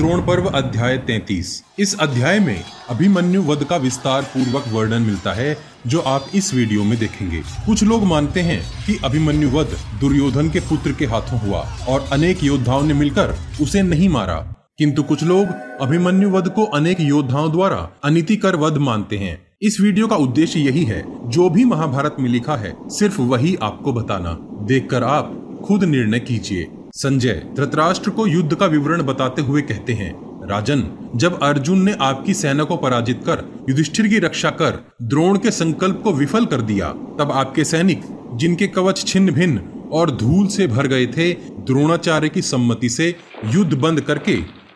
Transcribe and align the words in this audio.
द्रोण 0.00 0.20
पर्व 0.20 0.46
अध्याय 0.46 0.98
33 0.98 1.64
इस 1.78 1.98
अध्याय 2.00 2.40
में 2.40 2.64
अभिमन्यु 2.88 3.42
वध 3.42 3.64
का 3.64 3.76
विस्तार 3.76 4.22
पूर्वक 4.22 4.64
वर्णन 4.68 5.02
मिलता 5.02 5.32
है, 5.32 5.58
जो 5.86 6.00
आप 6.00 6.26
इस 6.34 6.54
वीडियो 6.54 6.84
में 6.84 6.98
देखेंगे। 6.98 7.38
कुछ 7.38 7.84
लोग 7.84 8.04
मानते 8.04 8.40
हैं 8.40 8.86
कि 8.86 8.98
अभिमन्यु 9.04 9.50
वध 9.50 9.68
दुर्योधन 10.00 10.50
के 10.50 10.60
पुत्र 10.60 10.92
के 10.92 11.06
हाथों 11.06 11.40
हुआ 11.40 11.60
और 11.88 12.08
अनेक 12.12 12.44
योद्धाओं 12.44 12.82
ने 12.82 12.94
मिलकर 12.94 13.34
उसे 13.60 13.82
नहीं 13.82 14.08
मारा। 14.08 14.54
किंतु 14.78 15.02
कुछ 15.02 15.22
लोग 15.22 15.46
अभिमन्यु 15.80 16.30
वध 16.30 16.48
को 16.48 16.64
अनेक 16.64 17.00
योद्धाओं 17.00 17.52
द्वारा 17.52 17.90
अनिति 18.04 18.36
कर 18.36 18.56
वध 18.56 18.76
मानते 18.76 19.18
हैं। 19.18 19.42
इस 19.62 19.78
वीडियो 19.80 20.06
का 20.06 20.16
उद्देश्य 20.16 20.60
यही 20.60 20.84
है, 20.84 21.30
जो 21.30 21.50
भी 21.50 21.64
महाभारत 21.64 22.16
में 22.20 22.30
लिखा 22.30 22.56
है, 22.56 22.76
सिर्फ़ 22.86 23.20
वही 23.20 23.58
आपको 23.62 23.92
बताना। 23.92 24.38
देखकर 24.42 25.04
आप 25.04 25.58
खुद 25.68 25.84
निर्णय 25.84 26.20
कीजिए। 26.20 26.70
संजय 26.94 27.42
धृतराष्ट्र 27.56 28.10
को 28.10 28.26
युद्ध 28.26 28.54
का 28.54 28.66
विवरण 28.66 29.02
बताते 29.02 29.42
हुए 29.42 29.62
कहते 29.62 29.92
हैं, 29.92 30.12
राजन, 30.48 30.82
जब 31.16 31.38
अर्जुन 31.42 31.82
ने 31.82 31.94
आपकी 32.00 32.34
सेना 32.34 32.64
को 32.64 32.76
पराजित 32.76 33.20
कर, 33.26 33.64
युधिष्ठिर 33.68 34.08
की 34.08 34.18
रक्षा 34.18 34.50
कर, 34.50 34.78
द्रोण 35.02 35.38
के 35.38 35.50
संकल्प 35.50 36.00
को 36.04 36.12
विफल 36.12 36.46
कर 36.46 36.60
दिया, 36.60 36.88
तब 37.18 37.30
आपके 37.32 37.64
सैनिक, 37.64 38.00
जिनके 38.34 38.66
कवच 38.66 39.04
छिन्न 39.06 39.30
भिन्न 39.30 39.60
और 39.92 40.10
धूल 40.10 40.46
से 40.46 40.66
भर 40.66 40.86
गए 40.86 41.06
थे, 41.06 41.32
द्रोणाचार्य 41.32 42.28
की 42.28 42.42
सम्मति 42.42 42.88
से 42.88 43.14
युद्ध 43.44 43.74
बंद 43.74 44.00
करके 44.00 44.32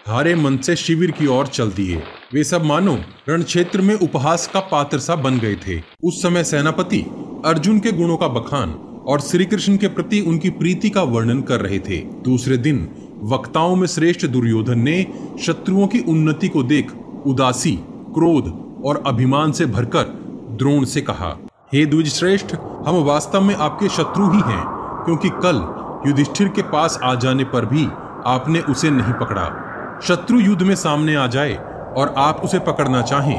हारे 0.06 0.34
मन 0.34 0.56
से 0.56 0.76
शिविर 0.76 1.10
की 1.10 1.26
ओर 1.26 1.46
चल 1.46 1.70
दिए। 1.70 2.02
वे 2.34 2.44
सब 2.44 2.64
मानो, 2.64 2.98
रण 3.28 3.42
क्षेत्र 3.42 3.80
में 3.80 3.94
उपहास 3.94 4.46
का 4.46 4.60
पात्र 4.60 4.98
सा 4.98 5.16
बन 5.16 5.38
गए 5.38 5.56
थे। 5.68 5.80
उस 6.04 6.22
समय 6.22 6.44
सेनापति 6.44 7.04
अर्जुन 7.44 7.78
के 7.80 7.92
गुणों 7.92 8.16
का 8.16 8.28
बखान 8.28 8.70
और 9.06 9.20
श्री 9.20 9.44
कृष्ण 9.44 9.76
के 9.76 9.88
प्रति 9.88 10.20
उनकी 10.20 10.50
प्रीति 10.50 10.90
का 10.90 11.02
वर्णन 11.02 11.40
कर 11.40 11.60
रहे 11.60 11.78
थे। 11.78 11.98
दूसरे 12.24 12.56
दिन, 12.56 12.88
वक्ताओं 13.22 13.76
में 13.76 13.86
श्रेष्ठ 13.86 14.26
दुर्योधन 14.26 14.78
ने 14.78 15.06
शत्रुओं 15.42 15.86
की 15.86 16.00
उन्नति 16.00 16.48
को 16.48 16.62
देख 16.62 16.92
उदासी, 17.26 17.76
क्रोध 18.14 18.52
और 18.84 19.02
अभिमान 19.06 19.52
से 19.52 19.66
भरकर 19.66 20.02
द्रोण 20.50 20.84
से 20.84 21.00
कहा, 21.00 21.36
हे 21.72 21.84
द्विज 21.86 22.12
श्रेष्ठ 22.12 22.54
हम 22.86 23.02
वास्तव 23.04 23.40
में 23.40 23.54
आपके 23.54 23.88
शत्रु 23.88 24.30
ही 24.30 24.40
हैं, 24.40 24.62
क्योंकि 25.04 25.28
कल 25.28 25.56
युधिष्ठिर 26.06 26.48
के 26.48 26.62
पास 26.62 26.98
आ 27.02 27.14
जाने 27.14 27.44
पर 27.44 27.66
भी 27.66 27.86
आपने 28.26 28.60
उसे 28.60 28.90
नहीं 28.90 29.12
पकड़ा। 29.12 29.46
शत्रु 30.02 30.40
युद्ध 30.40 30.62
में 30.62 30.74
सामने 30.74 31.14
आ 31.14 31.26
जाए 31.26 31.54
और 31.96 32.14
आप 32.18 32.40
उसे 32.44 32.58
पकड़ना 32.58 33.02
चाहें, 33.02 33.38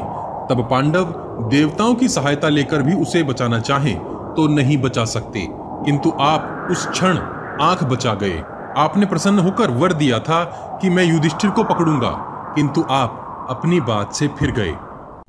तब 0.49 0.67
पांडव 0.71 1.13
देवताओं 1.51 1.95
की 1.95 2.07
सहायता 2.09 2.49
लेकर 2.49 2.81
भी 2.81 2.93
उसे 2.93 3.23
बचाना 3.23 3.59
चाहें 3.59 3.95
तो 4.37 4.47
नहीं 4.47 4.77
बचा 4.77 5.05
सकते। 5.05 5.47
किंतु 5.51 6.13
आप 6.19 6.67
उस 6.71 6.87
क्षण 6.87 7.17
आँख 7.61 7.83
बचा 7.83 8.13
गए। 8.13 8.43
आपने 8.77 9.05
प्रसन्न 9.05 9.39
होकर 9.39 9.71
वर 9.71 9.93
दिया 9.93 10.19
था 10.19 10.43
कि 10.81 10.89
मैं 10.89 11.03
युधिष्ठिर 11.03 11.51
को 11.51 11.63
पकड़ूँगा। 11.63 12.31
किंतु 12.55 12.85
आप 12.89 13.21
अपनी 13.49 13.79
बात 13.79 14.13
से 14.13 14.27
फिर 14.27 14.51
गए। 14.51 14.75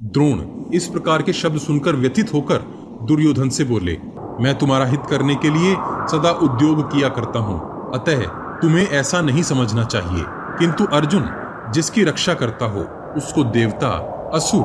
द्रोण 0.02 0.40
इस 0.74 0.86
प्रकार 0.86 1.22
के 1.22 1.32
शब्द 1.32 1.58
सुनकर 1.58 1.92
व्यथित 1.92 2.34
होकर 2.34 2.56
दुर्योधन 3.02 3.48
से 3.48 3.64
बोले, 3.64 3.98
मैं 4.40 4.58
तुम्हारा 4.58 4.84
हित 4.84 5.02
करने 5.10 5.34
के 5.34 5.50
लिए 5.50 5.74
सदा 5.82 6.30
उद्योग 6.30 6.92
किया 6.92 7.08
करता 7.08 7.38
हूँ। 7.38 7.90
अतः 7.94 8.22
तुम्हें 8.62 8.88
ऐसा 8.88 9.20
नहीं 9.20 9.42
समझना 9.42 9.84
चाहिए। 9.84 10.24
किंतु 10.28 10.84
अर्जुन, 10.84 11.28
जिसकी 11.70 12.04
रक्षा 12.04 12.34
करता 12.34 12.66
हो, 12.66 12.80
उसको 13.16 13.44
देवता, 13.44 13.88
असुर, 14.34 14.64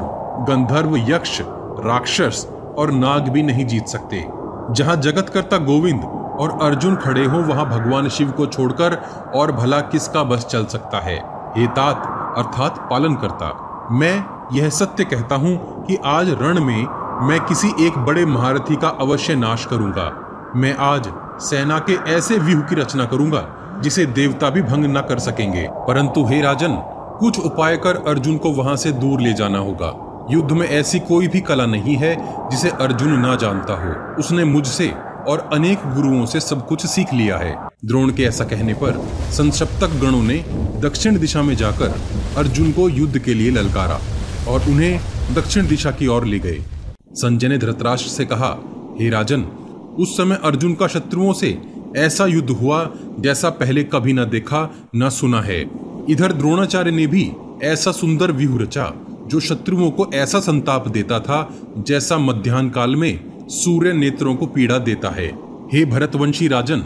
गंधर्व, 0.50 0.98
यक्ष, 0.98 1.42
राक्षस 1.86 2.48
और 2.78 2.92
नाग 2.92 3.30
भी 3.30 3.44
नहीं 3.44 3.66
जीत 3.66 3.88
सकते। 3.88 4.26
जहाँ 4.72 4.96
जगत 4.96 5.30
करता 5.30 5.58
गोविंद 5.58 6.04
और 6.40 6.58
अर्जुन 6.62 6.96
खड़े 6.96 7.26
हो, 7.26 7.40
वहाँ 7.40 7.66
भगवान 7.70 8.10
शिव 8.10 8.32
को 8.32 8.46
छोड़कर 8.46 8.96
और 9.36 9.52
भला 9.52 9.80
किसका 9.80 10.24
बस 10.24 10.46
चल 10.46 10.66
सकता 10.66 11.00
है? 11.00 11.18
हेतात 11.58 12.34
अर्थात 12.38 12.88
पालन 12.92 13.16
करता 13.16 13.88
मैं 13.92 14.24
यह 14.54 14.70
सत्य 14.70 15.04
कहता 15.04 15.36
हूँ 15.36 15.86
कि 15.86 15.98
आज 16.06 16.30
रण 16.30 16.60
में 16.60 16.86
मैं 17.28 17.40
किसी 17.40 17.68
एक 17.80 17.98
बड़े 17.98 18.26
महारथी 18.26 18.76
का 18.76 18.88
अवश्य 18.88 19.36
नाश 19.36 19.66
करूँगा। 19.66 20.12
मैं 20.56 20.76
आज 20.76 21.12
सेना 21.40 21.80
के 21.80 21.94
ऐसे 21.94 22.38
व्यूह 22.38 22.62
की 22.62 22.76
रचना 22.76 23.06
करूँगा, 23.06 23.44
जिसे 23.82 24.06
देवता 24.06 24.50
भी 24.50 24.62
भंग 24.62 24.86
न 24.86 25.02
कर 25.02 25.20
सकेंगे। 25.20 25.68
परंतु 25.72 26.26
हे 26.26 26.42
राजन, 26.42 26.76
कुछ 27.20 27.40
उपाय 27.40 27.78
कर 27.78 27.96
अर्जुन 28.08 28.38
को 28.38 28.52
वहाँ 28.52 28.76
से 28.76 28.92
दूर 28.92 29.22
ले 29.22 29.34
जाना 29.34 29.58
होगा। 29.58 30.11
युद्ध 30.32 30.52
में 30.52 30.68
ऐसी 30.68 31.00
कोई 31.00 31.28
भी 31.28 31.42
कला 31.42 31.66
नहीं 31.66 31.96
है 31.96 32.16
जिसे 32.50 32.70
अर्जुन 32.70 33.18
ना 33.20 33.36
जानता 33.36 33.74
हो। 33.74 34.16
उसने 34.20 34.44
मुझसे 34.44 34.88
और 35.28 35.50
अनेक 35.54 35.80
गुरुओं 35.96 36.26
से 36.26 36.40
सब 36.40 36.68
कुछ 36.68 36.86
सीख 36.86 37.14
लिया 37.14 37.38
है। 37.38 37.56
द्रोण 37.86 38.12
के 38.12 38.24
ऐसा 38.24 38.46
कहने 38.46 38.74
पर 38.74 39.00
संसप्तक 39.32 40.00
गणों 40.02 40.22
ने 40.24 40.38
दक्षिण 40.82 41.20
दिशा 41.20 41.42
में 41.42 41.56
जाकर 41.56 42.00
अर्जुन 42.38 42.72
को 42.72 42.90
युद्ध 42.90 43.20
के 43.20 43.34
लिए 43.34 43.52
ललकारा 43.52 44.00
और 44.48 44.70
उन्हें 44.70 45.00
दक्षिण 45.36 45.68
दिशा 45.68 45.92
की 45.92 46.08
ओर 46.08 46.26
ले 46.26 46.40
गए। 46.40 46.62
संजय 47.14 47.48
ने 47.48 47.58
धृतराष्ट्र 47.58 48.10
से 48.10 48.26
कहा, 48.26 48.58
हे 49.00 49.10
राजन, 49.10 49.42
उस 50.00 50.18
समय 50.18 50.40
अर्जुन 50.44 50.74
का 50.74 50.88
शत्रुओं 50.88 51.34
से 51.34 51.58
ऐसा 51.98 52.26
युद्ध 52.26 52.50
हुआ 52.50 52.90
जैसा 53.20 53.50
पहले 53.50 53.84
कभी 53.84 54.14
न 54.14 54.26
देखा, 54.26 54.70
न 54.96 55.10
सुना 55.10 55.42
है। 55.42 55.62
इधर 56.10 56.32
द्रोणाचार्य 56.32 56.92
ने 56.92 57.08
भी 57.08 57.32
ऐसा 57.64 57.92
सुंदर 57.92 58.32
व्यूह 58.32 58.62
रचा 58.62 58.92
जो 59.32 59.40
शत्रुओं 59.40 59.90
को 59.92 60.06
ऐसा 60.14 60.40
संताप 60.40 60.88
देता 60.88 61.20
था, 61.20 61.58
जैसा 61.78 62.18
मध्यान्ह 62.18 62.72
काल 62.72 62.96
में 62.96 63.20
सूर्य 63.48 63.94
नेत्रों 63.94 64.36
को 64.36 64.46
पीड़ा 64.46 64.78
देता 64.78 65.10
है। 65.10 65.28
हे 65.74 65.86
भरतवंशी 65.86 66.48
राजन, 66.48 66.80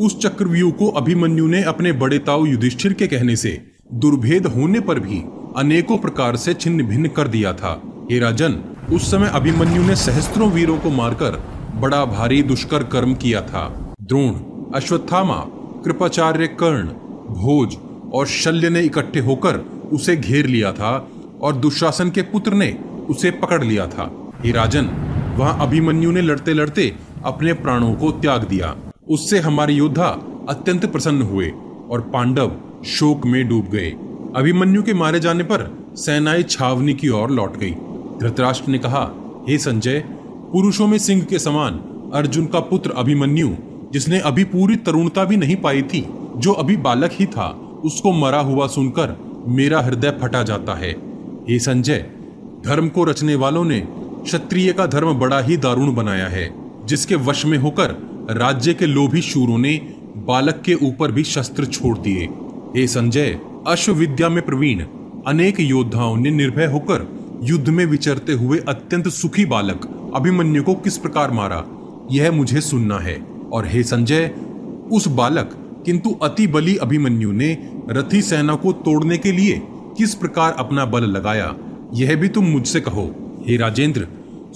उस 0.00 0.18
चक्रव्यूह 0.20 0.72
को 0.72 0.88
अभिमन्यु 0.88 1.46
ने 1.46 1.62
अपने 1.62 1.92
बड़े 1.92 2.18
ताऊ 2.18 2.46
युधिष्ठिर 2.46 2.92
के 2.92 3.06
कहने 3.06 3.36
से 3.36 3.50
दुर्भेद 3.94 4.46
होने 4.46 4.80
पर 4.80 5.00
भी 5.00 5.22
अनेकों 5.56 5.98
प्रकार 5.98 6.36
से 6.36 6.54
छिन्न 6.54 6.86
भिन्न 6.86 7.08
कर 7.08 7.28
दिया 7.28 7.52
था। 7.52 7.80
हे 8.10 8.18
राजन, 8.18 8.58
उस 8.92 9.10
समय 9.10 9.28
अभिमन्यु 9.28 9.82
ने 9.82 9.96
सहस्त्रों 9.96 10.50
वीरों 10.52 10.78
को 10.78 10.90
मारकर 10.90 11.42
बड़ा 11.74 12.04
भारी 12.04 12.42
दुष्कर 12.42 12.82
कर्म 12.82 13.14
किया 13.14 13.40
था। 13.42 13.94
द्रोण, 14.02 14.34
अश्वत्थामा, 14.74 15.44
कृपाचार्य 15.84 16.46
कर्ण, 16.46 16.88
भोज 17.34 17.76
और 18.14 18.26
शल्य 18.26 18.70
ने 18.70 18.80
इकट्ठे 18.80 19.20
होकर 19.20 19.56
उसे 19.92 20.16
घेर 20.16 20.46
लिया 20.46 20.72
था 20.72 21.08
और 21.42 21.56
दुशासन 21.56 22.10
के 22.10 22.22
पुत्र 22.22 22.54
ने 22.54 22.78
उसे 23.10 23.30
पकड़ 23.30 23.64
लिया 23.64 23.86
था। 23.86 24.32
हे 24.44 24.52
राजन, 24.52 24.90
वहाँ 25.36 25.58
अभिमन्यु 25.60 26.10
ने 26.10 26.20
लड़ते 26.20 26.54
लड़ते 26.54 26.96
अपने 27.24 27.52
प्राणों 27.52 27.94
को 27.94 28.10
त्याग 28.10 28.44
दिया। 28.44 28.76
उससे 29.08 29.38
हमारे 29.38 29.74
योद्धा 29.74 30.06
अत्यंत 30.48 30.86
प्रसन्न 30.86 31.22
हुए 31.22 31.52
और 31.90 32.00
पांडव 32.00 32.56
शोक 32.86 33.26
में 33.26 33.48
डूब 33.48 33.68
गए। 33.68 33.90
अभिमन्यु 34.36 34.82
के 34.82 34.94
मारे 34.94 35.20
जाने 35.20 35.44
पर 35.44 35.92
सेनाएँ 35.96 36.42
छावनी 36.42 36.94
की 36.94 37.08
ओर 37.08 37.30
लौट 37.30 37.56
गई। 37.56 37.70
धृतराष्ट्र 38.20 38.70
ने 38.70 38.78
कहा, 38.78 39.10
हे 39.48 39.58
संजय, 39.58 40.04
पुरुषों 40.52 40.86
में 40.86 40.98
सिंह 40.98 41.22
के 41.22 41.38
समान 41.38 41.74
अर्जुन 42.14 42.46
का 42.46 42.60
पुत्र 42.60 42.90
अभिमन्यु, 42.90 43.50
जिसने 43.92 44.18
अभी 44.18 44.44
पूरी 44.44 44.76
तरुणता 44.76 45.24
भी 45.24 45.36
नहीं 45.36 45.56
पाई 45.56 45.82
थी, 45.82 46.06
जो 46.36 46.52
अभी 46.52 46.76
बालक 46.76 47.10
ही 47.12 47.26
था, 47.26 47.48
उसको 47.84 48.12
मरा 48.12 48.40
हुआ 48.40 48.66
सुनकर 48.66 49.16
मेरा 49.48 49.80
हृदय 49.80 50.10
फटा 50.22 50.42
जाता 50.42 50.74
है। 50.74 51.09
हे 51.48 51.58
संजय, 51.58 52.06
धर्म 52.64 52.88
को 52.88 53.04
रचने 53.04 53.34
वालों 53.34 53.64
ने 53.64 53.86
क्षत्रिय 54.24 54.72
का 54.72 54.86
धर्म 54.86 55.12
बड़ा 55.12 55.40
ही 55.40 55.56
दारुण 55.56 55.94
बनाया 55.94 56.26
है, 56.28 56.54
जिसके 56.86 57.14
वश 57.14 57.46
में 57.46 57.58
होकर 57.58 57.90
राज्य 58.30 58.74
के 58.74 58.86
लोभी 58.86 59.20
शूरों 59.20 59.58
ने 59.58 59.76
बालक 60.16 60.62
के 60.66 60.74
ऊपर 60.74 61.12
भी 61.12 61.24
शस्त्र 61.24 61.64
छोड़ 61.64 61.98
दिए। 61.98 62.28
हे 62.76 62.86
संजय 62.86 63.40
अश्व 63.66 63.92
विद्या 63.92 64.28
में 64.28 64.46
प्रवीण, 64.46 64.84
अनेक 65.26 65.60
योद्धाओं 65.60 66.16
ने 66.16 66.30
निर्भय 66.30 66.66
होकर 66.66 67.08
युद्ध 67.42 67.68
में 67.68 67.84
विचरते 67.86 68.32
हुए 68.32 68.58
अत्यंत 68.58 69.08
सुखी 69.08 69.44
बालक 69.44 70.12
अभिमन्यु 70.14 70.62
को 70.62 70.74
किस 70.74 70.98
प्रकार 70.98 71.30
मारा, 71.30 71.64
यह 72.12 72.32
मुझे 72.32 72.60
सुनना 72.60 72.98
है। 72.98 73.22
और 73.52 73.66
हे 73.66 73.82
संजय, 73.82 74.34
उस 74.92 75.08
बालक, 75.08 75.82
किंतु 75.86 76.10
अति 76.22 76.46
बली 76.46 76.76
अभिमन्यु 76.76 77.32
ने 77.32 77.70
रथी 77.90 78.22
सेना 78.22 78.54
को 78.54 78.72
तोड़ने 78.72 79.18
के 79.18 79.32
लिए 79.32 79.62
किस 80.00 80.14
प्रकार 80.14 80.52
अपना 80.52 80.84
बल 80.84 81.04
लगाया, 81.04 81.54
यह 81.94 82.16
भी 82.16 82.28
तुम 82.28 82.44
मुझसे 82.44 82.80
कहो। 82.80 83.04
हे 83.48 83.56
राजेंद्र, 83.56 84.06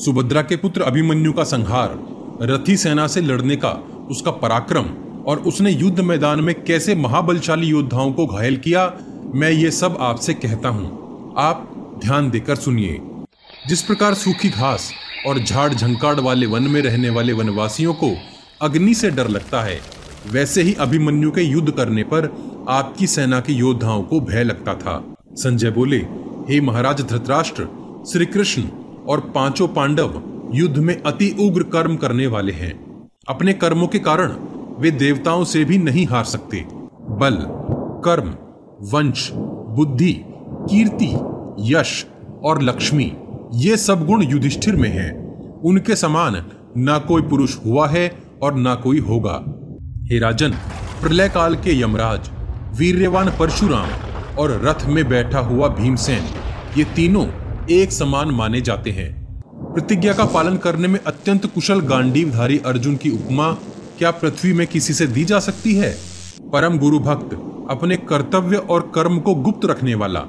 सुभद्रा 0.04 0.42
के 0.42 0.56
पुत्र 0.56 0.82
अभिमन्यु 0.82 1.32
का 1.32 1.44
संहार, 1.44 1.98
रथी 2.42 2.76
सेना 2.76 3.06
से 3.06 3.20
लड़ने 3.20 3.56
का 3.56 3.70
उसका 4.10 4.30
पराक्रम 4.30 4.84
और 5.24 5.38
उसने 5.38 5.70
युद्ध 5.70 6.00
मैदान 6.00 6.40
में 6.40 6.54
कैसे 6.64 6.94
महाबलशाली 6.94 7.66
योद्धाओं 7.66 8.12
को 8.12 8.26
घायल 8.26 8.56
किया, 8.56 8.92
मैं 9.34 9.50
ये 9.50 9.70
सब 9.70 9.96
आपसे 10.00 10.34
कहता 10.34 10.68
हूँ। 10.68 11.34
आप 11.38 11.70
ध्यान 12.04 12.30
देकर 12.30 12.56
सुनिए। 12.56 13.00
जिस 13.68 13.82
प्रकार 13.82 14.14
सूखी 14.14 14.48
घास 14.48 14.92
और 15.26 15.38
झाड़ 15.38 15.72
झंकाड़ 15.74 16.20
वाले 16.20 16.46
वन 16.46 16.62
में 16.62 16.82
रहने 16.82 17.10
वाले 17.10 17.32
वनवासियों 17.32 17.94
को 17.94 18.14
अग्नि 18.62 18.94
से 18.94 19.10
डर 19.10 19.28
लगता 19.28 19.62
है, 19.62 19.80
वैसे 20.32 20.62
ही 20.62 20.74
अभिमन्यु 20.74 21.30
के 21.30 21.42
युद्ध 21.42 21.70
करने 21.70 22.02
पर 22.02 22.34
आपकी 22.68 23.06
सेना 23.06 23.40
के 23.40 23.52
योद्धाओं 23.52 24.02
को 24.02 24.20
भय 24.20 24.44
लगता 24.44 24.74
था। 24.74 25.13
संजय 25.36 25.70
बोले, 25.70 25.96
हे 26.48 26.60
महाराज 26.60 27.00
धृतराष्ट्र 27.02 27.66
श्री 28.08 28.26
कृष्ण 28.26 28.62
और 29.08 29.20
पाँचों 29.34 29.66
पांडव 29.68 30.22
युद्ध 30.54 30.76
में 30.76 30.94
अति 31.02 31.30
उग्र 31.40 31.62
कर्म 31.62 31.96
करने 31.96 32.26
वाले 32.26 32.52
हैं। 32.52 32.72
अपने 33.28 33.52
कर्मों 33.52 33.86
के 33.86 33.98
कारण 33.98 34.32
वे 34.78 34.90
देवताओं 34.90 35.44
से 35.44 35.64
भी 35.64 35.78
नहीं 35.78 36.06
हार 36.06 36.24
सकते। 36.24 36.64
बल, 37.20 37.38
कर्म, 38.04 38.34
वंश, 38.92 39.30
बुद्धि, 39.76 40.12
कीर्ति, 40.70 41.12
यश 41.72 42.06
और 42.44 42.62
लक्ष्मी, 42.62 43.12
ये 43.54 43.76
सब 43.76 44.06
गुण 44.06 44.22
युधिष्ठिर 44.22 44.76
में 44.76 44.88
हैं। 44.88 45.12
उनके 45.60 45.96
समान 45.96 46.44
ना 46.76 46.98
कोई 46.98 47.22
पुरुष 47.22 47.56
हुआ 47.64 47.88
है 47.88 48.08
और 48.42 48.54
ना 48.54 48.74
कोई 48.74 48.98
होगा। 49.00 49.42
हे 50.10 50.18
राजन 50.18 50.54
प्रलय 51.02 51.28
काल 51.28 51.54
के 51.56 51.80
यमराज, 51.80 52.30
वीर्यवान 52.78 53.30
परशुराम 53.30 53.88
और 54.38 54.60
रथ 54.64 54.86
में 54.86 55.08
बैठा 55.08 55.38
हुआ 55.38 55.68
भीमसेन। 55.68 56.22
ये 56.78 56.84
तीनों 56.84 57.26
एक 57.70 57.92
समान 57.92 58.30
माने 58.30 58.60
जाते 58.60 58.90
हैं। 58.90 59.24
प्रतिज्ञा 59.74 60.12
का 60.12 60.24
पालन 60.24 60.56
करने 60.56 60.88
में 60.88 61.00
अत्यंत 61.06 61.46
कुशल 61.46 61.80
गांडीवधारी 61.80 62.58
अर्जुन 62.58 62.96
की 62.96 63.10
उपमा, 63.10 63.52
क्या 63.98 64.10
पृथ्वी 64.10 64.52
में 64.52 64.66
किसी 64.66 64.92
से 64.92 65.06
दी 65.06 65.24
जा 65.24 65.38
सकती 65.38 65.74
है? 65.74 65.96
परम 66.52 66.78
गुरु 66.78 66.98
भक्त, 66.98 67.34
अपने 67.70 67.96
कर्तव्य 67.96 68.56
और 68.56 68.92
कर्म 68.94 69.18
को 69.18 69.34
गुप्त 69.34 69.66
रखने 69.66 69.94
वाला, 69.94 70.20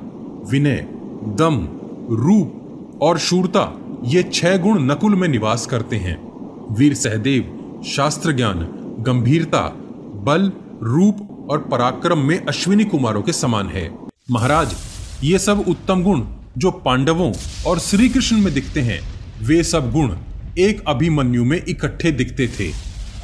विनय, 0.50 0.88
दम, 1.24 1.68
रूप 2.16 2.62
और 3.02 3.18
शूरता, 3.18 3.80
ये 4.06 4.24
छह 4.24 4.58
गुण 4.58 4.80
नकुल 4.80 5.16
में 5.16 5.28
निवास 5.28 5.66
करते 5.66 5.96
हैं। 5.96 6.36
वीर 6.76 6.94
सहदेव 6.94 7.82
शास्त्र 7.88 8.32
ज्ञान 8.32 8.60
गंभीरता, 9.00 9.74
बल, 10.16 10.52
रूप 10.84 11.35
और 11.50 11.60
पराक्रम 11.60 12.20
में 12.20 12.46
अश्विनी 12.46 12.84
कुमारों 12.84 13.22
के 13.22 13.34
समान 13.34 13.70
है। 13.70 13.90
महाराज, 14.32 14.76
ये 15.24 15.40
सब 15.40 15.60
उत्तम 15.68 16.04
गुण 16.04 16.24
जो 16.58 16.72
पांडवों 16.72 17.34
और 17.68 17.80
श्री 17.80 18.10
कृष्ण 18.10 18.38
में 18.38 18.54
दिखते 18.54 18.82
हैं, 18.82 19.00
वे 19.42 19.64
सब 19.64 19.92
गुण 19.92 20.16
एक 20.58 20.84
अभिमन्यु 20.88 21.46
में 21.46 21.62
इकट्ठे 21.68 22.12
दिखते 22.12 22.48
थे। 22.48 22.72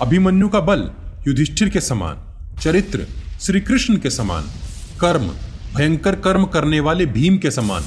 अभिमन्यु 0.02 0.50
का 0.50 0.60
बल 0.60 0.92
युधिष्ठिर 1.28 1.70
के 1.70 1.82
समान, 1.82 2.18
चरित्र 2.60 3.08
श्री 3.42 3.60
कृष्ण 3.60 3.98
के 3.98 4.10
समान, 4.10 4.44
कर्म, 5.00 5.32
भयंकर 5.78 6.16
कर्म 6.16 6.46
करने 6.46 6.80
वाले 6.80 7.06
भीम 7.06 7.38
के 7.38 7.52
समान, 7.52 7.84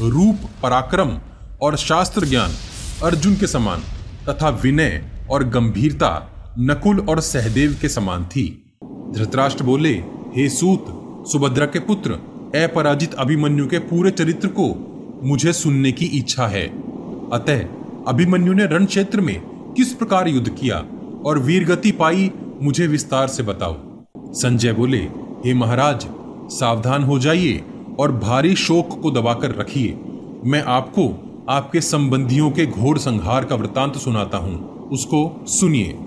रूप, 0.00 0.50
पराक्रम 0.62 1.18
और 1.62 1.76
शास्त्र 1.76 2.26
ज्ञान 2.26 2.50
अर्जुन 3.02 3.36
के 3.36 3.46
समान 3.46 3.82
तथा 4.28 4.48
विनय 4.48 5.04
और 5.30 5.44
गंभीरता 5.44 6.30
नकुल 6.58 7.00
और 7.00 7.20
सहदेव 7.20 7.76
के 7.80 7.88
समान 7.88 8.24
थी। 8.24 8.63
धृतराष्ट्र 9.14 9.64
बोले, 9.64 9.92
हे 10.36 10.48
सूत, 10.48 10.86
सुभद्रा 11.32 11.66
के 11.66 11.78
पुत्र, 11.78 12.12
अपराजित 12.64 13.14
अभिमन्यु 13.14 13.66
के 13.66 13.78
पूरे 13.78 14.10
चरित्र 14.10 14.48
को 14.48 14.74
मुझे 15.22 15.52
सुनने 15.52 15.92
की 15.92 16.06
इच्छा 16.06 16.46
है। 16.46 16.66
अतः 17.32 17.64
अभिमन्यु 18.08 18.52
ने 18.52 18.66
रण 18.66 18.84
क्षेत्र 18.84 19.20
में 19.20 19.40
किस 19.76 19.92
प्रकार 19.92 20.28
युद्ध 20.28 20.48
किया 20.48 20.84
और 21.26 21.38
वीरगति 21.38 21.90
पाई, 21.90 22.30
मुझे 22.62 22.86
विस्तार 22.86 23.28
से 23.28 23.42
बताओ। 23.42 23.76
संजय 24.32 24.72
बोले, 24.72 25.00
हे 25.44 25.54
महाराज, 25.54 26.06
सावधान 26.50 27.02
हो 27.02 27.18
जाइए 27.18 27.64
और 27.98 28.12
भारी 28.12 28.54
शोक 28.54 29.00
को 29.00 29.10
दबाकर 29.10 29.54
रखिए। 29.54 29.98
मैं 30.44 30.62
आपको 30.62 31.30
आपके 31.48 31.80
संबंधियों 31.80 32.50
के 32.50 32.66
घोर 32.66 32.98
संहार 32.98 33.44
का 33.44 33.54
वृतांत 33.54 33.96
सुनाता 33.96 34.38
हूँ। 34.38 34.88
उसको 34.88 35.44
सुनिए। 35.46 35.98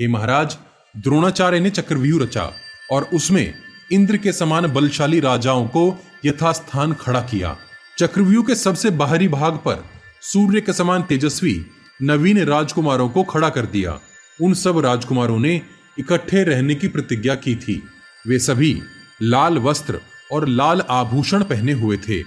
हे 0.00 0.08
महाराज 0.08 0.58
द्रोणाचार्य 0.98 1.60
ने 1.60 1.70
चक्रव्यूह 1.70 2.22
रचा 2.22 2.52
और 2.90 3.02
उसमें 3.14 3.54
इंद्र 3.92 4.16
के 4.16 4.32
समान 4.32 4.66
बलशाली 4.66 5.20
राजाओं 5.20 5.66
को 5.66 6.04
यथास्थान 6.24 6.92
खड़ा 6.92 7.20
किया। 7.20 7.56
चक्रव्यूह 7.98 8.44
के 8.44 8.54
सबसे 8.54 8.90
बाहरी 8.90 9.28
भाग 9.28 9.52
पर 9.52 9.84
सूर्य 10.20 10.60
के 10.60 10.72
समान 10.72 11.02
तेजस्वी, 11.02 11.66
नवीन 12.02 12.44
राजकुमारों 12.44 13.08
को 13.08 13.22
खड़ा 13.22 13.48
कर 13.48 13.66
दिया। 13.66 14.00
उन 14.42 14.54
सब 14.54 14.78
राजकुमारों 14.78 15.38
ने 15.38 15.62
इकट्ठे 15.98 16.44
रहने 16.44 16.74
की 16.74 16.88
प्रतिज्ञा 16.88 17.34
की 17.34 17.56
थी। 17.56 17.82
वे 18.26 18.38
सभी 18.38 18.82
लाल 19.22 19.58
वस्त्र 19.58 20.00
और 20.32 20.48
लाल 20.48 20.80
आभूषण 20.80 21.44
पहने 21.44 21.72
हुए 21.72 21.96
थे। 21.96 22.22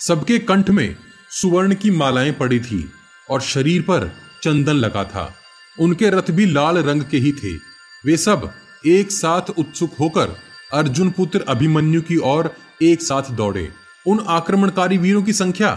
सबके 0.00 0.38
कंठ 0.38 0.70
में 0.70 0.96
सुवर्ण 1.30 1.74
की 1.74 1.90
मालाएँ 1.90 2.32
पड़ी 2.32 2.60
थी 2.60 2.92
और 3.30 3.40
शरीर 3.40 3.82
पर 3.82 4.12
चंदन 4.42 4.74
लगा 4.74 5.04
था। 5.04 5.34
उनके 5.80 6.10
रथ 6.10 6.30
भी 6.30 6.46
लाल 6.46 6.78
रंग 6.78 7.02
के 7.02 7.18
ही 7.18 7.32
थे। 7.32 7.71
वे 8.04 8.16
सब 8.16 8.48
एक 8.86 9.10
साथ 9.12 9.50
उत्सुक 9.58 9.90
होकर 10.00 10.34
अर्जुन 10.72 11.10
पुत्र 11.10 11.44
अभिमन्यु 11.48 12.00
की 12.00 12.16
ओर 12.26 12.50
एक 12.82 13.02
साथ 13.02 13.30
दौड़े। 13.30 13.68
उन 14.06 14.24
आक्रमणकारी 14.28 14.98
वीरों 14.98 15.22
की 15.22 15.32
संख्या 15.32 15.70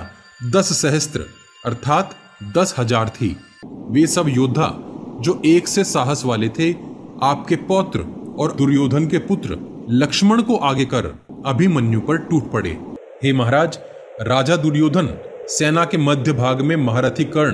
दस 0.45 0.71
सहस्त्र, 0.73 1.25
अर्थात 1.65 2.15
दस 2.57 2.73
हज़ार 2.77 3.09
थी। 3.09 3.35
वे 3.65 4.07
सब 4.07 4.29
योद्धा, 4.29 4.67
जो 5.21 5.41
एक 5.45 5.67
से 5.67 5.83
साहस 5.83 6.23
वाले 6.25 6.49
थे, 6.49 6.71
आपके 7.23 7.55
पौत्र 7.67 8.05
और 8.39 8.55
दुर्योधन 8.55 9.07
के 9.07 9.17
पुत्र 9.17 9.57
लक्ष्मण 9.91 10.41
को 10.41 10.55
आगे 10.63 10.85
कर 10.85 11.13
अभिमन्यु 11.45 12.01
पर 12.01 12.17
टूट 12.23 12.51
पड़े। 12.51 12.77
हे 13.23 13.33
महाराज, 13.33 13.79
राजा 14.23 14.55
दुर्योधन 14.57 15.15
सेना 15.49 15.85
के 15.85 15.97
मध्य 15.99 16.33
भाग 16.33 16.61
में 16.61 16.75
महारथी 16.75 17.23
कर्ण, 17.29 17.51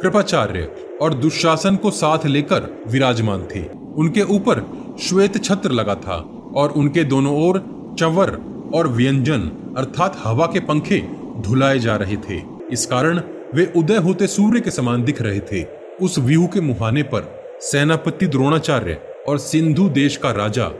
कृपाचार्य 0.00 0.72
और 1.02 1.14
दुशासन 1.14 1.76
को 1.76 1.90
साथ 1.90 2.26
लेकर 2.26 2.74
विराजमान 2.88 3.46
थे। 3.54 3.81
उनके 3.98 4.22
ऊपर 4.22 4.62
श्वेत 5.00 5.42
छत्र 5.44 5.70
लगा 5.70 5.94
था 5.94 6.16
और 6.54 6.70
उनके 6.70 7.04
दोनों 7.04 7.36
ओर 7.48 7.58
चवर 7.98 8.38
और 8.74 8.88
व्यंजन, 8.88 9.40
अर्थात 9.76 10.20
हवा 10.24 10.46
के 10.46 10.60
पंखे, 10.60 10.98
धुलाए 11.38 11.78
जा 11.78 11.96
रहे 11.96 12.16
थे। 12.16 12.40
इस 12.72 12.86
कारण 12.86 13.20
वे 13.54 13.72
उदय 13.76 13.96
होते 13.96 14.26
सूर्य 14.26 14.60
के 14.60 14.70
समान 14.70 15.04
दिख 15.04 15.22
रहे 15.22 15.40
थे। 15.40 15.64
उस 16.02 16.18
व्यूह 16.18 16.46
के 16.46 16.60
मुहाने 16.60 17.02
पर 17.02 17.30
सेनापति 17.60 18.26
द्रोणाचार्य 18.26 19.00
और 19.28 19.38
सिंधु 19.38 19.88
देश 19.88 20.16
का 20.16 20.30
राजा 20.30 20.70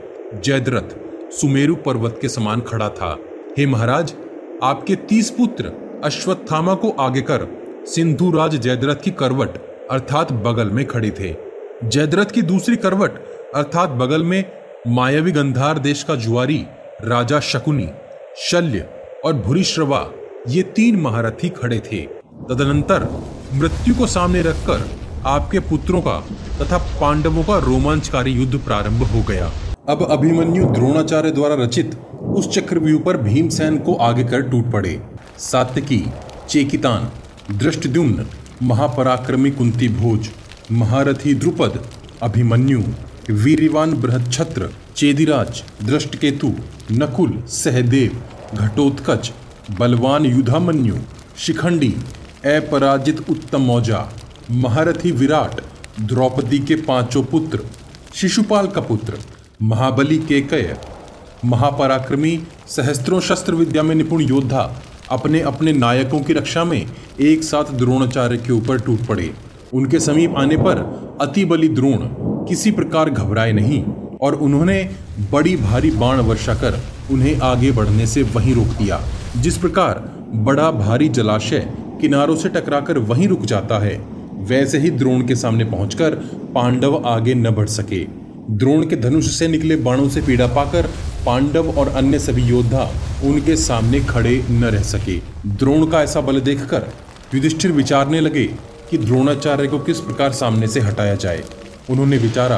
जयद्रथ 0.45 0.95
सुमेरु 1.31 1.75
पर्वत 1.75 2.17
के 2.21 2.29
समान 2.29 2.61
खड़ा 2.61 2.89
था। 2.89 3.17
हे 3.57 3.65
महाराज, 3.65 4.13
आपके 4.63 4.95
तीस 4.95 5.29
पुत्र 5.29 5.71
अश्वत्थामा 6.03 6.73
को 6.75 6.89
आगे 6.89 7.21
कर 7.21 7.47
सिंधु 7.85 8.31
राज 8.31 8.55
जयद्रथ 8.55 8.95
की 8.95 9.11
करवट, 9.11 9.57
अर्थात 9.91 10.31
बगल 10.33 10.69
में 10.69 10.85
खड़े 10.87 11.09
थे। 11.09 11.52
जयद्रथ 11.89 12.25
की 12.25 12.41
दूसरी 12.41 12.75
करवट, 12.75 13.11
अर्थात 13.55 13.89
बगल 13.89 14.23
में 14.23 14.43
मायावी 14.87 15.31
गंधार 15.31 15.79
देश 15.79 16.03
का 16.03 16.15
जुआरी, 16.15 16.65
राजा 17.03 17.39
शकुनी, 17.39 17.87
शल्य 18.37 18.89
और 19.25 19.33
भूरिश्रवा, 19.33 20.09
ये 20.47 20.61
तीन 20.63 20.95
महारथी 20.95 21.49
खड़े 21.49 21.79
थे। 21.79 22.01
तदनंतर 22.49 23.07
मृत्यु 23.53 23.95
को 23.95 24.07
सामने 24.07 24.41
रखकर 24.41 24.89
आपके 25.25 25.59
पुत्रों 25.59 26.01
का 26.01 26.19
तथा 26.61 26.77
पांडवों 26.77 27.43
का 27.43 27.57
रोमांचकारी 27.57 28.31
युद्ध 28.31 28.59
प्रारंभ 28.59 29.03
हो 29.03 29.21
गया। 29.21 29.51
अब 29.89 30.07
अभिमन्यु 30.11 30.65
द्रोणाचार्य 30.65 31.31
द्वारा 31.31 31.55
रचित 31.55 31.95
उस 32.35 32.49
चक्रव्यूह 32.49 33.01
पर 33.01 33.17
भीमसेन 33.17 33.77
को 33.77 33.95
आगे 33.95 34.23
कर 34.23 34.41
टूट 34.41 34.71
पड़े। 34.71 35.01
सात्यकी, 35.37 36.05
चेकितान, 36.49 37.11
दृष्टद्युम्न, 37.57 38.25
महापराक्रमी 38.63 39.51
कुंती 39.51 39.87
भोज 39.89 40.29
महारथी 40.73 41.33
द्रुपद, 41.33 41.79
अभिमन्यु, 42.21 42.83
वीरवान 43.29 43.93
बृहच्छत्र, 43.93 44.69
चेदिराज, 44.95 45.63
दृष्टकेतु, 45.83 46.51
नकुल, 46.91 47.43
सहदेव, 47.47 48.15
घटोत्कच, 48.55 49.31
बलवान 49.79 50.25
युधामन्यु, 50.25 50.95
शिखंडी, 51.37 51.89
अपराजित 52.45 53.29
उत्तम 53.29 53.61
मौजा, 53.61 54.13
महारथी 54.51 55.11
विराट, 55.11 55.61
द्रौपदी 55.99 56.59
के 56.59 56.75
पाँचों 56.75 57.23
पुत्र, 57.23 57.59
शिशुपाल 58.13 58.67
का 58.67 58.81
पुत्र, 58.81 59.19
महाबली 59.61 60.17
केकय 60.17 60.77
महापराक्रमी, 61.45 62.39
सहस्त्रों 62.67 63.19
शस्त्र 63.19 63.55
विद्या 63.55 63.83
में 63.83 63.95
निपुण 63.95 64.21
योद्धा 64.21 64.71
अपने 65.11 65.39
अपने 65.41 65.73
नायकों 65.73 66.19
की 66.19 66.33
रक्षा 66.33 66.63
में 66.63 66.85
एक 67.19 67.43
साथ 67.43 67.71
द्रोणाचार्य 67.71 68.37
के 68.37 68.53
ऊपर 68.53 68.79
टूट 68.79 69.05
पड़े। 69.05 69.33
उनके 69.73 69.99
समीप 69.99 70.33
आने 70.37 70.57
पर 70.57 70.79
अति 71.21 71.45
बलि 71.45 71.67
द्रोण 71.69 72.07
किसी 72.47 72.71
प्रकार 72.71 73.09
घबराए 73.09 73.51
नहीं 73.51 73.83
और 74.21 74.35
उन्होंने 74.35 74.83
बड़ी 75.31 75.55
भारी 75.57 75.91
बाण 75.91 76.19
वर्षा 76.21 76.53
कर 76.55 76.79
उन्हें 77.11 77.39
आगे 77.43 77.71
बढ़ने 77.71 78.05
से 78.07 78.23
वहीं 78.25 78.53
रोक 78.55 78.67
दिया, 78.77 78.99
जिस 79.37 79.57
प्रकार 79.57 79.99
बड़ा 80.35 80.69
भारी 80.71 81.09
जलाशय 81.09 81.59
किनारों 82.01 82.35
से 82.35 82.49
टकराकर 82.49 82.97
वहीं 82.99 83.27
रुक 83.27 83.41
जाता 83.41 83.79
है, 83.79 83.95
वैसे 84.41 84.77
ही 84.77 84.89
द्रोण 84.91 85.25
के 85.27 85.35
सामने 85.35 85.65
पहुंचकर 85.65 86.15
पांडव 86.55 87.01
आगे 87.05 87.33
न 87.33 87.51
बढ़ 87.51 87.67
सके। 87.69 87.99
द्रोण 88.51 88.85
के 88.87 88.95
धनुष 88.95 89.29
से 89.29 89.47
निकले 89.47 89.75
बाणों 89.75 90.07
से 90.09 90.21
पीड़ा 90.21 90.47
पाकर 90.47 90.89
पांडव 91.25 91.69
और 91.71 91.89
अन्य 91.89 92.19
सभी 92.19 92.41
योद्धा 92.41 92.89
उनके 93.25 93.55
सामने 93.55 93.99
खड़े 93.99 94.43
न 94.51 94.63
रह 94.65 94.81
सके। 94.83 95.17
द्रोण 95.47 95.85
का 95.87 96.01
ऐसा 96.01 96.21
बल 96.21 96.39
देखकर 96.41 96.87
युधिष्ठिर 97.35 97.71
विचारने 97.71 98.19
लगे 98.19 98.49
कि 98.93 98.97
द्रोणाचार्य 98.97 99.67
को 99.67 99.79
किस 99.79 99.99
प्रकार 99.99 100.31
सामने 100.31 100.67
से 100.67 100.79
हटाया 100.79 101.15
जाए। 101.15 101.43
उन्होंने 101.89 102.17
विचारा 102.17 102.57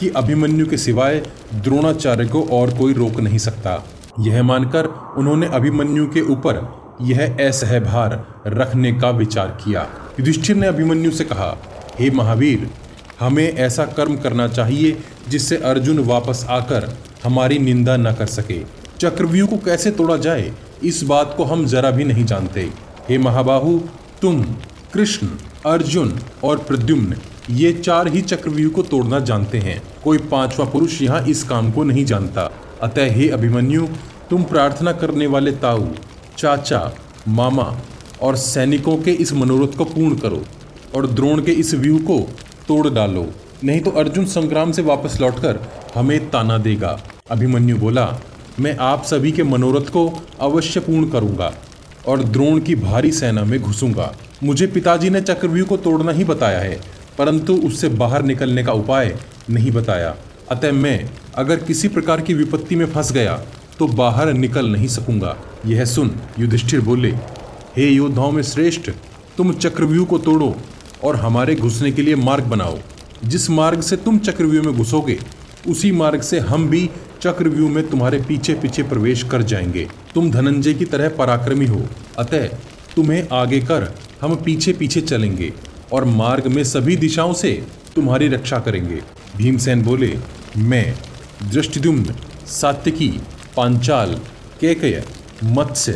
कि 0.00 0.08
अभिमन्यु 0.08 0.66
के 0.66 0.76
सिवाय 0.76 1.22
द्रोणाचार्य 1.54 2.26
को 2.26 2.42
और 2.42 2.78
कोई 2.78 2.92
रोक 2.92 3.20
नहीं 3.20 3.38
सकता। 3.38 3.84
यह 4.20 4.42
मानकर 4.42 4.84
उन्होंने 5.18 5.46
अभिमन्यु 5.46 6.06
के 6.06 6.20
ऊपर 6.20 6.58
यह 7.02 7.36
असहभार 7.40 8.26
रखने 8.46 8.92
का 8.92 9.10
विचार 9.10 9.58
किया। 9.64 9.86
युधिष्ठिर 10.20 10.56
ने 10.56 10.66
अभिमन्यु 10.66 11.10
से 11.10 11.24
कहा, 11.24 11.56
हे 12.00 12.10
महावीर, 12.10 12.70
हमें 13.20 13.52
ऐसा 13.52 13.84
कर्म 13.84 14.16
करना 14.16 14.48
चाहिए 14.48 14.98
जिससे 15.28 15.56
अर्जुन 15.56 15.98
वापस 15.98 16.46
आकर 16.48 16.96
हमारी 17.24 17.58
निंदा 17.58 17.96
न 17.96 18.14
कर 18.14 18.26
सके। 18.26 18.62
चक्रव्यूह 19.00 19.48
को 19.48 19.56
कैसे 19.56 19.90
तोड़ा 19.90 20.16
जाए, 20.16 20.52
इस 20.84 21.02
बात 21.04 21.34
को 21.36 21.44
हम 21.44 21.66
जरा 21.66 21.90
भी 21.90 22.04
नहीं 22.04 22.24
जानते। 22.24 22.70
हे 23.08 23.18
महाबाहु, 23.18 23.78
तुम 24.22 24.42
कृष्ण 24.92 25.26
अर्जुन 25.66 26.12
और 26.44 26.58
प्रद्युम्न 26.58 27.16
ये 27.50 27.72
चार 27.72 28.08
ही 28.08 28.20
चक्रव्यूह 28.22 28.72
को 28.72 28.82
तोड़ना 28.82 29.18
जानते 29.20 29.58
हैं। 29.58 29.80
कोई 30.04 30.18
पांचवा 30.18 30.64
पुरुष 30.64 31.00
यहाँ 31.02 31.20
इस 31.22 31.42
काम 31.42 31.70
को 31.72 31.84
नहीं 31.84 32.04
जानता। 32.04 32.42
अतः 32.82 33.12
हे 33.12 33.28
अभिमन्यु, 33.28 33.86
तुम 34.30 34.42
प्रार्थना 34.42 34.92
करने 34.92 35.26
वाले 35.26 35.52
ताऊ, 35.52 35.86
चाचा, 36.38 36.92
मामा 37.28 37.66
और 38.22 38.36
सैनिकों 38.36 38.96
के 38.96 39.12
इस 39.12 39.32
मनोरथ 39.32 39.76
को 39.76 39.84
पूर्ण 39.84 40.16
करो 40.16 40.42
और 40.94 41.06
द्रोण 41.06 41.42
के 41.42 41.52
इस 41.52 41.74
व्यू 41.74 41.98
को 41.98 42.18
तोड़ 42.68 42.88
डालो। 42.88 43.26
नहीं 43.64 43.80
तो 43.80 43.90
अर्जुन 43.90 44.24
संग्राम 44.24 44.72
से 44.72 44.82
वापस 44.82 45.20
लौटकर 45.20 45.60
हमें 45.94 46.18
ताना 46.30 46.58
देगा। 46.58 46.98
अभिमन्यु 47.30 47.76
बोला, 47.76 48.08
मैं 48.60 48.76
आप 48.76 49.04
सभी 49.04 49.32
के 49.32 49.42
मनोरथ 49.42 49.90
को 49.90 50.10
अवश्य 50.40 50.80
पूर्ण 50.80 51.10
करूँगा। 51.10 51.52
और 52.08 52.22
द्रोण 52.22 52.60
की 52.60 52.74
भारी 52.74 53.12
सेना 53.12 53.44
में 53.44 53.60
घुसूँगा। 53.60 54.14
मुझे 54.42 54.66
पिताजी 54.66 55.10
ने 55.10 55.20
चक्रव्यूह 55.20 55.66
को 55.68 55.76
तोड़ना 55.76 56.12
ही 56.12 56.24
बताया 56.24 56.58
है, 56.58 56.80
परंतु 57.18 57.54
उससे 57.58 57.88
बाहर 57.90 58.22
निकलने 58.22 58.64
का 58.64 58.72
उपाय 58.72 59.16
नहीं 59.50 59.70
बताया। 59.70 60.14
अतः 60.50 60.72
मैं, 60.72 61.10
अगर 61.34 61.56
किसी 61.56 61.88
प्रकार 61.88 62.20
की 62.20 62.34
विपत्ति 62.34 62.76
में 62.76 62.86
फंस 62.86 63.12
गया 63.12 63.40
तो 63.78 63.86
बाहर 63.86 64.32
निकल 64.34 64.68
नहीं 64.68 64.86
सकूँगा। 64.88 65.36
यह 65.66 65.84
सुन 65.84 66.10
युधिष्ठिर 66.38 66.80
बोले, 66.80 67.10
हे 67.76 67.88
योद्धाओं 67.88 68.30
में 68.32 68.42
श्रेष्ठ, 68.42 68.90
तुम 69.36 69.52
चक्रव्यूह 69.54 70.06
को 70.06 70.18
तोड़ो 70.18 70.54
और 71.04 71.16
हमारे 71.16 71.54
घुसने 71.54 71.90
के 71.92 72.02
लिए 72.02 72.14
मार्ग 72.16 72.44
बनाओ। 72.44 72.78
जिस 73.24 73.48
मार्ग 73.50 73.80
से 73.80 73.96
तुम 73.96 74.18
चक्रव्यूह 74.18 74.64
में 74.64 74.74
घुसोगे, 74.74 75.18
उसी 75.68 75.90
मार्ग 75.92 76.20
से 76.20 76.38
हम 76.40 76.68
भी 76.68 76.88
चक्रव्यूह 77.22 77.70
में 77.70 77.88
तुम्हारे 77.88 78.18
पीछे 78.18 78.54
पीछे 78.54 78.82
प्रवेश 78.82 79.22
कर 79.22 79.42
जाएँगे। 79.42 79.88
तुम 80.14 80.30
धनंजय 80.30 80.74
की 80.74 80.84
तरह 80.84 81.08
पराक्रमी 81.08 81.66
हो। 81.66 81.86
अतः 82.18 82.46
तुम्हें 82.96 83.28
आगे 83.32 83.60
कर, 83.60 83.94
हम 84.20 84.36
पीछे 84.36 84.72
पीछे 84.72 85.00
चलेंगे 85.00 85.52
और 85.92 86.04
मार्ग 86.04 86.46
में 86.46 86.64
सभी 86.64 86.96
दिशाओं 86.96 87.32
से 87.32 87.62
तुम्हारी 87.94 88.28
रक्षा 88.28 88.58
करेंगे। 88.58 89.00
भीमसेन 89.36 89.82
बोले, 89.82 90.18
मैं 90.56 90.94
दृष्टिदुम्न 91.52 92.14
सात्यकी, 92.46 93.08
पांचाल, 93.56 94.14
केकय, 94.60 95.04
मत्स्य 95.44 95.92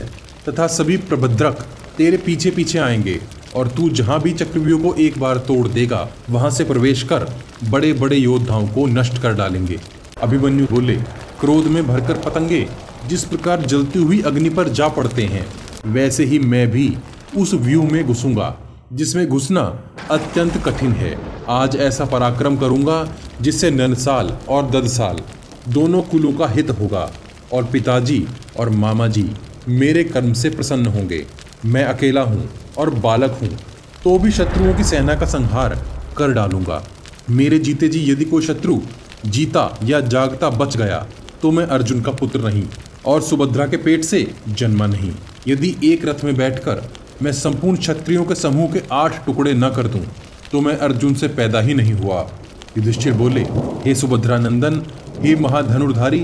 तथा 0.48 0.66
सभी 0.66 0.96
प्रभद्रक 0.96 1.66
तेरे 1.98 2.16
पीछे 2.16 2.50
पीछे 2.50 2.78
आएँगे 2.78 3.20
और 3.54 3.68
तू 3.68 3.88
जहाँ 3.90 4.20
भी 4.22 4.32
चक्रव्यूह 4.32 4.82
को 4.82 4.94
एक 4.94 5.18
बार 5.18 5.36
तोड़ 5.38 5.68
देगा, 5.68 6.08
वहाँ 6.30 6.50
से 6.50 6.64
प्रवेश 6.64 7.02
कर 7.02 7.30
बड़े 7.70 7.92
बड़े 7.92 8.16
योद्धाओं 8.16 8.68
को 8.68 8.86
नष्ट 8.86 9.22
कर 9.22 9.34
डालेंगे। 9.34 9.80
अभिमन्यु 10.22 10.66
बोले, 10.66 10.96
क्रोध 11.40 11.66
में 11.66 11.86
भरकर 11.86 12.18
पतंगे, 12.20 12.66
जिस 13.08 13.24
प्रकार 13.24 13.62
जलती 13.62 13.98
हुई 13.98 14.20
अग्नि 14.22 14.50
पर 14.50 14.68
जा 14.70 14.88
पड़ते 14.90 15.24
हैं, 15.24 15.46
वैसे 15.86 16.24
ही 16.24 16.38
मैं 16.40 16.66
भी 16.70 16.92
उस 17.36 17.54
व्यू 17.56 17.82
में 17.82 18.04
घुसूँगा, 18.04 18.54
जिसमें 18.92 19.26
घुसना 19.28 19.62
अत्यंत 20.10 20.56
कठिन 20.64 20.92
है। 20.92 21.16
आज 21.50 21.76
ऐसा 21.78 22.04
पराक्रम 22.04 22.56
करूँगा, 22.56 23.06
जिससे 23.40 23.70
ननसाल 23.70 24.36
और 24.48 24.70
ददसाल 24.70 25.20
दोनों 25.68 26.02
कुलों 26.02 26.32
का 26.32 26.46
हित 26.48 26.70
होगा, 26.70 27.10
और 27.52 27.64
पिताजी 27.64 28.26
और 28.58 28.68
मामा 28.70 29.06
जी 29.08 29.30
मेरे 29.68 30.04
कर्म 30.04 30.32
से 30.32 30.50
प्रसन्न 30.50 30.86
होंगे। 30.88 31.24
मैं 31.64 31.84
अकेला 31.84 32.22
हूँ 32.22 32.48
और 32.78 32.90
बालक 32.96 33.38
हूँ 33.40 33.48
तो 34.04 34.18
भी 34.18 34.30
शत्रुओं 34.30 34.74
की 34.74 34.84
सेना 34.84 35.14
का 35.14 35.26
संहार 35.26 35.74
कर 36.16 36.32
डालूँगा। 36.32 36.82
मेरे 37.30 37.58
जीते 37.58 37.88
जी 37.88 38.00
यदि 38.10 38.24
कोई 38.24 38.42
शत्रु 38.42 38.78
जीता 39.26 39.68
या 39.84 40.00
जागता 40.02 40.50
बच 40.50 40.76
गया 40.76 41.06
तो 41.42 41.50
मैं 41.50 41.64
अर्जुन 41.66 42.00
का 42.02 42.12
पुत्र 42.12 42.40
नहीं, 42.40 42.64
और 43.06 43.20
सुभद्रा 43.22 43.66
के 43.66 43.76
पेट 43.76 44.04
से 44.04 44.26
जन्मा 44.48 44.86
नहीं। 44.86 45.12
यदि 45.48 45.74
एक 45.84 46.04
रथ 46.04 46.24
में 46.24 46.36
बैठकर 46.36 46.82
मैं 47.22 47.32
संपूर्ण 47.32 47.76
क्षत्रियों 47.76 48.24
के 48.24 48.34
समूह 48.34 48.72
के 48.72 48.82
आठ 48.92 49.24
टुकड़े 49.26 49.52
न 49.54 49.70
कर 49.70 49.86
दूँ 49.86 50.04
तो 50.52 50.60
मैं 50.60 50.76
अर्जुन 50.78 51.14
से 51.14 51.28
पैदा 51.30 51.60
ही 51.60 51.74
नहीं 51.74 51.92
हुआ। 51.92 52.20
युधिष्ठिर 52.78 53.12
बोले, 53.12 53.40
हे 53.84 53.94
सुभद्रा 53.94 54.38
नंदन, 54.38 54.82
हे 55.20 55.34
महाधनुर्धारी, 55.36 56.18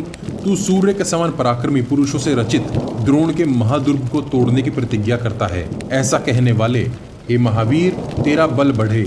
तू 0.44 0.56
सूर्य 0.56 0.94
के 0.94 1.04
समान 1.04 1.30
पराक्रमी 1.30 1.82
पुरुषों 1.82 2.18
से 2.18 2.34
रचित 2.34 2.70
द्रोण 3.00 3.32
के 3.34 3.44
महादुर्ग 3.44 4.08
को 4.08 4.20
तोड़ने 4.22 4.62
की 4.62 4.70
प्रतिज्ञा 4.70 5.16
करता 5.16 5.46
है। 5.46 5.68
ऐसा 5.92 6.18
कहने 6.18 6.52
वाले, 6.52 6.82
हे 7.30 7.38
महावीर, 7.38 7.92
तेरा 8.24 8.46
बल 8.48 8.72
बढ़े। 8.72 9.02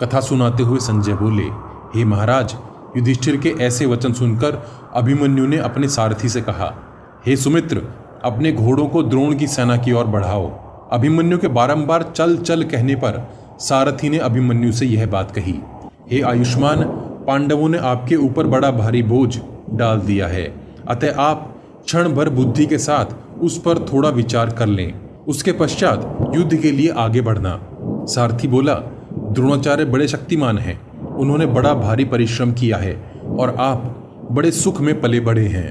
कथा 0.00 0.20
सुनाते 0.20 0.62
हुए 0.62 0.78
संजय 0.80 1.12
बोले, 1.14 1.44
हे 1.94 2.04
महाराज 2.04 2.54
युधिष्ठिर 2.98 3.36
के 3.36 3.48
ऐसे 3.60 3.86
वचन 3.86 4.12
सुनकर 4.12 4.62
अभिमन्यु 4.94 5.46
ने 5.46 5.56
अपने 5.56 5.88
सारथी 5.88 6.28
से 6.28 6.40
कहा, 6.40 6.74
हे 7.26 7.36
सुमित्र, 7.36 7.82
अपने 8.24 8.52
घोड़ों 8.52 8.86
को 8.88 9.02
द्रोण 9.02 9.34
की 9.34 9.46
सेना 9.46 9.76
की 9.76 9.92
ओर 9.92 10.06
बढ़ाओ। 10.06 10.50
अभिमन्यु 10.92 11.38
के 11.38 11.48
बारंबार 11.48 12.02
चल 12.16 12.36
चल 12.36 12.62
कहने 12.62 12.94
पर 12.94 13.28
सारथी 13.60 14.08
ने 14.08 14.18
अभिमन्यु 14.18 14.72
से 14.72 14.86
यह 14.86 15.06
बात 15.06 15.30
कही, 15.30 15.54
हे 16.10 16.20
आयुष्मान, 16.22 16.82
पांडवों 17.26 17.68
ने 17.68 17.78
आपके 17.78 18.16
ऊपर 18.16 18.46
बड़ा 18.46 18.70
भारी 18.70 19.02
बोझ 19.02 19.38
डाल 19.70 20.00
दिया 20.00 20.26
है। 20.26 20.44
अतः 20.88 21.20
आप 21.20 21.54
क्षण 21.84 22.08
भर 22.08 22.28
बुद्धि 22.28 22.66
के 22.66 22.78
साथ 22.78 23.40
उस 23.40 23.58
पर 23.58 23.78
थोड़ा 23.78 24.08
विचार 24.08 24.50
कर 24.50 24.66
लें। 24.66 24.92
उसके 25.28 25.52
पश्चात 25.52 26.32
युद्ध 26.34 26.56
के 26.56 26.70
लिए 26.70 26.88
आगे 26.88 27.20
बढ़ना। 27.20 27.58
सारथी 28.08 28.48
बोला, 28.48 28.74
द्रोणाचार्य 29.14 29.84
बड़े 29.84 30.08
शक्तिमान 30.08 30.58
हैं। 30.58 30.87
उन्होंने 31.18 31.46
बड़ा 31.46 31.74
भारी 31.74 32.04
परिश्रम 32.04 32.52
किया 32.52 32.76
है 32.76 32.94
और 33.38 33.54
आप 33.58 34.28
बड़े 34.32 34.50
सुख 34.50 34.80
में 34.80 35.00
पले 35.00 35.20
बड़े 35.20 35.46
हैं। 35.46 35.68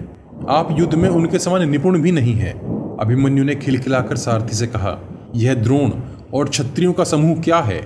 आप 0.50 0.76
युद्ध 0.80 0.96
में 0.96 1.10
उनके 1.10 1.40
समान 1.40 1.70
निपुण 1.70 2.00
भी 2.02 2.12
नहीं 2.12 2.34
हैं। 2.34 2.54
अभिमन्यु 2.98 3.44
ने 3.44 3.56
खिलखिलाकर 3.56 4.16
सारथी 4.16 4.56
से 4.56 4.68
कहा, 4.68 4.98
यह 5.36 5.54
द्रोण 5.54 5.92
और 6.34 6.50
क्षत्रियों 6.50 6.94
का 6.94 7.04
समूह 7.04 7.42
क्या 7.42 7.60
है? 7.60 7.82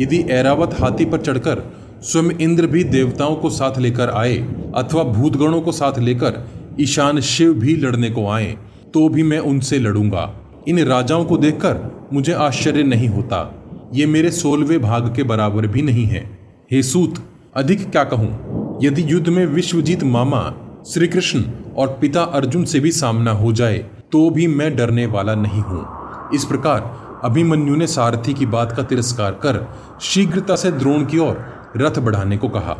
यदि 0.00 0.18
ऐरावत 0.30 0.76
हाथी 0.80 1.04
पर 1.04 1.20
चढ़कर 1.20 1.62
स्वयं 2.02 2.30
इंद्र 2.38 2.66
भी 2.66 2.84
देवताओं 2.84 3.34
को 3.36 3.50
साथ 3.50 3.78
लेकर 3.78 4.10
आए 4.10 4.36
अथवा 4.76 5.02
भूतगणों 5.04 5.60
को 5.60 5.72
साथ 5.72 5.98
लेकर 5.98 6.42
ईशान 6.80 7.20
शिव 7.20 7.52
भी 7.54 7.76
लड़ने 7.76 8.10
को 8.10 8.28
आए 8.28 8.56
तो 8.94 9.08
भी 9.08 9.22
मैं 9.22 9.38
उनसे 9.38 9.78
लड़ूँगा। 9.78 10.30
इन 10.68 10.78
राजाओं 10.78 11.24
को 11.24 11.36
देखकर 11.36 12.08
मुझे 12.12 12.32
आश्चर्य 12.32 12.82
नहीं 12.82 13.08
होता। 13.08 13.40
ये 13.94 14.06
मेरे 14.06 14.30
सोलवे 14.30 14.78
भाग 14.78 15.14
के 15.16 15.22
बराबर 15.22 15.66
भी 15.66 15.82
नहीं 15.82 16.04
है। 16.04 16.41
हे 16.72 16.82
सूत, 16.82 17.14
अधिक 17.56 17.90
क्या 17.90 18.02
कहूँ? 18.04 18.78
यदि 18.82 19.02
युद्ध 19.06 19.28
में 19.28 19.44
विश्वजीत 19.46 20.02
मामा 20.02 20.40
श्री 20.88 21.08
कृष्ण 21.08 21.42
और 21.76 21.88
पिता 22.00 22.22
अर्जुन 22.22 22.64
से 22.64 22.80
भी 22.80 22.92
सामना 22.92 23.30
हो 23.30 23.52
जाए 23.52 23.78
तो 24.12 24.30
भी 24.30 24.46
मैं 24.46 24.74
डरने 24.76 25.04
वाला 25.06 25.34
नहीं 25.34 25.60
हूँ। 25.60 26.30
इस 26.34 26.44
प्रकार 26.44 27.20
अभिमन्यु 27.24 27.76
ने 27.76 27.86
सारथी 27.86 28.34
की 28.34 28.46
बात 28.46 28.72
का 28.72 28.82
तिरस्कार 28.82 29.32
कर 29.32 29.60
शीघ्रता 30.02 30.56
से 30.56 30.70
द्रोण 30.72 31.04
की 31.04 31.18
ओर 31.18 31.44
रथ 31.76 31.98
बढ़ाने 31.98 32.36
को 32.36 32.48
कहा। 32.48 32.76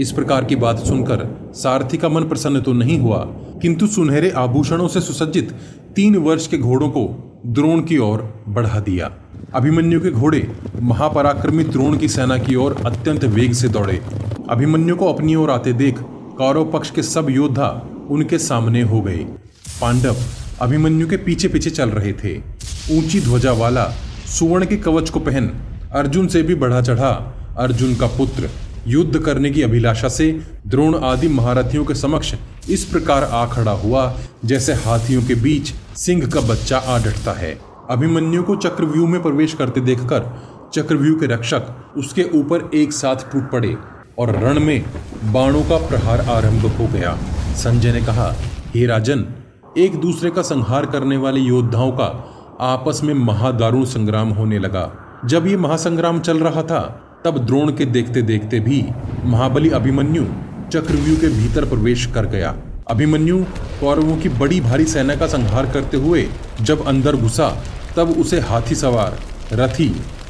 इस 0.00 0.12
प्रकार 0.12 0.44
की 0.44 0.56
बात 0.56 0.78
सुनकर 0.78 1.26
सारथी 1.54 1.96
का 1.96 2.08
मन 2.08 2.24
प्रसन्न 2.24 2.60
तो 2.60 2.72
नहीं 2.72 2.98
हुआ, 2.98 3.18
किंतु 3.62 3.86
सुनहरे 3.86 4.30
आभूषणों 4.30 4.88
से 4.88 5.00
सुसज्जित 5.00 5.50
तीन 5.96 6.16
वर्ष 6.16 6.46
के 6.46 6.58
घोड़ों 6.58 6.88
को 6.88 7.04
द्रोण 7.46 7.80
की 7.80 7.98
ओर 7.98 8.22
बढ़ा 8.48 8.80
दिया। 8.80 9.10
अभिमन्यु 9.54 10.00
के 10.00 10.10
घोड़े 10.10 10.46
महापराक्रमी 10.82 11.64
द्रोण 11.64 11.96
की 11.98 12.08
सेना 12.08 12.38
की 12.38 12.54
ओर 12.54 12.76
अत्यंत 12.86 13.24
वेग 13.24 13.52
से 13.52 13.68
दौड़े। 13.68 14.00
अभिमन्यु 14.50 14.96
को 14.96 15.12
अपनी 15.12 15.34
ओर 15.34 15.50
आते 15.50 15.72
देख 15.72 15.98
कौरव 16.38 16.70
पक्ष 16.70 16.90
के 16.90 17.02
सब 17.02 17.30
योद्धा 17.30 17.68
उनके 18.10 18.38
सामने 18.38 18.82
हो 18.82 19.00
गए। 19.00 19.26
पांडव 19.80 20.16
अभिमन्यु 20.60 21.08
के 21.08 21.16
पीछे 21.16 21.48
पीछे 21.48 21.70
चल 21.70 21.90
रहे 21.90 22.12
थे। 22.14 22.36
ऊँची 22.98 23.20
ध्वजा 23.20 23.52
वाला 23.52 23.84
सुवर्ण 24.28 24.66
के 24.66 24.76
कवच 24.76 25.10
को 25.10 25.20
पहन 25.20 25.52
अर्जुन 25.94 26.26
से 26.26 26.42
भी 26.42 26.54
बढ़ा 26.54 26.80
चढ़ा 26.82 27.10
अर्जुन 27.58 27.94
का 27.94 28.06
पुत्र 28.08 28.50
युद्ध 28.86 29.18
करने 29.18 29.50
की 29.50 29.62
अभिलाषा 29.62 30.08
से 30.08 30.30
द्रोण 30.66 30.94
आदि 31.04 31.28
महारथियों 31.28 31.84
के 31.84 31.94
समक्ष 31.94 32.34
इस 32.70 32.84
प्रकार 32.84 33.24
आ 33.24 33.44
खड़ा 33.46 33.72
हुआ, 33.72 34.14
जैसे 34.44 34.74
हाथियों 34.74 35.22
के 35.22 35.34
बीच 35.34 35.72
सिंह 35.96 36.26
का 36.26 36.40
बच्चा 36.40 36.78
आ 36.78 36.98
डटता 36.98 37.32
है। 37.32 37.58
अभिमन्यु 37.90 38.42
को 38.42 38.56
चक्रव्यूह 38.56 39.08
में 39.08 39.22
प्रवेश 39.22 39.54
करते 39.54 39.80
देखकर 39.80 40.30
चक्रव्यूह 40.74 41.18
के 41.20 41.26
रक्षक 41.26 41.94
उसके 41.96 42.22
ऊपर 42.34 42.70
एक 42.74 42.92
साथ 42.92 43.30
टूट 43.32 43.50
पड़े 43.50 43.76
और 44.18 44.30
रण 44.36 44.60
में 44.60 44.84
बाणों 45.24 45.62
का 45.62 45.76
प्रहार 45.86 46.20
आरंभ 46.20 46.66
हो 46.66 46.86
गया। 46.86 47.16
संजय 47.54 47.92
ने 47.92 48.00
कहा, 48.00 48.34
हे 48.74 48.86
राजन, 48.86 49.26
एक 49.78 50.00
दूसरे 50.00 50.30
का 50.30 50.42
संहार 50.42 50.86
करने 50.86 51.16
वाले 51.16 51.40
योद्धाओं 51.40 51.92
का 51.92 52.06
आपस 52.60 53.00
में 53.04 53.14
महादारुण 53.14 53.84
संग्राम 53.84 54.28
होने 54.28 54.58
लगा। 54.58 54.90
जब 55.26 55.46
ये 55.46 55.56
महासंग्राम 55.56 56.20
चल 56.20 56.38
रहा 56.38 56.62
था 56.62 56.80
तब 57.24 57.38
द्रोण 57.38 57.70
के 57.72 57.84
देखते 57.86 58.22
देखते 58.22 58.58
भी 58.60 58.84
महाबली 59.24 59.68
अभिमन्यु 59.70 60.24
चक्रव्यूह 60.72 61.18
के 61.20 61.28
भीतर 61.28 61.64
प्रवेश 61.64 62.06
कर 62.06 62.26
गया। 62.26 62.54
अभिमन्यु 62.90 63.36
कौरवों 63.80 64.16
की 64.16 64.28
बड़ी 64.28 64.60
भारी 64.60 64.84
सेना 64.84 65.14
का 65.16 65.26
संहार 65.26 65.70
करते 65.70 65.96
हुए 65.96 66.26
जब 66.60 66.84
अंदर 66.86 67.16
घुसा, 67.16 67.48
तब 67.96 68.10
उसे 68.10 68.40
हाथी 68.40 68.74
सवार, 68.74 69.18
रथी 69.52 69.88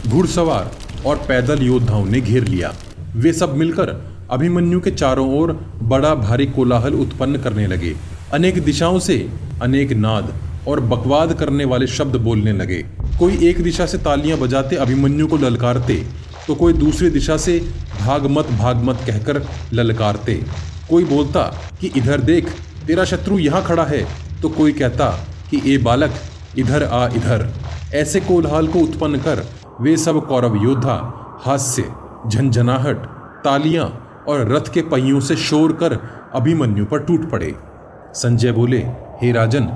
घुड़सवार 0.08 0.70
और 1.06 1.24
पैदल 1.28 1.62
योद्धाओं 1.62 2.04
ने 2.04 2.20
घेर 2.20 2.44
लिया। 2.44 2.72
वे 3.16 3.32
सब 3.32 3.56
मिलकर 3.56 3.96
अभिमन्यु 4.30 4.80
के 4.80 4.90
चारों 4.90 5.28
ओर 5.38 5.52
बड़ा 5.82 6.14
भारी 6.14 6.46
कोलाहल 6.46 6.94
उत्पन्न 6.94 7.42
करने 7.42 7.66
लगे। 7.66 7.94
अनेक 8.32 8.64
दिशाओं 8.64 8.98
से 8.98 9.16
अनेक 9.62 9.92
नाद 9.92 10.32
और 10.68 10.80
बकवाद 10.80 11.32
करने 11.32 11.64
वाले 11.64 11.86
शब्द 11.86 12.16
बोलने 12.16 12.52
लगे। 12.52 12.84
कोई 13.18 13.38
एक 13.42 13.62
दिशा 13.62 13.86
से 13.86 13.98
तालियाँ 13.98 14.38
बजाते 14.38 14.76
अभिमन्यु 14.76 15.26
को 15.26 15.36
ललकारते 15.36 16.04
तो 16.46 16.54
कोई 16.54 16.72
दूसरी 16.72 17.10
दिशा 17.10 17.36
से 17.36 17.58
भाग 18.00 18.26
मत 18.26 18.46
भाग 18.50 18.82
मत 18.84 19.04
कहकर 19.06 19.42
ललकारते। 19.72 20.34
कोई 20.90 21.04
बोलता 21.04 21.42
कि 21.80 21.90
इधर 21.96 22.20
देख, 22.20 22.48
तेरा 22.86 23.04
शत्रु 23.04 23.38
यहाँ 23.38 23.62
खड़ा 23.64 23.84
है 23.84 24.04
तो 24.42 24.48
कोई 24.48 24.72
कहता 24.72 25.08
कि 25.50 25.62
ए 25.66 25.76
बालक, 25.78 26.14
इधर 26.58 26.84
आ, 26.84 27.06
इधर। 27.08 27.48
ऐसे 27.94 28.20
कोलहाल 28.20 28.68
को 28.68 28.78
उत्पन्न 28.78 29.18
कर 29.18 29.44
वे 29.80 29.96
सब 29.96 30.26
कौरव 30.26 30.62
योद्धा 30.64 30.96
हास्य, 31.40 31.82
झंझनाहट, 32.28 33.06
तालियाँ 33.44 33.86
और 34.28 34.52
रथ 34.52 34.72
के 34.74 34.82
पहियों 34.82 35.20
से 35.20 35.36
शोर 35.36 35.72
कर 35.72 35.98
अभिमन्यु 36.34 36.84
पर 36.84 36.98
टूट 36.98 37.30
पड़े। 37.30 37.54
संजय 38.14 38.52
बोले, 38.52 38.78
हे 39.22 39.32
राजन, 39.32 39.68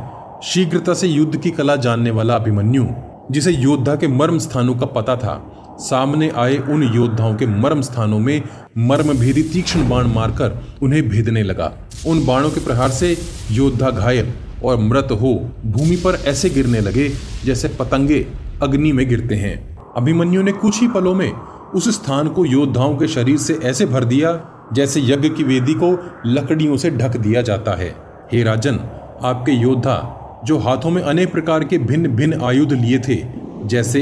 शीघ्रता 0.45 0.95
से 0.95 1.07
युद्ध 1.07 1.37
की 1.37 1.51
कला 1.51 1.77
जानने 1.77 2.11
वाला 2.11 2.35
अभिमन्यु, 2.35 2.87
जिसे 3.31 3.53
योद्धा 3.53 3.97
के 3.97 4.09
मर्म 4.09 4.39
स्थानों 4.39 4.75
का 4.75 4.87
पता 4.87 5.17
था 5.17 5.35
सामने 5.81 6.29
आए 6.37 6.57
उन 6.57 6.83
योद्धाओं 6.95 7.35
के 7.35 7.47
मर्म 7.47 7.81
स्थानों 7.81 8.19
में 8.19 8.43
मर्म 8.79 9.13
भेदी 9.19 9.43
तीक्ष्ण 9.43 9.89
बाण 9.89 10.07
मारकर 10.07 10.59
उन्हें 10.83 11.09
भेदने 11.09 11.43
लगा। 11.43 11.73
उन 12.07 12.25
बाणों 12.27 12.51
के 12.51 12.61
प्रहार 12.61 12.91
से 12.91 13.17
योद्धा 13.51 13.91
घायल 13.91 14.33
और 14.65 14.77
मृत 14.77 15.09
हो 15.13 15.51
भूमि 15.67 15.97
पर 15.97 16.15
ऐसे 16.15 16.51
गिरने 16.51 16.81
लगे 16.81 17.09
जैसे 17.45 17.69
पतंगे 17.69 18.27
अग्नि 18.63 18.93
में 18.93 19.09
गिरते 19.09 19.35
हैं। 19.35 19.79
अभिमन्यु 19.97 20.43
ने 20.43 20.53
कुछ 20.53 20.81
ही 20.81 20.89
पलों 20.89 21.15
में 21.15 21.31
उस 21.75 21.89
स्थान 21.89 22.29
को 22.29 22.45
योद्धाओं 22.45 22.97
के 22.97 23.09
शरीर 23.09 23.39
से 23.39 23.55
ऐसे 23.55 23.87
भर 23.87 24.05
दिया 24.05 24.41
जैसे 24.73 25.01
यज्ञ 25.01 25.29
की 25.29 25.43
वेदी 25.43 25.75
को 25.75 25.91
लकड़ियों 26.27 26.77
से 26.77 26.91
ढक 26.91 27.17
दिया 27.17 27.43
जाता 27.43 27.75
है। 27.75 27.97
हे 28.33 28.43
राजन, 28.43 28.81
आपके 29.23 29.53
योद्धा, 29.53 29.97
जो 30.45 30.59
हाथों 30.59 30.91
में 30.91 31.03
अनेक 31.03 31.33
प्रकार 31.33 31.65
के 31.65 31.79
भिन्न 31.79 32.09
भिन्न 32.09 32.41
आयुध 32.43 32.73
लिए 32.73 32.99
थे, 32.99 33.23
जैसे 33.65 34.01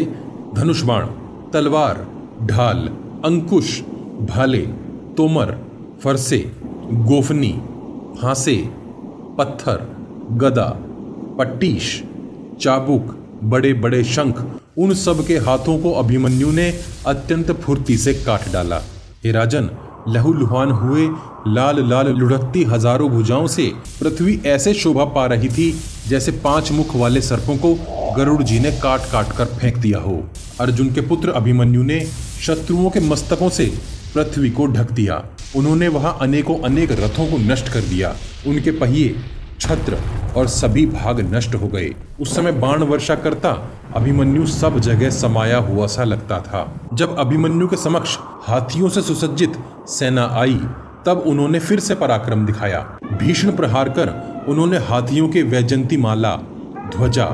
धनुष 0.55 0.83
बाण 0.83 1.07
तलवार, 1.55 2.07
ढाल, 2.43 2.79
अंकुश, 3.25 3.81
भाले, 4.31 4.67
तोमर, 5.17 5.59
फरसे, 6.05 6.53
गोफनी, 6.93 7.53
फांसे, 8.23 8.69
पत्थर, 9.39 9.97
गदा, 10.33 10.79
पट्टीश, 11.39 12.05
चाबुक 12.61 13.19
बड़े 13.45 13.73
बड़े 13.75 14.05
शंख, 14.05 14.61
उन 14.79 14.95
सब 14.95 15.27
के 15.27 15.39
हाथों 15.39 15.79
को 15.79 15.93
अभिमन्यु 15.93 16.51
ने 16.51 16.81
अत्यंत 17.07 17.53
फुर्ती 17.53 17.97
से 17.97 18.15
काट 18.15 18.53
डाला। 18.53 18.81
हे 19.25 19.33
राजन 19.33 19.71
लहूलुहान 20.09 20.71
हुए, 20.71 21.09
लाल 21.49 21.89
लाल 21.91 22.09
लुढ़कती 22.09 22.63
हज़ारों 22.65 23.09
भुजाओं 23.11 23.47
से 23.47 23.73
पृथ्वी 24.01 24.41
ऐसे 24.47 24.75
शोभा 24.75 25.05
पा 25.15 25.27
रही 25.27 25.49
थी 25.49 25.71
जैसे 26.09 26.33
पाँच 26.45 26.71
मुख 26.73 26.95
वाले 26.97 27.21
सर्पों 27.21 27.57
को 27.57 27.75
गरुड़ 28.17 28.43
जी 28.43 28.59
ने 28.61 28.73
काट 28.81 29.11
काट 29.13 29.33
कर 29.37 29.45
फेंक 29.55 29.77
दिया 29.77 29.99
हो। 29.99 30.23
अर्जुन 30.61 30.93
के 30.95 31.01
पुत्र 31.01 31.31
अभिमन्यु 31.33 31.83
ने 31.83 32.01
शत्रुओं 32.41 32.91
के 32.91 33.01
मस्तकों 33.01 33.49
से 33.51 33.67
पृथ्वी 34.15 34.51
को 34.51 34.67
ढक 34.67 34.91
दिया। 34.93 35.25
उन्होंने 35.57 35.89
वहाँ 35.89 36.17
अनेकों 36.21 36.59
अनेक 36.61 36.93
रथों 36.93 37.27
को 37.31 37.39
नष्ट 37.43 37.69
कर 37.69 37.81
दिया। 37.81 38.15
उनके 38.47 38.71
पहिए 38.71 39.15
छत्र 39.61 39.99
और 40.37 40.47
सभी 40.47 40.87
भाग 40.87 41.35
नष्ट 41.35 41.55
हो 41.55 41.67
गए। 41.67 41.95
उस 42.21 42.37
समय 42.37 42.53
बाण 42.53 42.83
वर्षा 42.83 43.15
करता, 43.15 43.71
अभिमन्यु 43.95 44.47
सब 44.47 44.79
जगह 44.79 45.11
समाया 45.11 45.59
हुआ 45.59 45.87
सा 45.87 46.05
लगता 46.05 46.41
था। 46.41 46.81
जब 46.95 47.17
अभिमन्यु 47.17 47.69
के 47.69 47.77
समक्ष 47.77 48.19
हाथियों 48.21 48.89
से 48.89 49.03
सुसज्जित 49.03 49.53
सेना 49.89 50.29
आई, 50.33 50.61
तब 51.07 51.25
उन्होंने 51.27 51.59
फिर 51.59 51.81
से 51.81 51.95
पराक्रम 51.95 52.47
दिखाया। 52.47 52.99
भीषण 53.13 53.57
प्रहार 53.57 53.89
कर 53.89 54.09
उन्होंने 54.49 54.79
हाथियों 54.79 55.29
के 55.29 55.43
वैजंती 55.43 55.97
माला, 55.97 56.37
ध्वजा, 56.97 57.27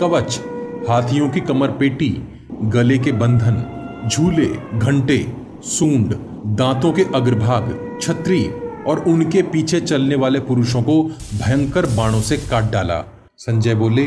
कवच, 0.00 0.40
हाथियों 0.88 1.28
की 1.28 1.40
कमर 1.40 1.68
पेटी 1.68 2.28
गले 2.62 2.98
के 2.98 3.12
बंधन, 3.12 3.64
झूले, 4.08 4.78
घंटे, 4.78 5.34
सूंड, 5.62 6.14
दांतों 6.46 6.92
के 6.92 7.06
अग्रभाग, 7.14 7.98
छत्री 8.02 8.50
और 8.86 8.98
उनके 8.98 9.42
पीछे 9.42 9.80
चलने 9.80 10.14
वाले 10.14 10.40
पुरुषों 10.40 10.82
को 10.82 11.02
भयंकर 11.34 11.86
बाणों 11.86 12.20
से 12.20 12.36
काट 12.36 12.70
डाला। 12.70 13.04
संजय 13.38 13.74
बोले, 13.74 14.02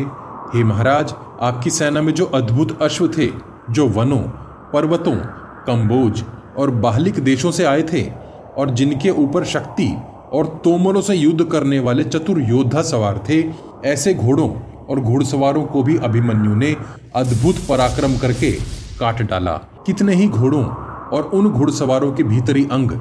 हे 0.53 0.63
महाराज, 0.63 1.13
आपकी 1.41 1.69
सेना 1.69 2.01
में 2.01 2.13
जो 2.13 2.25
अद्भुत 2.25 2.81
अश्व 2.81 3.07
थे, 3.07 3.29
जो 3.69 3.87
वनों, 3.87 4.19
पर्वतों 4.73 5.15
कंबोज 5.67 6.23
और 6.57 6.69
बाहलिक 6.69 7.19
देशों 7.19 7.51
से 7.51 7.63
आए 7.63 7.81
थे, 7.81 8.11
और 8.57 8.69
जिनके 8.69 9.09
ऊपर 9.09 9.43
शक्ति 9.43 9.97
और 10.33 10.61
तोमरों 10.63 11.01
से 11.01 11.15
युद्ध 11.15 11.45
करने 11.45 11.79
वाले 11.79 12.03
चतुर 12.03 12.41
योद्धा 12.41 12.81
सवार 12.81 13.23
थे, 13.29 13.43
ऐसे 13.85 14.13
घोड़ों 14.13 14.49
और 14.89 14.99
घुड़सवारों 14.99 15.63
को 15.63 15.83
भी 15.83 15.97
अभिमन्यु 15.97 16.55
ने 16.55 16.75
अद्भुत 17.15 17.55
पराक्रम 17.69 18.17
करके 18.17 18.51
काट 18.99 19.21
डाला। 19.21 19.53
कितने 19.85 20.15
ही 20.15 20.27
घोड़ों 20.27 20.63
और 21.09 21.23
उन 21.33 21.49
घुड़सवारों 21.49 22.13
के 22.13 22.23
भीतरी 22.23 22.67
अंग 22.71 22.91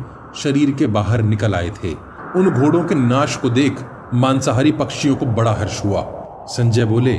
शरीर 0.43 0.71
के 0.71 0.87
बाहर 0.87 1.23
निकल 1.23 1.55
आए 1.55 1.71
थे। 1.71 1.93
उन 2.37 2.51
घोड़ों 2.51 2.85
के 2.85 2.95
नाश 2.95 3.37
को 3.37 3.51
देख 3.51 3.85
मांसाहारी 4.15 4.73
पक्षियों 4.73 5.17
को 5.17 5.27
बड़ा 5.27 5.53
हर्ष 5.53 5.85
हुआ। 5.85 6.03
संजय 6.47 6.85
बोले, 6.85 7.15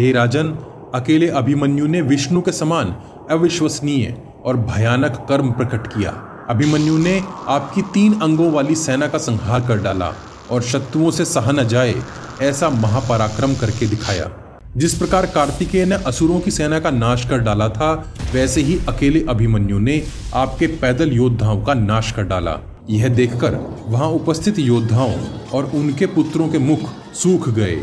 हे 0.00 0.12
राजन, 0.12 0.48
अकेले 0.94 1.28
अभिमन्यु 1.28 1.86
ने 1.86 2.00
विष्णु 2.00 2.40
के 2.40 2.52
समान 2.52 2.96
अविश्वसनीय 3.30 4.22
और 4.44 4.56
भयानक 4.56 5.26
कर्म 5.28 5.50
प्रकट 5.52 5.86
किया। 5.86 6.10
अभिमन्यु 6.50 6.98
ने 6.98 7.22
आपकी 7.48 7.82
तीन 7.82 8.20
अंगों 8.20 8.52
वाली 8.52 8.74
सेना 8.74 9.06
का 9.06 9.18
संहार 9.18 9.60
कर 9.60 9.82
डाला 9.82 10.12
और 10.50 10.62
शत्रुओं 10.62 11.10
से 11.10 11.24
सहा 11.24 11.52
न 11.52 11.64
जाए, 11.68 11.94
ऐसा 12.42 12.68
महापराक्रम 12.70 13.54
करके 13.54 13.86
दिखाया। 13.86 14.30
जिस 14.78 14.94
प्रकार 14.94 15.26
कार्तिकेय 15.26 15.84
ने 15.84 15.94
असुरों 15.94 16.40
की 16.40 16.50
सेना 16.50 16.78
का 16.80 16.90
नाश 16.90 17.28
कर 17.28 17.38
डाला 17.38 17.68
था, 17.68 18.14
वैसे 18.32 18.60
ही 18.60 18.78
अकेले 18.88 19.24
अभिमन्यु 19.28 19.78
ने 19.78 20.02
आपके 20.34 20.66
पैदल 20.66 21.12
योद्धाओं 21.12 21.64
का 21.64 21.74
नाश 21.74 22.12
कर 22.12 22.22
डाला। 22.22 22.58
यह 22.90 23.08
देखकर 23.08 23.54
वहाँ 23.86 24.08
उपस्थित 24.08 24.58
योद्धाओं 24.58 25.14
और 25.52 25.64
उनके 25.64 26.06
पुत्रों 26.06 26.48
के 26.48 26.58
मुख 26.58 26.78
सूख 27.14 27.48
गए। 27.48 27.80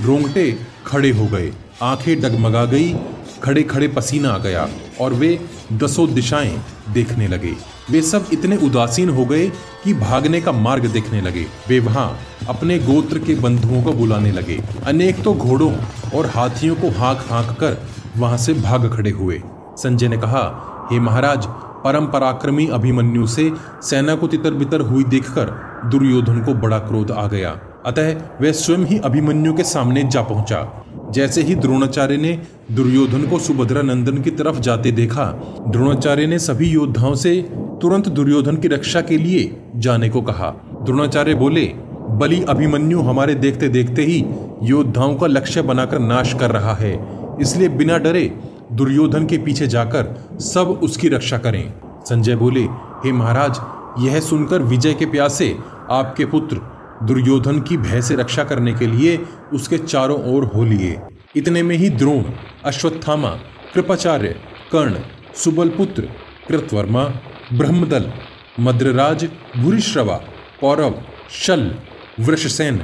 रोंगटे 0.00 0.58
खड़े 0.86 1.10
हो 1.10 1.26
गए। 1.26 1.52
आँखें 1.82 2.20
डगमगा 2.20 2.64
गई। 2.64 2.94
खड़े 3.42 3.62
खड़े 3.62 3.88
पसीना 3.88 4.28
आ 4.28 4.38
गया 4.38 4.68
और 5.00 5.14
वे 5.14 5.40
दसों 5.72 6.14
दिशाएँ 6.14 6.60
देखने 6.92 7.28
लगे। 7.28 7.54
वे 7.90 8.02
सब 8.02 8.26
इतने 8.32 8.56
उदासीन 8.56 9.08
हो 9.08 9.24
गए 9.24 9.48
कि 9.84 9.94
भागने 9.94 10.40
का 10.40 10.52
मार्ग 10.52 10.86
देखने 10.86 11.20
लगे। 11.20 11.46
वे 11.68 11.80
वहाँ 11.80 12.18
अपने 12.48 12.78
गोत्र 12.78 13.18
के 13.18 13.34
बंधुओं 13.34 13.82
को 13.82 13.92
बुलाने 13.92 14.32
लगे। 14.32 14.62
अनेक 14.86 15.22
तो 15.22 15.34
घोड़ों 15.34 15.72
और 16.14 16.26
हाथियों 16.26 16.74
को 16.74 16.90
हाँक 16.90 17.24
हाँक 17.30 17.56
कर 17.58 17.76
वहाँ 18.16 18.36
से 18.36 18.54
भाग 18.54 18.96
खड़े 18.96 19.10
हुए। 19.10 19.42
संजय 19.78 20.08
ने 20.08 20.16
कहा, 20.16 20.88
हे 20.92 21.00
महाराज 21.00 21.46
परम 21.84 22.06
पराक्रमी 22.06 22.66
अभिमन्यु 22.66 23.26
से 23.26 23.52
सेना 23.82 24.14
को 24.14 24.26
तितर 24.26 24.54
बितर 24.54 24.80
हुई 24.80 25.04
देखकर 25.04 25.50
दुर्योधन 25.90 26.40
को 26.42 26.54
बड़ा 26.54 26.78
क्रोध 26.78 27.10
आ 27.10 27.26
गया। 27.26 27.50
अतः 27.86 28.14
वह 28.40 28.52
स्वयं 28.52 28.78
ही 28.78 28.98
अभिमन्यु 28.98 29.54
के 29.54 29.62
सामने 29.62 30.02
जा 30.02 30.22
पहुँचा। 30.22 30.84
जैसे 31.10 31.42
ही 31.42 31.54
द्रोणाचार्य 31.54 32.16
ने 32.16 32.38
दुर्योधन 32.72 33.26
को 33.26 33.38
सुभद्रा 33.38 33.82
नंदन 33.82 34.22
की 34.22 34.30
तरफ़ 34.30 34.60
जाते 34.60 34.92
देखा, 34.92 35.24
द्रोणाचार्य 35.68 36.26
ने 36.26 36.38
सभी 36.38 36.68
योद्धाओं 36.68 37.14
से 37.14 37.48
तुरंत 37.82 38.08
दुर्योधन 38.08 38.56
की 38.56 38.68
रक्षा 38.68 39.00
के 39.00 39.18
लिए 39.18 39.62
जाने 39.76 40.08
को 40.08 40.22
कहा। 40.22 40.50
द्रोणाचार्य 40.82 41.34
बोले, 41.34 41.64
बलि 42.10 42.42
अभिमन्यु 42.42 43.00
हमारे 43.00 43.34
देखते 43.34 43.68
देखते 43.68 44.02
ही 44.02 44.24
योद्धाओं 44.62 45.14
का 45.14 45.26
लक्ष्य 45.26 45.62
बनाकर 45.62 45.98
नाश 45.98 46.34
कर 46.34 46.50
रहा 46.50 46.74
है। 46.74 47.08
इसलिए 47.40 47.68
बिना 47.68 47.98
डरे 47.98 48.38
दुर्योधन 48.72 49.26
के 49.26 49.38
पीछे 49.38 49.66
जाकर 49.66 50.38
सब 50.40 50.80
उसकी 50.82 51.08
रक्षा 51.08 51.38
करें। 51.38 51.74
संजय 52.04 52.36
बोले, 52.36 52.64
हे 53.04 53.12
महाराज, 53.12 53.60
यह 54.06 54.20
सुनकर 54.20 54.62
विजय 54.62 54.94
के 54.94 55.06
प्यासे 55.06 55.56
आपके 55.90 56.24
पुत्र 56.24 56.75
दुर्योधन 57.02 57.60
की 57.60 57.76
भय 57.76 58.02
से 58.02 58.14
रक्षा 58.14 58.44
करने 58.44 58.72
के 58.72 58.86
लिए 58.86 59.16
उसके 59.52 59.78
चारों 59.78 60.34
ओर 60.34 60.44
हो 60.44 60.64
लिए। 60.64 61.00
इतने 61.36 61.62
में 61.62 61.76
ही 61.76 61.88
द्रोण, 61.88 62.24
अश्वत्थामा, 62.64 63.30
कृपाचार्य, 63.74 64.28
कर्ण, 64.72 64.96
सुबलपुत्र, 65.34 66.08
कृतवर्मा, 66.48 67.04
ब्रह्मदल, 67.52 68.12
मद्रराज, 68.60 69.28
भूरिश्रवा, 69.56 70.16
कौरव, 70.60 71.02
शल, 71.30 71.74
वृषसेन, 72.20 72.80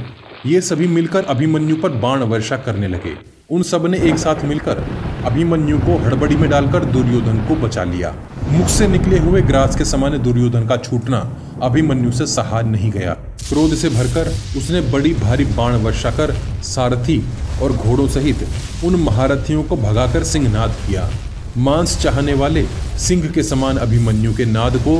ये 0.46 0.60
सभी 0.60 0.86
मिलकर 0.86 1.24
अभिमन्यु 1.24 1.76
पर 1.76 1.88
बाण 1.88 2.22
वर्षा 2.22 2.56
करने 2.56 2.88
लगे। 2.88 3.16
उन 3.50 3.62
सबने 3.62 3.98
एक 3.98 4.18
साथ 4.18 4.44
मिलकर 4.44 4.84
अभिमन्यु 5.26 5.78
को 5.78 5.96
हड़बड़ी 5.98 6.36
में 6.36 6.48
डालकर 6.50 6.84
दुर्योधन 6.84 7.38
को 7.48 7.54
बचा 7.56 7.84
लिया। 7.84 8.14
मुख 8.48 8.68
से 8.68 8.86
निकले 8.88 9.18
हुए 9.18 9.40
ग्रास 9.40 9.76
के 9.76 9.84
समान 9.84 10.16
दुर्योधन 10.22 10.66
का 10.66 10.76
छूटना 10.76 11.18
अभिमन्यु 11.62 12.12
से 12.12 12.26
सहा 12.26 12.60
नहीं 12.60 12.90
गया। 12.90 13.12
क्रोध 13.48 13.74
से 13.74 13.88
भरकर 13.88 14.28
उसने 14.58 14.80
बड़ी 14.92 15.12
भारी 15.14 15.44
बाण 15.44 15.74
वर्षा 15.74 16.10
कर 16.10 16.32
सारथी 16.64 17.22
और 17.62 17.72
घोड़ों 17.72 18.06
सहित 18.08 18.46
उन 18.84 18.96
महारथियों 18.96 19.62
को 19.62 19.76
भगाकर 19.76 20.24
सिंहनाद 20.24 20.74
किया। 20.86 21.08
मांस 21.56 21.98
चाहने 22.02 22.34
वाले 22.34 22.66
सिंह 22.98 23.30
के 23.30 23.42
समान 23.42 23.76
अभिमन्यु 23.76 24.32
के 24.34 24.44
नाद 24.44 24.76
को 24.78 24.96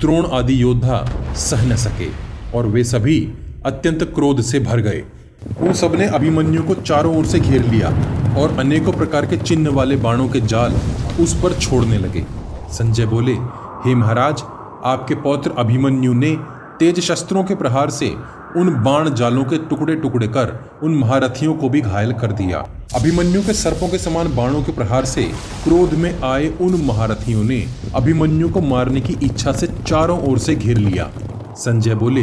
द्रोण 0.00 0.26
आदि 0.32 0.62
योद्धा 0.62 1.04
सह 1.36 1.66
न 1.66 1.76
सके 1.76 2.08
और 2.54 2.66
वे 2.66 2.84
सभी 2.84 3.20
अत्यंत 3.66 4.02
क्रोध 4.14 4.40
से 4.42 4.60
भर 4.60 4.80
गए। 4.80 5.02
उन 5.60 5.72
सबने 5.72 6.06
अभिमन्यु 6.06 6.62
को 6.62 6.74
चारों 6.74 7.16
ओर 7.16 7.26
से 7.26 7.40
घेर 7.40 7.64
लिया। 7.64 7.90
और 8.38 8.58
अनेकों 8.58 8.92
प्रकार 8.92 9.26
के 9.26 9.36
चिन्ह 9.36 9.70
वाले 9.70 9.96
बाणों 9.96 10.28
के 10.28 10.40
जाल 10.40 10.74
उस 11.20 11.34
पर 11.42 11.52
छोड़ने 11.52 11.98
लगे। 11.98 12.24
संजय 12.72 13.06
बोले, 13.06 13.32
हे 13.84 13.94
महाराज, 13.94 14.42
आपके 14.84 15.14
पौत्र 15.14 15.54
अभिमन्यु 15.58 16.14
ने 16.14 16.36
तेज 16.78 17.00
शस्त्रों 17.00 17.44
के 17.44 17.54
प्रहार 17.54 17.90
से 17.90 18.14
उन 18.56 18.70
बाण 18.82 19.08
जालों 19.10 19.44
के 19.44 19.58
टुकड़े 19.58 19.94
टुकड़े 19.96 20.28
कर 20.28 20.52
उन 20.82 20.94
महारथियों 20.94 21.54
को 21.54 21.68
भी 21.68 21.80
घायल 21.80 22.12
कर 22.12 22.32
दिया। 22.32 22.58
अभिमन्यु 22.94 23.42
के 23.42 23.52
सर्पों 23.52 23.88
के 23.88 23.98
समान 23.98 24.34
बाणों 24.36 24.62
के 24.62 24.72
प्रहार 24.72 25.04
से 25.04 25.22
क्रोध 25.64 25.94
में 25.94 26.22
आए 26.22 26.46
उन 26.60 26.80
महारथियों 26.84 27.44
ने 27.44 27.64
अभिमन्यु 27.94 28.48
को 28.48 28.60
मारने 28.60 29.00
की 29.00 29.16
इच्छा 29.22 29.52
से 29.52 29.66
चारों 29.66 30.20
ओर 30.30 30.38
से 30.38 30.54
घेर 30.54 30.76
लिया। 30.76 31.10
संजय 31.56 31.94
बोले, 31.94 32.22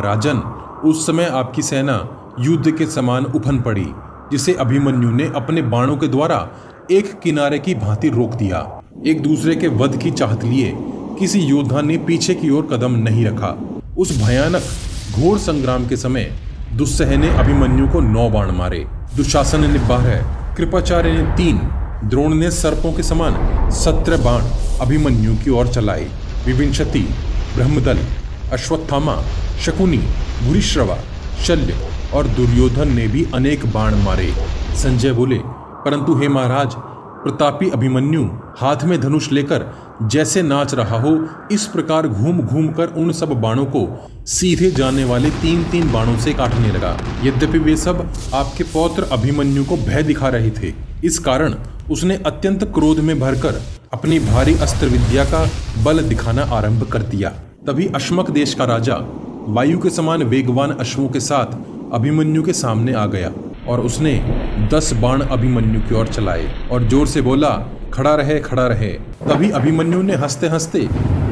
राजन, 0.00 0.38
उस 0.84 1.06
समय 1.06 1.24
आपकी 1.24 1.62
सेना 1.62 1.96
युद्ध 2.40 2.70
के 2.70 2.86
समान 2.86 3.24
उफन 3.24 3.60
पड़ी। 3.60 3.86
जिसे 4.34 4.52
अभिमन्यु 4.54 5.10
ने 5.10 5.24
अपने 5.36 5.62
बाणों 5.62 5.96
के 5.96 6.06
द्वारा 6.08 6.38
एक 6.90 7.20
किनारे 7.20 7.58
की 7.58 7.74
भांति 7.74 8.08
रोक 8.08 8.34
दिया। 8.34 8.58
एक 9.06 9.22
दूसरे 9.22 9.54
के 9.56 9.68
वध 9.68 9.96
की 9.98 10.10
चाहत 10.10 10.44
लिए 10.44 10.72
किसी 11.18 11.40
योद्धा 11.40 11.80
ने 11.80 11.98
पीछे 11.98 12.34
की 12.34 12.50
ओर 12.50 12.66
कदम 12.72 12.96
नहीं 12.96 13.24
रखा। 13.26 13.50
उस 13.98 14.16
भयानक 14.24 14.62
घोर 15.14 15.38
संग्राम 15.38 15.88
के 15.88 15.96
समय 15.96 16.30
दुस्सह 16.72 17.16
ने 17.16 17.28
अभिमन्यु 17.28 17.88
को 17.88 18.00
नौ 18.00 18.28
बाण 18.30 18.50
मारे। 18.50 18.84
दुशासन 19.16 19.70
ने 19.72 19.78
बारह, 19.78 20.54
कृपाचार्य 20.56 21.12
ने 21.12 21.22
तीन, 21.36 21.58
द्रोण 22.04 22.34
ने 22.34 22.50
सर्पों 22.50 22.92
के 22.92 23.02
समान 23.02 23.70
सत्रह 23.70 24.16
बाण 24.16 24.42
अभिमन्यु 24.80 25.34
की 25.34 25.50
ओर 25.50 25.68
चलाए। 25.68 26.10
विविंशति, 26.46 27.08
ब्रह्मदल, 27.54 27.98
अश्वत्थामा, 28.52 29.20
शकुनी, 29.60 30.04
भूरिश्रवा, 30.44 30.98
शल्य 31.44 31.93
और 32.14 32.26
दुर्योधन 32.36 32.94
ने 32.94 33.06
भी 33.08 33.26
अनेक 33.34 33.66
बाण 33.72 33.94
मारे। 33.96 34.32
संजय 34.76 35.12
बोले, 35.12 35.38
परंतु 35.84 36.14
हे 36.14 36.28
महाराज, 36.28 36.74
प्रतापी 37.24 37.68
अभिमन्यु, 37.70 38.24
हाथ 38.58 38.84
में 38.84 39.00
धनुष 39.00 39.30
लेकर 39.32 39.64
जैसे 40.04 40.42
नाच 40.42 40.74
रहा 40.74 40.98
हो, 41.00 41.12
इस 41.52 41.66
प्रकार 41.66 42.08
घूम 42.08 42.40
घूम 42.40 42.68
कर 42.68 42.94
उन 42.96 43.12
सब 43.12 43.32
बाणों 43.40 43.64
को 43.66 43.86
सीधे 44.28 44.70
जाने 44.70 45.04
वाले 45.04 45.30
तीन 45.42 45.62
तीन 45.64 45.92
बाणों 45.92 46.16
से 46.18 46.32
काटने 46.32 46.72
लगा। 46.72 46.96
यद्यपि 47.24 47.58
वे 47.58 47.76
सब 47.76 48.08
आपके 48.34 48.64
पौत्र 48.64 49.08
अभिमन्यु 49.12 49.64
को 49.64 49.76
भय 49.78 50.02
दिखा 50.02 50.28
रहे 50.28 50.50
थे, 50.52 50.72
इस 51.04 51.18
कारण 51.18 51.54
उसने 51.90 52.16
अत्यंत 52.26 52.64
क्रोध 52.74 52.98
में 52.98 53.18
भरकर 53.20 53.60
अपनी 53.92 54.18
भारी 54.20 54.54
अस्त्र 54.58 54.86
विद्या 54.86 55.24
का 55.24 55.46
बल 55.84 56.02
दिखाना 56.02 56.42
आरंभ 56.52 56.84
कर 56.84 57.02
दिया। 57.04 57.28
तभी 57.66 57.86
अश्मक 57.94 58.30
देश 58.30 58.54
का 58.54 58.64
राजा, 58.64 58.94
वायु 59.48 59.78
के 59.78 59.90
समान 59.90 60.22
वेगवान 60.24 60.70
अश्वों 60.72 61.08
के 61.08 61.20
साथ 61.20 61.56
अभिमन्यु 61.94 62.42
के 62.42 62.52
सामने 62.52 62.92
आ 62.92 63.06
गया 63.06 63.30
और 63.68 63.80
उसने 63.80 64.12
दस 64.72 64.92
बाण 64.92 65.20
अभिमन्यु 65.20 65.80
की 65.80 65.94
ओर 65.94 66.08
चलाए 66.08 66.68
और 66.72 66.88
ज़ोर 66.88 67.06
से 67.06 67.20
बोला, 67.22 67.50
खड़ा 67.94 68.14
रहे 68.14 68.38
खड़ा 68.40 68.66
रहे। 68.66 68.88
तभी 69.22 69.50
अभिमन्यु 69.50 70.02
ने 70.02 70.14
हँसते 70.14 70.46
हँसते 70.46 70.80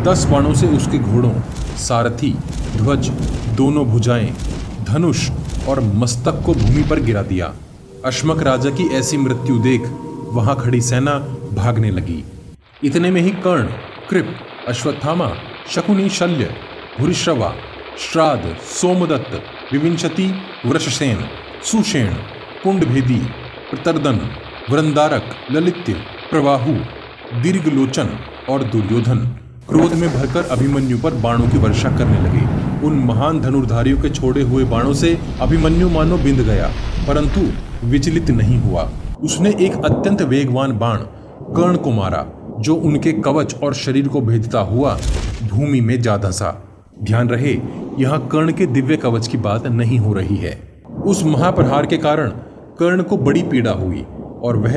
दस 0.02 0.24
बाणों 0.24 0.54
से 0.54 0.66
उसके 0.66 0.98
घोड़ों, 0.98 1.32
सारथी, 1.78 2.34
ध्वज, 2.76 3.08
दोनों 3.56 3.84
भुजाएँ, 3.86 4.30
धनुष 4.84 5.30
और 5.68 5.80
मस्तक 5.80 6.42
को 6.46 6.54
भूमि 6.54 6.82
पर 6.82 7.00
गिरा 7.00 7.22
दिया। 7.22 7.52
अश्मक 8.04 8.42
राजा 8.42 8.70
की 8.70 8.88
ऐसी 8.88 9.16
मृत्यु 9.16 9.58
देख 9.58 9.88
वहाँ 10.32 10.56
खड़ी 10.56 10.80
सेना 10.80 11.18
भागने 11.52 11.90
लगी। 11.90 12.24
इतने 12.84 13.10
में 13.10 13.20
ही 13.20 13.30
कर्ण, 13.30 13.66
कृप, 14.10 14.34
अश्वत्थामा, 14.68 15.32
शकुनी 15.70 16.08
शल्य, 16.08 16.54
भूरिश्रवा, 17.00 17.52
श्राद्ध, 17.98 18.56
सोमदत्त 18.72 19.42
विविंशति 19.72 20.24
वृषसेन, 20.66 21.18
सुषेण, 21.64 22.12
कुंडभेदी, 22.62 23.18
प्रतर्दन, 23.70 24.20
वृंदारक, 24.70 25.30
ललित्य, 25.50 25.92
प्रवाहु, 26.30 26.72
दीर्घलोचन 27.42 28.08
और 28.50 28.62
दुर्योधन 28.62 29.18
क्रोध 29.68 29.92
में 29.92 30.08
भरकर 30.14 30.48
अभिमन्यु 30.50 30.98
पर 30.98 31.14
बाणों 31.14 31.48
की 31.48 31.58
वर्षा 31.58 31.90
करने 31.90 32.18
लगे। 32.18 32.42
उन 32.86 32.98
महान 32.98 33.40
धनुर्धारियों 33.40 34.00
के 34.00 34.10
छोड़े 34.10 34.42
हुए 34.42 34.64
बाणों 34.64 34.92
से 34.92 35.18
अभिमन्यु 35.40 35.88
मानो 35.88 36.18
बिंद 36.18 36.40
गया, 36.40 36.70
परंतु 37.08 37.40
विचलित 37.86 38.30
नहीं 38.30 38.58
हुआ। 38.58 38.90
उसने 39.22 39.50
एक 39.60 39.84
अत्यंत 39.84 40.22
वेगवान 40.22 40.78
बाण, 40.78 40.96
कर्ण 41.56 41.76
को 41.76 41.90
मारा, 41.90 42.24
जो 42.60 42.74
उनके 42.74 43.12
कवच 43.12 43.54
और 43.54 43.74
शरीर 43.74 44.08
को 44.08 44.20
भेदता 44.20 44.60
हुआ 44.60 44.98
भूमि 45.42 45.80
में 45.80 46.00
जा 46.02 46.16
धसा। 46.16 46.50
ध्यान 47.02 47.28
रहे, 47.28 47.56
यहाँ 47.98 48.26
कर्ण 48.28 48.52
के 48.52 48.66
दिव्य 48.66 48.96
कवच 48.96 49.28
की 49.28 49.38
बात 49.38 49.66
नहीं 49.66 49.98
हो 49.98 50.12
रही 50.12 50.36
है। 50.36 50.56
उस 51.04 51.22
महाप्रहार 51.24 51.86
के 51.86 51.96
कारण 51.96 52.30
कर्ण 52.78 53.02
को 53.02 53.16
बड़ी 53.16 53.42
पीड़ा 53.42 53.70
हुई 53.70 54.04
और 54.42 54.56
वह 54.56 54.74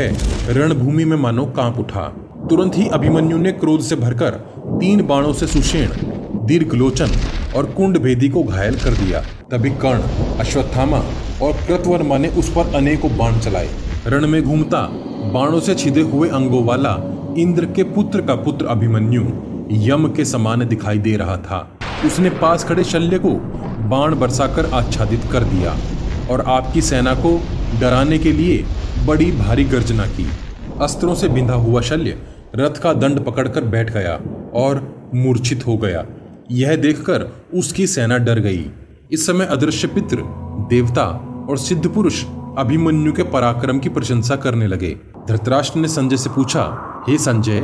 रणभूमि 0.50 1.06
में 1.06 1.18
मानो 1.18 1.46
काँप 1.46 1.80
उठा। 1.80 2.08
तुरंत 2.50 2.78
ही 2.78 2.88
अभिमन्यु 2.88 3.38
ने 3.38 3.52
क्रोध 3.52 3.82
से 3.82 3.96
भरकर 3.96 4.32
तीन 4.80 5.06
बाणों 5.08 5.34
से 5.34 5.48
सुषेण, 5.48 5.90
दीर्घलोचन 6.46 7.12
और 7.56 7.66
कुंड 7.66 7.98
भेदी 7.98 8.30
को 8.30 8.44
घायल 8.44 8.76
कर 8.76 8.94
दिया। 8.94 9.22
तभी 9.52 9.70
कर्ण, 9.70 10.02
अश्वत्थामा 10.40 11.04
और 11.42 11.54
कृतवर्मा 11.68 12.18
ने 12.18 12.28
उस 12.30 12.50
पर 12.50 12.76
अनेकों 12.76 13.18
बाण 13.18 13.40
चलाए। 13.40 13.70
रण 14.08 14.28
में 14.28 14.42
घूमता 14.44 14.82
बाणों 15.34 15.60
से 15.60 15.76
छिदे 15.76 16.02
हुए 16.02 16.30
अंगों 16.30 16.64
वाला 16.66 16.98
इंद्र 17.38 17.66
के 17.66 17.84
पुत्र 17.84 18.22
का 18.22 18.36
पुत्र 18.36 18.66
अभिमन्यु 18.66 19.24
यम 19.72 20.08
के 20.08 20.26
समान 20.26 20.68
दिखाई 20.68 20.98
दे 20.98 21.16
रहा 21.18 21.38
था। 21.38 21.75
उसने 22.06 22.30
पास 22.30 22.64
खड़े 22.64 22.84
शल्य 22.84 23.20
को 23.20 23.30
बाण 23.90 24.16
बरसाकर 24.16 24.66
आच्छादित 24.66 25.22
कर 25.32 25.44
दिया 25.44 25.76
और 26.32 26.42
आपकी 26.42 26.82
सेना 26.82 27.14
को 27.16 27.40
डराने 27.82 28.18
के 28.18 28.32
लिए 28.32 28.66
बड़ी 29.06 29.32
भारी 29.32 29.64
गर्जना 29.64 30.06
की। 30.06 30.28
अस्त्रों 30.82 31.16
से 31.16 31.30
बिंधा 31.30 31.54
हुआ 31.54 31.82
शल्य 31.82 32.18
रथ 32.56 32.82
का 32.82 32.94
दंड 32.94 33.20
पकड़कर 33.20 33.64
बैठ 33.64 33.94
गया 33.94 34.20
और 34.54 34.96
मूर्छित 35.16 35.68
हो 35.68 35.78
गया। 35.78 36.06
यह 36.52 36.76
देखकर 36.76 37.28
उसकी 37.54 37.88
सेना 37.88 38.18
डर 38.18 38.40
गई। 38.40 38.66
इस 39.12 39.26
समय 39.28 39.46
अदृश्य 39.46 39.88
पित्र 39.88 40.24
देवता 40.70 41.06
और 41.50 41.58
सिद्ध 41.58 41.88
पुरुष 41.88 42.24
अभिमन्यु 42.58 43.14
के 43.14 43.24
पराक्रम 43.24 43.80
की 43.80 43.90
प्रशंसा 43.90 44.36
करने 44.36 44.68
लगे। 44.68 44.96
धृतराष्ट्र 45.28 45.80
ने 45.80 45.88
संजय 45.88 46.18
से 46.18 46.30
पूछा, 46.30 46.64
हे 47.10 47.18
संजय, 47.18 47.60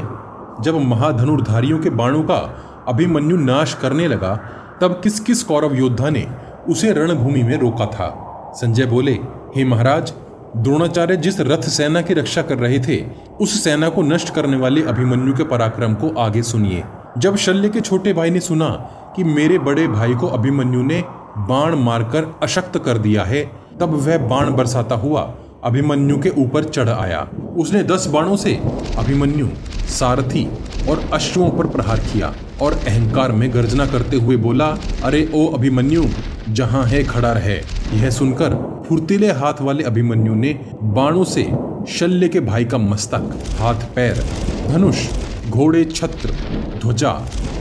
जब 0.62 0.76
महाधनुर्धारियों 0.76 1.80
के 1.80 1.90
बाणों 1.90 2.24
का 2.24 2.40
अभिमन्यु 2.88 3.38
नाश 3.38 3.74
करने 3.74 4.08
लगा, 4.08 4.36
तब 4.82 5.02
किस 5.04 5.20
किस 5.20 5.44
कौरव 5.44 5.76
योद्धा 5.76 6.10
ने 6.10 6.28
उसे 6.70 6.92
रणभूमि 6.92 7.44
में 7.44 7.58
रोका 7.58 7.86
था? 7.86 8.10
संजय 8.56 8.86
बोले, 8.86 9.20
हे 9.56 9.66
महाराज, 9.66 10.14
द्रोणाचार्य 10.58 11.18
जिस 11.18 11.40
रथ 11.40 11.62
सेना 11.62 12.02
की 12.02 12.14
रक्षा 12.14 12.42
कर 12.42 12.58
रहे 12.58 12.80
थे, 12.80 13.06
उस 13.42 13.64
सेना 13.64 13.90
को 13.90 14.02
नष्ट 14.02 14.34
करने 14.34 14.58
वाले 14.58 14.84
अभिमन्यु 14.84 15.34
के 15.34 15.44
पराक्रम 15.44 15.94
को 15.94 16.10
आगे 16.20 16.44
सुनिए। 16.44 16.84
जब 17.18 17.36
शल्य 17.36 17.70
के 17.70 17.82
छोटे 17.82 18.14
भाई 18.14 18.30
ने 18.30 18.40
सुना 18.40 18.70
कि 19.16 19.24
मेरे 19.24 19.60
बड़े 19.60 19.88
भाई 19.88 20.14
को 20.14 20.28
अभिमन्यु 20.28 20.84
ने 20.84 21.04
बाण 21.38 21.76
मारकर 21.76 22.40
अशक्त 22.44 22.78
कर 22.78 22.98
दिया 22.98 23.24
है, 23.24 23.52
तब 23.80 23.94
वह 23.94 24.18
बाण 24.18 24.54
बरसाता 24.56 24.96
हुआ 24.96 25.34
अभिमन्यु 25.64 26.18
के 26.18 26.30
ऊपर 26.30 26.64
चढ़ 26.64 26.90
आया। 26.90 27.28
उसने 27.58 27.84
दस 27.84 28.08
बाणों 28.08 28.36
से 28.36 28.62
अभिमन्यु, 28.98 29.48
सारथी 29.90 30.50
और 30.90 31.10
अश्वों 31.14 31.50
पर 31.50 31.68
प्रहार 31.68 32.00
किया। 32.00 32.34
और 32.62 32.74
अहंकार 32.74 33.32
में 33.32 33.54
गर्जना 33.54 33.86
करते 33.86 34.18
हुए 34.18 34.36
बोला, 34.38 34.66
अरे 35.04 35.30
ओ 35.36 35.46
अभिमन्यु, 35.48 36.04
जहाँ 36.50 36.84
है 36.86 37.04
खड़ा 37.04 37.32
रहे। 37.32 37.56
यह 37.94 38.10
सुनकर 38.10 38.56
फुर्तीले 38.90 39.32
हाथ 39.32 39.62
वाले 39.62 39.84
अभिमन्यु 39.84 40.36
ने 40.36 40.54
बाणों 40.96 41.24
से 41.24 41.44
शल्य 41.90 42.28
के 42.30 42.40
भाई 42.40 42.66
का 42.66 42.78
मस्तक, 42.78 43.38
हाथ, 43.60 43.84
पैर, 43.96 44.24
धनुष, 44.68 45.08
घोड़े, 45.50 45.84
छत्र, 45.86 46.36
ध्वजा, 46.82 47.14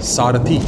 सारथी, 0.03 0.61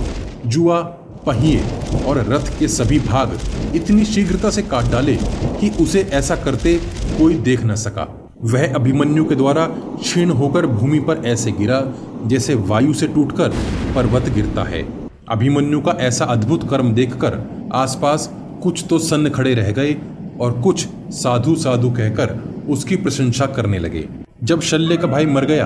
जुआ, 0.46 0.80
पहिए 1.26 1.62
और 2.06 2.18
रथ 2.28 2.58
के 2.58 2.68
सभी 2.68 2.98
भाग 3.00 3.38
इतनी 3.74 4.04
शीघ्रता 4.04 4.50
से 4.50 4.62
काट 4.62 4.90
डाले 4.90 5.14
कि 5.60 5.70
उसे 5.80 6.00
ऐसा 6.12 6.36
करते 6.36 6.74
कोई 7.18 7.34
देख 7.40 7.64
न 7.64 7.74
सका। 7.74 8.06
वह 8.44 8.74
अभिमन्यु 8.74 9.24
के 9.24 9.34
द्वारा 9.34 9.66
क्षीण 9.66 10.30
होकर 10.30 10.66
भूमि 10.66 10.98
पर 11.00 11.22
ऐसे 11.24 11.52
गिरा 11.52 11.80
जैसे 12.24 12.54
वायु 12.64 12.92
से 12.92 13.06
टूटकर 13.06 13.48
पर्वत 13.94 14.28
गिरता 14.34 14.62
है। 14.64 14.82
अभिमन्यु 15.30 15.80
का 15.80 15.92
ऐसा 16.00 16.24
अद्भुत 16.26 16.68
कर्म 16.70 16.92
देखकर 16.94 17.38
आसपास 17.74 18.30
कुछ 18.62 18.84
तो 18.90 18.98
सन्न 19.00 19.30
खड़े 19.30 19.54
रह 19.54 19.70
गए 19.72 19.96
और 20.40 20.60
कुछ 20.60 20.86
साधु 21.12 21.54
साधु 21.56 21.90
कहकर 21.90 22.38
उसकी 22.68 22.96
प्रशंसा 22.96 23.46
करने 23.48 23.78
लगे। 23.78 24.04
जब 24.42 24.60
शल्य 24.62 24.96
का 24.96 25.06
भाई 25.06 25.26
मर 25.26 25.44
गया, 25.44 25.64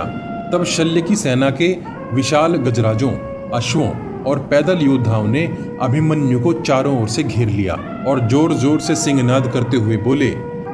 तब 0.52 0.64
शल्य 0.66 1.00
की 1.02 1.16
सेना 1.16 1.50
के 1.52 1.68
विशाल 2.12 2.56
गजराजों, 2.58 3.10
अश्वों 3.54 3.88
और 4.22 4.38
पैदल 4.50 4.78
योद्धाओं 4.78 5.26
ने 5.28 5.44
अभिमन्यु 5.82 6.40
को 6.40 6.52
चारों 6.54 7.00
ओर 7.00 7.08
से 7.08 7.22
घेर 7.22 7.48
लिया 7.48 7.74
और 8.08 8.26
ज़ोर 8.28 8.54
ज़ोर 8.54 8.80
से 8.80 8.94
सिंहनाद 8.96 9.50
करते 9.52 9.76
हुए 9.76 9.96
बोले, 9.98 10.30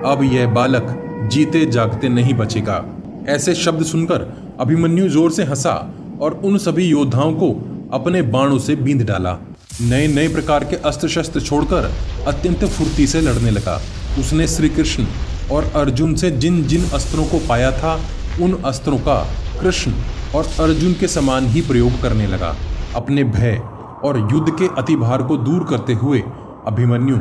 अब 0.06 0.22
यह 0.22 0.46
बालक 0.52 0.98
जीते 1.32 1.64
जागते 1.66 2.08
नहीं 2.08 2.34
बचेगा। 2.34 2.84
ऐसे 3.28 3.54
शब्द 3.54 3.82
सुनकर 3.84 4.22
अभिमन्यु 4.60 5.08
ज़ोर 5.08 5.30
से 5.32 5.44
हंसा 5.44 5.74
और 6.20 6.40
उन 6.44 6.58
सभी 6.58 6.84
योद्धाओं 6.84 7.32
को 7.34 7.50
अपने 7.92 8.22
बाणों 8.22 8.58
से 8.58 8.76
बींद 8.76 9.02
डाला। 9.02 9.32
नए 9.80 10.06
नए 10.06 10.28
प्रकार 10.28 10.64
के 10.64 10.76
अस्त्र 10.84 11.08
शस्त्र 11.08 11.40
छोड़कर 11.40 11.90
अत्यंत 12.28 12.64
फुर्ती 12.66 13.06
से 13.06 13.20
लड़ने 13.20 13.50
लगा। 13.50 13.80
उसने 14.20 14.46
श्री 14.48 14.68
कृष्ण 14.68 15.06
और 15.52 15.70
अर्जुन 15.76 16.14
से 16.14 16.30
जिन 16.32 16.62
जिन 16.66 16.84
अस्त्रों 16.94 17.24
को 17.24 17.38
पाया 17.48 17.70
था, 17.72 17.94
उन 18.42 18.52
अस्त्रों 18.64 18.98
का 18.98 19.16
कृष्ण 19.60 19.92
और 20.34 20.46
अर्जुन 20.60 20.92
के 20.92 21.08
समान 21.08 21.46
ही 21.46 21.60
प्रयोग 21.60 22.00
करने 22.02 22.26
लगा। 22.26 22.54
अपने 22.96 23.24
भय 23.24 23.56
और 24.04 24.18
युद्ध 24.32 24.56
के 24.58 24.68
अतिभार 24.78 25.22
को 25.22 25.36
दूर 25.38 25.64
करते 25.64 25.92
हुए 25.94 26.22
अभिमन्यु 26.66 27.18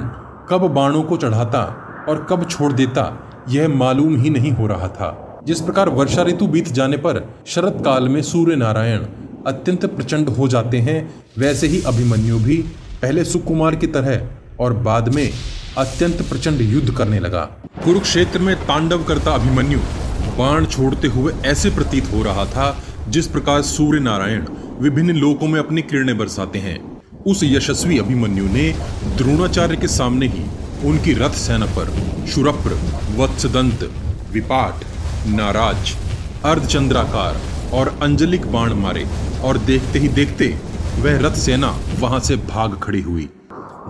कब 0.50 0.68
बाणों 0.74 1.04
को 1.04 1.18
चढ़ाता 1.18 1.64
और 2.10 2.26
कब 2.30 2.48
छोड़ 2.50 2.72
देता, 2.74 3.12
यह 3.50 3.68
मालूम 3.70 4.16
ही 4.16 4.30
नहीं 4.30 4.52
हो 4.52 4.68
रहा 4.68 4.88
था। 4.90 5.10
जिस 5.48 5.62
प्रकार 5.62 5.90
वर्षा 5.90 6.24
ऋतु 6.24 6.48
बीत 6.48 6.68
जाने 6.68 6.98
पर 6.98 7.20
शरद 7.48 7.82
काल 7.86 8.08
में 8.10 8.22
सूर्य 8.22 8.56
नारायण 8.56 9.06
अत्यंत 9.48 9.86
प्रचंड 9.86 10.30
हो 10.30 10.48
जाते 10.48 10.78
हैं, 10.78 11.14
वैसे 11.38 11.68
ही 11.68 11.82
अभिमन्यु 11.82 12.40
भी 12.40 12.58
पहले 13.02 13.24
सुकुमार 13.26 13.76
की 13.76 13.88
तरह 13.88 14.28
और 14.60 14.74
बाद 14.74 15.10
में 15.16 15.30
अत्यंत 15.78 16.22
प्रचंड 16.22 16.62
युद्ध 16.62 16.94
करने 16.98 17.20
लगा। 17.20 17.42
कुरुक्षेत्र 17.84 18.40
में 18.40 18.56
तांडव 18.56 19.04
करता 19.04 19.32
अभिमन्यु 19.32 19.80
बाण 20.38 20.66
छोड़ते 20.66 21.08
हुए 21.08 21.34
ऐसे 21.46 21.70
प्रतीत 21.70 22.12
हो 22.14 22.22
रहा 22.24 22.46
था, 22.46 22.76
जिस 23.10 23.28
प्रकार 23.28 23.62
सूर्य 23.62 24.00
नारायण 24.00 24.46
विभिन्न 24.80 25.16
लोकों 25.16 25.48
में 25.48 25.60
अपनी 25.60 25.82
किरणें 25.82 26.18
बरसाते 26.18 26.60
हैं। 26.60 26.80
उस 27.28 27.44
यशस्वी 27.44 27.98
अभिमन्यु 28.00 28.46
ने 28.46 28.70
द्रोणाचार्य 29.18 29.78
के 29.78 29.88
सामने 29.88 30.28
ही 30.28 30.46
उनकी 30.86 31.14
रथ 31.14 31.34
सेना 31.40 31.66
पर 31.66 31.94
शुरप्र, 32.28 32.80
वत्सदंत, 33.18 33.90
विपाट 34.32 34.86
नाराज़, 35.28 35.98
अर्धचंद्राकार 36.46 37.42
और 37.74 38.00
अंजलिक 38.02 38.52
बाण 38.52 38.74
मारे 38.74 39.08
और 39.44 39.58
देखते 39.58 40.00
ही 40.00 40.08
देखते 40.08 40.58
वह 41.00 41.20
रथ 41.20 41.32
सेना 41.32 41.78
वहाँ 42.00 42.20
से 42.20 42.36
भाग 42.36 42.80
खड़ी 42.84 43.02
हुई। 43.02 43.30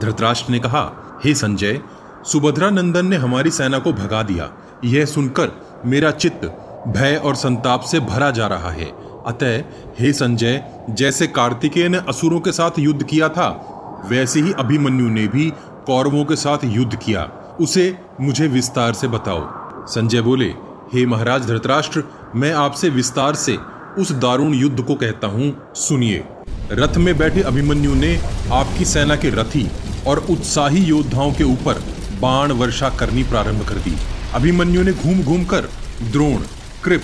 धृतराष्ट्र 0.01 0.51
ने 0.51 0.59
कहा, 0.59 0.91
हे 1.25 1.33
संजय 1.33 1.81
सुभद्रा 2.23 2.69
नंदन 2.69 3.05
ने 3.05 3.15
हमारी 3.15 3.51
सेना 3.51 3.79
को 3.79 3.93
भगा 3.93 4.23
दिया। 4.23 4.51
यह 4.83 5.05
सुनकर 5.05 5.61
मेरा 5.85 6.11
चित्त 6.11 6.45
भय 6.87 7.21
और 7.25 7.35
संताप 7.35 7.81
से 7.81 7.99
भरा 7.99 8.31
जा 8.31 8.47
रहा 8.47 8.69
है। 8.69 8.85
अतः, 9.27 9.63
हे 9.99 10.13
संजय, 10.13 10.63
जैसे 10.89 11.27
कार्तिकेय 11.27 11.89
ने 11.89 11.97
असुरों 11.97 12.39
के 12.39 12.51
साथ 12.51 12.71
युद्ध 12.79 13.03
किया 13.03 13.29
था, 13.29 13.67
वैसे 14.05 14.41
ही 14.41 14.53
अभिमन्यु 14.53 15.09
ने 15.09 15.27
भी 15.27 15.53
कौरवों 15.85 16.25
के 16.25 16.35
साथ 16.35 16.57
युद्ध 16.63 16.95
किया। 16.95 17.31
उसे 17.61 17.97
मुझे 18.21 18.47
विस्तार 18.47 18.93
से 18.93 19.07
बताओ। 19.07 19.51
संजय 19.87 20.21
बोले 20.21 20.53
हे 20.93 21.05
महाराज 21.05 21.45
धृतराष्ट्र, 21.47 22.03
मैं 22.35 22.51
आपसे 22.53 22.89
विस्तार 22.89 23.35
से 23.35 23.55
उस 23.99 24.11
दारुण 24.11 24.53
युद्ध 24.53 24.83
को 24.83 24.95
कहता 24.95 25.27
हूँ, 25.27 25.51
सुनिए। 25.75 26.23
रथ 26.71 26.97
में 26.97 27.17
बैठे 27.17 27.41
अभिमन्यु 27.41 27.93
ने 27.95 28.09
आपकी 28.51 28.85
सेना 28.85 29.15
के 29.15 29.29
रथी 29.29 29.65
और 30.07 30.19
उत्साही 30.29 30.83
योद्धाओं 30.85 31.31
के 31.31 31.43
ऊपर 31.43 31.81
बाण 32.21 32.51
वर्षा 32.51 32.89
करनी 32.89 33.23
प्रारंभ 33.23 33.67
कर 33.69 33.75
दी। 33.75 33.95
अभिमन्यु 34.33 34.83
ने 34.83 34.93
घूम 34.93 35.21
घूम 35.23 35.45
कर 35.45 35.69
द्रोण, 36.11 36.37
कृप, 36.83 37.03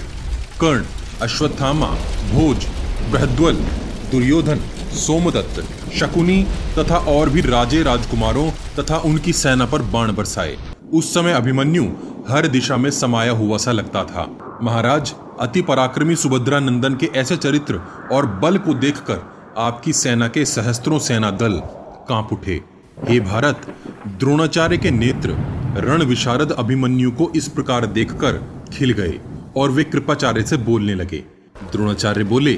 कर्ण, 0.61 0.83
अश्वत्थामा, 1.21 1.89
भोज, 2.31 2.65
बृहद्वल, 3.11 3.65
दुर्योधन, 4.11 4.61
सोमदत्त, 4.97 5.63
शकुनी 5.95 6.43
तथा 6.77 6.97
और 7.09 7.29
भी 7.29 7.41
राजे 7.41 7.83
राजकुमारों 7.83 8.49
तथा 8.79 8.97
उनकी 9.05 9.33
सेना 9.33 9.65
पर 9.65 9.81
बाण 9.93 10.15
बरसाए। 10.15 10.57
उस 10.93 11.13
समय 11.13 11.33
अभिमन्यु 11.33 11.83
हर 12.29 12.47
दिशा 12.47 12.77
में 12.77 12.91
समाया 12.91 13.31
हुआ 13.31 13.57
सा 13.57 13.71
लगता 13.71 14.03
था। 14.03 14.27
महाराज, 14.63 15.13
अति 15.39 15.61
पराक्रमी 15.61 16.15
सुभद्रा 16.15 16.59
नंदन 16.59 16.95
के 16.95 17.05
ऐसे 17.05 17.37
चरित्र 17.37 17.81
और 18.11 18.25
बल 18.25 18.57
को 18.57 18.73
देखकर 18.73 19.21
आपकी 19.57 19.93
सेना 19.93 20.27
के 20.27 20.45
सहस्त्रों 20.45 20.99
सेना 20.99 21.31
दल 21.31 21.61
काँप 22.09 22.29
उठे। 22.33 22.61
हे 23.07 23.19
भारत, 23.19 23.67
द्रोणाचार्य 24.07 24.77
के 24.77 24.91
नेत्र 24.91 25.35
रण 25.77 26.03
विशारद 26.03 26.51
अभिमन्यु 26.51 27.11
को 27.11 27.31
इस 27.35 27.47
प्रकार 27.47 27.85
देखकर 27.85 28.43
खिल 28.73 28.91
गए 28.91 29.19
और 29.57 29.71
वे 29.71 29.83
कृपाचार्य 29.83 30.43
से 30.43 30.57
बोलने 30.57 30.95
लगे। 30.95 31.23
द्रोणाचार्य 31.71 32.23
बोले, 32.23 32.53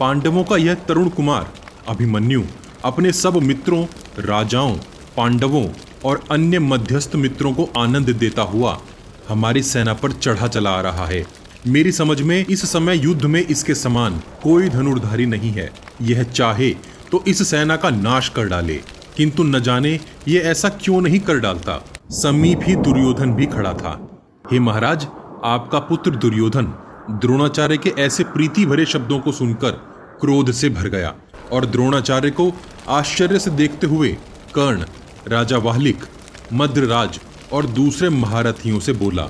पांडवों 0.00 0.44
का 0.44 0.56
यह 0.56 0.74
तरुण 0.74 1.08
कुमार, 1.08 1.52
अभिमन्यु, 1.88 2.42
अपने 2.84 3.12
सब 3.12 3.36
मित्रों, 3.36 3.84
राजाओं, 4.18 4.76
पांडवों 5.16 5.66
और 6.04 6.24
अन्य 6.30 6.58
मध्यस्थ 6.58 7.16
मित्रों 7.16 7.52
को 7.52 7.68
आनंद 7.76 8.10
देता 8.10 8.42
हुआ 8.42 8.80
हमारी 9.32 9.62
सेना 9.64 9.92
पर 9.94 10.12
चढ़ा 10.12 10.48
चला 10.48 10.70
आ 10.70 10.80
रहा 10.80 11.06
है। 11.06 11.24
मेरी 11.66 11.92
समझ 11.92 12.20
में 12.22 12.44
इस 12.46 12.70
समय 12.70 12.98
युद्ध 12.98 13.24
में 13.24 13.40
इसके 13.40 13.74
समान 13.74 14.20
कोई 14.42 14.68
धनुर्धारी 14.68 15.26
नहीं 15.26 15.50
है। 15.50 15.70
यह 16.02 16.22
चाहे 16.24 16.70
तो 17.10 17.22
इस 17.28 17.46
सेना 17.48 17.76
का 17.76 17.90
नाश 17.90 18.28
कर 18.28 18.46
डाले, 18.46 18.74
किंतु 19.16 19.44
न 19.44 19.60
जाने 19.60 19.98
ये 20.28 20.40
ऐसा 20.40 20.68
क्यों 20.74 21.00
नहीं 21.00 21.20
कर 21.20 21.38
डालता। 21.38 21.80
समीप 22.12 22.60
ही 22.62 22.76
दुर्योधन 22.76 23.32
भी 23.32 23.46
खड़ा 23.46 23.72
था। 23.74 23.92
हे 24.52 24.58
महाराज, 24.58 25.06
आपका 25.44 25.78
पुत्र 25.80 26.10
दुर्योधन 26.16 26.72
द्रोणाचार्य 27.12 27.76
के 27.76 27.92
ऐसे 27.98 28.24
प्रीति 28.26 28.66
भरे 28.66 28.86
शब्दों 28.86 29.18
को 29.18 29.32
सुनकर 29.32 29.70
क्रोध 30.20 30.50
से 30.52 30.68
भर 30.70 30.88
गया 30.88 31.14
और 31.52 31.66
द्रोणाचार्य 31.66 32.30
को 32.30 32.52
आश्चर्य 32.90 33.38
से 33.38 33.50
देखते 33.52 33.86
हुए 33.86 34.16
कर्ण, 34.54 34.84
राजा 35.28 35.58
वाहलिक, 35.58 36.04
मद्रराज 36.52 37.18
और 37.52 37.66
दूसरे 37.68 38.08
महारथियों 38.08 38.80
से 38.80 38.92
बोला, 38.94 39.28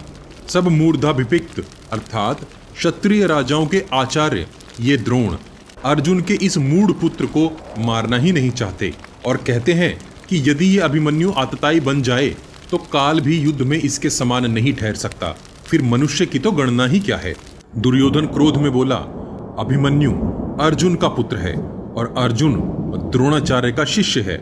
सब 0.48 0.68
मूर्धाभिपिक्त, 0.68 1.64
अर्थात 1.92 2.44
क्षत्रिय 2.74 3.26
राजाओं 3.26 3.66
के 3.66 3.84
आचार्य, 3.92 4.46
ये 4.80 4.96
द्रोण, 4.96 5.36
अर्जुन 5.84 6.20
के 6.20 6.34
इस 6.42 6.56
मूड 6.58 6.92
पुत्र 7.00 7.26
को 7.26 7.50
मारना 7.78 8.16
ही 8.16 8.32
नहीं 8.32 8.50
चाहते 8.50 8.92
और 9.26 9.36
कहते 9.36 9.72
हैं 9.72 9.96
कि 10.28 10.42
यदि 10.50 10.66
ये 10.66 10.78
अभिमन्यु 10.80 11.32
आतताई 11.32 11.80
बन 11.80 12.02
जाए 12.02 12.28
तो 12.70 12.78
काल 12.92 13.20
भी 13.20 13.38
युद्ध 13.38 13.62
में 13.62 13.76
इसके 13.78 14.10
समान 14.10 14.50
नहीं 14.50 14.72
ठहर 14.72 14.94
सकता। 14.94 15.34
फिर 15.66 15.82
मनुष्य 15.82 16.26
की 16.26 16.38
तो 16.38 16.52
गणना 16.52 16.86
ही 16.86 17.00
क्या 17.00 17.16
है? 17.16 17.34
दुर्योधन 17.76 18.26
क्रोध 18.26 18.56
में 18.56 18.70
बोला, 18.72 18.96
अभिमन्यु, 19.58 20.12
अर्जुन 20.60 20.94
का 20.94 21.08
पुत्र 21.08 21.36
है 21.36 21.54
और 21.54 22.14
अर्जुन 22.18 22.54
द्रोणाचार्य 23.12 23.72
का 23.72 23.84
शिष्य 23.84 24.20
है। 24.20 24.36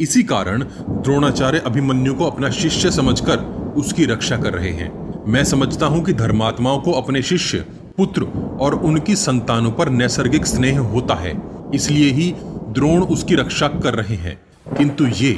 इसी 0.00 0.22
कारण 0.22 0.62
द्रोणाचार्य 0.62 1.58
अभिमन्यु 1.58 2.14
को 2.14 2.24
अपना 2.24 2.50
शिष्य 2.50 2.90
समझकर 2.90 3.38
उसकी 3.76 4.04
रक्षा 4.04 4.36
कर 4.36 4.52
रहे 4.52 4.70
हैं। 4.70 4.90
मैं 5.26 5.44
समझता 5.44 5.86
हूँ 5.86 6.04
कि 6.04 6.12
धर्मात्माओं 6.12 6.80
को 6.80 6.92
अपने 6.92 7.22
शिष्य, 7.22 7.58
पुत्र 7.96 8.22
और 8.60 8.74
उनकी 8.74 9.16
संतानों 9.16 9.70
पर 9.70 9.88
नैसर्गिक 9.88 10.46
स्नेह 10.46 10.78
होता 10.78 11.14
है, 11.14 11.34
इसलिए 11.74 12.10
ही 12.10 12.34
द्रोण 12.68 13.02
उसकी 13.02 13.34
रक्षा 13.34 13.68
कर 13.68 13.94
रहे 13.94 14.16
हैं। 14.16 14.40
किंतु 14.78 15.06
ये 15.06 15.32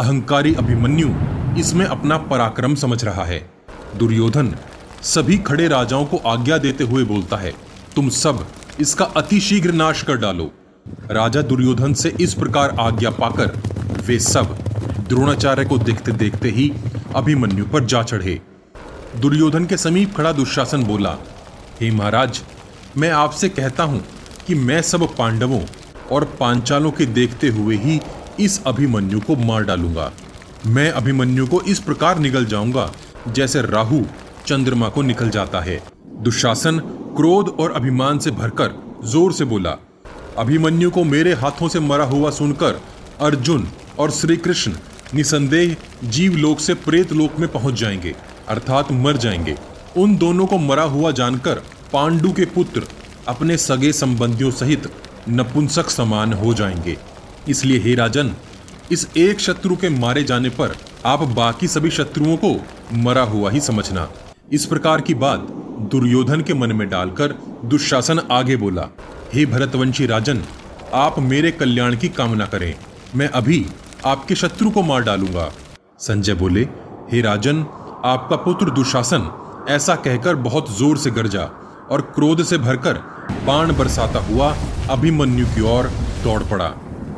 अहंकारी 0.00 0.54
अभिमन्यु 0.54 1.08
इसमें 1.58 1.86
अपना 1.86 2.16
पराक्रम 2.18 2.74
समझ 2.74 3.04
रहा 3.04 3.24
है। 3.24 3.38
दुर्योधन 3.96 4.54
सभी 5.02 5.38
खड़े 5.38 5.68
राजाओं 5.68 6.04
को 6.04 6.16
आज्ञा 6.16 6.58
देते 6.58 6.84
हुए 6.84 7.04
बोलता 7.04 7.36
है, 7.36 7.52
तुम 7.96 8.08
सब 8.08 8.46
इसका 8.80 9.04
अतिशीघ्र 9.04 9.72
नाश 9.72 10.02
कर 10.02 10.16
डालो। 10.16 10.50
राजा 11.10 11.42
दुर्योधन 11.42 11.94
से 11.94 12.14
इस 12.20 12.34
प्रकार 12.34 12.76
आज्ञा 12.80 13.10
पाकर 13.10 13.60
वे 14.06 14.18
सब 14.18 14.56
द्रोणाचार्य 15.08 15.64
को 15.64 15.78
देखते 15.78 16.12
देखते 16.12 16.50
ही 16.50 16.70
अभिमन्यु 17.16 17.64
पर 17.64 17.84
जा 17.84 18.02
चढ़े। 18.02 18.40
दुर्योधन 19.16 19.66
के 19.66 19.76
समीप 19.76 20.14
खड़ा 20.16 20.32
दुशासन 20.32 20.84
बोला, 20.84 21.16
हे 21.80 21.90
महाराज, 21.90 22.42
मैं 22.96 23.10
आपसे 23.10 23.48
कहता 23.48 23.82
हूँ 23.82 24.02
कि 24.46 24.54
मैं 24.54 24.80
सब 24.82 25.06
पांडवों 25.16 25.60
और 26.12 26.24
पांचालों 26.40 26.90
के 26.90 27.06
देखते 27.08 27.48
हुए 27.48 27.76
ही 27.76 28.00
इस 28.40 28.62
अभिमन्यु 28.66 29.20
को 29.20 29.36
मार 29.36 29.64
डालूँगा। 29.64 30.10
मैं 30.66 30.90
अभिमन्यु 30.90 31.46
को 31.46 31.60
इस 31.62 31.78
प्रकार 31.78 32.18
निकल 32.18 32.44
जाऊँगा 32.44 32.90
जैसे 33.28 33.62
राहु 33.62 34.02
चंद्रमा 34.46 34.88
को 34.88 35.02
निकल 35.02 35.30
जाता 35.30 35.60
है। 35.60 35.80
दुशासन 36.22 36.78
क्रोध 37.16 37.48
और 37.60 37.72
अभिमान 37.72 38.18
से 38.18 38.30
भरकर 38.30 38.74
ज़ोर 39.04 39.32
से 39.32 39.44
बोला 39.44 39.76
अभिमन्यु 40.38 40.90
को 40.90 41.04
मेरे 41.04 41.32
हाथों 41.32 41.68
से 41.68 41.80
मरा 41.80 42.04
हुआ 42.04 42.30
सुनकर 42.30 42.80
अर्जुन 43.20 43.66
और 43.98 44.10
श्री 44.10 44.36
कृष्ण 44.36 44.72
निसंदेह 45.14 45.76
जीव 46.04 46.36
लोक 46.36 46.60
से 46.60 46.74
प्रेत 46.74 47.12
लोक 47.12 47.38
में 47.38 47.48
पहुँच 47.48 47.74
जाएँगे, 47.74 48.14
अर्थात 48.48 48.92
मर 48.92 49.16
जाएँगे। 49.16 49.56
उन 49.96 50.16
दोनों 50.16 50.46
को 50.46 50.58
मरा 50.58 50.82
हुआ 50.82 51.10
जानकर 51.10 51.62
पांडु 51.92 52.32
के 52.32 52.44
पुत्र 52.44 52.82
अपने 53.28 53.56
सगे 53.56 53.92
संबंधियों 53.92 54.50
सहित 54.50 54.90
नपुंसक 55.28 55.90
समान 55.90 56.32
हो 56.32 56.54
जाएँगे। 56.54 56.96
इसलिए 57.48 57.78
हे 57.78 57.94
राजन, 57.94 58.34
इस 58.92 59.06
एक 59.16 59.40
शत्रु 59.40 59.76
के 59.76 59.88
मारे 59.88 60.24
जाने 60.24 60.48
पर 60.50 60.76
आप 61.06 61.22
बाकी 61.22 61.68
सभी 61.68 61.90
शत्रुओं 61.90 62.36
को 62.36 62.56
मरा 62.92 63.22
हुआ 63.22 63.50
ही 63.50 63.60
समझना। 63.60 64.08
इस 64.52 64.66
प्रकार 64.66 65.00
की 65.00 65.14
बात 65.14 65.46
दुर्योधन 65.90 66.40
के 66.40 66.54
मन 66.54 66.72
में 66.72 66.88
डालकर 66.88 67.34
दुशासन 67.64 68.18
आगे 68.30 68.56
बोला। 68.56 68.88
हे 69.34 69.44
भरतवंशी 69.46 70.06
राजन, 70.06 70.42
आप 70.94 71.18
मेरे 71.18 71.50
कल्याण 71.50 71.96
की 71.96 72.08
कामना 72.08 72.44
करें। 72.44 72.74
मैं 73.16 73.28
अभी 73.30 73.64
आपके 74.06 74.34
शत्रु 74.34 74.70
को 74.70 74.82
मार 74.82 75.02
डालूँगा। 75.02 75.44
संजय 75.98 76.34
बोले, 76.34 76.60
हे 77.12 77.20
राजन, 77.20 77.60
आपका 78.04 78.36
पुत्र 78.36 78.70
दुशासन 78.70 79.28
ऐसा 79.68 79.94
कहकर 79.96 80.34
बहुत 80.36 80.70
ज़ोर 80.78 80.98
से 80.98 81.10
गरजा 81.10 81.42
और 81.90 82.00
क्रोध 82.14 82.42
से 82.44 82.58
भरकर 82.58 82.94
बाण 83.46 83.72
बरसाता 83.76 84.20
हुआ 84.20 84.54
अभिमन्यु 84.90 85.46
की 85.46 85.60
ओर 85.68 85.90
दौड़ 86.24 86.42
पड़ा। 86.42 86.68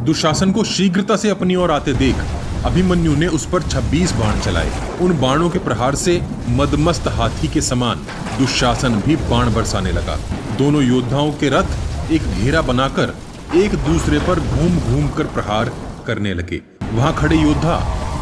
दुशासन 0.02 0.52
को 0.52 0.64
शीघ्रता 0.64 1.16
से 1.16 1.30
अपनी 1.30 1.54
ओर 1.54 1.70
आते 1.70 1.92
देख 1.94 2.16
अभिमन्यु 2.64 3.14
ने 3.16 3.26
उस 3.28 3.46
पर 3.46 3.62
26 3.62 4.12
बाण 4.12 4.40
चलाए। 4.40 4.98
उन 5.00 5.18
बाणों 5.20 5.48
के 5.50 5.58
प्रहार 5.60 5.94
से 5.94 6.20
मदमस्त 6.50 7.08
हाथी 7.10 7.48
के 7.48 7.60
समान 7.60 8.04
दुशासन 8.38 9.00
भी 9.00 9.16
बाण 9.30 9.52
बरसाने 9.54 9.92
लगा। 9.92 10.18
दोनों 10.58 10.82
योद्धाओं 10.82 11.32
के 11.32 11.48
रथ 11.48 11.80
एक 12.10 12.22
घेरा 12.22 12.60
बनाकर 12.62 13.14
एक 13.56 13.74
दूसरे 13.84 14.18
पर 14.18 14.40
घूम 14.40 14.78
घूम 14.78 15.08
कर 15.08 15.26
प्रहार 15.34 15.70
करने 16.06 16.32
लगे। 16.34 16.60
वहाँ 16.84 17.12
खड़े 17.16 17.36
योद्धा 17.36 17.76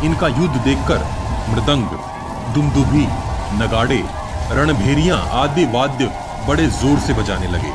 इनका 0.05 0.29
युद्ध 0.29 0.57
देखकर 0.57 1.05
मृदंग, 1.51 1.87
दुमदुभी, 2.55 3.05
नगाड़े, 3.57 4.03
रणभेरिया 4.53 5.17
आदि 5.17 5.65
वाद्य 5.73 6.11
बड़े 6.49 6.67
ज़ोर 6.69 6.99
से 6.99 7.15
बजाने 7.15 7.49
लगे। 7.49 7.73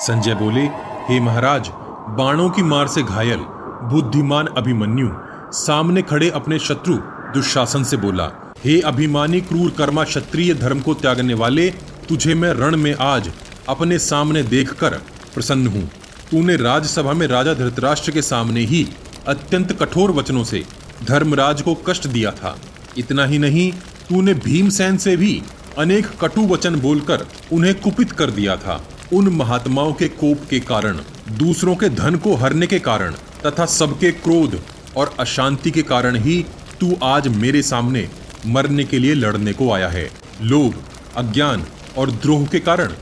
संजय 0.00 0.34
बोले, 0.34 0.64
हे 1.08 1.20
महाराज, 1.20 1.70
बाणों 2.18 2.48
की 2.50 2.62
मार 2.64 2.88
से 2.88 3.02
घायल, 3.02 3.46
बुद्धिमान 3.90 4.46
अभिमन्यु, 4.56 5.10
सामने 5.54 6.02
खड़े 6.02 6.30
अपने 6.32 6.58
शत्रु 6.58 6.96
दुशासन 7.34 7.84
से 7.84 7.96
बोला, 7.96 8.30
हे 8.64 8.80
अभिमानी 8.82 9.40
क्रूर 9.40 9.70
कर्मा 9.78 10.04
क्षत्रिय 10.04 10.54
धर्म 10.56 10.80
को 10.80 10.94
त्यागने 10.94 11.34
वाले, 11.36 11.70
तुझे 12.08 12.34
मैं 12.34 12.52
रण 12.54 12.76
में 12.76 12.94
आज 13.02 13.30
अपने 13.68 13.98
सामने 14.00 14.42
देखकर 14.44 15.00
प्रसन्न 15.34 15.66
हूँ। 15.66 15.90
तूने 16.30 16.56
राज्यसभा 16.56 17.12
में 17.12 17.26
राजा 17.26 17.54
धृतराष्ट्र 17.54 18.12
के 18.12 18.22
सामने 18.22 18.60
ही 18.60 18.86
अत्यंत 19.28 19.72
कठोर 19.72 20.10
वचनों 20.10 20.44
से 20.44 20.62
धर्मराज 21.04 21.62
को 21.62 21.74
कष्ट 21.86 22.06
दिया 22.06 22.30
था। 22.32 22.56
इतना 22.98 23.24
ही 23.24 23.38
नहीं, 23.38 23.70
तूने 24.08 24.34
भीमसेन 24.34 24.96
से 24.96 25.16
भी 25.16 25.40
अनेक 25.78 26.06
कटु 26.20 26.46
वचन 26.46 26.74
बोलकर 26.76 27.26
उन्हें 27.52 27.74
कुपित 27.74 28.12
कर 28.12 28.30
दिया 28.30 28.56
था। 28.56 28.80
उन 29.12 29.28
महात्माओं 29.28 29.92
के 29.92 30.08
कोप 30.10 30.46
के 30.50 30.60
कारण, 30.60 30.98
दूसरों 31.32 31.74
के 31.76 31.88
धन 31.90 32.16
को 32.16 32.34
हरने 32.34 32.66
के 32.66 32.78
कारण 32.80 33.14
तथा 33.46 33.66
सबके 33.66 34.10
क्रोध 34.12 34.60
और 34.96 35.14
अशांति 35.20 35.70
के 35.70 35.82
कारण 35.82 36.16
ही 36.16 36.44
तू 36.80 36.96
आज 37.02 37.28
मेरे 37.28 37.62
सामने 37.62 38.08
मरने 38.46 38.84
के 38.84 38.98
लिए 38.98 39.14
लड़ने 39.14 39.52
को 39.52 39.70
आया 39.72 39.88
है। 39.88 40.08
लोभ, 40.42 40.74
अज्ञान 41.16 41.64
और 41.98 42.10
द्रोह 42.12 42.46
के 42.46 42.60
कारण 42.60 42.92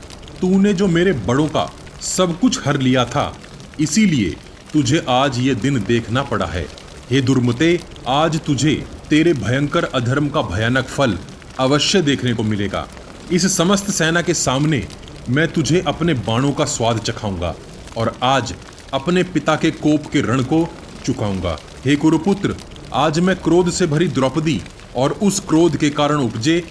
तूने 0.41 0.73
जो 0.73 0.87
मेरे 0.87 1.13
बड़ों 1.27 1.47
का 1.47 1.69
सब 2.03 2.39
कुछ 2.39 2.59
हर 2.65 2.79
लिया 2.79 3.05
था। 3.05 3.35
इसीलिए 3.79 4.35
तुझे 4.73 5.03
आज 5.09 5.37
ये 5.39 5.55
दिन 5.55 5.83
देखना 5.83 6.23
पड़ा 6.23 6.45
है। 6.45 6.65
हे 7.09 7.21
दुर्मते, 7.21 7.79
आज 8.07 8.39
तुझे 8.39 8.73
तेरे 9.09 9.33
भयंकर 9.33 9.83
अधर्म 9.85 10.27
का 10.29 10.41
भयानक 10.41 10.85
फल 10.85 11.17
अवश्य 11.59 12.01
देखने 12.01 12.33
को 12.33 12.43
मिलेगा। 12.43 12.87
इस 13.31 13.57
समस्त 13.57 13.91
सेना 13.91 14.21
के 14.21 14.33
सामने 14.33 14.87
मैं 15.29 15.47
तुझे 15.47 15.83
अपने 15.87 16.13
बाणों 16.13 16.51
का 16.51 16.65
स्वाद 16.65 16.99
चखाऊँगा 16.99 17.55
और 17.97 18.15
आज 18.23 18.53
अपने 18.93 19.23
पिता 19.23 19.55
के 19.55 19.71
कोप 19.71 20.07
के 20.07 20.21
रण 20.21 20.43
को 20.43 20.67
चुकाऊँगा। 21.05 21.57
हे 21.85 21.95
कुरुपुत्र, 21.95 22.55
आज 22.93 23.19
मैं 23.19 23.35
क्रोध 23.35 23.71
से 23.71 23.87
भरी 23.87 24.07
द्रौपदी 24.07 24.61
और 24.95 25.11
उस 25.23 25.39
क्रोध 25.39 25.77
के 25.77 25.89
कारण 25.89 26.15
उपजे 26.15 26.63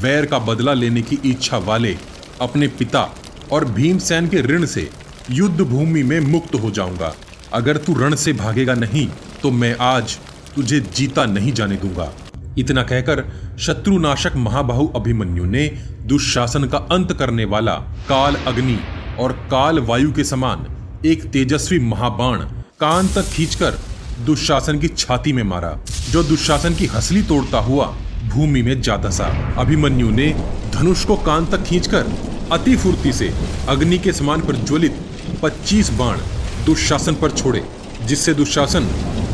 वैर 0.00 0.26
का 0.26 0.38
बदला 0.38 0.72
लेने 0.74 1.02
की 1.02 1.18
इच्छा 1.24 1.58
वाले 1.58 1.96
अपने 2.40 2.68
पिता 2.68 3.02
और 3.52 3.64
भीमसेन 3.72 4.28
के 4.28 4.40
ऋण 4.42 4.64
से 4.66 4.88
युद्ध 5.30 5.60
भूमि 5.60 6.02
में 6.02 6.18
मुक्त 6.22 6.54
हो 6.54 6.70
जाऊँगा। 6.70 7.12
अगर 7.52 7.76
तू 7.76 7.94
रण 7.94 8.14
से 8.14 8.32
भागेगा 8.32 8.74
नहीं 8.74 9.06
तो 9.42 9.50
मैं 9.50 9.74
आज 9.82 10.16
तुझे 10.56 10.80
जीता 10.96 11.24
नहीं 11.26 11.52
जाने 11.52 11.76
दूँगा। 11.76 12.12
इतना 12.58 12.82
कहकर 12.82 13.24
शत्रुनाशक 13.60 14.36
महाबाहु 14.36 14.86
अभिमन्यु 14.96 15.44
ने 15.44 15.66
दुशासन 16.06 16.64
का 16.64 16.78
अंत 16.92 17.12
करने 17.12 17.44
वाला 17.44 17.74
काल 18.08 18.34
अग्नि 18.46 18.78
और 19.20 19.32
काल 19.50 19.78
वायु 19.80 20.12
के 20.12 20.24
समान 20.24 20.66
एक 21.06 21.24
तेजस्वी 21.24 21.78
महाबाण 21.78 22.40
कान 22.80 23.08
तक 23.08 23.30
खींचकर 23.32 23.78
दुशासन 24.26 24.78
की 24.78 24.88
छाती 24.88 25.32
में 25.32 25.42
मारा, 25.42 25.78
जो 26.10 26.22
दुशासन 26.22 26.74
की 26.74 26.86
हसली 26.86 27.22
तोड़ता 27.22 27.58
हुआ 27.58 27.86
भूमि 28.28 28.62
में 28.62 28.80
जा 28.82 28.96
दसा 28.96 29.26
अभिमन्यु 29.58 30.10
ने 30.10 30.28
धनुष 30.72 31.04
को 31.04 31.16
कान 31.18 31.46
तक 31.46 31.62
खींचकर 31.64 32.12
अति 32.52 32.74
फुर्ती 32.76 33.12
से 33.12 33.30
अग्नि 33.68 33.98
के 33.98 34.12
समान 34.12 34.40
प्रज्वलित 34.40 34.94
25 35.42 35.90
बाण 35.90 36.18
दुशासन 36.66 37.14
पर 37.14 37.30
छोड़े, 37.30 37.62
जिससे 38.06 38.34
दुशासन 38.34 38.84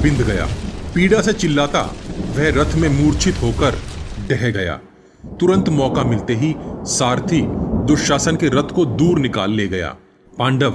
बिंद 0.03 0.21
गया। 0.23 0.47
पीड़ा 0.95 1.21
से 1.23 1.33
चिल्लाता 1.33 1.83
वह 2.37 2.51
रथ 2.57 2.75
में 2.75 2.89
मूर्छित 2.89 3.43
होकर 3.43 3.79
डह 4.29 4.51
गया। 4.51 4.79
तुरंत 5.41 5.69
मौका 5.69 6.05
मिलते 6.05 6.35
ही 6.35 6.55
सारथी 6.89 7.43
दुशासन 7.87 8.37
के 8.37 8.49
रथ 8.49 8.75
को 8.75 8.85
दूर 8.85 9.19
निकाल 9.19 9.53
ले 9.53 9.67
गया। 9.69 9.97
पांडव 10.39 10.71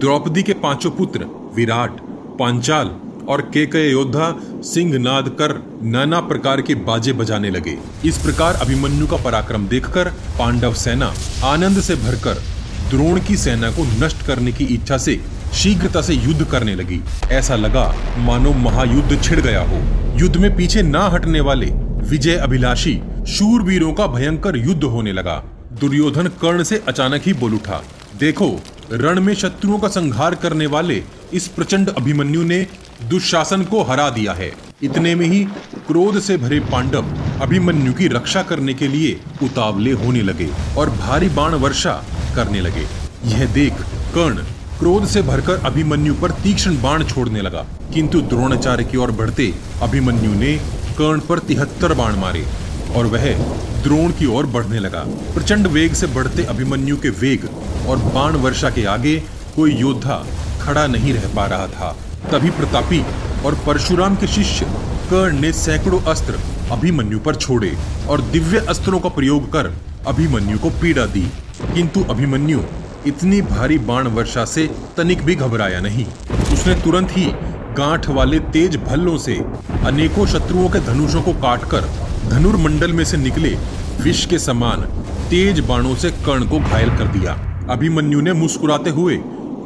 द्रौपदी 0.00 0.42
के 0.42 0.52
पाँचों 0.54 0.90
पुत्र 0.90 1.24
विराट, 1.54 2.00
पांचाल 2.38 2.88
और 3.28 3.40
केकय 3.54 3.90
योद्धा 3.90 4.34
सिंह 4.64 4.98
नाद 4.98 5.28
कर 5.40 5.54
नाना 5.84 6.20
प्रकार 6.20 6.60
के 6.62 6.74
बाजे 6.84 7.12
बजाने 7.12 7.50
लगे। 7.50 7.76
इस 8.04 8.18
प्रकार 8.18 8.54
अभिमन्यु 8.56 9.06
का 9.06 9.16
पराक्रम 9.16 9.66
देखकर 9.68 10.08
पांडव 10.38 10.74
सेना 10.74 11.12
आनंद 11.44 11.80
से 11.80 11.94
भरकर 11.96 12.42
द्रोण 12.90 13.20
की 13.20 13.36
सेना 13.36 13.70
को 13.70 13.84
नष्ट 14.04 14.26
करने 14.26 14.52
की 14.52 14.64
इच्छा 14.74 14.98
से 14.98 15.20
शीघ्रता 15.54 16.00
से 16.02 16.14
युद्ध 16.14 16.44
करने 16.44 16.74
लगी। 16.74 17.00
ऐसा 17.30 17.56
लगा, 17.56 17.84
मानो 18.18 18.52
महायुद्ध 18.54 19.22
छिड़ 19.22 19.40
गया 19.40 19.60
हो। 19.62 19.82
युद्ध 20.18 20.36
में 20.36 20.54
पीछे 20.56 20.82
ना 20.82 21.06
हटने 21.08 21.40
वाले 21.40 21.66
विजय 22.08 22.36
अभिलाषी 22.36 23.00
शूरवीरों 23.28 23.92
का 23.92 24.06
भयंकर 24.06 24.56
युद्ध 24.56 24.84
होने 24.84 25.12
लगा। 25.12 25.36
दुर्योधन 25.80 26.26
कर्ण 26.42 26.62
से 26.62 26.82
अचानक 26.88 27.22
ही 27.22 27.32
बोल 27.32 27.54
उठा, 27.54 27.82
देखो, 28.20 28.48
रण 28.92 29.20
में 29.20 29.34
शत्रुओं 29.34 29.78
का 29.78 29.88
संहार 29.88 30.34
करने 30.34 30.66
वाले 30.66 31.02
इस 31.32 31.48
प्रचंड 31.48 31.88
अभिमन्यु 31.88 32.42
ने 32.42 32.66
दुशासन 33.02 33.62
को 33.62 33.82
हरा 33.82 34.10
दिया 34.10 34.32
है। 34.32 34.50
इतने 34.82 35.14
में 35.14 35.26
ही 35.26 35.44
क्रोध 35.86 36.18
से 36.20 36.36
भरे 36.36 36.60
पांडव 36.60 37.04
अभिमन्यु 37.42 37.92
की 37.92 38.08
रक्षा 38.08 38.42
करने 38.42 38.74
के 38.74 38.88
लिए 38.88 39.20
उतावले 39.42 39.92
होने 39.92 40.22
लगे 40.22 40.48
और 40.78 40.90
भारी 40.90 41.28
बाण 41.28 41.54
वर्षा 41.54 41.92
करने 42.36 42.60
लगे। 42.60 42.86
यह 43.24 43.44
देख 43.52 43.80
कर्ण 44.14 44.44
क्रोध 44.78 45.06
से 45.06 45.22
भरकर 45.22 45.64
अभिमन्यु 45.64 46.14
पर 46.14 46.30
तीक्ष्ण 46.30 46.80
बाण 46.82 47.04
छोड़ने 47.04 47.40
लगा। 47.40 47.66
किंतु 47.94 48.20
द्रोणाचार्य 48.20 48.84
की 48.84 48.96
ओर 48.96 49.10
बढ़ते 49.10 49.54
अभिमन्यु 49.82 50.34
ने 50.34 50.56
कर्ण 50.98 51.20
पर 51.20 51.38
तिहत्तर 51.38 51.94
बाण 51.94 52.16
मारे 52.16 52.44
और 52.96 53.06
वह 53.06 53.32
द्रोण 53.82 54.10
की 54.10 54.26
ओर 54.26 54.46
बढ़ने 54.46 54.78
लगा। 54.78 55.04
प्रचंड 55.34 55.66
वेग 55.66 55.92
से 55.92 56.06
बढ़ते 56.06 56.44
अभिमन्यु 56.44 56.96
के 56.96 57.10
वेग 57.10 57.48
और 57.88 57.96
बाण 57.96 58.36
वर्षा 58.36 58.70
के 58.70 58.84
आगे 58.84 59.16
कोई 59.56 59.74
योद्धा 59.74 60.24
खड़ा 60.60 60.86
नहीं 60.86 61.12
रह 61.14 61.34
पा 61.34 61.46
रहा 61.46 61.66
था। 61.66 61.96
तभी 62.32 62.50
प्रतापी 62.50 63.04
और 63.46 63.54
परशुराम 63.66 64.16
के 64.16 64.26
शिष्य 64.26 64.66
कर्ण 65.10 65.40
ने 65.40 65.52
सैकड़ों 65.52 66.00
अस्त्र 66.02 66.38
अभिमन्यु 66.72 67.18
पर 67.18 67.34
छोड़े 67.34 67.72
और 68.08 68.20
दिव्य 68.30 68.58
अस्त्रों 68.68 68.98
का 69.00 69.08
प्रयोग 69.08 69.52
कर 69.52 69.72
अभिमन्यु 70.06 70.58
को 70.58 70.70
पीड़ा 70.70 71.06
दी। 71.06 71.26
किंतु 71.74 72.02
अभिमन्यु 72.10 72.60
इतनी 73.06 73.40
भारी 73.42 73.78
बाण 73.78 74.06
वर्षा 74.08 74.44
से 74.44 74.66
तनिक 74.96 75.22
भी 75.22 75.34
घबराया 75.34 75.80
नहीं। 75.80 76.04
उसने 76.52 76.74
तुरंत 76.74 77.16
ही 77.16 77.24
गांठ 77.76 78.08
वाले 78.08 78.38
तेज 78.50 78.76
भल्लों 78.76 79.16
से 79.18 79.36
अनेकों 79.84 80.26
शत्रुओं 80.26 80.68
के 80.68 80.80
धनुषों 80.80 81.22
को 81.22 81.32
काटकर 81.32 81.88
धनुर्मंडल 82.28 82.92
में 82.92 83.04
से 83.04 83.16
निकले 83.16 83.56
विष 84.00 84.24
के 84.26 84.38
समान 84.38 84.82
तेज 85.30 85.60
बाणों 85.60 85.94
से 85.94 86.10
कर्ण 86.26 86.48
को 86.48 86.58
घायल 86.60 86.90
कर 86.90 87.08
दिया। 87.08 87.32
अभिमन्यु 87.70 88.20
ने 88.20 88.32
मुस्कुराते 88.32 88.90
हुए 88.90 89.16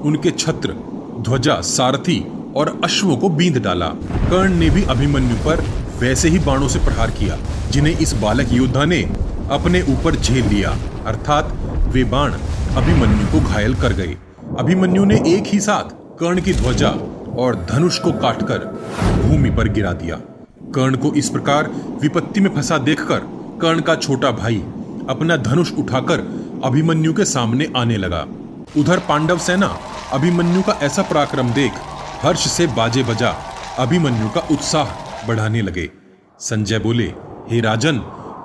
उनके 0.05 0.31
छत्र, 0.31 0.73
ध्वजा, 1.21 1.61
सारथी 1.61 2.19
और 2.57 2.81
अश्वों 2.85 3.17
को 3.17 3.29
बींद 3.29 3.59
डाला। 3.59 3.87
कर्ण 4.31 4.55
ने 4.55 4.71
भी 4.71 4.83
अभिमन्यु 4.83 5.37
पर 5.37 5.65
वैसे 5.99 6.29
ही 6.29 6.39
बाणों 6.39 6.69
से 6.69 6.79
प्रहार 6.79 7.11
किया, 7.11 7.39
जिन्हें 7.71 7.99
इस 7.99 8.13
बालक 8.13 8.49
योद्धा 8.53 8.85
ने 8.85 9.03
अपने 9.51 9.83
ऊपर 9.83 10.17
झेल 10.17 10.47
लिया। 10.47 10.77
अर्थात, 11.07 11.53
वे 11.89 12.05
बाण 12.05 12.33
अभिमन्यु 12.77 13.27
को 13.27 13.49
घायल 13.49 13.75
कर 13.75 13.93
गए। 13.93 14.17
अभिमन्यु 14.59 15.05
ने 15.05 15.17
एक 15.27 15.45
ही 15.47 15.61
साथ 15.61 16.19
कर्ण 16.21 16.41
की 16.41 16.53
ध्वजा 16.53 16.95
और 17.39 17.67
धनुष 17.73 17.99
को 17.99 18.13
काटकर 18.13 18.59
भूमि 19.23 19.51
पर 19.51 19.69
गिरा 19.69 19.93
दिया। 19.93 20.17
कर्ण 20.75 20.97
को 20.97 21.13
इस 21.13 21.29
प्रकार 21.29 21.71
विपत्ति 22.03 22.41
में 22.41 22.55
फंसा 22.55 22.79
देखकर 22.79 23.19
कर्ण 23.63 23.81
का 23.81 23.95
छोटा 23.95 24.31
भाई 24.31 24.63
अपना 25.09 25.37
धनुष 25.37 25.73
उठाकर 25.73 26.49
अभिमन्यु 26.65 27.13
के 27.13 27.25
सामने 27.25 27.69
आने 27.77 27.97
लगा। 27.97 28.27
उधर 28.77 28.99
पांडव 28.99 29.39
सेना 29.39 29.79
अभिमन्यु 30.13 30.63
का 30.63 30.73
ऐसा 30.83 31.03
पराक्रम 31.03 31.51
देख 31.51 31.73
हर्ष 32.23 32.47
से 32.49 32.67
बाजे 32.67 33.03
बजा 33.03 33.35
अभिमन्यु 33.79 34.29
का 34.29 34.41
उत्साह 34.51 35.27
बढ़ाने 35.29 35.63
लगे। 35.63 35.89
संजय 36.41 36.79
बोले, 36.79 37.05
हे 37.51 37.61
राजन, 37.61 37.99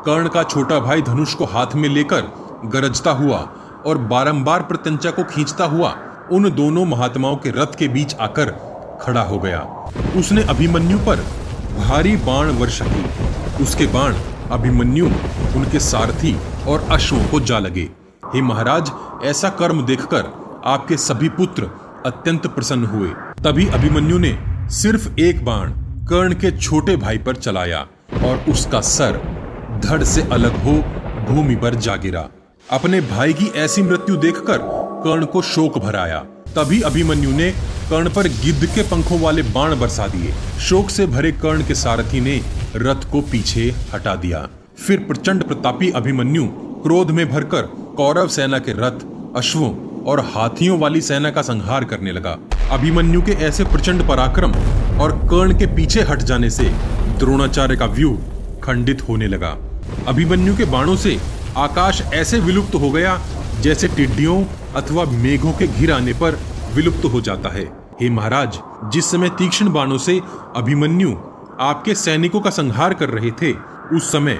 कर्ण 0.05 0.27
का 0.27 0.43
छोटा 0.43 0.79
भाई 0.79 1.01
धनुष 1.01 1.33
को 1.33 1.45
हाथ 1.45 1.75
में 1.75 1.87
लेकर 1.89 2.21
गरजता 2.65 3.11
हुआ 3.11 3.37
और 3.85 3.97
बारंबार 3.97 4.61
प्रत्यंचा 4.61 5.11
को 5.11 5.23
खींचता 5.23 5.65
हुआ 5.65 5.95
उन 6.31 6.49
दोनों 6.51 6.85
महात्माओं 6.85 7.35
के 7.35 7.49
रथ 7.51 7.75
के 7.75 7.87
बीच 7.87 8.15
आकर 8.15 8.51
खड़ा 9.01 9.21
हो 9.21 9.39
गया। 9.39 9.59
उसने 10.19 10.43
अभिमन्यु 10.43 10.97
पर 10.99 11.21
भारी 11.77 12.15
बाण 12.15 12.49
वर्षा 12.51 12.85
की। 12.85 13.63
उसके 13.63 13.87
बाण 13.87 14.15
अभिमन्यु, 14.51 15.05
उनके 15.55 15.79
सारथी 15.79 16.35
और 16.67 16.87
अश्वों 16.91 17.23
को 17.25 17.39
जा 17.39 17.59
लगे। 17.59 17.89
हे 18.25 18.41
महाराज, 18.41 18.91
ऐसा 19.23 19.49
कर्म 19.49 19.85
देखकर 19.85 20.33
आपके 20.65 20.97
सभी 20.97 21.29
पुत्र 21.29 21.69
अत्यंत 22.05 22.47
प्रसन्न 22.47 22.85
हुए। 22.85 23.13
तभी 23.37 23.65
अभिमन्यु 23.67 24.17
ने 24.17 24.31
सिर्फ़ 24.71 25.19
एक 25.19 25.43
बाण 25.45 25.71
कर्ण 26.05 26.33
के 26.33 26.51
छोटे 26.51 26.95
भाई 26.97 27.17
पर 27.17 27.35
चलाया 27.35 27.79
और 28.25 28.45
उसका 28.49 28.79
सर 28.81 29.17
धड़ 29.83 30.03
से 30.03 30.21
अलग 30.31 30.55
हो 30.55 30.71
भूमि 31.27 31.55
पर 31.55 31.75
जा 31.75 31.95
गिरा। 31.95 32.27
अपने 32.71 33.01
भाई 33.01 33.33
की 33.33 33.45
ऐसी 33.55 33.81
मृत्यु 33.81 34.15
देखकर 34.15 34.57
कर्ण 35.03 35.25
को 35.25 35.41
शोक 35.41 35.77
भराया। 35.77 36.19
तभी 36.55 36.81
अभिमन्यु 36.81 37.31
ने 37.31 37.51
कर्ण 37.89 38.09
पर 38.09 38.27
गिद्ध 38.43 38.65
के 38.65 38.83
पंखों 38.83 39.19
वाले 39.19 39.41
बाण 39.51 39.79
बरसा 39.79 40.07
दिए। 40.07 40.33
शोक 40.59 40.89
से 40.89 41.07
भरे 41.07 41.31
कर्ण 41.31 41.67
के 41.67 41.75
सारथी 41.75 42.21
ने 42.21 42.41
रथ 42.75 43.11
को 43.11 43.21
पीछे 43.21 43.71
हटा 43.93 44.15
दिया। 44.15 44.47
फिर 44.77 44.99
प्रचंड 44.99 45.43
प्रतापी 45.43 45.91
अभिमन्यु 45.91 46.47
क्रोध 46.83 47.11
में 47.11 47.27
भरकर 47.29 47.61
कौरव 47.97 48.27
सेना 48.27 48.59
के 48.59 48.73
रथ, 48.77 49.05
अश्वों 49.35 49.73
और 50.03 50.19
हाथियों 50.25 50.79
वाली 50.79 51.01
सेना 51.01 51.31
का 51.31 51.41
संहार 51.41 51.83
करने 51.83 52.11
लगा। 52.11 52.37
अभिमन्यु 52.71 53.21
के 53.21 53.31
ऐसे 53.45 53.63
प्रचंड 53.63 54.07
पराक्रम 54.07 54.53
और 55.01 55.11
कर्ण 55.27 55.57
के 55.59 55.65
पीछे 55.65 56.01
हट 56.01 56.21
जाने 56.21 56.49
से 56.49 56.63
द्रोणाचार्य 57.19 57.75
का 57.75 57.85
व्यू 57.85 58.11
खंडित 58.63 59.01
होने 59.09 59.27
लगा। 59.27 59.49
अभिमन्यु 60.07 60.55
के 60.57 60.65
बाणों 60.65 60.95
से 60.95 61.17
आकाश 61.57 62.01
ऐसे 62.13 62.39
विलुप्त 62.39 62.75
हो 62.75 62.89
गया 62.91 63.17
जैसे 63.61 63.87
टिड्डियों 63.87 64.43
अथवा 64.75 65.05
मेघों 65.13 65.51
के 65.51 65.67
घिर 65.67 65.91
आने 65.91 66.13
पर 66.13 66.39
विलुप्त 66.75 67.05
हो 67.05 67.21
जाता 67.21 67.49
है। 67.49 67.63
हे 68.01 68.09
महाराज, 68.09 68.59
जिस 68.91 69.11
समय 69.11 69.29
तीक्ष्ण 69.29 69.71
बाणों 69.73 69.97
से 69.97 70.19
अभिमन्यु 70.55 71.15
आपके 71.61 71.95
सैनिकों 71.95 72.41
का 72.41 72.49
संहार 72.49 72.93
कर 72.93 73.09
रहे 73.09 73.31
थे, 73.31 73.53
उस 73.95 74.11
समय 74.11 74.39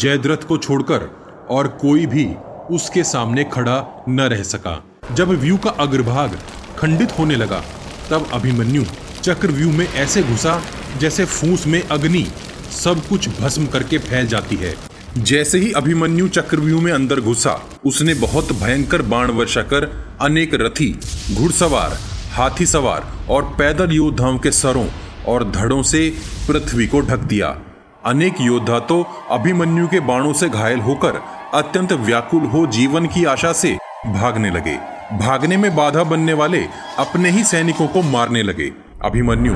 जयद्रथ 0.00 0.48
को 0.48 0.58
छोड़कर 0.58 1.10
और 1.50 1.68
कोई 1.80 2.06
भी 2.06 2.28
उसके 2.70 3.04
सामने 3.04 3.44
खड़ा 3.44 4.04
न 4.08 4.20
रह 4.22 4.42
सका। 4.42 4.82
जब 5.12 5.28
व्यू 5.30 5.56
का 5.56 5.70
अग्रभाग 5.70 6.38
खंडित 6.78 7.18
होने 7.18 7.36
लगा। 7.36 7.62
तब 8.10 8.28
अभिमन्यु 8.32 8.84
चक्रव्यूह 9.22 9.72
में 9.72 9.86
ऐसे 9.94 10.22
घुसा 10.22 10.60
जैसे 10.98 11.24
फूस 11.24 11.66
में 11.66 11.82
अग्नि। 11.82 12.26
सब 12.72 13.06
कुछ 13.08 13.28
भस्म 13.40 13.66
करके 13.66 13.98
फैल 13.98 14.26
जाती 14.26 14.56
है। 14.56 14.74
जैसे 15.18 15.58
ही 15.58 15.72
अभिमन्यु 15.72 16.28
चक्रव्यूह 16.28 16.82
में 16.82 16.92
अंदर 16.92 17.20
घुसा, 17.20 17.60
उसने 17.84 18.14
बहुत 18.14 18.52
भयंकर 18.52 19.02
बाण 19.02 19.30
वर्षा 19.30 19.62
कर 19.62 19.86
अनेक 20.20 20.54
रथी, 20.54 21.00
घुड़सवार 21.34 21.98
हाथी 22.32 22.66
सवार 22.66 23.06
और 23.30 23.42
पैदल 23.58 23.92
योद्धाओं 23.92 24.38
के 24.38 24.50
सरों 24.50 24.86
और 25.28 25.50
धड़ों 25.50 25.82
से 25.82 26.08
पृथ्वी 26.48 26.86
को 26.86 27.00
ढक 27.00 27.18
दिया। 27.18 27.56
अनेक 28.04 28.34
योद्धा 28.40 28.78
तो 28.78 29.02
अभिमन्यु 29.30 29.88
के 29.88 30.00
बाणों 30.00 30.32
से 30.32 30.48
घायल 30.48 30.80
होकर 30.80 31.20
अत्यंत 31.54 31.92
व्याकुल 31.92 32.44
हो 32.44 32.66
जीवन 32.66 33.06
की 33.06 33.24
आशा 33.24 33.52
से 33.52 33.76
भागने 34.06 34.50
लगे। 34.50 34.97
भागने 35.12 35.56
में 35.56 35.74
बाधा 35.76 36.02
बनने 36.04 36.32
वाले 36.32 36.58
अपने 36.98 37.30
ही 37.30 37.44
सैनिकों 37.44 37.86
को 37.88 38.02
मारने 38.02 38.42
लगे। 38.42 38.72
अभिमन्यु 39.04 39.52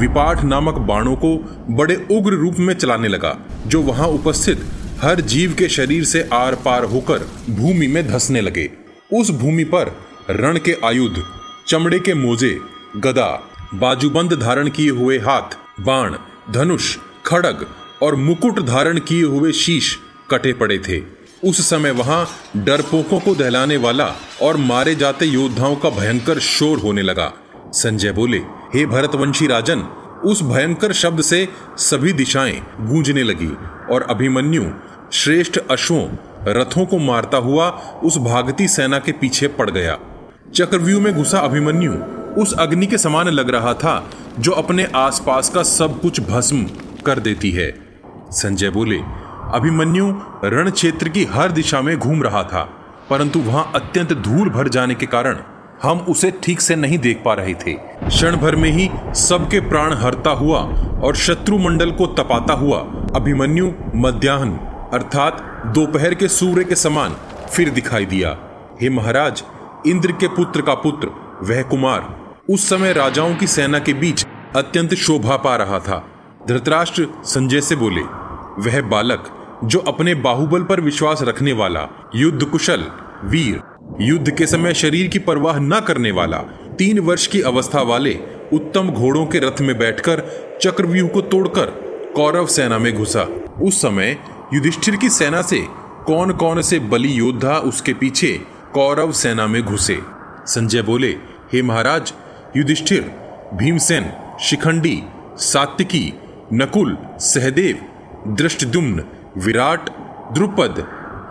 विपाठ 0.00 0.42
नामक 0.44 0.74
बाणों 0.74 1.16
को 1.16 1.36
बड़े 1.70 1.94
उग्र 2.10 2.34
रूप 2.34 2.54
में 2.58 2.74
चलाने 2.74 3.08
लगा, 3.08 3.36
जो 3.66 3.82
वहाँ 3.82 4.06
उपस्थित 4.08 4.64
हर 5.02 5.20
जीव 5.20 5.54
के 5.58 5.68
शरीर 5.68 6.04
से 6.04 6.28
आर 6.32 6.54
पार 6.54 6.84
होकर 6.84 7.26
भूमि 7.50 7.86
में 7.86 8.06
धसने 8.08 8.40
लगे। 8.40 8.70
उस 9.12 9.30
भूमि 9.30 9.64
पर 9.64 9.92
रण 10.30 10.58
के 10.58 10.76
आयुध, 10.84 11.22
चमड़े 11.68 11.98
के 11.98 12.14
मोजे, 12.14 12.58
गदा, 12.96 13.30
बाजूबंद 13.74 14.32
धारण 14.32 14.68
किए 14.68 14.90
हुए 14.90 15.18
हाथ, 15.18 15.56
बाण, 15.80 16.16
धनुष, 16.52 16.96
खड़ग 17.26 17.66
और 18.02 18.14
मुकुट 18.14 18.60
धारण 18.60 18.98
किए 18.98 19.24
हुए 19.24 19.52
शीश 19.52 19.98
कटे 20.30 20.52
पड़े 20.52 20.78
थे। 20.78 21.13
उस 21.44 21.70
समय 21.70 21.90
वहाँ 21.90 22.28
डरपोकों 22.56 23.20
को 23.20 23.34
दहलाने 23.34 23.76
वाला 23.76 24.12
और 24.42 24.56
मारे 24.56 24.94
जाते 24.94 25.26
योद्धाओं 25.26 25.76
का 25.76 25.90
भयंकर 25.90 26.38
शोर 26.38 26.78
होने 26.78 27.02
लगा। 27.02 27.32
संजय 27.72 28.12
बोले, 28.12 28.38
हे 28.74 28.86
भरतवंशी 28.86 29.46
राजन, 29.46 29.80
उस 30.24 30.42
भयंकर 30.42 30.92
शब्द 30.92 31.22
से 31.22 31.48
सभी 31.76 32.12
दिशाएँ 32.12 32.60
गूंजने 32.80 33.22
लगी 33.22 33.50
और 33.94 34.06
अभिमन्यु, 34.10 34.64
श्रेष्ठ 35.12 35.58
अश्वों, 35.70 36.08
रथों 36.48 36.86
को 36.86 36.98
मारता 36.98 37.38
हुआ 37.38 37.68
उस 38.04 38.18
भागती 38.18 38.68
सेना 38.68 38.98
के 38.98 39.12
पीछे 39.12 39.48
पड़ 39.48 39.70
गया। 39.70 39.98
चक्रव्यूह 40.54 41.02
में 41.02 41.14
घुसा 41.14 41.38
अभिमन्यु, 41.38 41.92
उस 42.42 42.52
अग्नि 42.52 42.86
के 42.86 42.98
समान 42.98 43.28
लग 43.28 43.50
रहा 43.50 43.74
था 43.74 44.10
जो 44.38 44.52
अपने 44.52 44.84
आसपास 44.84 45.50
का 45.50 45.62
सब 45.62 46.00
कुछ 46.00 46.20
भस्म 46.20 46.66
कर 47.06 47.18
देती 47.18 47.50
है। 47.50 47.74
संजय 48.30 48.70
बोले 48.70 49.23
अभिमन्यु 49.54 50.06
रण 50.44 50.70
क्षेत्र 50.70 51.08
की 51.08 51.24
हर 51.24 51.52
दिशा 51.52 51.80
में 51.80 51.96
घूम 51.98 52.22
रहा 52.22 52.42
था, 52.42 52.62
परंतु 53.10 53.38
वहाँ 53.40 53.70
अत्यंत 53.74 54.12
धूल 54.12 54.48
भर 54.50 54.68
जाने 54.68 54.94
के 54.94 55.06
कारण 55.06 55.36
हम 55.82 55.98
उसे 56.08 56.30
ठीक 56.42 56.60
से 56.60 56.76
नहीं 56.76 56.98
देख 56.98 57.22
पा 57.24 57.34
रहे 57.34 57.54
थे। 57.56 57.72
क्षण 58.06 58.36
भर 58.36 58.56
में 58.56 58.70
ही 58.70 58.88
सबके 59.16 59.60
प्राण 59.60 59.92
हरता 59.94 60.30
हुआ 60.32 60.58
और 61.00 61.16
शत्रु 61.16 61.58
मंडल 61.58 61.90
को 61.90 62.06
तपाता 62.14 62.54
हुआ 62.54 62.78
अभिमन्यु 63.16 63.70
मध्याह्न, 63.96 64.56
अर्थात 64.92 65.42
दोपहर 65.74 66.14
के 66.14 66.28
सूर्य 66.28 66.64
के 66.64 66.74
समान 66.76 67.16
फिर 67.48 67.70
दिखाई 67.70 68.06
दिया। 68.06 68.36
हे 68.80 68.90
महाराज, 68.90 69.44
इंद्र 69.86 70.12
के 70.12 70.28
पुत्र 70.30 70.62
का 70.62 70.74
पुत्र, 70.76 71.08
वह 71.42 71.62
कुमार, 71.62 72.14
उस 72.50 72.68
समय 72.68 72.92
राजाओं 72.92 73.34
की 73.34 73.46
सेना 73.46 73.78
के 73.78 73.94
बीच 73.94 74.26
अत्यंत 74.56 74.94
शोभा 74.96 75.36
पा 75.36 75.56
रहा 75.56 75.78
था। 75.78 76.04
धृतराष्ट्र 76.48 77.08
संजय 77.24 77.60
से 77.60 77.76
बोले, 77.76 78.02
वह 78.60 78.80
बालक 78.88 79.30
जो 79.64 79.78
अपने 79.78 80.14
बाहुबल 80.14 80.62
पर 80.62 80.80
विश्वास 80.80 81.22
रखने 81.22 81.52
वाला, 81.52 82.10
युद्ध 82.16 82.44
कुशल, 82.44 82.84
वीर, 83.24 83.60
युद्ध 84.00 84.30
के 84.30 84.46
समय 84.46 84.74
शरीर 84.74 85.08
की 85.08 85.18
परवाह 85.18 85.58
न 85.58 85.80
करने 85.80 86.10
वाला, 86.10 86.38
तीन 86.78 86.98
वर्ष 86.98 87.26
की 87.26 87.40
अवस्था 87.40 87.82
वाले, 87.82 88.14
उत्तम 88.52 88.90
घोड़ों 88.90 89.26
के 89.26 89.38
रथ 89.38 89.60
में 89.60 89.78
बैठकर 89.78 90.22
चक्रव्यूह 90.62 91.08
को 91.08 91.20
तोड़कर 91.20 91.66
कौरव 92.16 92.46
सेना 92.46 92.78
में 92.78 92.92
घुसा। 92.94 93.22
उस 93.62 93.78
समय 93.82 94.16
युधिष्ठिर 94.54 94.96
की 94.96 95.10
सेना 95.10 95.42
से 95.42 95.66
कौन 96.06 96.32
कौन 96.32 96.62
से 96.62 96.78
बलि 96.78 97.18
योद्धा 97.18 97.56
उसके 97.58 97.94
पीछे 97.94 98.40
कौरव 98.74 99.12
सेना 99.12 99.46
में 99.46 99.62
घुसे। 99.62 99.98
संजय 100.46 100.82
बोले, 100.82 101.10
हे 101.52 101.62
महाराज, 101.62 102.14
युधिष्ठिर, 102.56 103.02
भीमसेन, 103.54 104.10
शिखंडी, 104.40 105.02
सात्विकी, 105.36 106.12
नकुल, 106.52 106.96
सहदेव 107.18 107.80
दृष्टदुम्न 108.28 109.04
विराट, 109.38 109.90
द्रुपद, 110.32 110.74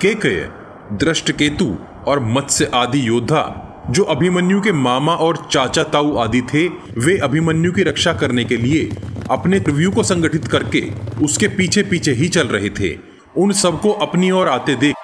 केकय, 0.02 0.50
दृष्टकेतु 0.94 1.78
और 2.08 2.20
मत्स्य 2.20 2.72
आदि 2.74 3.08
योद्धा, 3.08 3.44
जो 3.90 4.04
अभिमन्यु 4.04 4.62
के 4.62 4.72
मामा 4.72 5.14
और 5.16 5.48
चाचा 5.52 5.84
ताऊ 5.84 6.16
आदि 6.18 6.42
थे, 6.42 6.68
वे 6.98 7.18
अभिमन्यु 7.18 7.72
की 7.72 7.84
रक्षा 7.84 8.14
करने 8.14 8.46
के 8.46 8.58
लिए 8.58 8.90
अपने 9.32 9.60
त्रिव्यू 9.60 9.92
को 9.92 10.04
संगठित 10.04 10.48
करके 10.48 10.82
उसके 11.24 11.48
पीछे 11.48 11.84
पीछे 11.84 12.12
ही 12.12 12.28
चल 12.28 12.48
रहे 12.48 12.70
थे। 12.70 12.98
उन 13.38 13.52
सबको 13.52 13.92
अपनी 13.92 14.32
ओर 14.32 14.48
आते 14.48 14.76
देख 14.76 14.96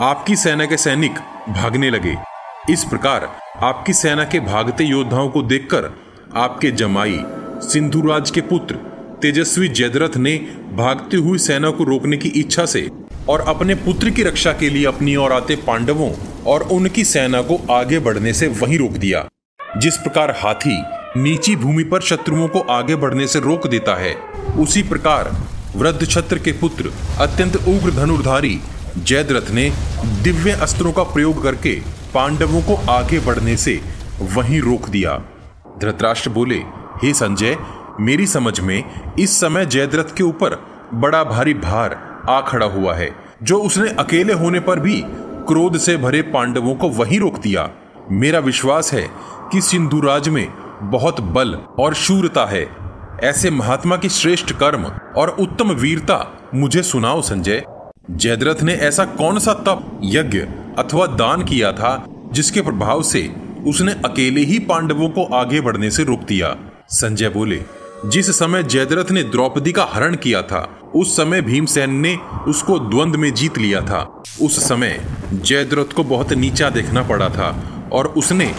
आपकी 0.00 0.36
सेना 0.36 0.66
के 0.66 0.76
सैनिक 0.76 1.14
भागने 1.48 1.90
लगे। 1.90 2.16
इस 2.70 2.84
प्रकार 2.84 3.30
आपकी 3.62 3.92
सेना 3.92 4.24
के 4.24 4.40
भागते 4.40 4.84
योद्धाओं 4.84 5.28
को 5.28 5.42
देखकर 5.42 5.92
आपके 6.36 6.70
जमाई 6.70 7.20
सिंधुराज 7.62 8.30
के 8.30 8.40
पुत्र 8.40 8.91
तेजस्वी 9.22 9.68
जयद्रथ 9.68 10.16
ने 10.16 10.36
भागती 10.76 11.16
हुई 11.16 11.38
सेना 11.38 11.70
को 11.70 11.84
रोकने 11.84 12.16
की 12.16 12.28
इच्छा 12.28 12.64
से 12.66 12.88
और 13.28 13.40
अपने 13.40 13.74
पुत्र 13.74 14.10
की 14.10 14.22
रक्षा 14.22 14.52
के 14.52 14.70
लिए 14.70 14.86
अपनी 14.86 15.14
ओर 15.16 15.32
आते 15.32 15.56
पांडवों 15.56 16.10
और 16.46 16.62
उनकी 16.62 17.04
सेना 17.04 17.42
को 17.42 17.60
आगे 17.70 17.98
बढ़ने 17.98 18.32
से 18.32 18.46
वहीं 18.60 18.78
रोक 18.78 18.92
दिया। 18.92 19.28
जिस 19.78 19.96
प्रकार 19.96 20.30
हाथी 20.38 20.80
नीची 21.16 21.54
भूमि 21.56 21.84
पर 21.84 22.00
शत्रुओं 22.00 22.48
को 22.48 22.60
आगे 22.70 22.96
बढ़ने 22.96 23.26
से 23.26 23.40
रोक 23.40 23.66
देता 23.66 23.94
है, 23.94 24.14
उसी 24.58 24.82
प्रकार 24.82 25.30
वृद्ध 25.76 26.06
छत्र 26.06 26.38
के 26.38 26.52
पुत्र 26.52 26.92
अत्यंत 27.20 27.56
उग्र 27.56 27.90
धनुर्धारी 27.90 28.58
जयद्रथ 28.98 29.50
ने 29.50 29.70
दिव्य 30.22 30.50
अस्त्रों 30.62 30.92
का 30.92 31.02
प्रयोग 31.02 31.42
करके 31.42 31.74
पांडवों 32.14 32.62
को 32.62 32.74
आगे 32.90 33.20
बढ़ने 33.20 33.56
से 33.56 33.80
वहीं 34.32 34.60
रोक 34.60 34.88
दिया। 34.88 35.16
धृतराष्ट्र 35.78 36.30
बोले, 36.30 36.58
हे 37.02 37.12
संजय 37.14 37.56
मेरी 38.02 38.26
समझ 38.26 38.60
में 38.60 38.82
इस 39.18 39.40
समय 39.40 39.66
जयद्रथ 39.66 40.14
के 40.16 40.22
ऊपर 40.22 40.60
बड़ा 40.94 41.22
भारी 41.24 41.54
भार 41.54 41.96
आ 42.28 42.40
खड़ा 42.40 42.66
हुआ 42.66 42.94
है, 42.94 43.10
जो 43.42 43.58
उसने 43.58 43.88
अकेले 43.88 44.32
होने 44.32 44.60
पर 44.60 44.80
भी 44.80 45.02
क्रोध 45.46 45.76
से 45.76 45.96
भरे 45.96 46.22
पांडवों 46.22 46.74
को 46.74 46.88
वहीं 46.88 47.18
रोक 47.20 47.38
दिया। 47.38 47.68
मेरा 48.10 48.38
विश्वास 48.38 48.92
है 48.92 49.08
कि 49.52 49.60
सिंधुराज 49.60 50.28
में 50.28 50.46
बहुत 50.82 51.20
बल 51.20 51.54
और 51.78 51.94
शूरता 51.94 52.44
है। 52.46 52.66
ऐसे 53.24 53.50
महात्मा 53.50 53.96
की 53.96 54.08
श्रेष्ठ 54.08 54.52
कर्म 54.52 54.84
और 55.16 55.28
उत्तम 55.40 55.70
वीरता 55.72 56.18
मुझे 56.54 56.82
सुनाओ 56.82 57.20
संजय। 57.22 57.62
जयद्रथ 58.10 58.62
ने 58.62 58.74
ऐसा 58.74 59.04
कौन 59.04 59.38
सा 59.38 59.54
तप, 59.54 60.00
यज्ञ 60.04 60.38
अथवा 60.78 61.06
दान 61.06 61.44
किया 61.44 61.72
था, 61.72 62.04
जिसके 62.32 62.60
प्रभाव 62.60 63.02
से 63.02 63.28
उसने 63.66 63.92
अकेले 64.04 64.40
ही 64.40 64.58
पांडवों 64.58 65.08
को 65.08 65.24
आगे 65.34 65.60
बढ़ने 65.60 65.90
से 65.90 66.04
रोक 66.04 66.20
दिया? 66.20 66.56
संजय 66.88 67.28
बोले 67.28 67.62
जिस 68.06 68.30
समय 68.30 68.62
जयद्रथ 68.62 69.10
ने 69.10 69.22
द्रौपदी 69.22 69.72
का 69.72 69.86
हरण 69.92 70.16
किया 70.16 70.42
था, 70.42 70.80
उस 70.94 71.16
समय 71.16 71.40
भीमसेन 71.40 71.90
ने 71.90 72.16
उसको 72.48 72.78
द्वंद 72.78 73.16
में 73.16 73.34
जीत 73.34 73.58
लिया 73.58 73.80
था। 73.80 74.22
उस 74.42 74.68
समय 74.68 75.06
जयद्रथ 75.32 75.92
को 75.92 76.04
बहुत 76.04 76.32
नीचा 76.32 76.70
देखना 76.70 77.02
पड़ा 77.02 77.28
था 77.28 77.62
और 77.92 78.06
उसने 78.06 78.54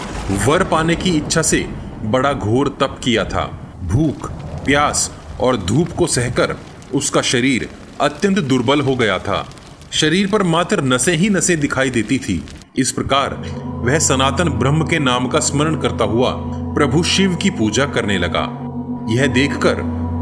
वर 0.46 0.64
पाने 0.64 0.96
की 0.96 1.10
इच्छा 1.10 1.42
से 1.42 1.68
बड़ा 2.02 2.32
घोर 2.32 2.68
तप 2.80 3.00
किया 3.04 3.24
था। 3.24 3.44
भूख, 3.82 4.30
प्यास 4.64 5.10
और 5.40 5.56
धूप 5.56 5.90
को 5.90 6.06
सहकर 6.06 6.56
उसका 6.94 7.22
शरीर 7.22 7.68
अत्यंत 8.00 8.38
दुर्बल 8.38 8.80
हो 8.80 8.96
गया 8.96 9.18
था। 9.18 9.46
शरीर 9.92 10.30
पर 10.30 10.42
मात्र 10.42 10.82
नसें 10.82 11.16
ही 11.16 11.28
नसें 11.28 11.60
दिखाई 11.60 11.90
देती 11.90 12.18
थी। 12.18 12.44
इस 12.76 12.92
प्रकार 12.92 13.42
वह 13.64 13.98
सनातन 13.98 14.48
ब्रह्म 14.48 14.84
के 14.84 14.98
नाम 14.98 15.28
का 15.28 15.40
स्मरण 15.40 15.80
करता 15.80 16.04
हुआ 16.04 16.30
प्रभु 16.74 17.02
शिव 17.02 17.34
की 17.34 17.50
पूजा 17.50 17.86
करने 17.86 18.18
लगा। 18.18 18.63
यह 19.10 19.26
देखकर 19.26 19.74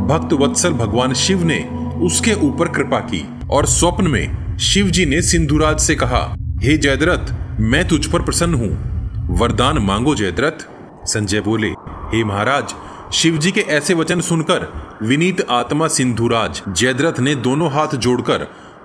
भक्त 0.08 0.32
वत्सल 0.32 0.72
भगवान 0.72 1.12
शिव 1.14 1.42
ने 1.44 1.58
उसके 2.02 2.32
ऊपर 2.34 2.68
कृपा 2.68 2.98
की 2.98 3.24
और 3.50 3.66
स्वप्न 3.66 4.06
में 4.06 4.58
शिव 4.58 4.86
जी 4.86 5.06
ने 5.06 5.22
सिंधुराज 5.22 5.78
से 5.80 5.94
कहा, 5.94 6.36
हे 6.62 6.72
hey 6.72 6.82
जयद्रथ, 6.82 7.32
मैं 7.60 7.88
तुझ 7.88 8.06
पर 8.06 8.22
प्रसन्न 8.22 8.54
हूँ। 8.54 9.38
वरदान 9.38 9.78
मांगो 9.78 10.14
जयद्रथ। 10.14 10.66
संजय 11.06 11.40
बोले, 11.40 11.68
हे 11.68 12.16
hey 12.16 12.24
महाराज 12.24 12.74
शिव 13.12 13.38
जी 13.38 13.52
के 13.52 13.60
ऐसे 13.60 13.94
वचन 13.94 14.20
सुनकर 14.20 14.72
विनीत 15.02 15.46
आत्मा 15.50 15.88
सिंधुराज, 15.88 16.62
जयद्रथ 16.68 17.20
ने 17.20 17.34
दोनों 17.34 17.72
हाथ 17.72 17.96
जोड़कर 17.96 18.38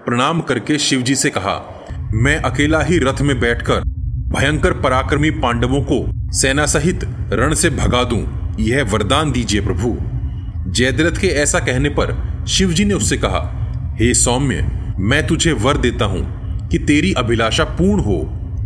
प्रणाम 0.05 0.41
करके 0.41 0.79
शिव 0.79 1.01
जी 1.01 1.15
से 1.15 1.29
कहा, 1.29 1.87
मैं 2.13 2.37
अकेला 2.37 2.81
ही 2.81 2.97
रथ 2.97 3.21
में 3.21 3.39
बैठकर 3.39 3.81
भयंकर 4.29 4.73
पराक्रमी 4.73 5.29
पांडवों 5.29 5.81
को 5.81 6.31
सेना 6.31 6.65
सहित 6.65 6.99
रण 7.33 7.53
से 7.53 7.69
भगा 7.69 8.03
दूँ। 8.03 8.36
यह 8.60 8.84
वरदान 8.84 9.32
दीजिए 9.32 9.62
प्रभु। 9.62 9.97
जयद्रथ 10.72 11.20
के 11.20 11.28
ऐसा 11.28 11.60
कहने 11.60 11.89
पर 11.89 12.45
शिवजी 12.47 12.86
ने 12.86 12.93
उससे 12.93 13.18
कहा, 13.18 13.39
हे 13.99 14.05
hey 14.05 14.16
सौम्य, 14.16 14.68
मैं 14.99 15.28
तुझे 15.28 15.51
वर 15.51 15.78
देता 15.78 16.05
हूँ 16.05 16.68
कि 16.68 16.80
तेरी 16.80 17.14
अभिलाषा 17.14 17.64
पूर्ण 17.64 18.01
हो, 18.01 18.18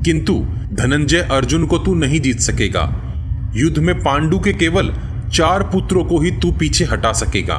किंतु 0.05 0.33
धनंजय 0.73 1.19
अर्जुन 1.19 1.65
को 1.65 1.77
तू 1.77 1.95
नहीं 1.95 2.19
जीत 2.19 2.39
सकेगा। 2.39 2.83
युद्ध 3.55 3.77
में 3.77 4.03
पांडु 4.03 4.39
के 4.39 4.53
केवल 4.53 4.93
चार 5.33 5.63
पुत्रों 5.63 6.03
को 6.05 6.19
ही 6.19 6.31
तू 6.31 6.51
पीछे 6.51 6.85
हटा 6.85 7.13
सकेगा। 7.13 7.57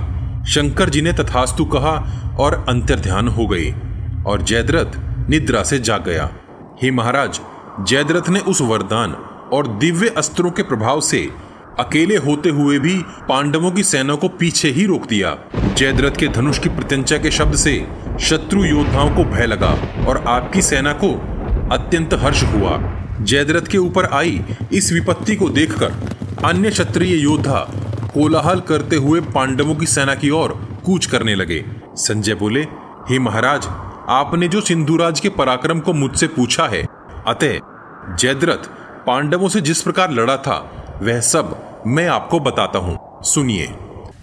शंकर 0.48 0.90
जी 0.90 1.02
ने 1.02 1.12
तथास्तु 1.12 1.64
कहा 1.64 1.94
और 2.38 2.66
अंतर्ध्यान 2.68 3.28
हो 3.28 3.46
गए, 3.46 3.74
और 4.26 4.42
जयद्रथ 4.42 4.98
निद्रा 5.30 5.62
से 5.62 5.78
जाग 5.78 6.04
गया। 6.04 6.30
हे 6.82 6.90
महाराज, 6.90 7.40
जयद्रथ 7.80 8.28
ने 8.28 8.40
उस 8.40 8.60
वरदान 8.60 9.12
और 9.52 9.66
दिव्य 9.78 10.08
अस्त्रों 10.08 10.50
के 10.50 10.62
प्रभाव 10.62 11.00
से 11.00 11.30
अकेले 11.80 12.16
होते 12.16 12.48
हुए 12.48 12.78
भी 12.78 12.94
पांडवों 13.28 13.70
की 13.72 13.82
सेना 13.82 14.14
को 14.14 14.28
पीछे 14.28 14.68
ही 14.68 14.84
रोक 14.86 15.06
दिया। 15.06 15.36
जयद्रथ 15.74 16.16
के 16.16 16.28
धनुष 16.28 16.58
की 16.58 16.68
प्रत्यंचा 16.68 17.18
के 17.18 17.30
शब्द 17.30 17.54
से 17.54 17.74
शत्रु 18.20 18.64
योद्धाओं 18.64 19.10
को 19.10 19.24
भय 19.24 19.46
लगा 19.46 19.70
और 20.08 20.24
आपकी 20.28 20.62
सेना 20.62 20.92
को 20.92 21.12
अत्यंत 21.74 22.14
हर्ष 22.14 22.42
हुआ। 22.42 22.78
जयद्रथ 23.20 23.66
के 23.66 23.78
ऊपर 23.78 24.04
आई 24.04 24.44
इस 24.72 24.92
विपत्ति 24.92 25.36
को 25.36 25.48
देखकर 25.48 25.94
अन्य 26.44 26.70
क्षत्रिय 26.70 27.16
योद्धा 27.16 27.58
कोलाहल 28.14 28.60
करते 28.60 28.96
हुए 28.96 29.20
पांडवों 29.20 29.74
की 29.74 29.86
सेना 29.86 30.14
की 30.14 30.30
ओर 30.30 30.52
कूच 30.86 31.06
करने 31.06 31.34
लगे। 31.34 31.64
संजय 31.96 32.34
बोले, 32.34 32.62
हे 33.10 33.18
महाराज, 33.18 33.66
आपने 34.08 34.48
जो 34.48 34.60
सिंधुराज 34.60 35.20
के 35.20 35.28
पराक्रम 35.28 35.80
को 35.80 35.92
मुझसे 35.92 36.26
पूछा 36.26 36.66
है, 36.66 36.86
अतः 37.26 37.58
जयद्रथ 38.18 38.70
पांडवों 39.06 39.48
से 39.48 39.60
जिस 39.60 39.82
प्रकार 39.82 40.12
लड़ा 40.12 40.36
था 40.36 40.58
वह 41.02 41.20
सब 41.20 41.82
मैं 41.86 42.06
आपको 42.08 42.38
बताता 42.40 42.78
हूँ। 42.78 42.98
सुनिए। 43.24 43.68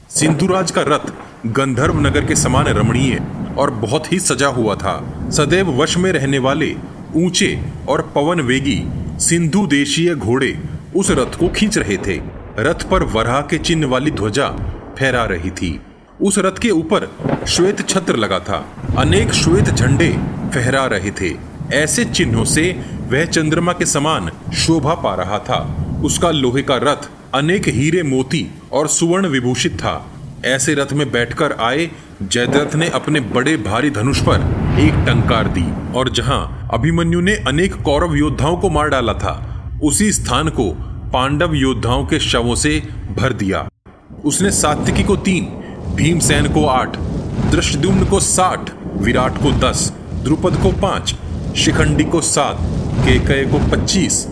सिंधुराज 0.10 0.72
का 0.72 0.82
रथ 0.82 1.12
गंधर्व 1.46 2.00
नगर 2.00 2.26
के 2.26 2.36
समान 2.36 2.68
रमणीय 2.68 3.22
और 3.58 3.72
बहुत 3.72 4.12
ही 4.12 4.20
सजा 4.20 4.48
हुआ 4.48 4.76
था। 4.76 4.94
सदैव 5.30 5.82
वश 5.82 5.98
में 5.98 6.12
रहने 6.12 6.40
वाले, 6.40 6.76
ऊँचे 7.16 7.62
और 7.90 8.02
पवन 8.16 8.42
वेगी 8.42 8.84
सिंधु 9.20 9.68
देशीय 9.68 10.16
घोड़े 10.16 10.60
उस 10.96 11.12
रथ 11.12 11.38
को 11.40 11.48
खींच 11.48 11.78
रहे 11.78 11.98
थे। 11.98 12.22
रथ 12.60 12.90
पर 12.90 13.04
वराह 13.04 13.42
के 13.42 13.58
चिन्ह 13.58 13.88
वाली 13.88 14.12
ध्वजा 14.12 14.48
फहरा 15.00 15.26
रही 15.26 15.52
थी। 15.52 15.82
उस 16.22 16.38
रथ 16.38 16.58
के 16.62 16.70
ऊपर 16.70 17.10
श्वेत 17.48 17.90
छत्र 17.90 18.16
लगा 18.16 18.40
था। 18.40 18.66
अनेक 18.98 19.34
श्वेत 19.34 19.66
झंडे 19.66 20.10
फहरा 20.54 20.86
रहे 20.86 21.12
थे। 21.12 21.36
ऐसे 21.74 22.06
चिन्हों 22.06 22.46
से 22.46 22.72
वह 23.08 23.26
चंद्रमा 23.26 23.74
के 23.74 23.86
समान 23.86 24.32
शोभा 24.54 24.94
पा 24.94 25.16
रहा 25.16 25.40
था। 25.40 25.86
उसका 26.04 26.32
लोहे 26.32 26.62
का 26.62 26.76
रथ 26.76 27.10
अनेक 27.34 27.68
हीरे 27.68 28.04
मोती 28.04 28.46
और 28.72 28.88
सुवर्ण 28.88 29.28
विभूषित 29.28 29.74
था। 29.74 30.12
ऐसे 30.46 30.74
रथ 30.74 30.94
में 30.94 31.12
बैठकर 31.12 31.52
आए, 31.52 31.90
जयद्रथ 32.24 32.76
ने 32.76 32.90
अपने 32.90 33.20
बड़े 33.20 33.58
भारी 33.58 33.90
धनुष 33.90 34.22
पर 34.22 34.36
एक 34.80 34.94
टंकार 35.08 35.48
दी 35.48 35.66
और 35.94 36.10
जहाँ 36.10 36.70
अभिमन्यु 36.74 37.22
ने 37.22 37.36
अनेक 37.48 37.76
कौरव 37.76 38.16
योद्धाओं 38.16 38.58
को 38.58 38.70
मार 38.70 38.90
डाला 38.90 39.14
था, 39.14 39.36
उसी 39.84 40.12
स्थान 40.12 40.50
को 40.50 40.72
पांडव 41.14 41.54
योद्धाओं 41.54 42.06
के 42.06 42.20
शवों 42.20 42.56
से 42.56 42.80
भर 43.18 43.34
दिया। 43.34 43.68
उसने 44.26 44.52
सात्विकी 44.52 45.04
को 45.04 45.16
तीन, 45.16 45.46
भीमसेन 45.96 46.54
को 46.54 46.66
आठ 46.66 46.98
दृष्टुम्न 47.52 48.06
को 48.06 48.20
साठ, 48.20 48.72
विराट 48.96 49.38
को 49.38 49.52
दस, 49.52 49.94
द्रुपद 50.24 50.56
को 50.56 50.72
पाँच, 50.72 51.16
शिखंडी 51.56 52.04
को 52.04 52.22
सात, 52.22 52.58
केकय 53.06 53.46
को 53.46 53.60
पच्चीस 53.72 54.28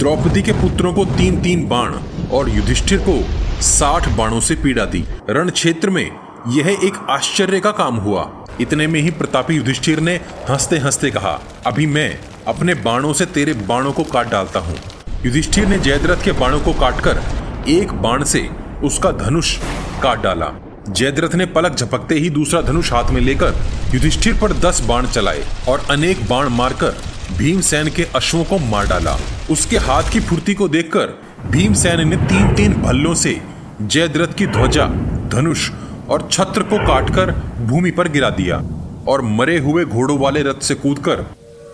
द्रौपदी 0.00 0.42
के 0.42 0.52
पुत्रों 0.52 0.92
को 0.94 1.04
तीन 1.04 1.40
तीन 1.42 1.66
बाण 1.68 1.94
और 2.32 2.48
युधिष्ठिर 2.48 2.98
को 3.08 3.16
साठ 3.62 4.08
बाणों 4.08 4.38
से 4.40 4.54
पीड़ा 4.54 4.84
दी। 4.84 5.04
रण 5.30 5.50
क्षेत्र 5.50 5.90
में 5.90 6.04
यह 6.48 6.68
एक 6.84 6.94
आश्चर्य 7.10 7.60
का 7.60 7.70
काम 7.70 7.96
हुआ। 7.96 8.24
इतने 8.60 8.86
में 8.86 9.00
ही 9.00 9.10
प्रतापी 9.10 9.54
युधिष्ठिर 9.54 10.00
ने 10.00 10.14
हँसते 10.50 10.78
हँसते 10.78 11.10
कहा, 11.10 11.38
अभी 11.66 11.86
मैं 11.86 12.18
अपने 12.46 12.74
बाणों 12.74 13.12
से 13.12 13.26
तेरे 13.26 13.54
बाणों 13.68 13.92
को 13.92 14.04
काट 14.04 14.30
डालता 14.30 14.60
हूँ। 14.60 14.78
युधिष्ठिर 15.24 15.66
ने 15.66 15.78
जयद्रथ 15.78 16.24
के 16.24 16.32
बाणों 16.32 16.60
को 16.60 16.72
काटकर 16.72 17.22
एक 17.68 17.92
बाण 17.92 18.24
से 18.24 18.48
उसका 18.84 19.12
धनुष 19.20 19.56
काट 20.02 20.22
डाला। 20.22 20.52
जयद्रथ 20.88 21.34
ने 21.34 21.46
पलक 21.46 21.76
झपकते 21.76 22.14
ही 22.14 22.30
दूसरा 22.30 22.62
धनुष 22.62 22.92
हाथ 22.92 23.10
में 23.10 23.20
लेकर 23.20 23.62
युधिष्ठिर 23.94 24.38
पर 24.38 24.52
दस 24.60 24.80
बाण 24.80 25.06
चलाए 25.06 25.44
और 25.68 25.86
अनेक 25.90 26.28
बाण 26.28 26.48
मारकर 26.48 26.96
भीमसेन 27.38 27.88
के 27.88 28.04
अश्वों 28.16 28.44
को 28.44 28.58
मार 28.60 28.86
डाला। 28.86 29.16
उसके 29.50 29.76
हाथ 29.78 30.10
की 30.12 30.20
फुर्ती 30.20 30.54
को 30.54 30.68
देखकर 30.68 31.18
भीमसेन 31.46 32.08
ने 32.08 32.16
तीन 32.16 32.54
तीन 32.54 32.72
भल्लों 32.82 33.14
से 33.14 33.40
जयद्रथ 33.82 34.34
की 34.34 34.46
ध्वजा, 34.46 34.86
धनुष 35.28 35.70
और 36.08 36.28
छत्र 36.32 36.62
को 36.62 36.78
काटकर 36.86 37.30
भूमि 37.60 37.90
पर 37.90 38.08
गिरा 38.08 38.30
दिया 38.30 38.62
और 39.08 39.22
मरे 39.22 39.58
हुए 39.58 39.84
घोड़ों 39.84 40.18
वाले 40.18 40.42
रथ 40.42 40.62
से 40.62 40.74
कूदकर 40.74 41.24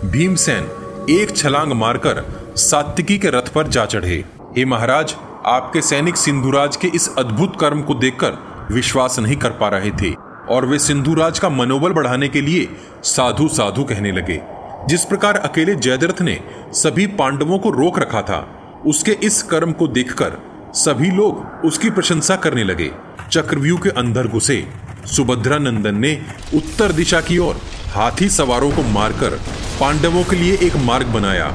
भीमसेन 0.04 0.68
एक 1.10 1.36
छलांग 1.36 1.72
मारकर 1.72 2.24
सात्विकी 2.56 3.18
के 3.18 3.30
रथ 3.30 3.52
पर 3.54 3.68
जा 3.68 3.84
चढ़े। 3.86 4.24
हे 4.56 4.64
महाराज, 4.64 5.14
आपके 5.46 5.80
सैनिक 5.82 6.16
सिंधुराज 6.16 6.76
के 6.76 6.88
इस 6.88 7.08
अद्भुत 7.18 7.56
कर्म 7.60 7.82
को 7.82 7.94
देखकर 7.94 8.38
विश्वास 8.72 9.18
नहीं 9.18 9.36
कर 9.36 9.50
पा 9.50 9.68
रहे 9.68 9.90
थे 10.02 10.12
और 10.48 10.66
वे 10.66 10.78
सिंधुराज 10.78 11.38
का 11.38 11.48
मनोबल 11.48 11.92
बढ़ाने 11.92 12.28
के 12.28 12.40
लिए 12.40 12.68
साधु 13.04 13.48
साधु 13.48 13.84
कहने 13.84 14.12
लगे। 14.12 14.40
जिस 14.88 15.04
प्रकार 15.04 15.36
अकेले 15.36 15.74
जयद्रथ 15.76 16.20
ने 16.22 16.38
सभी 16.72 17.06
पांडवों 17.16 17.58
को 17.58 17.70
रोक 17.70 17.98
रखा 17.98 18.20
था, 18.22 18.38
उसके 18.86 19.12
इस 19.22 19.42
कर्म 19.42 19.72
को 19.72 19.88
देखकर 19.88 20.38
सभी 20.74 21.10
लोग 21.10 21.64
उसकी 21.64 21.90
प्रशंसा 21.90 22.36
करने 22.36 22.64
लगे। 22.64 22.90
चक्रव्यूह 23.30 23.80
के 23.80 23.90
अंदर 23.90 24.26
घुसे 24.28 24.64
सुभद्रा 25.06 25.58
नंदन 25.58 25.96
ने 25.96 26.14
उत्तर 26.54 26.92
दिशा 26.92 27.20
की 27.20 27.38
ओर 27.38 27.60
हाथी 27.94 28.28
सवारों 28.28 28.70
को 28.70 28.82
मारकर 28.90 29.38
पांडवों 29.80 30.24
के 30.24 30.36
लिए 30.36 30.58
एक 30.62 30.76
मार्ग 30.84 31.06
बनाया, 31.06 31.48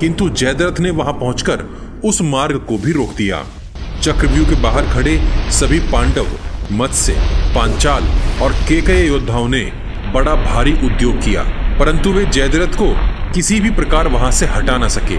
किंतु 0.00 0.28
जयद्रथ 0.30 0.80
ने 0.80 0.90
वहाँ 0.92 1.12
पहुंचकर 1.12 1.64
उस 2.04 2.22
मार्ग 2.22 2.64
को 2.68 2.78
भी 2.78 2.92
रोक 2.92 3.14
दिया। 3.16 3.44
चक्रव्यूह 4.00 4.48
के 4.48 4.62
बाहर 4.62 4.92
खड़े 4.94 5.18
सभी 5.52 5.80
पांडव, 5.92 6.26
मत्स्य, 6.72 7.14
पांचाल 7.54 8.08
और 8.42 8.52
केकय 8.68 9.06
योद्धाओं 9.06 9.48
ने 9.48 9.64
बड़ा 10.14 10.34
भारी 10.44 10.72
उद्योग 10.86 11.22
किया। 11.24 11.44
परंतु 11.78 12.12
वे 12.12 12.24
जयद्रथ 12.24 12.76
को 12.82 12.94
किसी 13.32 13.60
भी 13.60 13.70
प्रकार 13.70 14.08
वहाँ 14.08 14.30
से 14.30 14.46
हटा 14.46 14.76
न 14.78 14.88
सके। 14.88 15.16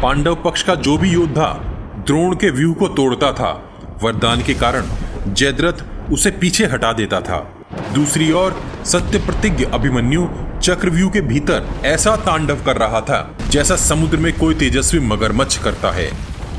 पांडव 0.00 0.34
पक्ष 0.34 0.62
का 0.62 0.74
जो 0.74 0.98
भी 0.98 1.10
योद्धा 1.10 1.46
द्रोण 2.06 2.34
के 2.34 2.50
व्यू 2.50 2.74
को 2.74 2.88
तोड़ता 2.88 3.32
था, 3.32 3.70
वरदान 4.02 4.42
के 4.42 4.54
कारण 4.54 4.84
जयद्रथ 5.28 5.84
उसे 6.12 6.30
पीछे 6.30 6.66
हटा 6.66 6.92
देता 6.92 7.20
था। 7.20 7.38
दूसरी 7.94 8.32
ओर, 8.32 8.62
सत्य 8.84 9.18
प्रतिज्ञ 9.18 9.64
अभिमन्यु 9.64 10.28
चक्रव्यूह 10.62 11.10
के 11.10 11.20
भीतर 11.20 11.68
ऐसा 11.84 12.16
तांडव 12.16 12.62
कर 12.66 12.76
रहा 12.76 13.00
था, 13.00 13.36
जैसा 13.48 13.76
समुद्र 13.76 14.16
में 14.16 14.32
कोई 14.38 14.54
तेजस्वी 14.54 15.00
मगरमच्छ 15.00 15.56
करता 15.58 15.90
है। 15.90 16.10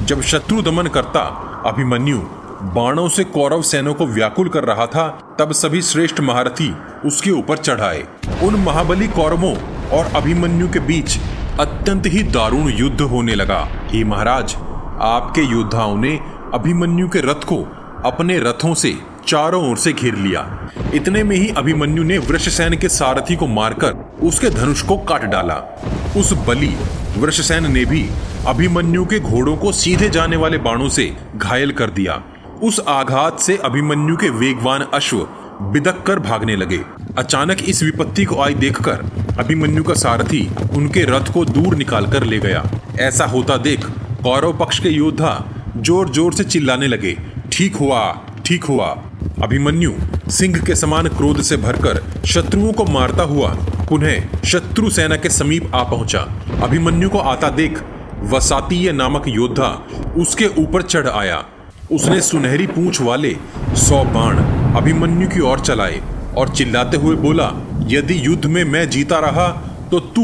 जब 0.05 0.21
शत्रु 0.21 0.61
दमन 0.61 0.87
करता, 0.87 1.21
अभिमन्यु 1.65 2.21
बाणों 2.63 3.07
से 3.09 3.23
कौरव 3.23 3.61
सैनों 3.61 3.93
को 3.93 4.05
व्याकुल 4.05 4.49
कर 4.49 4.63
रहा 4.63 4.85
था, 4.85 5.07
तब 5.39 5.51
सभी 5.51 5.81
श्रेष्ठ 5.81 6.19
महारथी 6.19 6.73
उसके 7.05 7.31
ऊपर 7.31 7.57
चढ़ाए। 7.57 8.03
उन 8.43 8.55
महाबली 8.55 9.07
कौरवों 9.07 9.55
और 9.89 10.11
अभिमन्यु 10.15 10.69
के 10.69 10.79
बीच 10.79 11.17
अत्यंत 11.59 12.05
ही 12.05 12.23
दारुण 12.23 12.69
युद्ध 12.69 13.01
होने 13.01 13.35
लगा। 13.35 13.67
हे 13.87 14.03
महाराज, 14.03 14.55
आपके 15.01 15.41
योद्धाओं 15.41 15.97
ने 15.97 16.19
अभिमन्यु 16.53 17.07
के 17.07 17.19
रथ 17.21 17.43
को 17.43 17.57
अपने 18.05 18.39
रथों 18.39 18.73
से 18.73 18.97
चारों 19.27 19.69
ओर 19.69 19.77
से 19.77 19.93
घेर 19.93 20.15
लिया। 20.15 20.69
इतने 20.93 21.23
में 21.23 21.35
ही 21.35 21.47
अभिमन्यु 21.47 22.03
ने 22.03 22.17
वृषसेन 22.17 22.77
के 22.77 22.89
सारथी 22.89 23.35
को 23.35 23.47
मारकर 23.47 24.19
उसके 24.23 24.49
धनुष 24.49 24.81
को 24.81 24.97
काट 24.97 25.25
डाला। 25.25 25.55
उस 26.17 26.33
बलि 26.47 26.75
वृषसेन 27.17 27.71
ने 27.71 27.85
भी 27.85 28.09
अभिमन्यु 28.47 29.05
के 29.05 29.19
घोड़ों 29.19 29.55
को 29.57 29.71
सीधे 29.71 30.09
जाने 30.09 30.35
वाले 30.35 30.57
बाणों 30.57 30.89
से 30.89 31.15
घायल 31.35 31.71
कर 31.71 31.89
दिया। 31.89 32.21
उस 32.63 32.79
आघात 32.89 33.39
से 33.39 33.55
अभिमन्यु 33.57 34.15
के 34.15 34.29
वेगवान 34.31 34.81
अश्व 34.93 35.17
बिदक 35.63 36.01
कर 36.07 36.19
भागने 36.19 36.55
लगे। 36.55 36.79
अचानक 37.17 37.61
इस 37.69 37.81
विपत्ति 37.83 38.25
को 38.25 38.39
आई 38.41 38.53
देखकर 38.55 39.05
अभिमन्यु 39.39 39.83
का 39.83 39.93
सारथी 39.95 40.41
उनके 40.75 41.03
रथ 41.07 41.31
को 41.33 41.43
दूर 41.45 41.75
निकाल 41.75 42.07
कर 42.11 42.23
ले 42.23 42.39
गया। 42.39 42.63
ऐसा 42.99 43.25
होता 43.25 43.57
देख 43.59 43.85
कौरव 44.23 44.57
पक्ष 44.57 44.79
के 44.79 44.89
योद्धा 44.89 45.33
ज़ोर 45.77 46.09
ज़ोर 46.09 46.33
से 46.33 46.43
चिल्लाने 46.43 46.87
लगे, 46.87 47.15
ठीक 47.51 47.75
हुआ 47.75 48.01
ठीक 48.45 48.63
हुआ। 48.63 48.87
अभिमन्यु 49.43 49.93
सिंह 50.31 50.59
के 50.65 50.75
समान 50.75 51.07
क्रोध 51.07 51.41
से 51.41 51.57
भरकर 51.57 52.01
शत्रुओं 52.25 52.71
को 52.73 52.85
मारता 52.87 53.23
हुआ 53.23 53.49
पुनः 53.89 54.41
शत्रु 54.45 54.89
सेना 54.89 55.15
के 55.15 55.29
समीप 55.29 55.75
आ 55.75 55.83
पहुँचा। 55.83 56.19
अभिमन्यु 56.63 57.09
को 57.09 57.19
आता 57.31 57.49
देख 57.51 57.81
वसातीय 58.31 58.91
नामक 58.91 59.27
योद्धा 59.27 59.69
उसके 60.17 60.47
ऊपर 60.57 60.81
चढ़ 60.83 61.07
आया। 61.07 61.43
उसने 61.91 62.19
सुनहरी 62.21 62.65
पूंछ 62.67 63.01
वाले 63.01 63.33
सौ 63.77 64.03
बाण 64.13 64.37
अभिमन्यु 64.75 65.27
की 65.29 65.39
ओर 65.41 65.59
चलाए 65.59 66.01
और 66.37 66.49
चिल्लाते 66.49 66.97
हुए 66.97 67.15
बोला, 67.15 67.51
यदि 67.87 68.19
युद्ध 68.25 68.45
में 68.45 68.63
मैं 68.65 68.87
जीता 68.89 69.19
रहा 69.19 69.47
तो 69.91 69.99
तू 69.99 70.23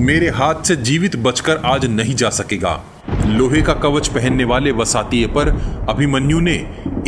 मेरे 0.00 0.28
हाथ 0.30 0.62
से 0.62 0.76
जीवित 0.78 1.16
बचकर 1.16 1.56
आज 1.66 1.86
नहीं 1.86 2.14
जा 2.14 2.28
सकेगा। 2.30 2.80
लोहे 3.26 3.62
का 3.62 3.74
कवच 3.76 4.08
पहनने 4.08 4.44
वाले 4.44 4.72
वसातीय 4.72 5.26
पर 5.36 5.48
अभिमन्यु 5.88 6.40
ने 6.40 6.54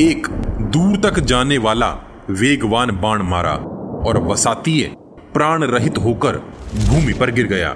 एक 0.01 0.29
दूर 0.73 0.97
तक 1.01 1.21
जाने 1.23 1.59
वाला 1.59 1.95
वेगवान 2.33 2.91
बाण 3.01 3.23
मारा 3.23 3.55
और 4.09 4.23
वसातीय 4.25 4.85
प्राण 5.35 5.65
रहित 5.67 5.99
होकर 5.99 6.37
भूमि 6.81 7.13
पर 7.13 7.31
गिर 7.31 7.47
गया। 7.47 7.75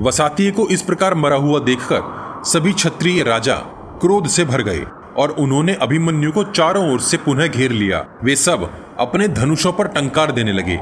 वसातीय 0.00 0.50
को 0.50 0.68
इस 0.68 0.82
प्रकार 0.82 1.14
मरा 1.16 1.36
हुआ 1.38 1.58
देखकर 1.64 2.42
सभी 2.46 2.72
क्षत्रिय 2.72 3.22
राजा 3.24 3.56
क्रोध 4.00 4.26
से 4.28 4.44
भर 4.44 4.62
गए। 4.62 4.84
और 5.16 5.30
उन्होंने 5.30 5.74
अभिमन्यु 5.74 6.32
को 6.32 6.44
चारों 6.44 6.92
ओर 6.92 7.00
से 7.00 7.16
पुनः 7.16 7.46
घेर 7.46 7.70
लिया। 7.70 8.04
वे 8.24 8.36
सब 8.36 8.70
अपने 8.98 9.28
धनुषों 9.28 9.72
पर 9.72 9.88
टंकार 9.88 10.32
देने 10.32 10.52
लगे। 10.52 10.76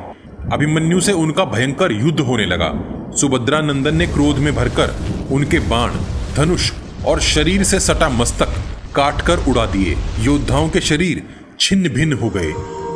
अभिमन्यु 0.53 1.01
से 1.01 1.13
उनका 1.13 1.45
भयंकर 1.45 1.93
युद्ध 1.93 2.21
होने 2.21 2.47
लगा। 2.47 2.73
सुभद्रा 3.17 3.61
नंदन 3.61 3.97
ने 3.97 4.07
क्रोध 4.07 4.39
में 4.39 4.55
भरकर 4.55 4.95
उनके 5.33 5.59
बाण, 5.59 5.91
धनुष 6.37 6.73
और 7.07 7.21
शरीर 7.21 7.63
से 7.63 7.81
सटा 7.81 8.09
मस्तक 8.09 8.49
काट 8.97 9.21
कर 9.21 9.39
उड़ा 9.49 9.67
दिए। 9.67 9.97
योद्धाओं 10.21 10.69
के 10.69 10.81
शरीर 10.81 11.23
छिन्न 11.61 11.89
भिन्न 11.89 12.13
हो 12.13 12.31
गए। 12.31 12.53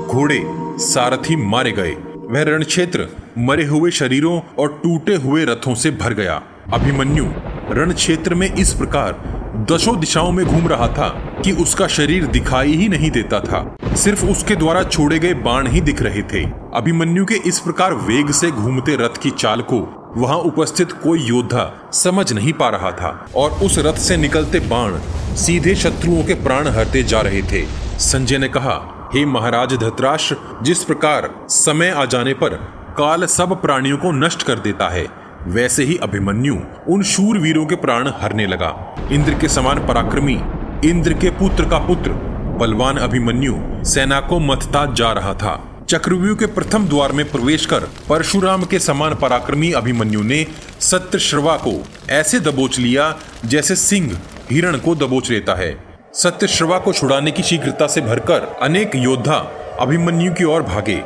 घोड़े, 0.06 0.42
सारथी 0.84 1.36
मारे 1.36 1.72
गए। 1.72 1.92
वह 2.30 2.42
रण 2.42 2.62
क्षेत्र 2.64 3.08
मरे 3.38 3.64
हुए 3.64 3.90
शरीरों 3.90 4.40
और 4.58 4.80
टूटे 4.82 5.14
हुए 5.14 5.44
रथों 5.44 5.74
से 5.74 5.90
भर 5.90 6.14
गया। 6.14 6.42
अभिमन्यु 6.72 7.24
रण 7.70 7.92
क्षेत्र 7.92 8.34
में 8.34 8.52
इस 8.54 8.72
प्रकार 8.72 9.12
दशों 9.56 9.98
दिशाओं 10.00 10.30
में 10.32 10.44
घूम 10.46 10.66
रहा 10.68 10.86
था 10.88 11.08
कि 11.44 11.52
उसका 11.52 11.86
शरीर 11.86 12.26
दिखाई 12.26 12.72
ही 12.72 12.88
नहीं 12.88 13.10
देता 13.10 13.40
था। 13.40 13.76
सिर्फ़ 13.94 14.24
उसके 14.26 14.56
द्वारा 14.56 14.82
छोड़े 14.82 15.18
गए 15.18 15.34
बाण 15.34 15.66
ही 15.66 15.80
दिख 15.80 16.02
रहे 16.02 16.22
थे। 16.22 16.42
अभिमन्यु 16.74 17.24
के 17.24 17.34
इस 17.34 17.58
प्रकार 17.58 17.94
वेग 17.94 18.30
से 18.30 18.50
घूमते 18.50 18.96
रथ 18.96 19.20
की 19.22 19.30
चाल 19.30 19.60
को 19.60 19.78
वहाँ 20.16 20.38
उपस्थित 20.38 20.92
कोई 20.92 21.20
योद्धा 21.20 21.90
समझ 21.92 22.32
नहीं 22.32 22.52
पा 22.52 22.68
रहा 22.68 22.90
था 22.90 23.26
और 23.36 23.50
उस 23.50 23.78
रथ 23.78 23.98
से 23.98 24.16
निकलते 24.16 24.60
बाण 24.60 24.98
सीधे 25.36 25.74
शत्रुओं 25.74 26.24
के 26.24 26.34
प्राण 26.34 26.68
हरते 26.68 27.02
जा 27.02 27.20
रहे 27.20 27.42
थे। 27.42 27.64
संजय 27.98 28.38
ने 28.38 28.48
कहा, 28.48 29.10
हे 29.14 29.24
महाराज 29.24 29.74
धतराष्ट्र, 29.74 30.36
जिस 30.62 30.84
प्रकार 30.84 31.30
समय 31.48 31.90
आ 31.90 32.04
जाने 32.04 32.34
पर 32.34 32.54
काल 32.98 33.26
सब 33.26 33.60
प्राणियों 33.62 33.96
को 33.96 34.12
नष्ट 34.12 34.42
कर 34.42 34.58
देता 34.58 34.88
है 34.88 35.23
वैसे 35.46 35.84
ही 35.84 35.96
अभिमन्यु 36.02 36.54
उन 36.88 37.02
शूर 37.02 37.38
वीरों 37.38 37.64
के 37.66 37.76
प्राण 37.76 38.08
हरने 38.20 38.46
लगा। 38.46 38.94
इंद्र 39.12 39.34
के 39.34 39.48
समान 39.48 39.78
पराक्रमी, 39.86 40.40
इंद्र 40.84 41.12
के 41.12 41.30
पुत्र 41.30 41.64
का 41.64 41.78
पुत्र, 41.78 42.12
बलवान 42.58 42.96
अभिमन्यु 42.96 43.54
सेना 43.84 44.20
को 44.20 44.38
मथता 44.40 44.84
जा 44.94 45.12
रहा 45.12 45.34
था। 45.34 45.84
चक्रव्यूह 45.88 46.36
के 46.36 46.46
प्रथम 46.46 46.86
द्वार 46.88 47.12
में 47.12 47.30
प्रवेश 47.30 47.66
कर 47.66 47.80
परशुराम 48.08 48.64
के 48.64 48.78
समान 48.78 49.14
पराक्रमी 49.14 49.72
अभिमन्यु 49.72 50.22
ने 50.22 50.46
सत्यश्रवा 50.80 51.56
को 51.56 51.72
ऐसे 52.10 52.40
दबोच 52.40 52.78
लिया 52.78 53.14
जैसे 53.44 53.76
सिंह 53.76 54.18
हिरण 54.50 54.78
को 54.78 54.94
दबोच 54.94 55.30
लेता 55.30 55.54
है। 55.54 55.76
सत्यश्रवा 56.14 56.78
को 56.78 56.92
छुड़ाने 56.92 57.30
की 57.30 57.42
शीघ्रता 57.42 57.86
से 57.86 58.00
भरकर 58.00 58.56
अनेक 58.62 58.94
योद्धा 58.96 59.36
अभिमन्यु 59.80 60.32
की 60.32 60.44
ओर 60.44 60.62
भागे 60.62 61.00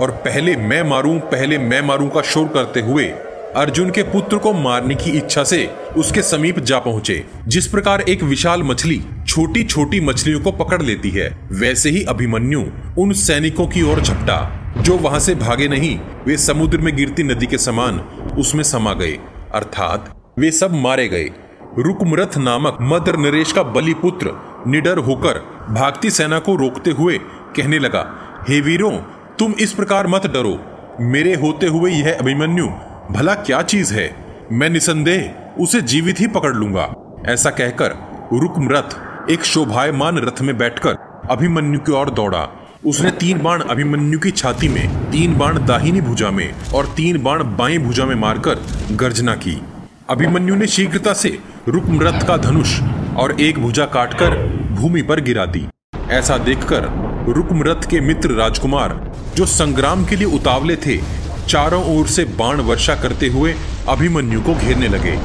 और 0.00 0.10
पहले 0.10 0.56
मैं 0.56 0.82
मारूं, 0.82 1.18
पहले 1.20 1.58
मैं 1.58 1.80
मारूं 1.82 2.08
का 2.08 2.22
शोर 2.22 2.48
करते 2.48 2.80
हुए 2.80 3.12
अर्जुन 3.56 3.90
के 3.90 4.02
पुत्र 4.02 4.38
को 4.38 4.52
मारने 4.52 4.94
की 4.94 5.10
इच्छा 5.10 5.42
से 5.44 5.66
उसके 5.96 6.22
समीप 6.22 6.58
जा 6.60 6.78
पहुँचे, 6.78 7.24
जिस 7.48 7.66
प्रकार 7.66 8.00
एक 8.00 8.22
विशाल 8.22 8.62
मछली 8.62 9.00
छोटी 9.26 9.62
छोटी 9.64 10.00
मछलियों 10.00 10.40
को 10.40 10.52
पकड़ 10.52 10.80
लेती 10.82 11.10
है, 11.10 11.28
वैसे 11.52 11.90
ही 11.90 12.02
अभिमन्यु 12.04 12.62
उन 12.98 13.12
सैनिकों 13.12 13.66
की 13.66 13.82
ओर 13.82 14.00
झपटा, 14.00 14.38
जो 14.78 14.96
वहाँ 14.96 15.20
से 15.20 15.34
भागे 15.34 15.68
नहीं, 15.68 15.98
वे 16.26 16.36
समुद्र 16.36 16.78
में 16.78 16.94
गिरती 16.96 17.22
नदी 17.22 17.46
के 17.46 17.58
समान 17.58 18.00
उसमें 18.38 18.62
समा 18.62 18.92
गए, 18.92 19.12
अर्थात 19.54 20.12
वे 20.38 20.50
सब 20.50 20.74
मारे 20.74 21.06
गए। 21.08 21.30
रुकमरथ 21.78 22.36
नामक 22.38 22.78
मदर 22.82 23.16
नरेश 23.16 23.52
का 23.52 23.62
बलि 23.62 23.94
पुत्र 23.94 24.32
निडर 24.66 24.98
होकर 25.00 25.38
भागती 25.70 26.10
सेना 26.10 26.38
को 26.38 26.54
रोकते 26.56 26.90
हुए 26.90 27.18
कहने 27.56 27.78
लगा, 27.78 28.04
हे 28.48 28.60
वीरों, 28.60 28.96
तुम 29.38 29.54
इस 29.60 29.72
प्रकार 29.72 30.06
मत 30.06 30.26
डरो। 30.26 30.58
मेरे 31.00 31.34
होते 31.34 31.66
हुए 31.66 31.90
यह 31.90 32.16
अभिमन्यु 32.20 32.68
भला 33.10 33.34
क्या 33.34 33.62
चीज़ 33.62 33.94
है? 33.94 34.14
मैं 34.52 34.68
निसंदेह 34.70 35.62
उसे 35.62 35.80
जीवित 35.80 36.20
ही 36.20 36.26
पकड़ 36.26 36.52
लूँगा। 36.54 36.94
ऐसा 37.28 37.50
कहकर 37.50 37.90
रुकमरथ 38.32 39.30
एक 39.30 39.44
शोभायमान 39.44 40.18
रथ 40.18 40.42
में 40.42 40.56
बैठकर 40.58 40.96
अभिमन्यु 41.30 41.80
की 41.80 41.92
ओर 41.92 42.10
दौड़ा। 42.10 42.48
उसने 42.86 43.10
तीन 43.10 43.42
बाण 43.42 43.60
अभिमन्यु 43.60 44.18
की 44.18 44.30
छाती 44.30 44.68
में, 44.68 45.10
तीन 45.10 45.36
बाण 45.38 45.66
दाहिनी 45.66 46.00
भुजा 46.00 46.30
में 46.30 46.54
और 46.74 46.86
तीन 46.86 47.22
बाण 47.22 47.42
बाएँ 47.56 47.78
भुजा 47.78 48.04
में 48.04 48.14
मारकर 48.14 48.62
गर्जना 48.92 49.34
की। 49.34 49.62
अभिमन्यु 50.10 50.54
ने 50.54 50.66
शीघ्रता 50.66 51.12
से 51.12 51.38
रुकमरथ 51.68 52.26
का 52.26 52.36
धनुष 52.36 52.80
और 53.16 53.40
एक 53.40 53.58
भुजा 53.58 53.84
काटकर 53.84 54.36
भूमि 54.72 55.02
पर 55.02 55.20
गिरा 55.20 55.46
दी। 55.46 55.66
ऐसा 56.10 56.38
देखकर 56.38 56.82
रुकमरथ 57.28 57.90
के 57.90 58.00
मित्र 58.00 58.30
राजकुमार, 58.30 59.12
जो 59.36 59.46
संग्राम 59.46 60.04
के 60.04 60.16
लिए 60.16 60.26
उतावले 60.26 60.76
थे 60.76 61.23
चारों 61.48 61.82
ओर 61.96 62.06
से 62.06 62.24
बाण 62.38 62.60
वर्षा 62.60 62.94
करते 62.94 63.28
हुए 63.28 63.54
अभिमन्यु 63.88 64.40
को 64.40 64.54
घेरने 64.54 64.88
लगे। 64.88 65.16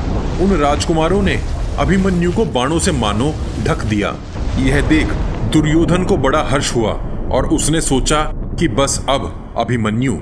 उन 0.43 0.55
राजकुमारों 0.59 1.21
ने 1.23 1.35
अभिमन्यु 1.79 2.31
को 2.31 2.45
बाणों 2.45 2.79
से 2.79 2.91
मानो 2.91 3.33
ढक 3.63 3.83
दिया। 3.83 4.15
यह 4.59 4.81
देख 4.87 5.13
दुर्योधन 5.53 6.03
को 6.03 6.17
बड़ा 6.17 6.41
हर्ष 6.43 6.75
हुआ 6.75 6.91
और 7.31 7.47
उसने 7.47 7.81
सोचा 7.81 8.21
कि 8.59 8.67
बस 8.67 8.99
अब 9.09 9.53
अभिमन्यु, 9.57 10.17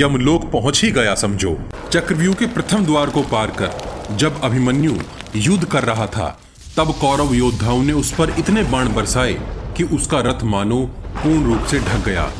यमलोक 0.00 0.50
पहुँच 0.50 0.82
ही 0.84 0.90
गया 0.90 1.14
समझो। 1.14 1.56
चक्रव्यूह 1.92 2.34
के 2.34 2.46
प्रथम 2.46 2.84
द्वार 2.84 3.10
को 3.10 3.22
पार 3.22 3.50
कर 3.60 4.16
जब 4.16 4.40
अभिमन्यु 4.42 4.96
युद्ध 5.36 5.64
कर 5.64 5.84
रहा 5.84 6.06
था, 6.06 6.28
तब 6.76 6.92
कौरव 7.00 7.34
योद्धाओं 7.34 7.82
ने 7.82 7.92
उस 7.92 8.12
पर 8.12 8.34
इतने 8.38 8.62
बाण 8.62 8.94
बरसाए 8.94 9.32
कि 9.76 9.84
उसका 9.84 10.20
रथ 10.20 10.44
मानो 10.44 10.82
पूर्ण 11.16 11.44
रूप 11.44 11.64
से 11.64 11.78
ढक 11.78 12.04
गया। 12.06 12.30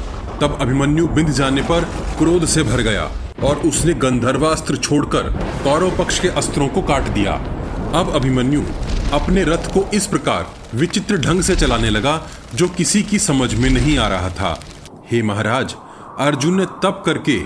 तब 0.41 0.59
अभिमन्यु 0.61 1.07
बिंद 1.07 1.31
जाने 1.31 1.63
पर 1.63 1.85
क्रोध 2.19 2.45
से 2.47 2.63
भर 2.63 2.81
गया 2.81 3.11
और 3.43 3.57
उसने 3.57 3.95
गंधर्वास्त्र 3.95 4.77
छोड़कर 4.77 5.31
कौरव 5.65 5.97
पक्ष 5.99 6.19
के 6.21 6.29
अस्त्रों 6.29 6.69
को 6.69 6.83
काट 6.83 7.09
दिया। 7.09 7.33
अब 7.95 8.13
अभिमन्यु 8.15 8.63
अपने 9.13 9.45
रथ 9.45 9.73
को 9.75 9.85
इस 9.95 10.07
प्रकार 10.07 10.47
विचित्र 10.75 11.17
ढंग 11.17 11.43
से 11.43 11.57
चलाने 11.57 11.91
लगा, 11.91 12.21
जो 12.55 12.69
किसी 12.69 13.03
की 13.03 13.19
समझ 13.19 13.55
में 13.55 13.71
नहीं 13.71 13.99
आ 13.99 14.09
रहा 14.09 14.29
था। 14.31 14.59
हे 15.13 15.23
महाराज, 15.23 15.75
अर्जुन 16.19 16.57
ने 16.57 16.67
तप 16.83 17.03
करके 17.07 17.39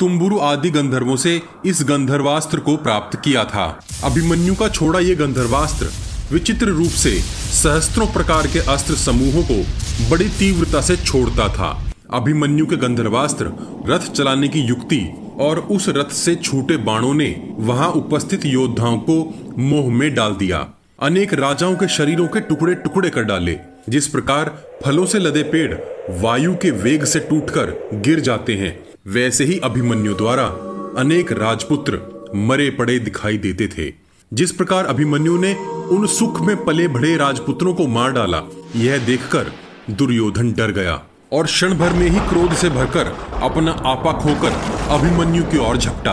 तुम्बुरु 0.00 0.38
आदि 0.38 0.70
गंधर्वों 0.70 1.16
से 1.16 1.40
इस 1.66 1.82
गंधर्वास्त्र 1.82 2.58
को 2.58 2.76
प्राप्त 2.76 3.20
किया 3.24 3.44
था। 3.44 3.66
अभिमन्यु 4.04 4.54
का 4.54 4.68
छोड़ा 4.68 5.00
ये 5.00 5.14
गंधर्वास्त्र 5.14 5.90
विचित्र 6.32 6.66
रूप 6.66 6.90
से 6.90 7.18
सहस्त्रों 7.54 8.06
प्रकार 8.06 8.46
के 8.46 8.58
अस्त्र 8.72 8.94
समूहों 8.94 9.42
को 9.42 9.62
बड़ी 10.10 10.28
तीव्रता 10.28 10.80
से 10.80 10.96
छोड़ता 10.96 11.48
था। 11.48 11.85
अभिमन्यु 12.10 12.66
के 12.66 12.76
गंधर्वास्त्र, 12.76 13.52
रथ 13.86 13.98
चलाने 13.98 14.48
की 14.48 14.60
युक्ति 14.60 15.00
और 15.40 15.58
उस 15.58 15.88
रथ 15.88 16.10
से 16.10 16.34
छूटे 16.34 16.76
बाणों 16.76 17.14
ने 17.14 17.54
वहाँ 17.58 17.88
उपस्थित 17.88 18.46
योद्धाओं 18.46 18.98
को 18.98 19.34
मोह 19.58 19.90
में 19.92 20.14
डाल 20.14 20.34
दिया। 20.34 20.68
अनेक 21.02 21.34
राजाओं 21.34 21.74
के 21.76 21.88
शरीरों 21.88 22.28
के 22.28 22.40
टुकड़े 22.40 22.74
टुकड़े 22.74 23.10
कर 23.10 23.22
डाले, 23.22 23.56
जिस 23.88 24.08
प्रकार 24.08 24.64
फलों 24.84 25.06
से 25.06 25.18
लदे 25.18 25.42
पेड़ 25.42 25.74
वायु 26.20 26.54
के 26.54 26.70
वेग 26.70 27.04
से 27.04 27.20
टूटकर 27.20 27.90
गिर 27.94 28.20
जाते 28.20 28.54
हैं। 28.54 28.78
वैसे 29.06 29.44
ही 29.44 29.58
अभिमन्यु 29.58 30.14
द्वारा 30.14 30.46
अनेक 30.98 31.32
राजपुत्र 31.32 32.00
मरे 32.34 32.70
पड़े 32.70 32.98
दिखाई 32.98 33.38
देते 33.38 33.68
थे। 33.68 33.92
जिस 34.32 34.52
प्रकार 34.52 34.84
अभिमन्यु 34.84 35.40
ने 35.40 35.54
उन 35.90 36.06
सुख 36.06 36.40
में 36.40 36.64
पले 36.64 36.88
बढ़े 36.88 37.16
राजपुत्रों 37.16 37.74
को 37.74 37.86
मार 37.86 38.12
डाला, 38.12 38.42
यह 38.76 39.06
देखकर 39.06 39.52
दुर्योधन 39.90 40.52
डर 40.52 40.70
गया। 40.70 41.02
और 41.32 41.46
क्षण 41.46 41.74
भर 41.74 41.92
में 41.92 42.08
ही 42.08 42.18
क्रोध 42.18 42.52
से 42.52 42.68
भरकर 42.70 43.06
अपना 43.42 43.72
आपा 43.86 44.12
खोकर 44.12 44.52
अभिमन्यु 44.90 45.42
की 45.42 45.58
ओर 45.58 45.76
झपटा। 45.76 46.12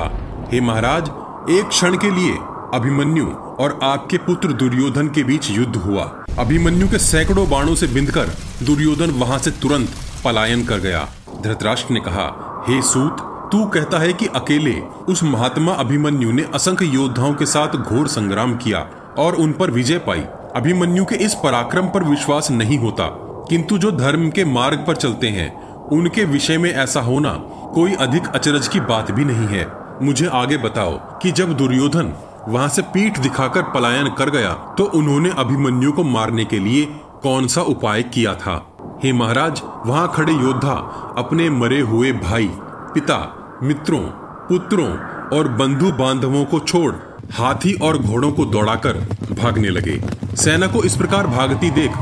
हे 0.52 0.62
महाराज, 0.62 1.10
एक 1.50 1.68
क्षण 1.68 1.98
के 1.98 2.12
लिए 2.12 2.38
अभिमन्यु 2.74 3.26
और 3.60 3.80
आपके 3.84 4.18
पुत्र 4.18 4.54
दुर्योधन 4.54 5.08
के 5.08 5.24
बीच 5.24 5.50
युद्ध 5.52 5.76
हुआ। 5.76 6.04
अभिमन्यु 6.40 6.88
के 6.88 6.98
सैकड़ों 6.98 7.50
बाणों 7.50 7.76
से 7.76 7.88
बिंदकर 7.88 8.30
दुर्योधन 8.64 9.12
वहाँ 9.12 9.38
से 9.38 9.52
तुरंत 9.52 9.90
पलायन 10.26 10.66
कर 10.66 10.78
गया। 10.78 11.08
धृतराष्ट्र 11.44 11.94
ने 11.94 12.00
कहा, 12.00 12.26
हे 12.68 12.82
सूत, 12.82 13.18
तू 13.52 13.66
कहता 13.66 14.00
है 14.00 14.14
कि 14.14 14.28
अकेले 14.28 14.80
उस 15.10 15.24
महात्मा 15.24 15.74
अभिमन्यु 15.74 16.32
ने 16.32 16.46
असंख्य 16.54 16.86
योद्धाओं 16.86 17.34
के 17.34 17.46
साथ 17.46 17.78
घोर 17.78 18.08
संग्राम 18.08 18.56
किया 18.56 18.80
और 19.18 19.36
उन 19.36 19.52
पर 19.52 19.72
विजय 19.72 19.98
पाई। 19.98 20.24
अभिमन्यु 20.56 21.06
के 21.06 21.16
इस 21.16 21.34
पराक्रम 21.34 21.88
पर 21.88 22.04
विश्वास 22.04 22.52
नहीं 22.52 22.78
होता। 22.78 23.06
किंतु 23.50 23.78
जो 23.78 23.92
धर्म 23.92 24.30
के 24.30 24.46
मार्ग 24.46 24.84
पर 24.88 24.96
चलते 24.96 25.28
हैं, 25.30 25.52
उनके 25.90 26.24
विषय 26.26 26.58
में 26.58 26.72
ऐसा 26.74 27.02
होना 27.02 27.34
कोई 27.74 27.94
अधिक 27.94 28.28
अचरज 28.28 28.68
की 28.68 28.80
बात 28.82 29.12
भी 29.12 29.26
नहीं 29.26 29.48
है। 29.48 29.66
मुझे 30.02 30.28
आगे 30.34 30.58
बताओ 30.58 30.98
कि 31.20 31.32
जब 31.32 31.54
दुर्योधन 31.58 32.14
वहाँ 32.48 32.68
से 32.68 32.82
पीठ 32.94 33.20
दिखाकर 33.20 33.62
पलायन 33.74 34.10
कर 34.10 34.30
गया 34.30 34.54
तो 34.78 34.84
उन्होंने 34.96 35.30
अभिमन्यु 35.38 35.92
को 35.92 36.04
मारने 36.04 36.46
के 36.46 36.60
लिए 36.60 36.86
कौन 37.24 37.48
सा 37.48 37.62
उपाय 37.64 38.04
किया 38.04 38.34
था? 38.36 38.56
हे 39.04 39.12
महाराज, 39.14 39.62
वहाँ 39.86 40.12
खड़े 40.16 40.34
योद्धा, 40.34 40.74
अपने 41.18 41.50
मरे 41.50 41.80
हुए 41.82 42.12
भाई, 42.14 42.50
पिता, 42.94 43.20
मित्रों, 43.64 44.00
पुत्रों 44.48 44.90
और 45.38 45.48
बंधु 45.52 45.92
बांधवों 45.94 46.44
को 46.46 46.60
छोड़ 46.60 46.94
हाथी 47.34 47.74
और 47.74 47.98
घोड़ों 47.98 48.32
को 48.32 48.46
दौड़ाकर 48.46 49.00
भागने 49.34 49.70
लगे। 49.70 50.02
सेना 50.36 50.68
को 50.68 50.84
इस 50.84 50.96
प्रकार 50.96 51.28
भागती 51.28 51.70
देख 51.72 51.98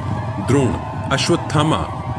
द्रोण 0.48 0.74
अश्वत्थामा, 1.12 1.78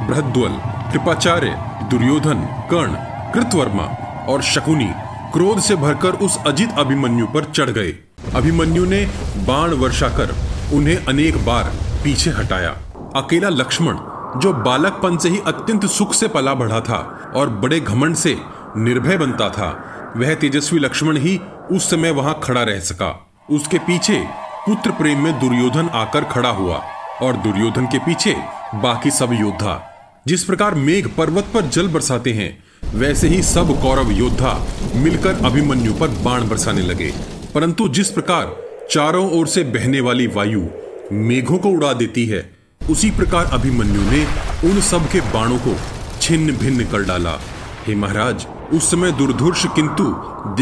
बृहद्वल, 0.08 0.56
कृपाचार्य, 0.92 1.50
दुर्योधन, 1.90 2.40
कर्ण, 2.70 2.96
कृतवर्मा 3.34 3.84
और 4.28 4.42
शकुनी 4.42 4.88
क्रोध 5.32 5.60
से 5.60 5.76
भरकर 5.76 6.12
उस 6.16 6.38
अजित 6.46 6.78
अभिमन्यु 6.78 7.26
पर 7.26 7.44
चढ़ 7.44 7.70
गए। 7.70 7.92
अभिमन्यु 8.34 8.84
ने 8.84 9.04
बाण 9.46 9.72
वर्षा 9.72 10.08
कर 10.08 10.34
उन्हें 10.74 11.04
अनेक 11.06 11.44
बार 11.44 11.72
पीछे 12.04 12.30
हटाया। 12.30 12.70
अकेला 13.16 13.48
लक्ष्मण, 13.48 13.96
जो 14.40 14.52
बालकपन 14.62 15.16
से 15.16 15.28
ही 15.28 15.40
अत्यंत 15.46 15.86
सुख 15.86 16.14
से 16.14 16.28
पला 16.28 16.54
बढ़ा 16.54 16.80
था 16.80 17.32
और 17.36 17.50
बड़े 17.50 17.80
घमंड 17.80 18.16
से 18.16 18.38
निर्भय 18.76 19.16
बनता 19.16 19.48
था, 19.48 19.70
वह 20.16 20.34
तेजस्वी 20.34 20.78
लक्ष्मण 20.78 21.16
ही 21.16 21.40
उस 21.72 21.90
समय 21.90 22.10
वहाँ 22.10 22.40
खड़ा 22.42 22.62
रह 22.62 22.80
सका। 22.80 23.14
उसके 23.50 23.78
पीछे 23.78 24.24
पुत्र 24.66 24.90
प्रेम 24.90 25.24
में 25.24 25.38
दुर्योधन 25.40 25.88
आकर 25.88 26.24
खड़ा 26.24 26.50
हुआ 26.50 26.82
और 27.22 27.36
दुर्योधन 27.36 27.86
के 27.86 27.98
पीछे 27.98 28.36
बाकी 28.74 29.10
सब 29.10 29.32
योद्धा। 29.32 29.88
जिस 30.26 30.44
प्रकार 30.44 30.74
मेघ 30.74 31.06
पर्वत 31.06 31.44
पर 31.54 31.62
जल 31.62 31.88
बरसाते 31.88 32.32
हैं, 32.32 32.64
वैसे 32.94 33.28
ही 33.28 33.42
सब 33.42 33.82
कौरव 33.82 34.10
योद्धा 34.10 34.66
मिलकर 34.94 35.34
अभिमन्यु 35.44 35.94
पर 35.94 36.08
बाण 36.08 36.48
बरसाने 36.48 36.82
लगे। 36.82 37.14
परंतु 37.54 37.88
जिस 37.88 38.10
प्रकार 38.10 38.56
चारों 38.90 39.30
ओर 39.30 39.46
से 39.46 39.62
बहने 39.62 40.00
वाली 40.00 40.26
वायु 40.26 40.66
मेघों 41.12 41.58
को 41.58 41.68
उड़ा 41.68 41.92
देती 41.92 42.26
है, 42.26 42.56
उसी 42.90 43.10
प्रकार 43.10 43.44
अभिमन्यु 43.44 44.02
ने 44.02 44.26
उन 44.64 44.80
सब 44.80 45.08
के 45.08 45.20
बाणों 45.20 45.58
को 45.58 45.76
छिन्न 46.20 46.56
भिन्न 46.56 46.84
कर 46.84 47.02
डाला। 47.02 47.40
हे 47.86 47.94
महाराज, 47.94 48.46
उस 48.72 48.90
समय 48.90 49.12
दुर्धुर्ष 49.12 49.66
किंतु 49.66 50.04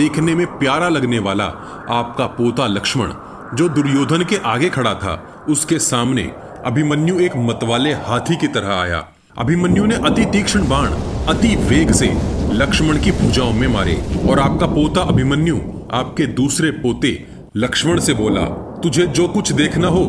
देखने 0.00 0.34
में 0.34 0.46
प्यारा 0.46 0.88
लगने 0.88 1.18
वाला 1.18 1.44
आपका 1.90 2.26
पोता 2.26 2.66
लक्ष्मण, 2.66 3.12
जो 3.54 3.68
दुर्योधन 3.68 4.24
के 4.24 4.36
आगे 4.36 4.68
खड़ा 4.68 4.94
था, 4.94 5.44
उसके 5.48 5.78
सामने 5.78 6.32
अभिमन्यु 6.66 7.18
एक 7.20 7.36
मतवाले 7.36 7.92
हाथी 8.06 8.36
की 8.36 8.48
तरह 8.48 8.72
आया। 8.72 8.98
अभिमन्यु 9.38 9.84
ने 9.86 9.94
अति 10.06 10.24
तीक्ष्ण 10.24 10.68
बाण, 10.68 10.88
अति 11.28 11.54
वेग 11.68 11.92
से 11.92 12.06
लक्ष्मण 12.52 12.98
की 12.98 13.12
भुजाओं 13.12 13.52
में 13.52 13.66
मारे 13.68 13.94
और 14.28 14.40
आपका 14.40 14.66
पोता 14.66 15.00
अभिमन्यु, 15.02 15.56
आपके 15.92 16.26
दूसरे 16.26 16.70
पोते 16.70 17.12
लक्ष्मण 17.56 18.00
से 18.00 18.14
बोला, 18.14 18.44
तुझे 18.82 19.06
जो 19.06 19.28
कुछ 19.28 19.52
देखना 19.52 19.88
हो, 19.88 20.04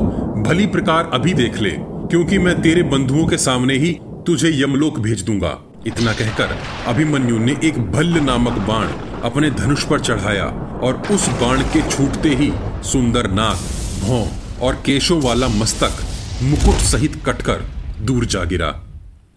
भली 0.48 0.66
प्रकार 0.68 1.10
अभी 1.14 1.34
देख 1.34 1.58
ले, 1.58 1.72
क्योंकि 1.72 2.38
मैं 2.38 2.62
तेरे 2.62 2.84
बंधुओं 2.84 3.26
के 3.28 3.38
सामने 3.38 3.78
ही 3.78 3.94
तुझे 4.28 4.52
यमलोक 4.54 5.00
भेज 5.00 5.22
दूँगा। 5.22 5.58
इतना 5.88 6.14
कहकर 6.14 6.58
अभिमन्यु 6.88 7.40
ने 7.40 7.58
एक 7.64 7.80
भल्ल 7.92 8.20
नामक 8.20 8.60
बाण 8.68 8.88
अपने 9.24 9.52
धनुष 9.52 9.84
पर 9.84 10.00
चढ़ाया 10.00 10.46
और 10.84 11.02
उस 11.12 11.30
बाण 11.42 11.62
के 11.74 11.90
छूटते 11.90 12.30
ही 12.36 12.52
सुंदर 12.84 13.32
नाक 13.32 13.68
भौं 14.02 14.26
और 14.68 14.82
केशों 14.86 15.22
वाला 15.22 15.48
मस्तक 15.48 16.08
मुकुट 16.42 16.76
सहित 16.82 17.16
कटकर 17.26 17.60
दूर 18.02 18.26
जा 18.26 18.44
गिरा। 18.44 18.68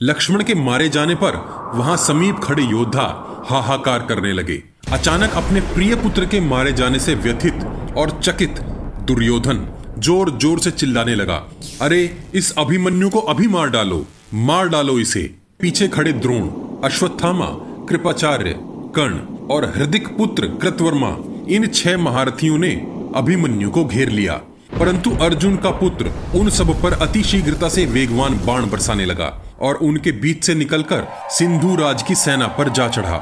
लक्ष्मण 0.02 0.42
के 0.42 0.54
मारे 0.56 0.88
जाने 0.88 1.14
पर 1.14 1.36
वहाँ 1.74 1.96
समीप 1.96 2.36
खड़े 2.42 2.62
योद्धा 2.62 3.04
हाहाकार 3.48 4.06
करने 4.06 4.32
लगे। 4.32 4.56
अचानक 4.92 5.34
अपने 5.36 5.60
प्रिय 5.74 5.94
पुत्र 5.94 6.26
के 6.26 6.40
मारे 6.42 6.72
जाने 6.72 6.98
से 6.98 7.14
व्यथित 7.16 7.64
और 7.96 8.10
चकित 8.20 8.60
दुर्योधन 9.08 9.66
ज़ोर 9.98 10.30
ज़ोर 10.38 10.58
से 10.58 10.70
चिल्लाने 10.70 11.14
लगा, 11.14 11.36
अरे, 11.80 12.00
इस 12.34 12.52
अभिमन्यु 12.58 13.10
को 13.10 13.18
अभी 13.18 13.48
मार 13.48 13.70
डालो 13.70 14.04
मार 14.34 14.68
डालो 14.68 14.98
इसे। 14.98 15.22
पीछे 15.60 15.88
खड़े 15.88 16.12
द्रोण, 16.14 16.48
अश्वत्थामा, 16.84 17.46
कृपाचार्य, 17.88 18.54
कर्ण 18.96 19.20
और 19.48 19.72
हृदिक 19.76 20.08
पुत्र 20.16 20.46
कृतवर्मा, 20.62 21.16
इन 21.48 21.66
छह 21.66 21.98
महारथियों 21.98 22.58
ने 22.58 22.74
अभिमन्यु 23.16 23.70
को 23.70 23.84
घेर 23.84 24.08
लिया। 24.10 24.40
परंतु 24.80 25.10
अर्जुन 25.22 25.56
का 25.56 25.70
पुत्र 25.70 26.12
उन 26.34 26.48
सब 26.50 26.82
पर 26.82 26.92
अति 27.02 27.22
शीघ्रता 27.22 27.68
से 27.68 27.84
वेगवान 27.86 28.34
बाण 28.46 28.70
बरसाने 28.70 29.04
लगा 29.04 29.32
और 29.60 29.74
उनके 29.74 30.12
बीच 30.12 30.44
से 30.44 30.54
निकलकर 30.54 31.06
सिंधु 31.30 31.74
राज 31.76 32.02
की 32.02 32.14
सेना 32.14 32.46
पर 32.48 32.68
जा 32.68 32.88
चढ़ा। 32.88 33.16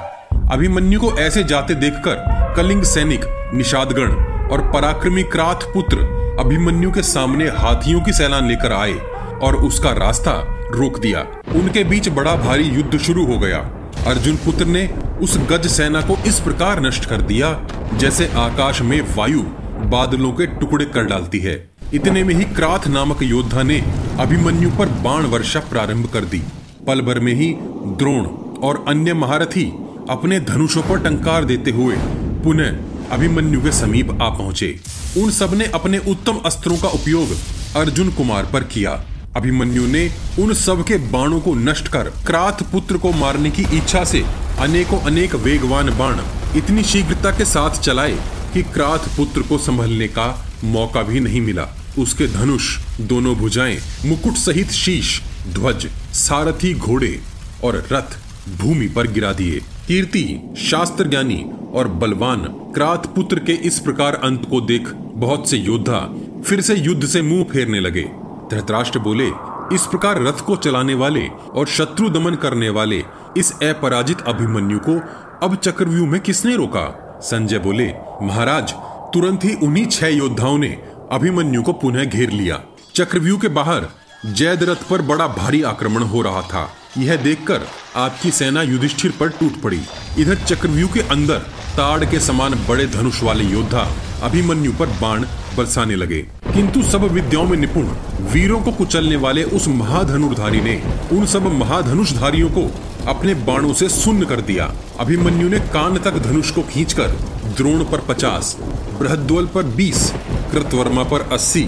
अभिमन्यु 0.53 1.01
को 1.01 1.13
ऐसे 1.19 1.45
जाते 1.45 1.75
देखकर 1.75 2.55
कलिंग 2.57 2.83
सैनिक, 2.83 3.25
निषादगण 3.55 4.13
और 4.53 4.71
पराक्रमी 4.73 5.23
क्राथ 5.23 5.73
पुत्र 5.75 5.99
अभिमन्यु 6.41 6.91
के 6.91 7.03
सामने 7.03 7.49
हाथियों 7.59 8.01
की 8.01 8.13
सेना 8.13 8.41
लेकर 8.41 8.73
आए 8.73 8.95
और 9.43 9.57
उसका 9.57 9.91
रास्ता 9.93 10.41
रोक 10.75 10.99
दिया। 10.99 11.27
उनके 11.55 11.85
बीच 11.85 12.09
बड़ा 12.09 12.35
भारी 12.37 12.65
युद्ध 12.65 12.99
शुरू 12.99 13.27
हो 13.27 13.39
गया। 13.39 13.59
अर्जुन 14.07 14.37
पुत्र 14.37 14.65
ने 14.67 14.89
उस 15.23 15.39
गज 15.51 15.67
सेना 15.67 16.01
को 16.01 16.17
इस 16.27 16.41
प्रकार 16.41 16.81
नष्ट 16.81 17.05
कर 17.05 17.23
दिया 17.23 17.51
जैसे 17.95 18.27
आकाश 18.37 18.81
में 18.83 19.01
वायु 19.17 19.43
बादलों 19.91 20.33
के 20.33 20.47
टुकड़े 20.59 20.85
कर 20.85 21.05
डालती 21.05 21.39
है। 21.39 21.57
इतने 21.95 22.23
में 22.25 22.35
ही 22.35 22.45
क्राथ 22.55 22.87
नामक 22.89 23.23
योद्धा 23.23 23.63
ने 23.63 23.79
अभिमन्यु 24.21 24.71
पर 24.71 24.89
बाण 25.05 25.27
वर्षा 25.27 25.61
प्रारंभ 25.71 26.07
कर 26.07 26.25
दी। 26.25 26.43
पल 26.87 27.01
भर 27.01 27.21
में 27.21 27.33
ही 27.35 27.53
द्रोण 27.99 28.25
और 28.63 28.85
अन्य 28.89 29.15
महारथी 29.15 29.65
अपने 30.11 30.41
धनुषों 30.41 30.83
पर 30.83 31.01
टंकार 31.01 31.45
देते 31.45 31.71
हुए 31.71 31.97
पुनः 32.45 33.15
अभिमन्यु 33.15 33.63
के 33.63 33.73
समीप 33.73 34.11
आ 34.13 34.29
पहुँचे। 34.29 34.75
उन 35.19 35.31
सबने 35.31 35.65
अपने 35.75 35.99
उत्तम 36.09 36.41
अस्त्रों 36.47 36.77
का 36.77 36.89
उपयोग 36.91 37.37
अर्जुन 37.77 38.11
कुमार 38.11 38.47
पर 38.53 38.65
किया। 38.65 39.03
अभिमन्यु 39.37 39.87
ने 39.87 40.09
उन 40.39 40.53
सब 40.55 40.85
के 40.85 40.97
बाणों 41.11 41.41
को 41.41 41.55
नष्ट 41.55 41.89
कर 41.89 42.09
क्राथ 42.27 42.63
पुत्र 42.73 42.97
को 42.97 43.13
मारने 43.15 43.51
की 43.51 43.63
इच्छा 43.77 44.05
से 44.05 44.23
अनेकों 44.61 44.99
अनेक 45.01 45.35
वेगवान 45.45 45.91
बाण 45.99 46.21
इतनी 46.57 46.83
शीघ्रता 46.85 47.31
के 47.31 47.45
साथ 47.45 47.81
चलाए 47.81 48.17
कि 48.55 48.63
क्राथ 48.63 48.99
पुत्र 49.17 49.43
को 49.43 49.59
संभलने 49.59 50.09
का 50.09 50.47
मौका 50.65 51.03
भी 51.03 51.21
नहीं 51.21 51.41
मिला। 51.41 51.69
उसके 51.99 52.27
धनुष, 52.27 52.79
दोनों 53.01 53.35
भुजाएँ, 53.37 53.79
मुकुट 54.07 54.35
सहित 54.35 54.71
शीश, 54.71 55.23
ध्वज, 55.49 55.87
सारथी 56.15 56.75
घोड़े 56.75 57.21
और 57.65 57.89
रथ 57.93 58.19
भूमि 58.59 58.89
पर 58.89 59.07
गिरा 59.07 59.33
दिए। 59.33 59.61
कीर्ति 59.89 60.55
शास्त्र 60.59 61.09
ज्ञानी 61.09 61.45
और 61.73 61.89
बलवान 61.89 62.45
क्रात 62.75 63.07
पुत्र 63.07 63.39
के 63.39 63.53
इस 63.53 63.79
प्रकार 63.79 64.15
अंत 64.15 64.47
को 64.51 64.61
देख 64.61 64.89
बहुत 65.15 65.51
से 65.51 65.57
योद्धा 65.57 66.01
फिर 66.47 66.61
से 66.61 66.75
युद्ध 66.75 67.07
से 67.07 67.23
मुँह 67.23 67.45
फेरने 67.45 67.81
लगे। 67.81 68.03
धृतराष्ट्र 68.51 68.99
बोले, 68.99 69.29
इस 69.75 69.87
प्रकार 69.87 70.23
रथ 70.23 70.41
को 70.41 70.57
चलाने 70.57 70.95
वाले 70.95 71.27
और 71.29 71.67
शत्रु 71.67 72.09
दमन 72.09 72.35
करने 72.35 72.69
वाले 72.71 73.05
इस 73.37 73.53
अपराजित 73.53 74.21
अभिमन्यु 74.21 74.79
को 74.79 74.99
अब 75.47 75.55
चक्रव्यूह 75.57 76.09
में 76.09 76.21
किसने 76.21 76.57
रोका? 76.57 77.12
संजय 77.23 77.59
बोले, 77.59 77.93
महाराज, 78.23 78.73
तुरंत 79.15 79.45
ही 79.45 79.55
उन्हीं 79.55 79.87
छह 79.87 80.07
योद्धाओं 80.07 80.59
ने 80.59 80.69
अभिमन्यु 81.13 81.63
को 81.63 81.73
पुनः 81.73 82.05
घेर 82.05 82.31
लिया। 82.31 82.61
चक्रव्यूह 82.95 83.39
के 83.41 83.49
बाहर 83.49 83.87
जयद्रथ 84.27 84.89
पर 84.91 85.03
बड़ा 85.03 85.27
भारी 85.27 85.63
आक्रमण 85.63 86.03
हो 86.03 86.23
रहा 86.23 86.43
था। 86.43 86.71
यह 86.99 87.17
देखकर 87.17 87.61
आपकी 87.97 88.31
सेना 88.31 88.63
युधिष्ठिर 88.63 89.13
पर 89.21 89.29
टूट 89.29 89.61
पड़ी। 89.61 89.81
इधर 90.19 90.35
चक्रव्यूह 90.35 90.91
के 90.93 91.01
अंदर 91.01 91.39
ताड़ 91.77 92.05
के 92.05 92.21
समान 92.21 92.55
बड़े 92.69 92.87
धनुष 92.87 93.23
वाले 93.23 93.45
योद्धा 93.45 93.89
अभिमन्यु 94.23 94.73
पर 94.73 94.87
बाण 94.87 95.25
बरसाने 95.57 95.95
लगे। 95.95 96.19
किंतु 96.55 96.83
सब 96.83 97.03
विद्याओं 97.03 97.45
में 97.45 97.59
निपुण, 97.59 97.87
वीरों 98.21 98.61
को 98.63 98.73
कुचलने 98.73 99.17
वाले 99.17 99.45
उस 99.45 99.69
महाधनुर्धारी 99.69 100.61
ने 100.61 100.83
उन 101.13 101.27
सब 101.27 101.47
महाधनुषधारियों 101.47 102.49
को 102.49 102.71
अपने 103.09 103.35
बाणों 103.45 103.73
से 103.73 103.89
सुन्न 103.89 104.25
कर 104.25 104.41
दिया। 104.41 104.73
अभिमन्यु 105.01 105.49
ने 105.49 105.59
कान 105.69 105.99
तक 105.99 106.19
धनुष 106.19 106.51
को 106.51 106.63
खींचकर 106.63 107.17
द्रोण 107.57 107.85
पर 107.85 108.01
पचास, 108.09 108.57
बृहद्वल 108.99 109.47
पर 109.47 109.63
बीस, 109.77 110.11
कृतवर्मा 110.53 111.03
पर 111.03 111.29
अस्सी, 111.33 111.65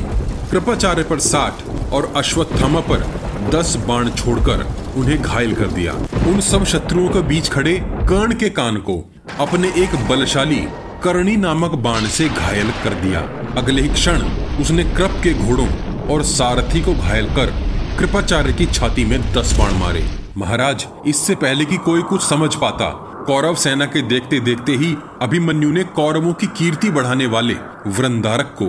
कृपाचार्य 0.50 1.02
पर 1.02 1.18
साठ 1.18 1.68
और 1.92 2.12
अश्वत्थामा 2.16 2.80
पर 2.80 3.06
दस 3.50 3.76
बाण 3.88 4.10
छोड़कर 4.10 4.66
उन्हें 4.96 5.20
घायल 5.22 5.54
कर 5.54 5.66
दिया। 5.66 5.92
उन 6.28 6.40
सब 6.40 6.64
शत्रुओं 6.64 7.08
के 7.08 7.22
बीच 7.22 7.48
खड़े 7.48 7.74
कर्ण 8.08 8.34
के 8.34 8.50
कान 8.50 8.76
को 8.80 9.02
अपने 9.40 9.68
एक 9.76 9.96
बलशाली 10.08 10.64
करणी 11.02 11.36
नामक 11.36 11.74
बाण 11.82 12.06
से 12.08 12.28
घायल 12.28 12.70
कर 12.84 12.94
दिया। 13.00 13.20
अगले 13.58 13.82
ही 13.82 13.88
क्षण 13.88 14.22
उसने 14.60 14.84
कृप 14.84 15.20
के 15.22 15.34
घोड़ों 15.34 15.68
और 16.08 16.22
सारथी 16.22 16.80
को 16.80 16.94
घायल 16.94 17.26
कर 17.26 17.54
कृपाचार्य 17.98 18.52
की 18.52 18.66
छाती 18.66 19.04
में 19.04 19.20
दस 19.32 19.58
बाण 19.58 19.74
मारे। 19.74 20.23
महाराज, 20.36 20.86
इससे 21.06 21.34
पहले 21.34 21.64
कि 21.64 21.76
कोई 21.76 22.02
कुछ 22.02 22.22
समझ 22.22 22.54
पाता, 22.54 22.88
कौरव 23.26 23.54
सेना 23.54 23.86
के 23.86 24.00
देखते 24.02 24.40
देखते 24.40 24.72
ही 24.72 24.94
अभिमन्यु 25.22 25.70
ने 25.70 25.84
कौरवों 25.94 26.32
की 26.32 26.46
कीर्ति 26.58 26.90
बढ़ाने 26.90 27.26
वाले 27.26 27.54
वृंदारक 27.88 28.54
को 28.62 28.66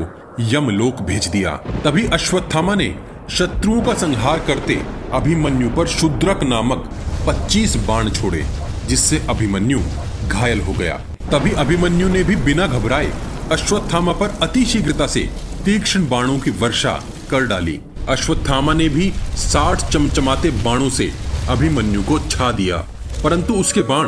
यमलोक 0.51 1.01
भेज 1.01 1.27
दिया। 1.27 1.55
तभी 1.83 2.05
अश्वत्थामा 2.07 2.75
ने 2.75 2.93
शत्रुओं 3.29 3.81
का 3.81 3.93
संहार 3.93 4.39
करते 4.39 4.81
अभिमन्यु 5.13 5.69
पर 5.69 5.87
शुद्रक 5.87 6.43
नामक 6.43 6.89
25 7.27 7.75
बाण 7.87 8.09
छोड़े, 8.09 8.45
जिससे 8.87 9.25
अभिमन्यु 9.29 9.79
घायल 10.27 10.61
हो 10.61 10.73
गया। 10.73 11.01
तभी 11.31 11.51
अभिमन्यु 11.55 12.09
ने 12.09 12.23
भी 12.23 12.35
बिना 12.45 12.67
घबराए 12.67 13.11
अश्वत्थामा 13.51 14.13
पर 14.13 14.37
अति 14.41 14.65
शीघ्रता 14.65 15.07
से 15.07 15.29
तीक्ष्ण 15.65 16.07
बाणों 16.09 16.39
की 16.39 16.51
वर्षा 16.61 16.99
कर 17.29 17.47
डाली। 17.47 17.79
अश्वत्थामा 18.09 18.73
ने 18.73 18.89
भी 18.89 19.11
साठ 19.35 19.91
चमचमाते 19.91 20.49
बाणों 20.63 20.89
से 20.89 21.11
अभिमन्यु 21.49 22.03
को 22.03 22.19
छा 22.19 22.51
दिया। 22.51 22.77
परंतु 23.23 23.53
उसके 23.53 23.81
बाण, 23.81 24.07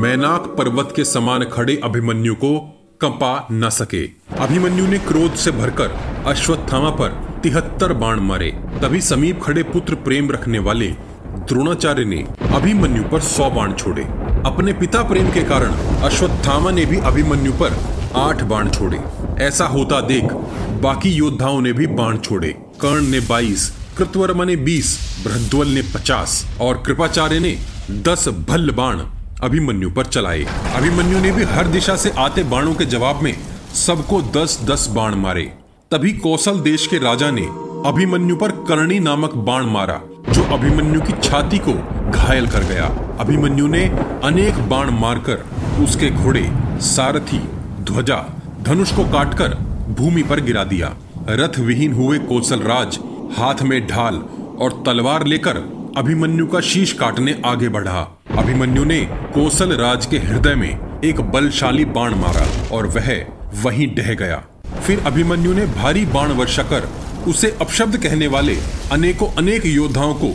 मैनाक 0.00 0.40
पर्वत 0.58 0.92
के 0.96 1.04
समान 1.04 1.44
खड़े 1.44 1.80
अभिमन्यु 1.84 2.34
को 2.34 2.58
कंपा 3.00 3.48
न 3.52 3.68
सके। 3.68 4.04
अभिमन्यु 4.38 4.86
ने 4.86 4.98
क्रोध 4.98 5.34
से 5.34 5.50
भरकर 5.50 5.90
अश्वत्थामा 6.26 6.90
पर 6.90 7.40
तिहत्तर 7.42 7.92
बाण 7.92 8.20
मारे। 8.20 8.50
तभी 8.82 9.00
समीप 9.00 9.42
खड़े 9.42 9.62
पुत्र 9.62 9.94
प्रेम 9.94 10.30
रखने 10.30 10.58
वाले 10.58 10.86
द्रोणाचार्य 11.26 12.04
ने 12.04 12.26
अभिमन्यु 12.52 13.02
पर 13.04 13.20
सौ 13.20 13.50
बाण 13.50 13.72
छोड़े। 13.72 14.02
अपने 14.46 14.72
पिता 14.72 15.02
प्रेम 15.02 15.30
के 15.30 15.42
कारण 15.42 15.72
अश्वत्थामा 16.02 16.70
ने 16.70 16.84
भी 16.84 16.98
अभिमन्यु 16.98 17.52
पर 17.52 17.78
आठ 18.16 18.42
बाण 18.42 18.70
छोड़े। 18.70 19.00
ऐसा 19.38 19.66
होता 19.66 20.00
देख 20.00 20.24
बाकी 20.82 21.08
योद्धाओं 21.08 21.60
ने 21.60 21.72
भी 21.72 21.86
बाण 21.86 22.18
छोड़े। 22.18 22.48
कर्ण 22.80 23.02
ने 23.02 23.20
बाईस 23.20 23.83
कृतवर्मा 23.98 24.44
ने 24.44 24.56
बीस 24.56 24.96
बृहद्वल 25.24 25.68
ने 25.68 25.82
पचास 25.94 26.44
और 26.60 26.82
कृपाचार्य 26.86 27.38
ने 27.40 27.56
दस 28.02 28.28
भल्ल 28.48 28.70
बाण 28.70 29.00
अभिमन्यु 29.42 29.90
पर 29.90 30.06
चलाए। 30.06 30.44
अभिमन्यु 30.76 31.20
ने 31.20 31.30
भी 31.32 31.44
हर 31.44 31.66
दिशा 31.66 31.96
से 31.96 32.10
आते 32.18 32.42
बाणों 32.44 32.74
के 32.74 32.84
जवाब 32.84 33.22
में 33.22 33.34
सबको 33.76 34.20
दस 34.36 34.58
दस 34.64 34.86
बाण 34.88 35.14
मारे। 35.14 35.42
तभी 35.90 36.12
कौशल 36.12 36.60
देश 36.60 36.86
के 36.86 36.98
राजा 36.98 37.30
ने 37.30 37.46
अभिमन्यु 37.86 38.36
पर 38.36 38.50
करणी 38.68 38.98
नामक 39.00 39.34
बाण 39.46 39.66
मारा, 39.66 40.00
जो 40.30 40.42
अभिमन्यु 40.54 41.00
की 41.00 41.12
छाती 41.22 41.58
को 41.58 41.72
घायल 42.10 42.46
कर 42.46 42.64
गया। 42.64 42.86
अभिमन्यु 43.20 43.66
ने 43.66 43.84
अनेक 44.24 44.58
बाण 44.68 44.90
मारकर 44.90 45.44
उसके 45.84 46.10
घोड़े, 46.10 46.48
सारथी, 46.86 47.38
ध्वजा, 47.84 48.24
धनुष 48.62 48.92
को 48.92 49.04
काटकर 49.04 49.54
भूमि 49.98 50.22
पर 50.22 50.40
गिरा 50.40 50.64
दिया। 50.64 50.94
रथ 51.28 51.58
विहीन 51.58 51.92
हुए 51.92 52.18
कौशल 52.18 52.60
राज 52.62 52.98
हाथ 53.32 53.62
में 53.62 53.86
ढाल 53.86 54.16
और 54.60 54.82
तलवार 54.86 55.26
लेकर 55.26 55.56
अभिमन्यु 55.96 56.46
का 56.46 56.60
शीश 56.60 56.92
काटने 56.92 57.36
आगे 57.46 57.68
बढ़ा। 57.68 58.00
अभिमन्यु 58.38 58.84
ने 58.84 59.00
कोसल 59.34 59.72
राज 59.72 60.06
के 60.06 60.18
हृदय 60.18 60.54
में 60.54 61.00
एक 61.04 61.20
बलशाली 61.30 61.84
बाण 61.84 62.14
मारा 62.14 62.46
और 62.76 62.86
वह 62.86 63.10
वहीं 63.62 63.86
डह 63.94 64.14
गया। 64.14 64.42
फिर 64.86 65.02
अभिमन्यु 65.06 65.52
ने 65.54 65.66
भारी 65.66 66.04
बाण 66.06 66.32
वर्षा 66.32 66.62
कर 66.62 66.88
उसे 67.28 67.56
अपशब्द 67.60 67.96
कहने 67.96 68.26
वाले 68.26 68.56
अनेकों 68.92 69.28
अनेक 69.38 69.66
योद्धाओं 69.66 70.14
को 70.14 70.28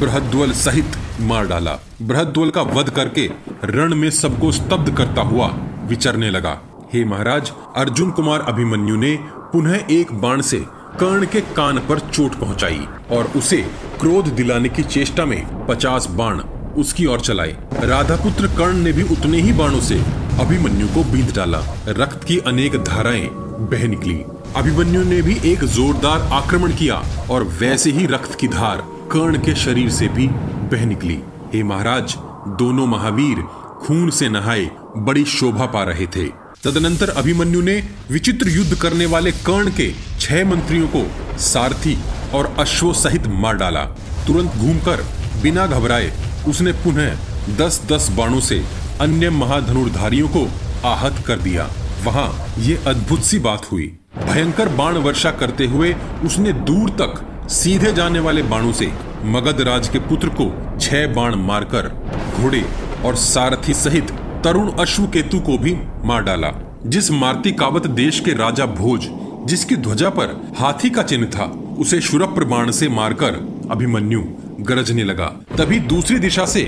बृहद्वल 0.00 0.52
सहित 0.56 0.96
मार 1.20 1.46
डाला। 1.46 1.78
बृहद्वल 2.02 2.50
का 2.50 2.62
वध 2.62 2.90
करके 2.90 3.26
रण 3.64 3.94
में 3.94 4.10
सबको 4.10 4.52
स्तब्ध 4.52 4.96
करता 4.96 5.22
हुआ 5.22 5.46
विचरने 5.84 6.30
लगा। 6.30 6.60
हे 6.92 7.04
महाराज, 7.04 7.52
अर्जुन 7.76 8.10
कुमार 8.10 8.40
अभिमन्यु 8.40 8.96
ने 8.96 9.16
पुनः 9.52 9.84
एक 9.90 10.12
बाण 10.12 10.40
से 10.40 10.64
कर्ण 11.00 11.26
के 11.26 11.40
कान 11.56 11.78
पर 11.78 11.98
चोट 11.98 12.34
पहुंचाई 12.34 12.86
और 13.10 13.30
उसे 13.36 13.56
क्रोध 14.00 14.26
दिलाने 14.28 14.68
की 14.68 14.82
चेष्टा 14.82 15.24
में 15.26 15.66
पचास 15.66 16.06
बाण 16.10 16.40
उसकी 16.76 17.06
ओर 17.06 17.20
चलाए। 17.20 17.56
राधापुत्र 17.82 18.46
कर्ण 18.48 18.76
ने 18.76 18.92
भी 18.92 19.02
उतने 19.02 19.40
ही 19.40 19.52
बाणों 19.52 19.80
से 19.80 19.98
अभिमन्यु 20.40 20.88
को 20.88 21.04
बींध 21.04 21.34
डाला। 21.36 21.60
रक्त 21.88 22.24
की 22.24 22.38
अनेक 22.38 22.76
धाराएँ 22.84 23.28
बह 23.70 23.86
निकली। 23.88 24.18
अभिमन्यु 24.56 25.02
ने 25.04 25.22
भी 25.22 25.38
एक 25.44 25.64
जोरदार 25.64 26.28
आक्रमण 26.32 26.72
किया 26.72 27.02
और 27.30 27.44
वैसे 27.60 27.90
ही 27.90 28.06
रक्त 28.06 28.34
की 28.34 28.48
धार 28.48 28.84
कर्ण 29.12 29.38
के 29.38 29.54
शरीर 29.54 29.90
से 29.90 30.08
भी 30.08 30.28
बह 30.72 30.84
निकली। 30.86 31.20
हे 31.54 31.62
महाराज, 31.62 32.16
दोनों 32.58 32.86
महावीर 32.86 33.42
खून 33.82 34.10
से 34.10 34.28
नहाए 34.28 34.70
बड़ी 34.96 35.24
शोभा 35.24 35.66
पा 35.66 35.82
रहे 35.84 36.06
थे। 36.06 36.41
तदनंतर 36.62 37.08
अभिमन्यु 37.10 37.60
ने 37.62 37.74
विचित्र 38.10 38.48
युद्ध 38.48 38.74
करने 38.74 39.06
वाले 39.06 39.30
कर्ण 39.46 39.70
के 39.70 39.88
छह 40.20 40.44
मंत्रियों 40.44 40.88
को 40.88 41.02
सारथी 41.42 41.96
और 42.34 42.54
अश्व 42.58 42.92
सहित 42.92 43.26
मार 43.36 43.56
डाला। 43.56 43.84
तुरंत 44.26 44.54
घूमकर, 44.56 45.02
बिना 45.42 45.66
घबराए, 45.66 46.12
उसने 46.48 46.72
पुनः 46.84 47.56
दस 47.58 47.80
दस 47.92 48.08
बाणों 48.10 48.40
से 48.40 48.62
अन्य 49.00 49.30
महाधनुर्धारियों 49.30 50.28
को 50.28 50.46
आहत 50.88 51.22
कर 51.26 51.38
दिया। 51.38 51.68
वहाँ 52.04 52.30
ये 52.58 52.78
अद्भुत 52.86 53.22
सी 53.22 53.38
बात 53.40 53.70
हुई। 53.72 53.86
भयंकर 54.24 54.68
बाण 54.76 54.96
वर्षा 55.00 55.30
करते 55.32 55.66
हुए 55.66 55.94
उसने 56.24 56.52
दूर 56.62 56.90
तक 57.02 57.22
सीधे 57.52 57.92
जाने 57.92 58.18
वाले 58.20 58.42
बाणों 58.46 58.72
से 58.72 58.92
मगध 59.26 59.60
राज 59.60 59.88
के 59.88 59.98
पुत्र 60.08 60.28
को 60.40 60.50
छह 60.80 61.06
बाण 61.14 61.34
मारकर 61.42 61.88
घोड़े 62.32 62.64
और 63.04 63.16
सारथी 63.18 63.74
सहित 63.74 64.10
तरुण 64.44 64.70
अश्व 64.72 65.06
केतु 65.06 65.38
को 65.40 65.56
भी 65.58 65.74
मार 66.04 66.22
डाला, 66.22 66.48
जिस 66.86 67.10
मारती 67.10 67.52
कावत 67.52 67.86
देश 67.86 68.20
के 68.20 68.32
राजा 68.32 68.66
भोज, 68.66 69.06
जिसकी 69.46 69.76
ध्वजा 69.76 70.08
पर 70.08 70.54
हाथी 70.58 70.90
का 70.90 71.02
चिन्ह 71.02 71.26
था, 71.26 71.44
उसे 71.78 72.00
शुरप्र 72.00 72.44
बाण 72.44 72.70
से 72.70 72.88
मारकर 72.88 73.34
अभिमन्यु 73.70 74.22
गरजने 74.60 75.04
लगा। 75.04 75.26
तभी 75.56 75.78
दूसरी 75.78 76.18
दिशा 76.18 76.44
से 76.44 76.62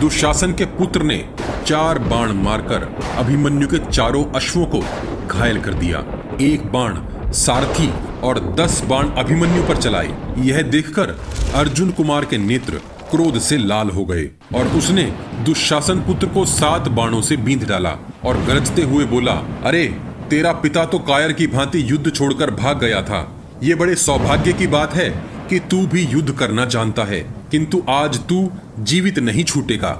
दुशासन 0.00 0.52
के 0.52 0.64
पुत्र 0.64 1.02
ने 1.02 1.24
चार 1.66 1.98
बाण 1.98 2.32
मारकर 2.32 2.88
अभिमन्यु 3.18 3.68
के 3.68 3.78
चारों 3.78 4.24
अश्वों 4.34 4.66
को 4.66 4.82
घायल 5.28 5.60
कर 5.60 5.74
दिया। 5.74 6.04
एक 6.40 6.66
बाण 6.72 6.98
सारथी 7.32 7.90
और 8.22 8.38
दस 8.60 8.82
बाण 8.84 9.10
अभिमन्यु 9.18 9.62
पर 9.62 9.76
चलाई 9.76 10.12
यह 10.38 10.62
देखकर 10.62 11.18
अर्जुन 11.54 11.90
कुमार 11.90 12.24
के 12.24 12.38
नेत्र 12.38 12.80
क्रोध 13.10 13.38
से 13.38 13.56
लाल 13.58 13.90
हो 13.90 14.04
गए 14.04 14.28
और 14.54 14.68
उसने 14.68 15.02
दुशासन 15.44 16.00
पुत्र 16.00 16.26
को 16.26 16.44
सात 16.44 16.88
बाणों 16.88 17.20
से 17.22 17.36
बींध 17.36 17.66
डाला 17.68 17.96
और 18.24 18.40
गरजते 18.44 18.82
हुए 18.82 19.04
बोला, 19.04 19.32
अरे, 19.64 19.84
तेरा 20.30 20.52
पिता 20.52 20.84
तो 20.84 20.98
कायर 20.98 21.32
की 21.32 21.46
भांति 21.46 21.84
युद्ध 21.90 22.12
छोड़कर 22.14 22.50
भाग 22.54 22.78
गया 22.78 23.02
था। 23.02 23.20
ये 23.62 23.74
बड़े 23.74 23.94
सौभाग्य 23.94 24.52
की 24.52 24.66
बात 24.66 24.94
है 24.94 25.08
कि 25.50 25.58
तू 25.60 25.86
भी 25.86 26.04
युद्ध 26.04 26.32
करना 26.32 26.64
जानता 26.64 27.04
है, 27.04 27.20
किंतु 27.50 27.82
आज 27.88 28.18
तू 28.26 28.50
जीवित 28.78 29.18
नहीं 29.18 29.44
छूटेगा। 29.44 29.92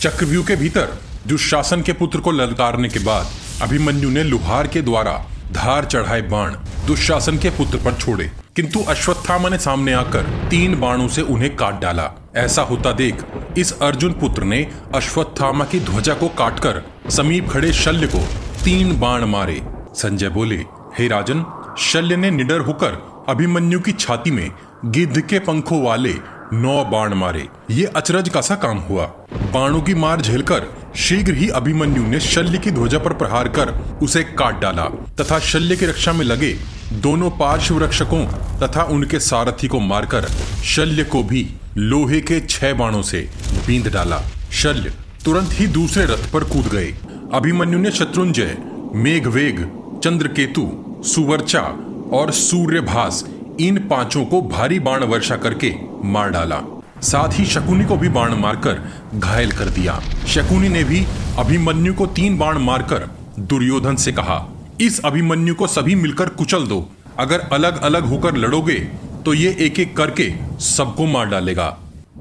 चक्रव्यूह 0.00 0.46
के 0.46 0.56
भीतर 0.56 0.96
दुशासन 1.26 1.82
के 1.82 1.92
पुत्र 1.92 2.20
को 2.20 2.30
ललकारने 2.30 2.88
के 2.88 2.98
बाद 2.98 3.26
अभिमन्यु 3.62 4.10
ने 4.10 4.22
लुहार 4.22 4.66
के 4.66 4.82
द्वारा 4.82 5.12
धार 5.52 5.84
चढ़ाए 5.84 6.22
बाण 6.22 6.54
दुशासन 6.86 7.38
के 7.38 7.50
पुत्र 7.50 7.78
पर 7.78 7.94
छोड़े। 7.94 8.30
किंतु 8.58 8.80
अश्वत्थामा 8.80 9.48
ने 9.48 9.58
सामने 9.58 9.92
आकर 9.92 10.22
तीन 10.50 10.80
बाणों 10.80 11.08
से 11.08 11.22
उन्हें 11.22 11.56
काट 11.56 11.80
डाला। 11.80 12.10
ऐसा 12.36 12.62
होता 12.62 12.92
देख, 12.92 13.24
इस 13.58 13.80
अर्जुन 13.82 14.12
पुत्र 14.12 14.44
ने 14.44 14.70
अश्वत्थामा 14.94 15.64
की 15.64 15.80
ध्वजा 15.80 16.14
को 16.14 16.28
काटकर 16.28 16.82
समीप 17.10 17.48
खड़े 17.50 17.72
शल्य 17.72 18.06
को 18.06 18.18
तीन 18.64 19.00
बाण 19.00 19.24
मारे। 19.24 19.62
संजय 19.94 20.28
बोले, 20.28 20.56
हे 20.98 21.08
राजन, 21.08 21.44
शल्य 21.78 22.16
ने 22.16 22.30
निडर 22.30 22.60
होकर 22.60 23.26
अभिमन्यु 23.28 23.80
की 23.80 23.92
छाती 23.92 24.30
में 24.30 24.50
गिद्ध 24.84 25.20
के 25.20 25.38
पंखों 25.38 25.82
वाले 25.82 26.14
नौ 26.52 26.84
बाण 26.84 27.14
मारे। 27.14 27.48
ये 27.70 27.84
अचरज 27.84 28.28
का 28.28 28.40
सा 28.40 28.54
काम 28.54 28.78
हुआ। 28.78 29.06
बाणों 29.34 29.80
की 29.80 29.94
मार 29.94 30.20
झेलकर 30.20 30.87
शीघ्र 30.98 31.34
ही 31.34 31.48
अभिमन्यु 31.48 32.02
ने 32.02 32.18
शल्य 32.20 32.58
की 32.58 32.70
ध्वजा 32.70 32.98
पर 32.98 33.12
प्रहार 33.12 33.48
कर 33.48 33.68
उसे 34.02 34.22
काट 34.38 34.60
डाला, 34.60 34.84
तथा 35.20 35.38
शल्य 35.38 35.76
की 35.76 35.86
रक्षा 35.86 36.12
में 36.12 36.24
लगे 36.24 36.52
दोनों 36.92 37.30
पार्श्व 37.30 37.78
रक्षकों 37.78 38.24
तथा 38.58 38.82
उनके 38.82 39.20
सारथी 39.20 39.68
को 39.68 39.80
मारकर 39.80 40.28
शल्य 40.64 41.04
को 41.04 41.22
भी 41.22 41.46
लोहे 41.76 42.20
के 42.20 42.40
छह 42.40 42.72
बाणों 42.72 43.02
से 43.02 43.20
बींद 43.66 43.88
डाला। 43.88 44.20
शल्य 44.52 44.92
तुरंत 45.24 45.50
ही 45.52 45.66
दूसरे 45.66 46.04
रथ 46.04 46.30
पर 46.32 46.44
कूद 46.44 46.68
गए। 46.68 46.92
अभिमन्यु 47.34 47.78
ने 47.78 47.90
शत्रुंजय, 47.90 48.56
मेघवेग, 48.94 49.60
चंद्रकेतु, 50.04 50.70
सुवर्चा 51.04 51.62
और 52.12 52.32
सूर्यभास 52.32 53.24
इन 53.60 53.78
पाँचों 53.88 54.24
को 54.24 54.42
भारी 54.48 54.78
बाण 54.80 55.04
वर्षा 55.04 55.36
करके 55.36 55.72
मार 56.04 56.30
डाला। 56.30 56.60
साथ 57.02 57.38
ही 57.38 57.44
शकुनी 57.46 57.84
को 57.84 57.96
भी 57.96 58.08
बाण 58.08 58.34
मारकर 58.34 58.82
घायल 59.14 59.52
कर 59.52 59.68
दिया। 59.70 59.98
शकुनी 60.26 60.68
ने 60.68 60.84
भी 60.84 61.04
अभिमन्यु 61.38 61.94
को 61.94 62.06
तीन 62.08 62.38
बाण 62.38 62.58
मारकर 62.58 63.08
दुर्योधन 63.40 63.96
से 63.96 64.12
कहा, 64.12 64.46
इस 64.80 65.00
अभिमन्यु 65.04 65.54
को 65.54 65.66
सभी 65.66 65.94
मिलकर 65.94 66.28
कुचल 66.30 66.66
दो। 66.66 66.88
अगर 67.18 67.40
अलग 67.52 67.80
अलग 67.82 68.04
होकर 68.04 68.36
लड़ोगे 68.36 68.78
तो 69.24 69.34
ये 69.34 69.56
एक 69.60 69.78
एक 69.80 69.96
करके 69.96 70.32
सबको 70.64 71.06
मार 71.06 71.26
डालेगा। 71.26 71.68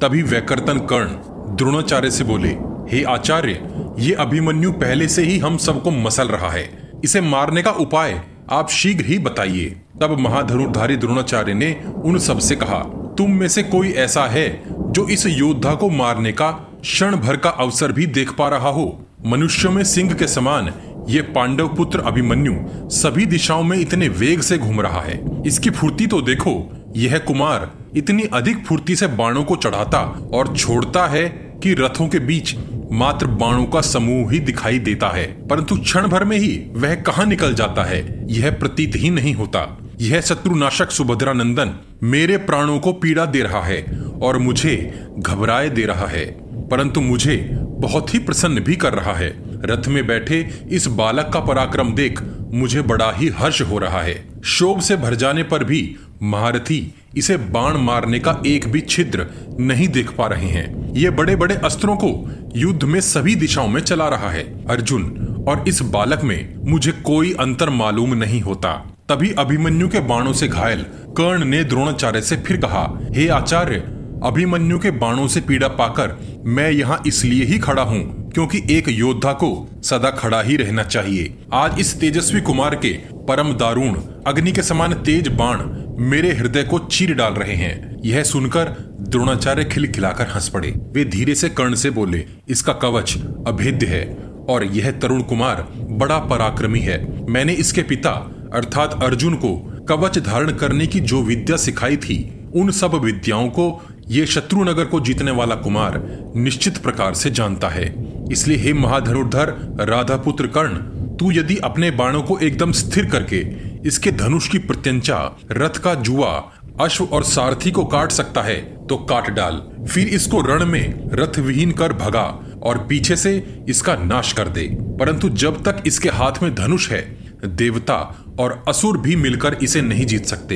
तभी 0.02 0.22
वैकर्तन 0.24 0.80
कर्ण 0.90 1.56
द्रोणाचार्य 1.56 2.12
से 2.12 2.24
बोले, 2.24 2.50
हे 2.90 3.04
आचार्य, 3.06 3.62
ये 4.00 4.14
अभिमन्यु 4.16 4.72
पहले 4.74 5.08
से 5.08 5.24
ही 5.24 5.38
हम 5.40 5.58
सबको 5.58 5.92
मसल 5.94 6.28
रहा 6.28 6.50
है। 6.50 6.70
इसे 7.04 7.22
मारने 7.22 7.62
का 7.62 7.72
उपाय 7.74 8.22
आप 8.52 8.70
शीघ्र 8.70 9.06
ही 9.06 9.18
बताइए। 9.20 9.76
तब 10.02 10.18
महाधनुर्धारी 10.20 10.98
द्रोणाचार्य 10.98 11.54
ने 11.54 11.72
उन 11.98 12.18
सबसे 12.20 12.56
कहा 12.56 12.80
तुम 13.18 13.32
में 13.32 13.48
से 13.48 13.64
कोई 13.64 13.92
ऐसा 13.92 14.26
है 14.26 14.64
जो 14.70 15.08
इस 15.08 15.26
योद्धा 15.26 15.74
को 15.76 15.90
मारने 15.90 16.32
का 16.32 16.52
क्षण 16.82 17.16
भर 17.16 17.38
का 17.38 17.50
अवसर 17.50 17.92
भी 17.92 18.06
देख 18.06 18.32
पा 18.32 18.48
रहा 18.50 18.70
हो? 18.70 19.06
मनुष्यों 19.26 19.72
में 19.72 19.84
सिंह 19.84 20.14
के 20.14 20.28
समान 20.28 20.72
ये 21.10 21.22
पांडव 21.22 21.68
पुत्र 21.68 22.00
अभिमन्यु 22.00 22.54
सभी 22.90 23.26
दिशाओं 23.26 23.64
में 23.64 23.78
इतने 23.78 24.08
वेग 24.10 24.42
से 24.42 24.58
घूम 24.58 24.82
रहा 24.82 25.02
है। 25.02 25.20
इसकी 25.46 25.70
फुर्ती 25.70 26.08
तो 26.08 26.22
देखो, 26.22 26.54
यह 26.96 27.18
कुमार 27.18 27.72
इतनी 27.96 28.24
अधिक 28.24 28.66
फुर्ती 28.66 28.96
से 28.96 29.08
बाणों 29.08 29.44
को 29.44 29.56
चढ़ाता 29.56 30.00
और 30.34 30.56
छोड़ता 30.56 31.08
है 31.08 31.28
कि 31.64 31.74
रथों 31.74 32.08
के 32.08 32.20
बीच 32.20 32.56
मात्र 32.92 33.28
बाणों 33.28 33.66
का 33.66 33.82
समूह 33.82 34.32
ही 34.32 34.40
दिखाई 34.40 34.80
देता 34.80 35.08
है, 35.10 35.26
परंतु 35.48 35.76
क्षण 35.76 36.08
भर 36.08 36.24
में 36.24 36.38
ही 36.38 36.56
वह 36.74 36.96
कहा 36.96 37.24
निकल 37.24 37.54
जाता 37.54 37.84
है, 37.84 38.26
यह 38.34 38.52
प्रतीत 38.52 38.96
ही 38.96 39.10
नहीं 39.10 39.34
होता। 39.34 39.78
यह 40.00 40.22
शत्रुनाशक 40.22 40.92
सुभद्रा 40.92 41.34
नंदन 41.34 41.74
मेरे 42.04 42.38
प्राणों 42.38 42.80
को 42.80 42.92
पीड़ा 42.94 43.26
दे 43.26 43.42
रहा 43.42 43.62
है 43.62 43.82
और 44.22 44.38
मुझे 44.38 44.76
घबराए 45.20 45.70
दे 45.70 45.86
रहा 45.86 46.08
है, 46.08 46.26
परंतु 46.68 47.02
मुझे 47.02 47.38
बहुत 47.54 48.14
ही 48.14 48.20
प्रसन्न 48.20 48.60
भी 48.60 48.76
कर 48.76 48.94
रहा 48.94 49.14
है। 49.14 49.30
रथ 49.64 49.88
में 49.88 50.06
बैठे 50.08 50.40
इस 50.70 50.88
बालक 50.88 51.30
का 51.34 51.40
पराक्रम 51.40 51.94
देख 51.94 52.22
मुझे 52.54 52.82
बड़ा 52.82 53.12
ही 53.12 53.28
हर्ष 53.30 53.62
हो 53.62 53.78
रहा 53.78 54.02
है। 54.02 54.42
शोभ 54.46 54.80
से 54.80 54.96
भर 54.96 55.16
जाने 55.16 55.44
पर 55.44 55.64
भी 55.64 55.96
महारथी 56.24 56.80
इसे 57.18 57.38
बाण 57.38 57.78
मारने 57.78 58.20
का 58.20 58.42
एक 58.46 58.68
भी 58.68 58.82
छिद्र 58.82 59.26
नहीं 59.60 59.88
देख 59.88 60.12
पा 60.12 60.28
रहे 60.28 60.50
हैं। 60.50 60.94
ये 60.94 61.10
बड़े 61.12 61.36
बड़े 61.36 61.56
अस्त्रों 61.56 61.96
को 61.96 62.10
युद्ध 62.56 62.84
में 62.84 63.00
सभी 63.02 63.36
दिशाओं 63.36 63.68
में 63.68 63.82
चला 63.82 64.08
रहा 64.08 64.30
है। 64.30 64.44
अर्जुन 64.66 65.46
और 65.50 65.64
इस 65.68 65.82
बालक 65.82 66.24
में 66.24 66.56
मुझे 66.66 66.92
कोई 66.92 67.34
अंतर 67.40 67.70
मालूम 67.70 68.14
नहीं 68.14 68.42
होता। 68.42 68.76
तभी 69.10 69.30
अभिमन्यु 69.40 69.88
के 69.88 70.00
बाणों 70.00 70.32
से 70.34 70.48
घायल 70.48 70.82
कर्ण 71.18 71.46
ने 71.46 71.64
द्रोणाचार्य 71.64 72.22
से 72.22 72.36
फिर 72.38 72.58
कहा, 72.58 72.82
हे 73.16 73.28
आचार्य, 73.28 73.76
अभिमन्यु 74.24 74.80
के 74.80 74.92
बाणों 74.94 75.28
से 75.28 75.42
पीड़ा 75.42 75.68
पाकर 75.68 76.18
मैं 76.48 76.70
यहाँ 76.72 77.02
इसलिए 77.08 77.46
ही 77.46 77.60
खड़ा 77.60 77.84
हूँ 77.84 78.32
क्योंकि 78.32 78.62
एक 78.70 78.90
योद्धा 78.90 79.34
को 79.34 79.50
सदा 79.84 80.10
खड़ा 80.12 80.42
ही 80.42 80.58
रहना 80.58 80.84
चाहिए। 80.84 81.34
आज 81.54 81.80
इस 81.80 82.00
तेजस्वी 82.00 82.42
कुमार 82.42 82.76
के 82.76 82.94
परम 83.28 83.54
दारुण, 83.54 83.96
अग्नि 84.28 84.52
के 84.52 84.64
समान 84.64 84.94
तेज 84.96 85.28
बाण 85.38 85.64
मेरे 86.06 86.34
हृदय 86.34 86.64
को 86.64 86.80
चीर 86.82 87.14
डाल 87.16 87.34
रहे 87.34 87.56
हैं। 87.56 88.02
यह 88.06 88.24
सुनकर 88.26 88.76
द्रोणाचार्य 89.02 89.64
खिलखिलाकर 89.64 90.28
हंस 90.28 90.50
पड़े। 90.50 90.74
वे 90.94 91.06
धीरे 91.06 91.36
से 91.36 91.50
कर्ण 91.50 91.76
से 91.76 91.90
बोले, 91.90 92.26
इसका 92.50 92.74
कवच 92.76 93.18
अभेद्य 93.48 93.86
है 93.86 94.06
और 94.50 94.64
यह 94.66 94.92
तरुण 94.92 95.22
कुमार 95.24 95.68
बड़ा 95.92 96.18
पराक्रमी 96.26 96.80
है। 96.80 97.06
मैंने 97.30 97.54
इसके 97.56 97.82
पिता 97.84 98.12
अर्थात 98.54 99.04
अर्जुन 99.04 99.36
को 99.36 99.56
कवच 99.90 100.18
धारण 100.20 100.52
करने 100.52 100.88
की 100.88 101.00
जो 101.00 101.22
विद्या 101.22 101.58
सिखाई 101.58 101.98
थी, 101.98 102.18
उन 102.56 102.72
सब 102.72 102.94
विद्याओं 102.96 103.50
को 103.50 103.86
ये 104.08 104.26
शत्रुनगर 104.26 104.86
को 104.86 105.00
जीतने 105.00 105.32
वाला 105.32 105.56
कुमार 105.56 106.02
निश्चित 106.36 106.78
प्रकार 106.78 107.14
से 107.14 107.30
जानता 107.30 107.70
है। 107.70 107.94
इसलिए 108.32 108.58
हे 108.58 108.74
महाधनुर्धर 108.74 109.78
राधा 109.80 110.18
पुत्र 110.18 110.48
कर्ण, 110.48 110.76
तू 111.18 111.32
यदि 111.32 111.58
अपने 111.58 111.92
बाणों 111.92 112.22
को 112.22 112.38
एकदम 112.40 112.72
स्थिर 112.72 113.06
करके 113.06 113.40
इसके 113.88 114.12
धनुष 114.12 114.48
की 114.50 114.58
प्रत्यंचा, 114.58 115.38
रथ 115.52 115.78
का 115.78 115.94
जुआ, 115.96 116.52
अश्व 116.82 117.04
और 117.04 117.24
सारथी 117.24 117.72
को 117.72 117.86
काट 117.86 118.12
सकता 118.12 118.42
है 118.42 118.56
तो 118.88 118.96
काट 118.98 119.30
डाल। 119.30 119.62
फिर 119.90 120.08
इसको 120.08 120.42
रण 120.42 120.66
में 120.66 121.10
रथ 121.14 121.40
विहीन 121.40 121.72
कर 121.72 121.94
भगा 121.94 122.26
और 122.64 122.78
पीछे 122.90 123.16
से 123.16 123.66
इसका 123.70 123.96
नाश 123.96 124.34
कर 124.34 124.48
दे। 124.48 124.68
परंतु 125.00 125.30
जब 125.30 125.64
तक 125.64 125.84
इसके 125.88 126.10
हाथ 126.10 126.44
में 126.44 126.54
धनुष 126.56 126.90
है, 126.92 127.02
देवता 127.46 127.98
और 128.40 128.64
असुर 128.68 128.98
भी 128.98 129.16
मिलकर 129.16 129.58
इसे 129.64 129.82
नहीं 129.82 130.06
जीत 130.06 130.26
सकते। 130.26 130.56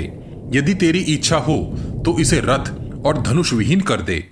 यदि 0.54 0.74
तेरी 0.74 1.00
इच्छा 1.10 1.38
हो 1.40 1.58
तो 2.06 2.18
इसे 2.20 2.40
रथ 2.46 2.72
और 3.06 3.22
धनुष 3.22 3.54
विहीन 3.54 3.82
कर 3.82 4.02
दे। 4.02 4.24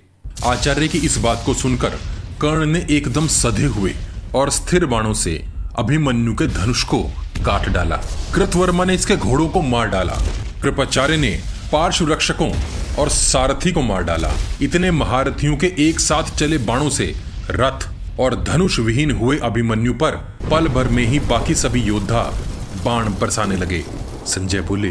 आचार्य 0.46 0.88
की 0.88 0.98
इस 0.98 1.16
बात 1.18 1.42
को 1.46 1.54
सुनकर 1.54 1.98
कर्ण 2.40 2.66
ने 2.66 2.86
एकदम 2.90 3.26
सधे 3.26 3.66
हुए 3.68 3.94
और 4.34 4.50
स्थिर 4.50 4.86
बाणों 4.86 5.12
से 5.14 5.42
अभिमन्यु 5.78 6.34
के 6.34 6.46
धनुष 6.48 6.82
को 6.84 7.02
काट 7.44 7.68
डाला। 7.68 7.96
कृतवर्मा 8.34 8.84
ने 8.84 8.94
इसके 8.94 9.16
घोड़ों 9.16 9.48
को 9.48 9.62
मार 9.62 9.88
डाला। 9.88 10.16
कृपाचार्य 10.62 11.16
ने 11.16 11.30
पार्श्व 11.72 12.12
रक्षकों 12.12 12.50
और 12.98 13.08
सारथी 13.08 13.72
को 13.72 13.82
मार 13.82 14.02
डाला। 14.02 14.32
इतने 14.62 14.90
महारथियों 14.90 15.56
के 15.56 15.72
एक 15.78 16.00
साथ 16.00 16.36
चले 16.36 16.58
बाणों 16.58 16.90
से 16.90 17.14
रथ 17.50 17.88
और 18.20 18.34
धनुष 18.44 18.78
विहीन 18.78 19.10
हुए 19.10 19.38
अभिमन्यु 19.38 19.94
पर 19.94 20.16
पल 20.50 20.68
भर 20.68 20.88
में 20.88 21.04
ही 21.06 21.18
बाकी 21.20 21.54
सभी 21.54 21.82
योद्धा 21.82 22.22
बाण 22.84 23.08
बरसाने 23.20 23.56
लगे। 23.56 23.84
संजय 24.26 24.60
बोले, 24.60 24.88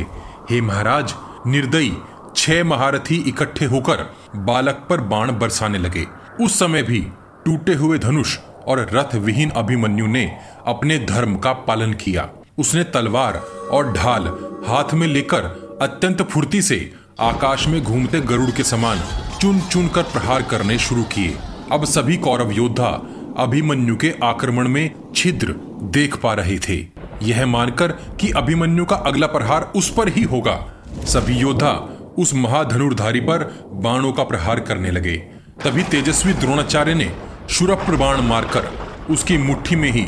हे 0.49 0.61
महाराज, 0.61 1.13
निर्दयी, 1.47 1.93
छह 2.35 2.63
महारथी 2.63 3.15
इकट्ठे 3.27 3.65
होकर 3.65 4.03
बालक 4.35 4.85
पर 4.89 5.01
बाण 5.01 5.31
बरसाने 5.31 5.77
लगे। 5.77 6.05
उस 6.41 6.59
समय 6.59 6.83
भी 6.83 6.99
टूटे 7.45 7.73
हुए 7.73 7.99
धनुष 7.99 8.37
और 8.67 8.79
रथ 8.93 9.15
विहीन 9.15 9.49
अभिमन्यु 9.49 10.07
ने 10.07 10.25
अपने 10.67 10.97
धर्म 10.99 11.35
का 11.35 11.53
पालन 11.67 11.93
किया। 11.93 12.29
उसने 12.57 12.83
तलवार 12.83 13.37
और 13.71 13.91
ढाल 13.93 14.27
हाथ 14.67 14.93
में 14.93 15.07
लेकर 15.07 15.43
अत्यंत 15.81 16.21
फुर्ती 16.21 16.61
से 16.61 16.93
आकाश 17.19 17.67
में 17.67 17.81
घूमते 17.83 18.19
गरुड़ 18.21 18.51
के 18.51 18.63
समान 18.63 19.01
चुन 19.41 19.59
चुन 19.61 19.87
कर 19.87 20.03
प्रहार 20.03 20.41
करने 20.41 20.77
शुरू 20.79 21.03
किए। 21.03 21.37
अब 21.71 21.85
सभी 21.85 22.17
कौरव 22.17 22.51
योद्धा 22.51 22.89
अभिमन्यु 23.37 23.95
के 23.95 24.13
आक्रमण 24.23 24.67
में 24.67 24.91
छिद्र 25.15 25.55
देख 25.93 26.15
पा 26.15 26.33
रहे 26.33 26.57
थे। 26.59 26.77
यह 27.23 27.45
मानकर 27.45 27.91
कि 28.19 28.31
अभिमन्यु 28.31 28.85
का 28.85 28.95
अगला 28.95 29.27
प्रहार 29.27 29.71
उस 29.75 29.89
पर 29.93 30.09
ही 30.09 30.23
होगा। 30.23 30.57
सभी 31.05 31.33
योद्धा 31.33 31.71
उस 32.17 32.33
महाधनुर्धारी 32.33 33.19
पर 33.19 33.43
बाणों 33.83 34.11
का 34.13 34.23
प्रहार 34.23 34.59
करने 34.59 34.91
लगे। 34.91 35.15
तभी 35.63 35.83
तेजस्वी 35.83 36.33
द्रोणाचार्य 36.33 36.93
ने 36.93 37.11
शुरप्र 37.49 37.95
बाण 37.95 38.21
मारकर 38.21 38.71
उसकी 39.09 39.37
मुट्ठी 39.37 39.75
में 39.75 39.91
ही 39.91 40.05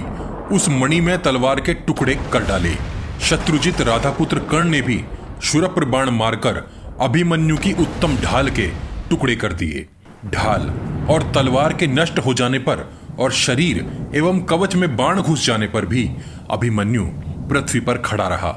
उस 0.56 0.68
मणि 0.70 1.00
में 1.02 1.18
तलवार 1.22 1.60
के 1.60 1.74
टुकड़े 1.74 2.16
कर 2.34 2.44
डाले। 2.44 2.74
शत्रुजित 3.22 3.82
राधापुत्र 3.82 4.40
कर्ण 4.52 4.70
ने 4.70 4.82
भी 4.82 5.04
शुरप्र 5.44 5.86
बाण 5.86 6.10
मारकर 6.10 6.62
अभिमन्यु 7.02 7.58
की 7.58 7.74
उत्तम 7.74 8.16
ढाल 8.18 8.50
के 8.50 8.68
टुकड़े 9.10 9.36
कर 9.36 9.54
दिए। 9.54 9.88
ढाल 10.26 10.70
और 11.10 11.32
तलवार 11.36 11.74
के 11.74 11.88
नष्ट 11.88 12.20
हो 12.20 12.34
जाने 12.34 12.60
पर 12.60 12.90
और 13.20 13.32
शरीर 13.32 13.86
एवं 14.16 14.40
कवच 14.42 14.76
में 14.76 14.96
बाण 14.98 15.22
घुस 15.22 15.46
जाने 15.46 15.68
पर 15.68 15.86
भी 15.86 16.04
अभिमन्यु 16.52 17.06
पृथ्वी 17.50 17.80
पर 17.80 17.98
खड़ा 17.98 18.28
रहा। 18.28 18.52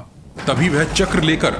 तभी 0.47 0.68
वह 0.68 0.84
चक्र 0.84 1.22
लेकर 1.22 1.51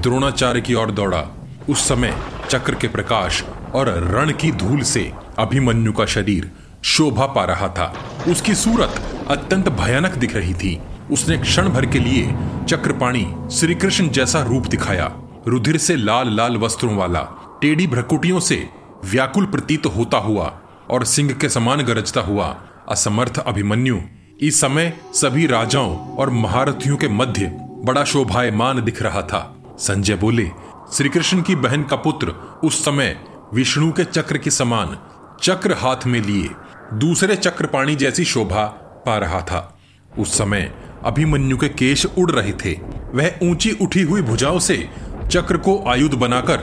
द्रोणाचार्य 0.00 0.60
की 0.60 0.74
ओर 0.74 0.90
दौड़ा। 0.90 1.24
उस 1.68 1.88
समय 1.88 2.16
चक्र 2.50 2.74
के 2.74 2.88
प्रकाश 2.88 3.42
और 3.74 3.88
रण 3.88 4.32
की 4.32 4.52
धूल 4.52 4.80
से 4.82 5.12
अभिमन्यु 5.38 5.92
का 5.92 6.06
शरीर 6.06 6.50
शोभा 6.82 7.26
पा 7.26 7.44
रहा 7.44 7.68
था। 7.68 7.94
उसकी 8.28 8.54
सूरत 8.54 9.02
अत्यंत 9.28 9.68
भयानक 9.68 10.14
दिख 10.14 10.36
रही 10.36 10.54
थी। 10.54 10.80
उसने 11.10 11.38
क्षण 11.38 11.68
भर 11.68 11.86
के 11.86 11.98
लिए 11.98 12.34
चक्रपाणी 12.68 13.26
श्री 13.52 13.74
कृष्ण 13.74 14.08
जैसा 14.08 14.42
रूप 14.42 14.66
दिखाया। 14.66 15.12
रुधिर 15.48 15.76
से 15.76 15.96
लाल 15.96 16.36
लाल 16.36 16.56
वस्त्रों 16.56 16.96
वाला, 16.96 17.20
टेढ़ी 17.62 17.86
भ्रकुटियों 17.86 18.40
से 18.40 18.68
व्याकुल 19.04 19.46
प्रतीत 19.46 19.86
होता 19.86 20.18
हुआ 20.18 20.60
और 20.90 21.04
सिंह 21.04 21.32
के 21.32 21.48
समान 21.48 21.82
गरजता 21.82 22.20
हुआ, 22.20 22.56
असमर्थ 22.88 23.38
अभिमन्यु 23.38 23.98
इस 24.42 24.60
समय 24.60 24.92
सभी 25.14 25.46
राजाओं 25.46 26.16
और 26.16 26.30
महारथियों 26.30 26.96
के 26.96 27.08
मध्य 27.08 27.46
बड़ा 27.84 28.04
शोभायमान 28.04 28.82
दिख 28.84 29.02
रहा 29.02 29.22
था। 29.22 29.56
संजय 29.78 30.14
बोले 30.14 30.50
श्री 30.92 31.08
कृष्ण 31.08 31.42
की 31.42 31.54
बहन 31.54 31.82
का 31.82 31.96
पुत्र 31.96 32.28
उस 32.64 32.84
समय 32.84 33.16
विष्णु 33.54 33.92
के 33.92 34.04
चक्र 34.04 34.38
के 34.38 34.50
समान 34.50 34.98
चक्र 35.42 35.72
हाथ 35.72 36.06
में 36.06 36.20
लिए, 36.20 36.48
दूसरे 36.94 37.36
चक्रपाणी 37.36 37.94
जैसी 37.96 38.24
शोभा 38.24 38.64
पा 39.06 39.16
रहा 39.16 39.40
था। 39.40 39.78
उस 40.18 40.38
समय 40.38 40.72
अभिमन्यु 41.04 41.58
के 41.58 41.68
केश 41.68 42.06
उड़ 42.06 42.30
रहे 42.30 42.52
थे। 42.52 42.72
वह 43.14 43.38
ऊँची 43.42 43.76
उठी 43.82 44.02
हुई 44.02 44.22
भुजाओं 44.22 44.58
से 44.58 44.90
चक्र 45.30 45.56
को 45.56 45.84
आयुध 45.88 46.14
बनाकर 46.14 46.56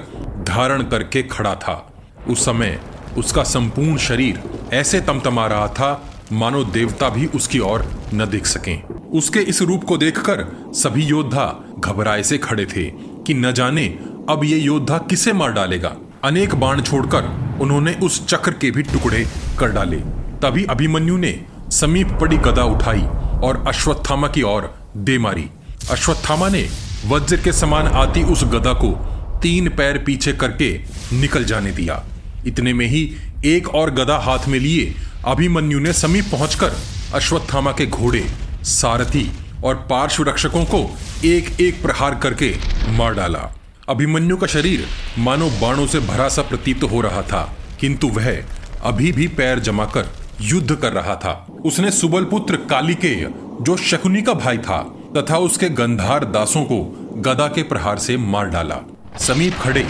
धारण 0.47 0.84
करके 0.84 1.23
खड़ा 1.23 1.55
था। 1.55 1.93
उस 2.28 2.45
समय 2.45 2.82
उसका 3.17 3.43
संपूर्ण 3.43 3.97
शरीर 3.97 4.43
ऐसे 4.73 5.01
तमतमा 5.01 5.47
रहा 5.47 5.67
था 5.67 6.13
मानो 6.32 6.63
देवता 6.63 7.09
भी 7.09 7.25
उसकी 7.25 7.59
ओर 7.59 7.86
न 8.13 8.25
देख 8.25 8.45
सकें। 8.45 8.82
उसके 9.11 9.39
इस 9.39 9.61
रूप 9.61 9.84
को 9.84 9.97
देखकर 9.97 10.45
सभी 10.73 11.03
योद्धा 11.03 11.45
घबराए 11.80 12.23
से 12.23 12.38
खड़े 12.38 12.65
थे 12.65 12.84
कि 13.28 13.34
न 13.34 13.51
जाने 13.51 13.86
अब 14.30 14.41
ये 14.43 14.57
योद्धा 14.57 14.97
किसे 15.09 15.34
मार 15.34 15.51
डालेगा। 15.51 15.95
अनेक 16.23 16.55
बाण 16.55 16.82
छोड़कर 16.82 17.57
उन्होंने 17.61 17.93
उस 17.93 18.25
चक्र 18.28 18.51
के 18.51 18.71
भी 18.71 18.84
टुकड़े 18.84 19.25
कर 19.59 19.71
डाले। 19.71 19.97
तभी 20.41 20.65
अभिमन्यु 20.65 21.17
ने 21.17 21.39
समीप 21.71 22.07
पड़ी 22.21 22.38
गदा 22.38 22.63
उठाई 22.63 23.01
और 23.43 23.63
अश्वत्थामा 23.67 24.28
की 24.28 24.41
ओर 24.41 24.73
दे 24.97 25.17
मारी। 25.17 25.49
अश्वत्थामा 25.91 26.49
ने 26.49 26.67
वज्र 27.05 27.38
के 27.38 27.53
समान 27.53 27.88
आती 27.88 28.23
उस 28.23 28.43
गदा 28.43 28.73
को 28.73 28.91
तीन 29.41 29.69
पैर 29.69 29.97
पीछे 29.97 30.34
करके 30.34 30.71
निकल 31.13 31.43
जाने 31.43 31.71
दिया। 31.71 32.03
इतने 32.47 32.73
में 32.73 32.86
ही 32.86 33.03
एक 33.48 33.68
और 33.76 33.89
गदा 33.91 34.18
हाथ 34.18 34.48
में 34.48 34.60
लिए 34.60 34.93
अभिमन्यु 35.26 35.80
ने 35.80 35.93
समीप 35.93 36.26
पहुंचकर 36.32 36.74
अश्वत्थामा 37.14 37.72
के 37.72 37.86
घोड़े, 37.86 38.24
सारथी 38.66 39.30
और 39.64 39.76
पार्श्व 39.89 40.24
रक्षकों 40.24 40.64
को 40.66 40.80
एक 41.26 41.60
एक 41.62 41.82
प्रहार 41.82 42.16
करके 42.16 42.54
मार 42.98 43.14
डाला। 43.14 43.50
अभिमन्यु 43.89 44.38
का 44.38 44.48
शरीर 44.48 44.86
मानो 45.20 45.50
बाणों 45.62 45.86
से 45.88 46.00
भरा 46.02 46.28
सा 46.30 46.41
प्रतीत 46.41 46.84
हो 46.84 47.02
रहा 47.02 47.22
था, 47.22 47.41
किंतु 47.80 48.08
वह 48.10 48.32
अभी 48.84 49.12
भी 49.12 49.28
पैर 49.28 49.60
जमाकर 49.60 50.10
युद्ध 50.41 50.76
कर 50.76 50.93
रहा 50.93 51.16
था। 51.16 51.34
उसने 51.66 51.91
सुबल 51.91 52.26
पुत्र 52.26 52.56
कालिकेय 52.70 53.30
जो 53.62 53.78
शकुनी 53.78 54.22
का 54.22 54.34
भाई 54.36 54.58
था, 54.60 54.82
तथा 55.18 55.38
उसके 55.39 55.70
गंधार 55.72 56.26
दासों 56.28 56.64
को 56.64 56.84
गदा 57.22 57.48
के 57.48 57.64
प्रहार 57.64 58.00
से 58.00 58.18
मार 58.18 58.50
डाला। 58.50 58.80
समीप 59.20 59.58
खड़े 59.60 59.86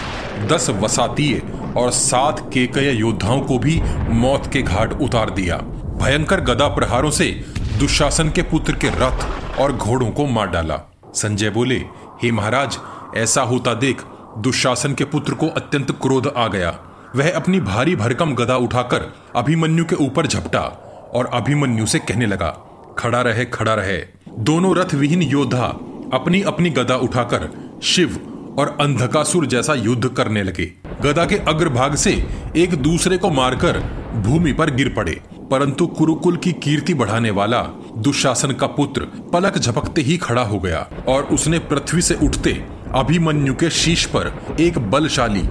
दस 0.45 0.69
वसातीय 0.69 1.41
और 1.77 1.91
सात 1.91 2.39
केकय 2.53 2.91
योद्धाओं 2.91 3.41
को 3.41 3.57
भी 3.59 3.79
मौत 4.09 4.49
के 4.53 4.61
घाट 4.61 4.93
उतार 4.93 5.29
दिया। 5.29 5.57
भयंकर 6.01 6.41
गदा 6.41 6.67
प्रहारों 6.67 7.11
से 7.11 7.31
दुशासन 7.79 8.29
के 8.29 8.41
पुत्र 8.41 8.75
के 8.75 8.89
रथ 8.89 9.59
और 9.59 9.71
घोड़ों 9.71 10.09
को 10.11 10.25
मार 10.25 10.47
डाला। 10.47 10.79
संजय 11.15 11.49
बोले, 11.49 11.77
हे 12.23 12.31
महाराज, 12.31 12.77
ऐसा 13.17 13.41
होता 13.41 13.73
देख 13.73 14.01
दुशासन 14.37 14.93
के 14.93 15.05
पुत्र 15.05 15.33
को 15.33 15.47
अत्यंत 15.47 15.91
क्रोध 15.91 16.33
आ 16.37 16.47
गया। 16.47 16.77
वह 17.15 17.31
अपनी 17.35 17.59
भारी 17.59 17.95
भरकम 17.95 18.33
गदा 18.35 18.55
उठाकर 18.57 19.11
अभिमन्यु 19.35 19.85
के 19.85 19.95
ऊपर 19.95 20.27
झपटा 20.27 20.61
और 21.15 21.29
अभिमन्यु 21.33 21.85
से 21.85 21.99
कहने 21.99 22.25
लगा, 22.25 22.49
खड़ा 22.97 23.21
रहे 23.21 23.45
खड़ा 23.45 23.73
रहे। 23.73 23.97
दोनों 24.39 24.75
रथ 24.75 24.93
विहीन 24.93 25.21
योद्धा 25.21 25.65
अपनी 26.13 26.41
अपनी 26.41 26.69
गदा 26.69 26.95
उठाकर 26.95 27.49
शिव 27.83 28.19
और 28.57 28.77
अंधकासुर 28.81 29.45
जैसा 29.45 29.73
युद्ध 29.73 30.07
करने 30.07 30.43
लगे। 30.43 30.65
गदा 31.01 31.25
के 31.25 31.35
अग्रभाग 31.47 31.95
से 31.95 32.11
एक 32.57 32.75
दूसरे 32.75 33.17
को 33.17 33.29
मारकर 33.29 33.79
भूमि 34.15 34.53
पर 34.53 34.69
गिर 34.69 34.93
पड़े। 34.93 35.19
परंतु 35.51 35.87
कुरुकुल 35.87 36.37
की 36.37 36.51
कीर्ति 36.53 36.93
बढ़ाने 36.93 37.29
वाला 37.31 37.61
दुशासन 37.97 38.51
का 38.51 38.67
पुत्र 38.67 39.01
पलक 39.33 39.57
झपकते 39.57 40.01
ही 40.01 40.17
खड़ा 40.17 40.41
हो 40.41 40.59
गया 40.59 40.87
और 41.07 41.23
उसने 41.23 41.59
पृथ्वी 41.59 42.01
से 42.01 42.15
उठते 42.15 42.53
अभिमन्यु 42.95 43.53
के 43.53 43.69
शीश 43.69 44.05
पर 44.05 44.31
एक 44.59 44.79
बलशाली 44.91 45.41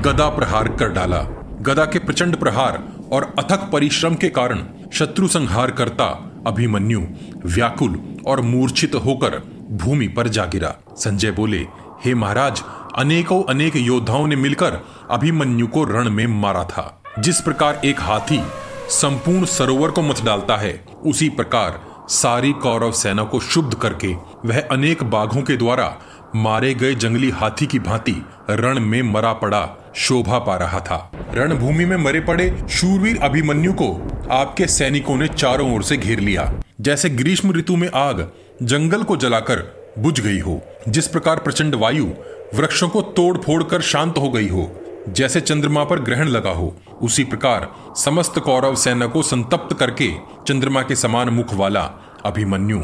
गदा 0.00 0.28
प्रहार 0.28 0.68
कर 0.68 0.88
डाला। 0.88 1.18
गदा 1.60 1.84
के 1.84 1.98
प्रचंड 1.98 2.36
प्रहार 2.36 2.82
और 3.12 3.34
अथक 3.38 3.68
परिश्रम 3.72 4.14
के 4.14 4.28
कारण 4.28 4.64
शत्रु 4.92 5.28
संहार 5.28 5.70
करता 5.70 6.06
अभिमन्यु 6.46 7.00
व्याकुल 7.44 8.00
और 8.26 8.40
मूर्छित 8.40 8.94
होकर 8.94 9.42
भूमि 9.70 10.08
पर 10.08 10.28
जा 10.28 10.44
गिरा। 10.44 10.74
संजय 10.96 11.30
बोले 11.30 11.66
हे 12.04 12.14
महाराज, 12.14 12.62
अनेकों 12.96 13.42
अनेक 13.44 13.76
योद्धाओं 13.76 14.26
ने 14.26 14.36
मिलकर 14.36 14.78
अभिमन्यु 15.10 15.66
को 15.66 15.84
रण 15.84 16.10
में 16.10 16.26
मारा 16.26 16.64
था। 16.64 17.02
जिस 17.18 17.40
प्रकार 17.40 17.80
एक 17.84 18.00
हाथी 18.00 18.40
संपूर्ण 18.88 19.44
सरोवर 19.44 19.90
को 19.90 20.02
मत 20.02 20.20
डालता 20.24 20.56
है, 20.56 20.84
उसी 21.06 21.28
प्रकार 21.28 21.80
सारी 22.08 22.52
कौरव 22.52 22.92
सेना 22.92 23.24
को 23.24 23.40
शुद्ध 23.40 23.74
करके 23.74 24.14
वह 24.44 24.60
अनेक 24.70 25.02
बाघों 25.02 25.42
के 25.42 25.56
द्वारा 25.56 25.96
मारे 26.36 26.74
गए 26.74 26.94
जंगली 26.94 27.30
हाथी 27.30 27.66
की 27.66 27.78
भांति 27.78 28.26
रण 28.50 28.80
में 28.80 29.02
मरा 29.02 29.32
पड़ा, 29.32 29.92
शोभा 29.94 30.38
पा 30.38 30.56
रहा 30.56 30.80
था। 30.80 31.12
रणभूमि 31.32 31.84
में 31.84 31.96
मरे 31.96 32.20
पड़े 32.20 32.64
शूरवीर 32.70 33.18
अभिमन्यु 33.22 33.72
को 33.72 34.08
आपके 34.30 34.66
सैनिकों 34.66 35.16
ने 35.16 35.28
चारों 35.28 35.74
ओर 35.74 35.82
से 35.82 35.96
घेर 35.96 36.20
लिया। 36.20 36.54
जैसे 36.80 37.10
ग्रीष्म 37.10 37.52
ऋतु 37.52 37.76
में 37.76 37.90
आग 37.94 38.30
जंगल 38.62 39.02
को 39.02 39.16
जलाकर 39.16 39.83
बुझ 39.98 40.20
गई 40.20 40.38
हो, 40.38 40.60
जिस 40.88 41.06
प्रकार 41.08 41.38
प्रचंड 41.38 41.74
वायु 41.74 42.06
वृक्षों 42.54 42.88
को 42.88 43.02
तोड़ 43.02 43.36
फोड़ 43.38 43.62
कर 43.62 43.80
शांत 43.82 44.18
हो 44.18 44.30
गई 44.30 44.48
हो, 44.48 44.70
जैसे 45.08 45.40
चंद्रमा 45.40 45.84
पर 45.84 46.00
ग्रहण 46.00 46.28
लगा 46.28 46.50
हो, 46.50 46.74
उसी 47.02 47.24
प्रकार 47.24 47.68
समस्त 47.96 48.38
कौरव 48.38 48.74
सेना 48.74 49.06
को 49.06 49.22
संतप्त 49.22 49.76
करके 49.78 50.10
चंद्रमा 50.48 50.82
के 50.82 50.96
समान 50.96 51.28
मुख 51.28 51.54
वाला 51.54 51.82
अभिमन्यु 52.24 52.78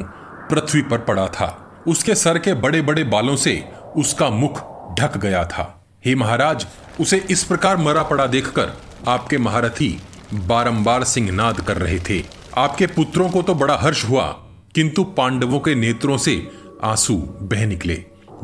पृथ्वी 0.51 0.83
पर 0.83 0.99
पड़ा 0.99 1.27
था। 1.29 1.49
उसके 1.89 2.15
सर 2.15 2.39
के 2.39 2.55
बड़े 2.55 2.83
बड़े 2.83 3.05
बालों 3.05 3.37
से 3.37 3.63
उसका 3.97 4.29
मुख 4.31 4.61
ढक 4.99 5.17
गया 5.17 5.45
था। 5.45 5.65
हे 6.05 6.15
महाराज, 6.15 6.67
उसे 7.01 7.25
इस 7.31 7.45
प्रकार 7.45 7.77
मरा 7.77 8.03
पड़ा 8.03 8.27
देखकर 8.27 8.73
आपके 9.09 9.39
महारथी 9.39 9.97
बारंबार 10.35 11.05
सिंहनाद 11.05 11.61
कर 11.61 11.77
रहे 11.77 11.99
थे। 12.01 12.23
आपके 12.57 12.87
पुत्रों 12.87 13.29
को 13.31 13.43
तो 13.43 13.55
बड़ा 13.55 13.77
हर्ष 13.77 14.05
हुआ, 14.09 14.27
किंतु 14.75 15.05
पांडवों 15.17 15.61
के 15.61 15.75
नेत्रों 15.75 16.17
से 16.17 16.37
आँसू, 16.85 17.15
बह 17.43 17.67
निकले। 17.67 17.95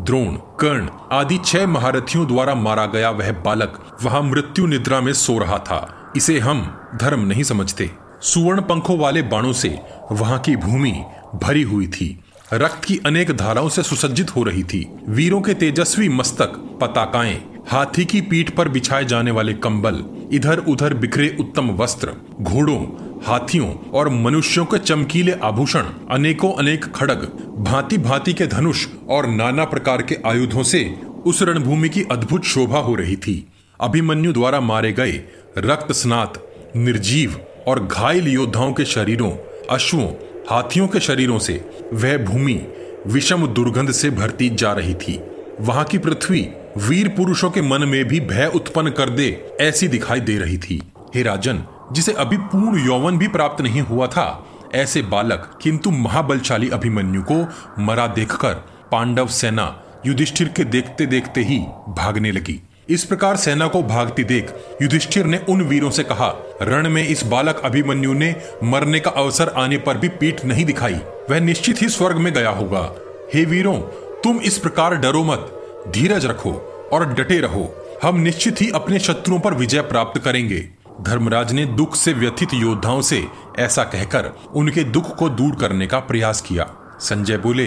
द्रोण, 0.00 0.34
कर्ण 0.60 0.88
आदि 1.12 1.38
छह 1.44 1.66
महारथियों 1.66 2.26
द्वारा 2.26 2.54
मारा 2.54 2.86
गया 2.86 3.10
वह 3.10 3.32
बालक 3.32 3.98
वहाँ 4.02 4.22
मृत्यु 4.22 4.66
निद्रा 4.66 5.00
में 5.00 5.12
सो 5.12 5.38
रहा 5.38 5.58
था। 5.58 6.12
इसे 6.16 6.38
हम 6.38 6.88
धर्म 7.00 7.20
नहीं 7.20 7.42
समझते। 7.42 7.90
सुवर्ण 8.20 8.60
पंखों 8.60 8.98
वाले 8.98 9.22
बाणों 9.22 9.52
से 9.52 9.78
वहाँ 10.12 10.38
की 10.38 10.56
भूमि 10.56 11.04
भरी 11.34 11.62
हुई 11.62 11.86
थी। 11.86 12.20
रक्त 12.52 12.84
की 12.84 13.00
अनेक 13.06 13.36
धाराओं 13.36 13.68
से 13.68 13.82
सुसज्जित 13.82 14.36
हो 14.36 14.42
रही 14.42 14.62
थी। 14.62 14.96
वीरों 15.08 15.40
के 15.40 15.54
तेजस्वी 15.54 16.08
मस्तक, 16.08 16.78
पताकाएँ, 16.80 17.42
हाथी 17.68 18.04
की 18.04 18.20
पीठ 18.20 18.50
पर 18.50 18.68
बिछाए 18.68 19.04
जाने 19.04 19.30
वाले 19.30 19.52
कंबल 19.52 20.04
इधर 20.32 20.58
उधर 20.58 20.94
बिखरे 20.94 21.36
उत्तम 21.40 21.70
वस्त्र, 21.70 22.12
घोड़ों 22.40 23.05
हाथियों 23.24 23.74
और 23.90 24.08
मनुष्यों 24.08 24.64
के 24.64 24.78
चमकीले 24.78 25.32
आभूषण, 25.32 25.84
अनेकों 26.10 26.52
अनेक 26.52 26.84
खड़ग 26.84 27.22
भांति 27.58 27.98
भांति 27.98 28.32
के 28.32 28.46
धनुष 28.46 28.86
और 29.08 29.26
नाना 29.26 29.64
प्रकार 29.64 30.02
के 30.02 30.18
आयुधों 30.26 30.62
से 30.62 30.84
उस 31.26 31.42
रणभूमि 31.42 31.88
की 31.88 32.02
अद्भुत 32.02 32.44
शोभा 32.44 32.78
हो 32.78 32.94
रही 32.94 33.16
थी। 33.16 33.46
अभिमन्यु 33.80 34.32
द्वारा 34.32 34.60
मारे 34.60 34.92
गए 34.92 35.22
रक्त 35.58 35.92
स्नात, 35.92 36.42
निर्जीव 36.76 37.40
और 37.66 37.84
घायल 37.86 38.28
योद्धाओं 38.28 38.72
के 38.72 38.84
शरीरों, 38.84 39.30
अश्वों, 39.70 40.08
हाथियों 40.50 40.88
के 40.88 41.00
शरीरों 41.00 41.38
से 41.38 41.64
वह 41.92 42.18
भूमि 42.18 42.60
विषम 43.06 43.46
दुर्गंध 43.46 43.90
से 43.90 44.10
भरती 44.10 44.48
जा 44.50 44.72
रही 44.72 44.94
थी। 44.94 45.20
वहाँ 45.60 45.84
की 45.84 45.98
पृथ्वी 45.98 46.48
वीर 46.78 47.08
पुरुषों 47.08 47.50
के 47.50 47.62
मन 47.62 47.84
में 47.84 48.04
भी 48.04 48.20
भय 48.20 48.50
उत्पन्न 48.54 48.90
कर 48.90 49.10
दे 49.10 49.28
ऐसी 49.60 49.88
दिखाई 49.88 50.20
दे 50.20 50.36
रही 50.38 50.58
थी। 50.58 50.82
हे 51.14 51.22
राजन 51.22 51.64
जिसे 51.92 52.12
अभी 52.12 52.36
पूर्ण 52.36 52.86
यौवन 52.86 53.18
भी 53.18 53.28
प्राप्त 53.28 53.62
नहीं 53.62 53.80
हुआ 53.80 54.06
था। 54.06 54.46
ऐसे 54.74 55.02
बालक, 55.02 55.58
किंतु 55.62 55.90
महाबलशाली 55.90 56.68
अभिमन्यु 56.68 57.22
को 57.22 57.46
मरा 57.78 58.06
देखकर 58.06 58.54
पांडव 58.92 59.26
सेना 59.26 59.82
युधिष्ठिर 60.06 60.48
के 60.48 60.64
देखते 60.64 61.06
देखते 61.06 61.42
ही 61.42 61.58
भागने 61.88 62.32
लगी। 62.32 62.60
इस 62.88 63.04
प्रकार 63.04 63.36
सेना 63.36 63.66
को 63.66 63.82
भागती 63.82 64.24
देख 64.24 64.52
युधिष्ठिर 64.82 65.26
ने 65.26 65.38
उन 65.48 65.62
वीरों 65.62 65.90
से 65.90 66.02
कहा, 66.02 66.28
रण 66.62 66.88
में 66.88 67.08
इस 67.08 67.24
बालक 67.24 67.62
अभिमन्यु 67.64 68.12
ने 68.12 68.34
मरने 68.64 69.00
का 69.00 69.10
अवसर 69.10 69.48
आने 69.48 69.78
पर 69.78 69.98
भी 69.98 70.08
पीठ 70.08 70.44
नहीं 70.44 70.64
दिखाई। 70.64 70.94
वह 71.30 71.40
निश्चित 71.40 71.82
ही 71.82 71.88
स्वर्ग 71.88 72.16
में 72.16 72.32
गया 72.32 72.50
होगा। 72.50 72.90
हे 73.34 73.44
वीरों, 73.44 73.78
तुम 74.24 74.40
इस 74.40 74.58
प्रकार 74.58 74.96
डरो 74.96 75.24
मत। 75.24 75.52
धीरज 75.88 76.26
रखो 76.26 76.52
और 76.92 77.12
डटे 77.12 77.38
रहो। 77.38 77.74
हम 78.02 78.20
निश्चित 78.20 78.62
ही 78.62 78.70
अपने 78.70 78.98
शत्रुओं 78.98 79.40
पर 79.40 79.54
विजय 79.54 79.80
प्राप्त 79.80 80.20
करेंगे। 80.20 80.75
धर्मराज 81.00 81.52
ने 81.52 81.64
दुख 81.66 81.96
से 81.96 82.12
व्यथित 82.12 82.48
योद्धाओं 82.54 83.02
से 83.02 83.26
ऐसा 83.58 83.84
कहकर 83.84 84.32
उनके 84.54 84.84
दुख 84.84 85.16
को 85.16 85.28
दूर 85.28 85.54
करने 85.54 85.86
का 85.86 85.98
प्रयास 85.98 86.40
किया। 86.40 86.66
संजय 87.00 87.36
बोले, 87.36 87.64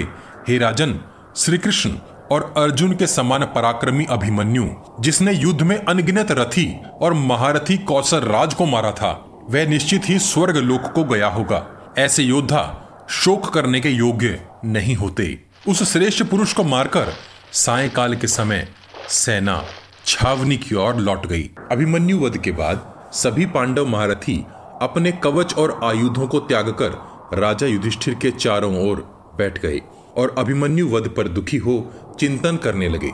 हे 0.47 0.57
राजन 0.57 0.99
श्री 1.35 1.57
कृष्ण 1.57 1.91
और 2.31 2.53
अर्जुन 2.57 2.95
के 2.95 3.07
समान 3.07 3.43
पराक्रमी 3.45 4.05
अभिमन्यु, 4.05 4.67
जिसने 4.99 5.33
युद्ध 5.33 5.61
में 5.61 5.77
अनगिनत 5.77 6.31
रथी 6.31 6.81
और 7.01 7.13
महारथी 7.13 7.77
कौशल 7.77 8.19
राज 8.19 8.53
को 8.53 8.65
मारा 8.65 8.91
था, 8.91 9.11
वह 9.49 9.67
निश्चित 9.67 10.01
ही 10.05 10.19
स्वर्ग 10.19 10.57
लोक 10.57 10.81
को 10.81 11.03
गया 11.03 11.27
होगा। 11.27 11.65
ऐसे 11.97 12.23
योद्धा 12.23 12.85
शोक 13.09 13.53
करने 13.53 13.79
के 13.79 13.89
योग्य 13.89 14.41
नहीं 14.65 14.95
होते। 14.95 15.43
उस 15.67 15.93
श्रेष्ठ 15.93 16.23
पुरुष 16.23 16.53
को 16.53 16.63
मारकर 16.63 17.13
सायकाल 17.53 18.15
के 18.15 18.27
समय 18.27 18.67
सेना 19.09 19.63
छावनी 20.05 20.57
की 20.57 20.75
ओर 20.75 20.95
लौट 20.95 21.25
गई। 21.25 21.49
अभिमन्यु 21.71 22.19
वध 22.19 22.37
के 22.37 22.51
बाद 22.51 22.98
सभी 23.13 23.45
पांडव 23.45 23.85
महारथी 23.85 24.45
अपने 24.81 25.11
कवच 25.11 25.53
और 25.53 25.79
आयुधों 25.83 26.27
को 26.27 26.39
त्याग 26.39 26.69
कर 26.81 26.91
राजा 27.37 27.67
युधिष्ठिर 27.67 28.13
के 28.13 28.31
चारों 28.31 28.89
ओर 28.89 28.97
बैठ 29.37 29.57
गए 29.61 29.81
और 30.17 30.35
अभिमन्यु 30.37 30.87
वध 30.89 31.09
पर 31.09 31.27
दुखी 31.27 31.57
हो 31.57 31.73
चिंतन 32.19 32.57
करने 32.57 32.89
लगे। 32.89 33.11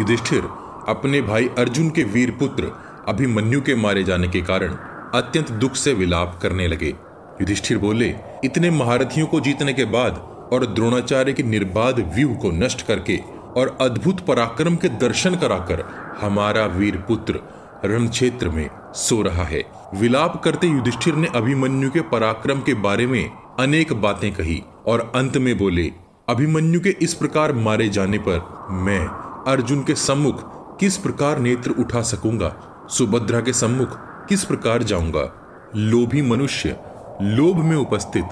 युधिष्ठिर 0.00 0.48
अपने 0.88 1.22
भाई 1.22 1.48
अर्जुन 1.58 1.90
के 1.90 2.04
वीर 2.04 2.30
पुत्र 2.30 2.72
अभिमन्यु 3.08 3.60
के 3.60 3.74
मारे 3.74 4.04
जाने 4.04 4.28
के 4.28 4.40
कारण 4.40 4.76
अत्यंत 5.14 5.50
दुख 5.50 5.74
से 5.74 5.94
विलाप 5.94 6.38
करने 6.42 6.68
लगे। 6.68 6.94
युधिष्ठिर 7.40 7.78
बोले, 7.78 8.14
इतने 8.44 8.70
महारथियों 8.70 9.26
को 9.26 9.40
जीतने 9.40 9.72
के 9.72 9.84
बाद 9.84 10.16
और 10.52 10.66
द्रोणाचार्य 10.66 11.32
के 11.32 11.42
निर्बाध 11.42 12.00
व्यूह 12.14 12.34
को 12.34 12.50
नष्ट 12.50 12.86
करके 12.86 13.20
और 13.56 13.76
अद्भुत 13.80 14.20
पराक्रम 14.20 14.76
के 14.76 14.88
दर्शन 14.88 15.34
कराकर 15.34 15.84
हमारा 16.20 16.64
वीर 16.66 16.96
पुत्र 16.98 17.40
रण 17.84 18.08
क्षेत्र 18.08 18.48
में 18.48 18.68
सो 18.94 19.22
रहा 19.22 19.44
है। 19.44 19.62
विलाप 19.94 20.42
करते 20.42 20.66
युधिष्ठिर 20.66 21.14
ने 21.14 21.28
अभिमन्यु 21.34 21.90
के 21.90 22.00
पराक्रम 22.00 22.60
के 22.60 22.74
बारे 22.74 23.06
में 23.06 23.30
अनेक 23.60 23.92
बातें 23.92 24.32
कही 24.34 24.62
और 24.86 25.12
अंत 25.14 25.36
में 25.36 25.58
बोले, 25.58 25.92
अभिमन्यु 26.28 26.80
के 26.80 26.96
इस 27.02 27.14
प्रकार 27.14 27.52
मारे 27.52 27.88
जाने 27.88 28.18
पर 28.18 28.68
मैं 28.70 29.06
अर्जुन 29.52 29.82
के 29.82 29.94
सम्मुख 29.94 30.78
किस 30.80 30.96
प्रकार 30.96 31.38
नेत्र 31.38 31.70
उठा 31.70 32.02
सकूँगा? 32.02 32.56
सुभद्रा 32.90 33.40
के 33.40 33.52
सम्मुख 33.52 33.96
किस 34.28 34.44
प्रकार 34.44 34.82
जाऊँगा? 34.82 35.32
लोभी 35.76 36.22
मनुष्य 36.22 36.76
लोभ 37.22 37.56
में 37.56 37.76
उपस्थित 37.76 38.24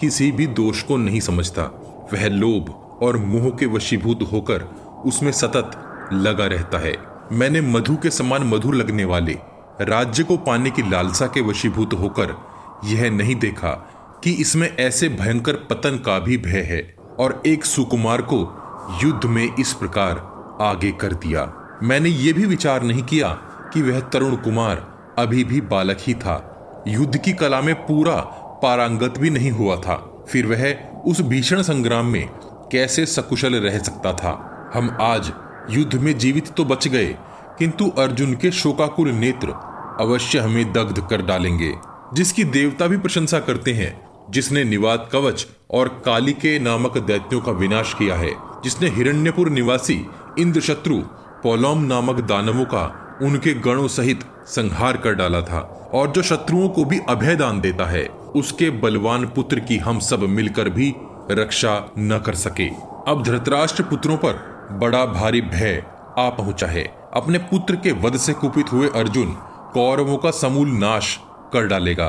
किसी 0.00 0.32
भी 0.32 0.46
दोष 0.46 0.82
को 0.82 0.96
नहीं 0.96 1.20
समझता। 1.20 1.62
वह 2.12 2.28
लोभ 2.28 2.70
और 3.02 3.16
मोह 3.16 3.50
के 3.50 3.66
वशीभूत 3.66 4.28
होकर 4.32 4.62
उसमें 5.06 5.32
सतत 5.32 5.70
लगा 6.12 6.46
रहता 6.46 6.78
है। 6.78 7.09
मैंने 7.32 7.60
मधु 7.60 7.96
के 7.96 8.10
समान 8.10 8.42
मधुर 8.42 8.74
लगने 8.74 9.04
वाले, 9.04 9.32
राज्य 9.80 10.24
को 10.24 10.36
पाने 10.36 10.70
की 10.70 10.90
लालसा 10.90 11.26
के 11.26 11.40
वशीभूत 11.40 11.92
होकर 11.92 12.34
यह 12.84 13.10
नहीं 13.10 13.36
देखा 13.36 13.70
कि 14.24 14.30
इसमें 14.32 14.76
ऐसे 14.76 15.08
भयंकर 15.08 15.52
पतन 15.52 15.96
का 15.96 16.18
भी 16.18 16.36
भय 16.36 16.60
है 16.60 16.94
और 17.18 17.42
एक 17.46 17.64
सुकुमार 17.64 18.22
को 18.22 18.40
युद्ध 19.02 19.24
में 19.24 19.56
इस 19.60 19.72
प्रकार 19.72 20.12
आगे 20.60 20.92
कर 20.92 21.12
दिया। 21.12 21.52
मैंने 21.82 22.08
ये 22.08 22.32
भी 22.32 22.46
विचार 22.46 22.82
नहीं 22.82 23.02
किया 23.02 23.28
कि 23.74 23.82
वह 23.82 24.00
तरुण 24.00 24.36
कुमार 24.36 24.76
अभी 25.18 25.44
भी 25.44 25.60
बालक 25.60 25.96
ही 26.00 26.14
था। 26.14 26.84
युद्ध 26.88 27.16
की 27.16 27.32
कला 27.32 27.60
में 27.60 27.74
पूरा 27.74 28.16
पारंगत 28.62 29.18
भी 29.18 29.30
नहीं 29.30 29.50
हुआ 29.50 29.76
था। 29.76 30.24
फिर 30.28 30.46
वह 30.46 30.74
उस 31.06 31.20
भीषण 31.20 31.62
संग्राम 31.62 32.06
में 32.06 32.28
कैसे 32.72 33.06
सकुशल 33.06 33.54
रह 33.54 33.78
सकता 33.78 34.12
था? 34.12 34.46
हम 34.74 34.96
आज 35.00 35.32
युद्ध 35.70 35.94
में 35.94 36.16
जीवित 36.18 36.48
तो 36.48 36.64
बच 36.64 36.88
गए, 36.88 37.06
किंतु 37.58 37.88
अर्जुन 37.98 38.34
के 38.34 38.50
शोकाकुल 38.50 39.08
नेत्र 39.08 39.54
अवश्य 40.00 40.38
हमें 40.38 40.72
दग्ध 40.72 41.00
कर 41.10 41.22
डालेंगे, 41.22 41.72
जिसकी 42.14 42.44
देवता 42.44 42.86
भी 42.86 42.96
प्रशंसा 42.96 43.40
करते 43.40 43.72
हैं, 43.72 44.00
जिसने 44.30 44.64
निवात 44.64 45.08
कवच 45.12 45.46
और 45.70 45.88
काली 46.04 46.32
के 46.32 46.58
नामक 46.58 46.98
दैत्यों 46.98 47.40
का 47.40 47.52
विनाश 47.52 47.94
किया 47.94 48.16
है, 48.16 48.32
जिसने 48.64 48.88
हिरण्यपुर 48.88 49.50
निवासी 49.50 50.04
इंद्र 50.38 50.60
शत्रु 50.60 50.98
पोलोम 51.42 51.84
नामक 51.84 52.20
दानवों 52.20 52.64
का 52.64 52.84
उनके 53.22 53.54
गणों 53.54 53.88
सहित 53.88 54.24
संहार 54.46 54.96
कर 54.96 55.14
डाला 55.14 55.40
था, 55.40 55.60
और 55.94 56.10
जो 56.10 56.22
शत्रुओं 56.22 56.68
को 56.68 56.84
भी 56.84 56.98
अभय 57.08 57.36
दान 57.36 57.60
देता 57.60 57.84
है, 57.84 58.04
उसके 58.34 58.70
बलवान 58.70 59.26
पुत्र 59.26 59.60
की 59.60 59.76
हम 59.76 59.98
सब 59.98 60.22
मिलकर 60.28 60.68
भी 60.68 60.94
रक्षा 61.30 61.74
न 61.98 62.18
कर 62.26 62.34
सके। 62.34 62.68
अब 63.08 63.22
धृतराष्ट्र 63.24 63.82
पुत्रों 63.82 64.16
पर 64.16 64.49
बड़ा 64.72 65.04
भारी 65.06 65.40
भय 65.40 65.82
आ 66.18 66.28
पहुँचा 66.30 66.66
है। 66.66 66.84
अपने 67.14 67.38
पुत्र 67.38 67.76
के 67.76 67.92
वध 67.92 68.16
से 68.16 68.32
कुपित 68.32 68.72
हुए 68.72 68.88
अर्जुन 68.88 69.32
कौरवों 69.74 70.16
का 70.16 70.30
समूल 70.30 70.68
नाश 70.68 71.18
कर 71.52 71.66
डालेगा। 71.66 72.08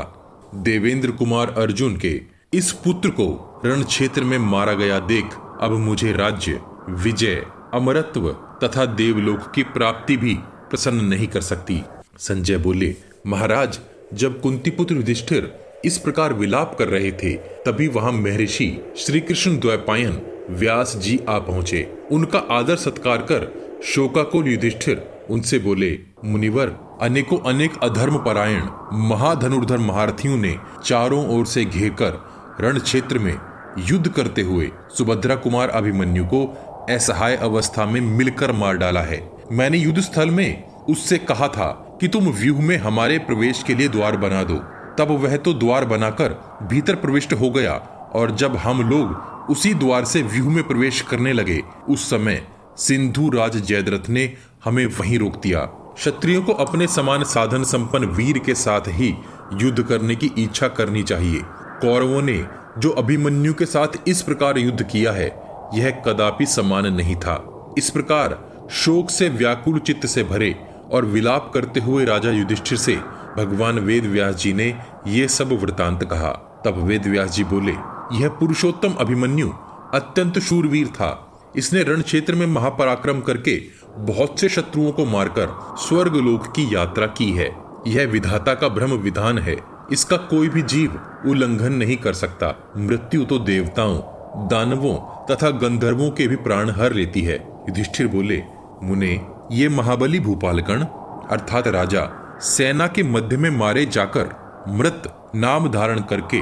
देवेंद्र 0.56 1.12
कुमार 1.12 1.50
अर्जुन 1.50 1.98
के 1.98 2.22
इस 2.54 2.72
पुत्र 2.72 3.10
को 3.10 3.62
रण 3.66 3.84
क्षेत्र 3.84 4.24
में 4.24 4.38
मारा 4.38 4.74
गया 4.74 5.00
देख 5.00 5.36
अब 5.62 5.72
मुझे 5.72 6.12
राज्य, 6.12 6.60
विजय, 6.90 7.46
अमरत्व 7.74 8.30
तथा 8.64 8.86
देवलोक 8.86 9.52
की 9.56 9.64
प्राप्ति 9.64 10.18
भी 10.18 10.34
प्रसन्न 10.70 11.06
नहीं 11.06 11.28
कर 11.28 11.42
सकती। 11.42 11.82
संजय 12.18 12.58
बोले, 12.58 12.96
महाराज, 13.28 13.80
जब 14.14 14.42
कुंती 14.42 14.70
पुत्र 14.70 14.96
युधिष्ठिर 14.96 15.46
इस 15.86 15.98
प्रकार 15.98 16.34
विलाप 16.34 16.76
कर 16.80 16.88
रहे 16.88 17.12
थे, 17.12 17.34
तभी 17.66 17.88
वहाँ 17.88 18.12
महर्षि 18.12 18.94
श्री 18.98 19.20
कृष्ण 19.20 19.58
द्वैपायन 19.60 20.22
व्यास 20.50 20.96
जी 20.96 21.20
आ 21.30 21.38
पहुँचे। 21.40 21.82
उनका 22.12 22.40
आदर 22.52 22.76
सत्कार 22.76 23.18
कर 23.22 23.52
शोकाकुल 23.86 24.48
युधिष्ठिर 24.48 25.26
उनसे 25.30 25.60
बोले, 25.60 26.00
मुनिवर, 26.26 26.76
अनेकों 27.02 27.38
अनेक 27.40 27.78
अधर्म 27.84 28.18
परायण 28.18 28.68
महाधनुर्धर 29.10 29.78
महारथियों 29.78 30.38
ने 30.38 30.56
चारों 30.86 31.26
ओर 31.30 31.46
से 31.46 31.66
घेर 31.66 31.90
कर 32.02 32.20
रण 32.62 32.80
क्षेत्र 32.80 33.20
में 33.20 33.38
युद्ध 33.80 34.08
करते 34.08 34.42
हुए 34.42 34.70
सुभद्रा 34.98 35.36
कुमार 35.36 35.70
अभिमन्यु 35.70 36.26
को 36.26 36.46
असहाय 36.90 37.36
अवस्था 37.36 37.86
में 37.86 38.02
मिलकर 38.02 38.52
मार 38.52 38.78
डाला 38.78 39.02
है। 39.02 39.22
मैंने 39.52 39.78
युद्ध 39.78 40.00
स्थल 40.00 40.30
में 40.30 40.64
उससे 40.90 41.18
कहा 41.18 41.48
था 41.48 41.98
कि 42.02 42.08
तुम 42.08 42.30
व्यूह 42.32 42.62
में 42.62 42.78
हमारे 42.78 43.18
प्रवेश 43.20 43.64
के 43.64 43.76
लिए 43.76 43.88
द्वार 43.88 44.18
बना 44.18 44.44
दो। 44.44 44.62
तब 45.02 45.12
वह 45.12 45.36
तो 45.38 45.54
द्वार 45.54 45.86
बनाकर 45.86 46.34
भीतर 46.64 46.96
प्रविष्ट 46.96 47.34
हो 47.34 47.50
गया 47.50 47.74
और 48.16 48.32
जब 48.32 48.56
हम 48.56 48.82
लोग 48.90 49.50
उसी 49.50 49.74
द्वार 49.74 50.06
से 50.06 50.22
व्यूह 50.22 50.50
में 50.50 50.68
प्रवेश 50.68 51.02
करने 51.02 51.34
लगे, 51.34 51.62
उस 51.90 52.10
समय 52.10 52.42
सिंधु 52.78 53.30
राज 53.30 53.58
जयद्रथ 53.58 54.10
ने 54.10 54.34
हमें 54.64 54.86
वहीं 54.86 55.20
रोक 55.20 55.42
दिया। 55.42 55.60
क्षत्रियों 55.96 56.44
को 56.44 56.54
अपने 56.54 56.88
समान 56.88 57.24
साधन 57.24 57.64
संपन्न 57.64 58.06
वीर 58.06 58.40
के 58.40 58.56
साथ 58.56 58.82
ही 58.88 59.14
युद्ध 59.54 59.84
करने 59.84 60.16
की 60.16 60.32
इच्छा 60.38 60.68
करनी 60.68 61.04
चाहिए। 61.04 61.42
कौरवों 61.82 62.22
ने 62.22 62.46
जो 62.78 62.90
अभिमन्यु 62.90 63.54
के 63.54 63.66
साथ 63.66 63.88
इस 64.08 64.22
प्रकार 64.22 64.58
युद्ध 64.58 64.84
किया 64.84 65.12
है, 65.12 65.28
यह 65.74 65.90
कदापि 65.90 66.46
समान 66.46 66.94
नहीं 66.94 67.16
था। 67.16 67.74
इस 67.78 67.90
प्रकार 67.90 68.40
शोक 68.72 69.10
से 69.10 69.30
व्याकुल 69.30 69.80
चित्त 69.80 70.06
से 70.06 70.24
भरे 70.24 70.56
और 70.92 71.06
विलाप 71.06 71.52
करते 71.54 71.80
हुए 71.80 72.06
राजा 72.06 72.32
युधिष्ठिर 72.32 72.78
से 72.78 73.21
भगवान 73.38 73.80
वेद 73.80 74.06
व्यास 74.06 74.36
जी 74.36 74.54
ने 74.54 74.78
ये 75.08 75.28
सब 75.28 75.62
वृतांत 75.62 76.04
कहा। 76.04 76.62
तब 76.66 76.78
वेद 76.78 77.08
व्यास 77.08 77.32
जी 77.32 77.44
बोले, 77.44 77.72
यह 78.22 78.30
पुरुषोत्तम 78.30 78.94
अभिमन्यु 79.00 79.50
अत्यंत 79.94 80.40
शूरवीर 80.40 80.88
था। 80.88 81.42
इसने 81.56 81.84
रण 81.84 82.02
क्षेत्र 82.02 82.36
में 82.36 82.46
महापराक्रम 82.48 83.22
करके 83.22 83.62
बहुत 83.98 84.40
से 84.40 84.50
शत्रुओं 84.50 84.92
को 84.92 85.06
मारकर 85.06 85.76
स्वर्ग 85.78 86.16
लोक 86.16 86.48
की 86.48 86.76
यात्रा 86.76 87.08
की 87.08 87.32
है। 87.32 87.58
यह 87.88 88.08
विधाता 88.08 88.54
का 88.54 88.68
ब्रह्म 88.68 88.94
विधान 88.94 89.38
है। 89.38 89.58
इसका 89.92 90.18
कोई 90.18 90.50
भी 90.50 90.62
जीव 90.62 91.00
उल्लंघन 91.26 91.74
नहीं 91.74 91.98
कर 91.98 92.14
सकता। 92.14 92.72
मृत्यु 92.78 93.26
तो 93.26 93.40
देवताओं, 93.40 93.98
दानवों 94.48 94.96
तथा 95.32 95.50
गंधर्वों 95.50 96.12
के 96.12 96.28
भी 96.28 96.36
प्राण 96.36 96.70
हर 96.70 96.94
लेती 96.94 97.22
है। 97.22 97.36
युधिष्ठिर 97.70 98.08
बोले, 98.08 98.44
मुने, 98.84 99.28
ये 99.52 99.70
महाबली 99.70 100.20
भूपालकण 100.20 100.84
अर्थात 101.32 101.68
राजा 101.68 102.21
सेना 102.42 102.88
के 102.88 103.04
मध्य 103.04 103.38
में 103.38 103.50
मारे 103.50 103.86
जाकर 103.86 104.30
मृत 104.68 105.32
नाम 105.36 105.72
धारण 105.72 106.00
करके 106.00 106.42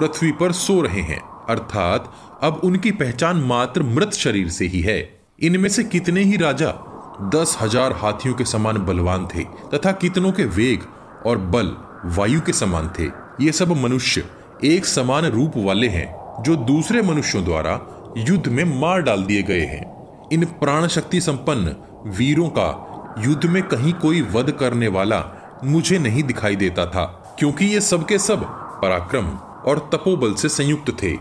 पृथ्वी 0.00 0.32
पर 0.32 0.52
सो 0.52 0.82
रहे 0.82 1.00
हैं। 1.00 1.46
अर्थात, 1.48 2.12
अब 2.42 2.60
उनकी 2.64 2.90
पहचान 2.90 3.36
मात्र 3.36 3.82
मृत 3.82 4.12
शरीर 4.12 4.48
से 4.48 4.66
ही 4.66 4.80
है। 4.80 5.20
इनमें 5.42 5.68
से 5.68 5.84
कितने 5.84 6.20
ही 6.20 6.36
राजा 6.36 6.74
दस 7.34 7.58
हज़ार 7.60 7.92
हाथियों 7.92 8.34
के 8.34 8.44
समान 8.44 8.78
बलवान 8.78 9.28
थे 9.34 9.44
तथा 9.44 9.92
कितनों 9.92 10.32
के 10.32 10.44
वेग 10.44 10.82
और 11.26 11.38
बल 11.38 11.76
वायु 12.04 12.40
के 12.40 12.52
समान 12.52 12.90
थे। 12.98 13.04
ये 13.44 13.52
सब 13.52 13.76
मनुष्य 13.76 14.24
एक 14.64 14.86
समान 14.86 15.24
रूप 15.24 15.52
वाले 15.56 15.88
हैं, 15.88 16.42
जो 16.42 16.56
दूसरे 16.56 17.02
मनुष्यों 17.02 17.44
द्वारा 17.44 17.80
युद्ध 18.16 18.48
में 18.48 18.80
मार 18.80 19.02
डाल 19.02 19.22
दिए 19.22 19.42
गए 19.42 19.60
हैं। 19.60 20.08
इन 20.32 20.44
प्राण 20.44 20.86
शक्ति 20.86 21.20
संपन्न 21.20 21.76
वीरों 22.10 22.48
का 22.48 22.86
युद्ध 23.18 23.46
में 23.46 23.62
कहीं 23.62 23.92
कोई 23.92 24.22
वध 24.22 24.50
करने 24.50 24.88
वाला 24.88 25.24
मुझे 25.64 25.98
नहीं 25.98 26.22
दिखाई 26.22 26.56
देता 26.56 26.86
था, 26.86 27.36
क्योंकि 27.38 27.64
ये 27.64 27.80
सबके 27.80 28.18
सब 28.18 28.44
पराक्रम 28.82 29.26
और 29.70 29.78
तपोबल 29.78 30.34
से 30.34 30.48
संयुक्त 30.48 31.02
थे। 31.02 31.16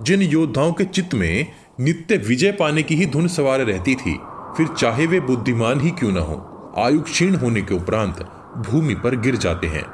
जिन 0.00 0.22
योद्धाओं 0.22 0.72
के 0.72 0.84
चित्त 0.84 1.14
में 1.14 1.46
नित्य 1.80 2.16
विजय 2.16 2.52
पाने 2.52 2.82
की 2.82 2.94
ही 2.94 3.06
धुन 3.06 3.28
सवार 3.28 3.60
रहती 3.60 3.94
थी, 3.94 4.20
फिर 4.56 4.68
चाहे 4.68 5.06
वे 5.06 5.20
बुद्धिमान 5.20 5.80
ही 5.80 5.90
क्यों 5.90 6.12
न 6.12 6.16
हो, 6.16 6.72
आयु 6.78 7.00
क्षीण 7.00 7.36
होने 7.36 7.62
के 7.62 7.74
उपरांत 7.74 8.28
भूमि 8.56 8.94
पर 8.94 9.16
गिर 9.16 9.36
जाते 9.36 9.66
हैं। 9.66 9.84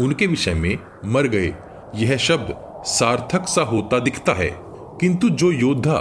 उनके 0.00 0.26
विषय 0.26 0.54
में 0.54 0.78
मर 1.04 1.22
गए, 1.22 1.54
यह 1.94 2.16
शब्द 2.16 2.56
सार्थक 2.84 3.48
सा 3.48 3.62
होता 3.62 3.98
दिखता 3.98 4.32
है। 4.32 4.70
किंतु 5.00 5.28
जो 5.28 5.52
योद्धा 5.52 5.96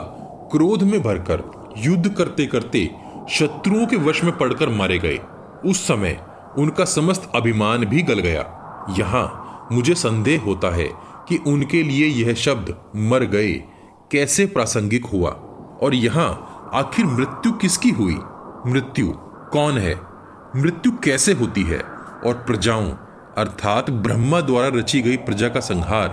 क्रोध 0.52 0.84
में 0.84 1.04
भरकर 1.04 1.74
युद्ध 1.78 2.10
करते 2.10 2.46
करते 2.46 2.92
शत्रुओं 3.30 3.86
के 3.86 3.96
वश 3.96 4.24
में 4.24 4.38
पड़कर 4.38 4.70
मारे 4.70 5.00
गए। 5.00 5.20
उस 5.66 5.88
समय 5.88 6.24
उनका 6.58 6.86
समस्त 6.86 7.32
अभिमान 7.36 7.86
भी 7.86 8.02
गल 8.02 8.20
गया। 8.20 8.42
यहाँ 9.00 9.46
मुझे 9.72 9.96
संदेह 9.96 10.42
होता 10.42 10.76
है 10.76 10.90
कि 11.28 11.38
उनके 11.38 11.84
लिए 11.84 12.08
यह 12.08 12.34
शब्द 12.34 12.76
मर 12.96 13.20
गए 13.20 13.64
कैसे 14.12 14.46
प्रासंगिक 14.46 15.06
हुआ 15.06 15.30
और 15.82 15.94
यहाँ 15.94 16.56
आखिर 16.74 17.06
मृत्यु 17.06 17.52
किसकी 17.52 17.90
हुई? 17.90 18.20
मृत्यु 18.68 19.14
कौन 19.54 19.78
है? 19.78 19.96
मृत्यु 20.56 20.92
कैसे 20.92 21.34
होती 21.34 21.64
है? 21.64 21.80
और 22.26 22.34
प्रजाओं, 22.34 22.92
अर्थात 23.38 23.90
ब्रह्मा 23.90 24.42
द्वारा 24.42 24.68
रची 24.68 25.02
गई 25.02 25.18
प्रजा 25.18 25.50
का 25.50 25.60
संहार 25.60 26.08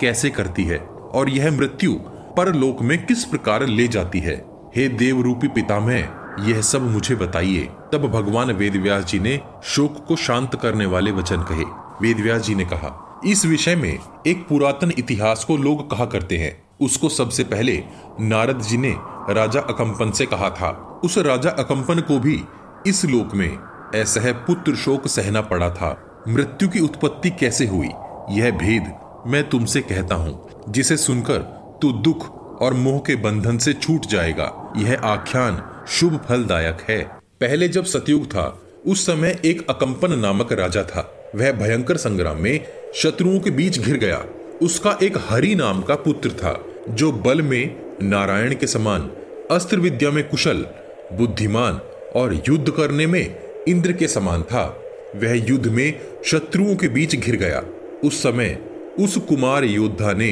कैसे 0.00 0.30
करती 0.30 0.64
है? 0.64 0.78
और 1.14 1.28
यह 1.28 1.50
मृत्यु 1.50 1.94
परलोक 2.36 2.82
में 2.82 3.06
किस 3.06 3.24
प्रकार 3.24 3.66
ले 3.66 3.88
जाती 3.88 4.18
है? 4.18 4.44
हे 4.76 4.88
देव 4.88 5.20
रूपी 5.20 5.48
पितामह 5.48 6.08
यह 6.40 6.60
सब 6.60 6.90
मुझे 6.90 7.14
बताइए। 7.14 7.68
तब 7.92 7.98
भगवान 7.98 8.50
वेदव्यास 8.50 9.04
जी 9.04 9.18
ने 9.18 9.40
शोक 9.64 10.04
को 10.06 10.16
शांत 10.16 10.54
करने 10.62 10.86
वाले 10.86 11.10
वचन 11.10 11.36
कहे। 11.36 11.64
वेदव्यास 12.02 12.42
जी 12.42 12.54
ने 12.54 12.64
कहा, 12.64 13.20
इस 13.26 13.46
विषय 13.46 13.76
में 13.76 13.98
एक 14.26 14.48
पुरातन 14.48 14.92
इतिहास 14.98 15.44
को 15.44 15.56
लोग 15.56 15.90
कहा 15.90 16.04
करते 16.04 16.36
हैं। 16.36 16.62
उसको 16.80 17.08
सबसे 17.08 17.44
पहले 17.44 17.84
नारद 18.20 18.60
जी 18.60 18.76
ने 18.76 18.96
राजा 19.30 19.60
अकम्पन 19.60 20.10
से 20.10 20.26
कहा 20.26 20.50
था। 20.50 21.00
उस 21.04 21.18
राजा 21.18 21.50
अकम्पन 21.50 22.00
को 22.00 22.18
भी 22.18 22.44
इस 22.86 23.04
लोक 23.04 23.34
में 23.34 23.58
ऐसा 23.94 24.32
पुत्र 24.32 24.76
शोक 24.76 25.08
सहना 25.08 25.40
पड़ा 25.40 25.70
था। 25.70 26.22
मृत्यु 26.28 26.68
की 26.68 26.80
उत्पत्ति 26.80 27.30
कैसे 27.30 27.66
हुई? 27.66 27.88
यह 28.30 28.50
भेद 28.50 28.92
मैं 29.26 29.48
तुमसे 29.48 29.80
कहता 29.80 30.14
हूँ। 30.14 30.48
जिसे 30.68 30.96
सुनकर 30.96 31.38
तू 31.82 31.92
दुख 31.92 32.40
और 32.62 32.74
मोह 32.74 32.98
के 32.98 33.16
बंधन 33.16 33.58
से 33.58 33.72
छूट 33.72 34.06
जाएगा। 34.06 34.72
यह 34.76 35.00
आख्यान 35.04 35.79
शुभ 35.90 36.26
फलदायक 36.28 36.78
है। 36.88 37.04
पहले 37.40 37.68
जब 37.68 37.84
सतयुग 37.84 38.26
था, 38.26 38.62
उस 38.86 39.06
समय 39.06 39.40
एक 39.44 39.66
अकंपन 39.70 40.18
नामक 40.18 40.52
राजा 40.52 40.82
था। 40.82 41.32
वह 41.34 41.52
भयंकर 41.52 41.96
संग्राम 41.96 42.36
में 42.36 42.66
शत्रुओं 42.94 43.40
के 43.40 43.50
बीच 43.50 43.78
घिर 43.78 43.96
गया। 43.96 44.24
उसका 44.62 44.98
एक 45.02 45.14
हरि 45.16 45.54
नाम 45.54 45.82
का 45.82 45.94
पुत्र 45.94 46.30
था, 46.30 46.64
जो 46.88 47.12
बल 47.12 47.42
में 47.42 47.82
नारायण 48.02 48.54
के 48.54 48.66
समान, 48.66 49.10
अस्त्र 49.50 49.76
विद्या 49.76 50.10
में 50.10 50.28
कुशल, 50.28 50.66
बुद्धिमान 51.12 51.80
और 52.16 52.42
युद्ध 52.48 52.70
करने 52.70 53.06
में 53.06 53.40
इंद्र 53.68 53.92
के 53.92 54.08
समान 54.08 54.42
था। 54.42 54.82
वह 55.16 55.32
युद्ध 55.48 55.66
में 55.66 56.00
शत्रुओं 56.24 56.76
के 56.76 56.88
बीच 56.88 57.16
घिर 57.16 57.36
गया। 57.36 57.64
उस 58.04 58.22
समय 58.22 58.58
उस 58.98 59.16
कुमार 59.16 59.64
योद्धा 59.64 60.12
ने 60.12 60.30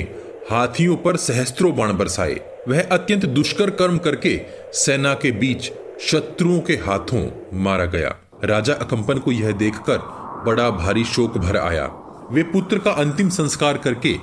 हाथियों 0.51 0.97
पर 0.97 1.17
सहस्त्रों 1.17 1.77
बाण 1.77 1.93
बरसाए। 1.93 2.41
वह 2.69 2.83
अत्यंत 2.83 3.27
दुष्कर 3.27 3.71
कर्म 3.71 3.99
करके 3.99 4.41
सेना 4.73 5.15
के 5.15 5.31
बीच 5.31 5.71
शत्रुओं 6.01 6.61
के 6.61 6.73
हाथों 6.73 7.27
मारा 7.63 7.85
गया। 7.85 8.15
राजा 8.45 8.75
अकंपन 8.75 9.19
को 9.19 9.33
यह 9.33 9.53
देखकर 9.53 9.99
बड़ा 10.47 10.71
भारी 10.71 11.05
शोक 11.05 11.39
भर 11.39 11.57
आया। 11.57 11.87
वे 12.31 12.43
पुत्र 12.43 12.79
का 12.79 12.91
अंतिम 12.91 13.29
संस्कार 13.29 13.79
करके 13.79 14.15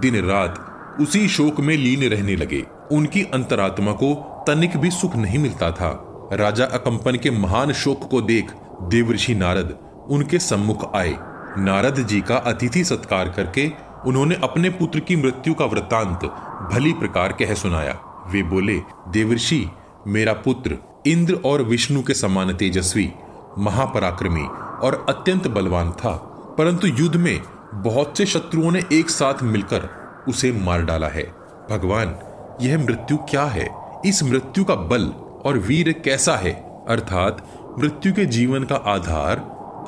दिन 0.00 0.24
रात 0.24 0.66
उसी 1.00 1.28
शोक 1.28 1.60
में 1.60 1.76
लीन 1.76 2.08
रहने 2.10 2.36
लगे। 2.36 2.64
उनकी 2.92 3.22
अंतरात्मा 3.34 3.92
को 3.92 4.14
तनिक 4.46 4.76
भी 4.76 4.90
सुख 4.90 5.16
नहीं 5.16 5.38
मिलता 5.38 5.70
था। 5.70 5.90
राजा 6.32 6.64
अकंपन 6.64 7.16
के 7.16 7.30
महान 7.30 7.72
शोक 7.72 8.08
को 8.10 8.20
देख 8.22 8.50
देवऋषि 8.82 9.34
नारद 9.34 9.78
उनके 10.10 10.38
सम्मुख 10.38 10.94
आए। 10.96 11.14
नारद 11.58 12.06
जी 12.06 12.20
का 12.20 12.36
अतिथि 12.36 12.84
सत्कार 12.84 13.28
करके 13.28 13.70
उन्होंने 14.06 14.34
अपने 14.34 14.70
पुत्र 14.70 15.00
की 15.00 15.16
मृत्यु 15.16 15.54
का 15.54 15.64
वृतांत 15.64 16.24
भली 16.72 16.92
प्रकार 16.92 17.32
कह 17.32 17.54
सुनाया। 17.54 17.98
वे 18.26 18.42
बोले, 18.42 18.82
देवर्षि, 19.08 19.70
मेरा 20.06 20.32
पुत्र 20.32 20.78
इंद्र 21.06 21.34
और 21.44 21.62
विष्णु 21.62 22.02
के 22.02 22.14
समान 22.14 22.52
तेजस्वी, 22.52 23.12
महापराक्रमी 23.58 24.44
और 24.82 25.06
अत्यंत 25.08 25.48
बलवान 25.48 25.92
था, 25.92 26.12
परंतु 26.58 26.86
युद्ध 26.86 27.16
में 27.16 27.42
बहुत 27.74 28.18
से 28.18 28.26
शत्रुओं 28.26 28.70
ने 28.70 28.84
एक 28.92 29.10
साथ 29.10 29.34
मिलकर 29.42 29.88
उसे 30.28 30.52
मार 30.52 30.82
डाला 30.82 31.08
है। 31.08 31.34
भगवान, 31.70 32.16
यह 32.60 32.78
मृत्यु 32.78 33.16
क्या 33.16 33.44
है? 33.44 33.68
इस 34.06 34.22
मृत्यु 34.22 34.64
का 34.64 34.74
बल 34.74 35.06
और 35.44 35.58
वीर 35.58 35.92
कैसा 35.92 36.36
है? 36.36 36.84
अर्थात, 36.88 37.48
मृत्यु 37.78 38.12
के 38.12 38.24
जीवन 38.24 38.64
का 38.64 38.74
आधार 38.74 39.36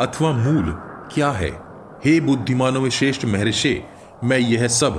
अथवा 0.00 0.32
मूल 0.32 0.72
क्या 1.14 1.30
है? 1.30 1.50
हे 2.04 2.20
बुद्धिमानों 2.20 2.80
में 2.80 2.90
श्रेष्ठ 2.90 3.24
महर्षि 3.24 3.82
मैं 4.24 4.38
यह 4.38 4.66
सब 4.68 4.94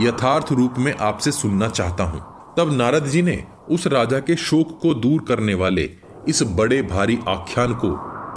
यथार्थ 0.00 0.52
रूप 0.52 0.74
में 0.78 0.94
आपसे 1.00 1.32
सुनना 1.32 1.68
चाहता 1.68 2.04
हूँ। 2.04 2.20
तब 2.58 2.72
नारद 2.72 3.06
जी 3.06 3.22
ने 3.22 3.44
उस 3.70 3.86
राजा 3.86 4.18
के 4.18 4.36
शोक 4.36 4.78
को 4.82 4.94
दूर 4.94 5.24
करने 5.28 5.54
वाले 5.54 5.90
इस 6.28 6.42
बड़े 6.42 6.82
भारी 6.82 7.18
आख्यान 7.28 7.74
को 7.74 7.90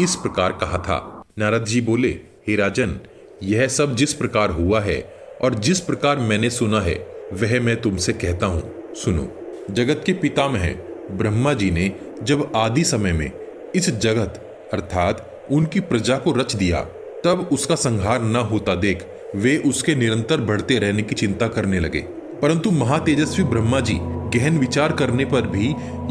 इस 0.03 0.15
प्रकार 0.15 0.51
कहा 0.51 0.77
था। 0.77 1.23
नारद 1.39 1.65
जी 1.65 1.81
बोले, 1.81 2.09
हे 2.47 2.55
राजन, 2.55 2.99
यह 3.43 3.67
सब 3.67 3.95
जिस 3.95 4.13
प्रकार 4.13 4.51
हुआ 4.51 4.81
है 4.81 4.99
और 5.43 5.53
जिस 5.53 5.79
प्रकार 5.79 6.19
मैंने 6.19 6.49
सुना 6.49 6.81
है, 6.81 6.95
वह 7.33 7.59
मैं 7.61 7.81
तुमसे 7.81 8.13
कहता 8.13 8.45
हूँ। 8.45 8.93
सुनो, 8.95 9.27
जगत 9.71 10.03
के 10.05 10.13
पितामह 10.13 10.67
ब्रह्मा 11.11 11.53
जी 11.53 11.71
ने 11.71 11.91
जब 12.23 12.51
आदि 12.55 12.83
समय 12.83 13.13
में 13.13 13.31
इस 13.75 13.89
जगत, 13.89 14.69
अर्थात 14.73 15.47
उनकी 15.51 15.79
प्रजा 15.79 16.17
को 16.17 16.31
रच 16.31 16.55
दिया, 16.55 16.81
तब 17.25 17.49
उसका 17.51 17.75
संहार 17.75 18.21
न 18.21 18.35
होता 18.35 18.75
देख 18.75 19.07
वे 19.35 19.57
उसके 19.57 19.95
निरंतर 19.95 20.41
बढ़ते 20.41 20.79
रहने 20.79 21.03
की 21.03 21.15
चिंता 21.15 21.47
करने 21.47 21.79
लगे। 21.79 21.99
परंतु 22.41 22.71
महातेजस्वी 22.71 23.43
ब्रह्मा 23.43 23.79
जी 23.79 23.97
गहन 24.37 24.57
विचार 24.57 24.91
करने 24.91 25.25
पर 25.25 25.47
भी 25.47 25.67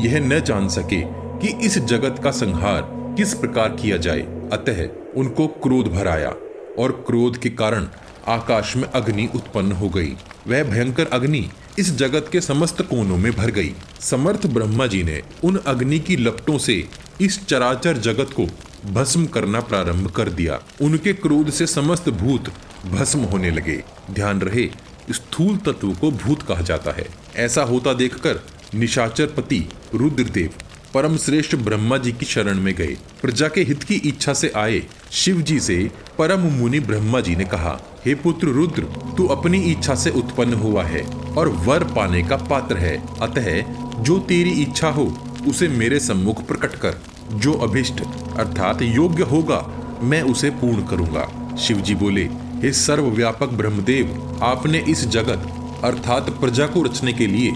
यह 0.06 0.18
न 0.20 0.40
जान 0.40 0.68
सके 0.68 1.02
कि 1.38 1.48
इस 1.66 1.78
जगत 1.78 2.20
का 2.24 2.30
संहार 2.30 2.88
किस 3.16 3.34
प्रकार 3.34 3.68
किया 3.68 3.96
जाए। 3.96 4.20
अतः 4.52 4.88
उनको 5.16 5.46
क्रोध 5.46 5.88
भराया 5.88 6.34
और 6.78 6.92
क्रोध 7.06 7.36
के 7.36 7.48
कारण 7.48 7.88
आकाश 8.28 8.76
में 8.76 8.84
अग्नि 8.84 9.28
उत्पन्न 9.34 9.72
हो 9.72 9.88
गई। 9.88 10.12
वह 10.48 10.64
भयंकर 10.64 11.06
अग्नि 11.06 11.48
इस 11.78 11.96
जगत 11.96 12.28
के 12.32 12.40
समस्त 12.40 12.82
कोनों 12.82 13.16
में 13.16 13.32
भर 13.32 13.50
गई। 13.50 13.74
समर्थ 14.00 14.46
ब्रह्मा 14.46 14.86
जी 14.86 15.02
ने 15.02 15.22
उन 15.44 15.56
अग्नि 15.56 15.98
की 15.98 16.16
लपटों 16.16 16.58
से 16.58 16.84
इस 17.20 17.46
चराचर 17.46 17.98
जगत 17.98 18.30
को 18.40 18.46
भस्म 18.92 19.26
करना 19.26 19.60
प्रारंभ 19.60 20.10
कर 20.10 20.28
दिया। 20.28 20.60
उनके 20.82 21.12
क्रोध 21.12 21.50
से 21.50 21.66
समस्त 21.66 22.08
भूत 22.08 22.52
भस्म 22.86 23.20
होने 23.20 23.50
लगे। 23.50 23.82
ध्यान 24.10 24.40
रहे 24.40 24.68
स्थूल 25.10 25.56
तत्व 25.56 25.92
को 25.92 26.10
भूत 26.10 26.42
कहा 26.42 26.60
जाता 26.60 26.90
है। 26.90 27.06
ऐसा 27.36 27.62
होता 27.62 27.92
देखकर 27.92 28.40
निशाचर 28.74 29.26
पति 29.26 29.68
रुद्रदेव 29.94 30.50
परम 30.94 31.16
श्रेष्ठ 31.16 31.54
ब्रह्मा 31.56 31.96
जी 31.96 32.12
की 32.12 32.26
शरण 32.26 32.60
में 32.60 32.74
गए। 32.74 32.96
प्रजा 33.22 33.48
के 33.48 33.62
हित 33.62 33.82
की 33.82 33.94
इच्छा 33.94 34.32
से 34.32 34.52
आए 34.56 34.82
शिव 35.10 35.40
जी 35.42 35.60
से 35.60 35.90
परम 36.18 36.40
मुनि 36.40 36.80
ब्रह्मा 36.80 37.20
जी 37.20 37.36
ने 37.36 37.44
कहा, 37.44 37.78
हे 38.06 38.14
पुत्र 38.14 38.46
रुद्र, 38.46 38.82
तू 39.16 39.26
अपनी 39.26 39.60
इच्छा 39.62 39.94
से 39.94 40.10
उत्पन्न 40.10 40.54
हुआ 40.54 40.84
है 40.84 41.02
और 41.36 41.48
वर 41.48 41.84
पाने 41.84 42.22
का 42.22 42.36
पात्र 42.36 42.76
है। 42.76 43.18
अतः 43.20 43.62
जो 44.02 44.18
तेरी 44.18 44.50
इच्छा 44.50 44.88
हो, 44.88 45.04
उसे 45.48 45.68
मेरे 45.68 46.00
सम्मुख 46.00 46.46
प्रकट 46.46 46.74
कर। 46.74 46.94
जो 47.32 47.52
अभिष्ट, 47.52 48.00
अर्थात 48.36 48.82
योग्य 48.82 49.22
होगा, 49.22 49.60
मैं 50.02 50.22
उसे 50.22 50.50
पूर्ण 50.50 50.86
करूँगा। 50.86 51.56
शिव 51.56 51.80
जी 51.80 51.94
बोले 51.94 52.28
हे 52.62 52.72
सर्वव्यापक 52.72 53.48
ब्रह्मदेव, 53.48 54.38
आपने 54.42 54.78
इस 54.78 55.08
जगत, 55.08 55.46
अर्थात 55.84 56.30
प्रजा 56.30 56.66
को 56.66 56.82
रचने 56.82 57.12
के 57.12 57.26
लिए, 57.26 57.52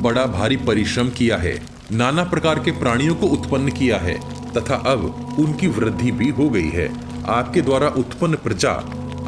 बड़ा 0.00 0.26
भारी 0.26 0.56
परिश्रम 0.56 1.08
किया 1.08 1.36
है, 1.36 1.58
नाना 1.92 2.24
प्रकार 2.24 2.58
के 2.58 2.70
प्राणियों 2.70 3.14
को 3.14 3.26
उत्पन्न 3.26 3.68
किया 3.68 3.98
है, 3.98 4.14
तथा 4.52 4.74
अब, 4.74 5.36
उनकी 5.38 5.66
वृद्धि 5.66 6.10
भी 6.10 6.28
हो 6.28 6.48
गई 6.50 6.68
है, 6.68 6.88
आपके 7.26 7.60
द्वारा 7.60 7.88
उत्पन्न 7.88 8.34
प्रजा, 8.34 8.72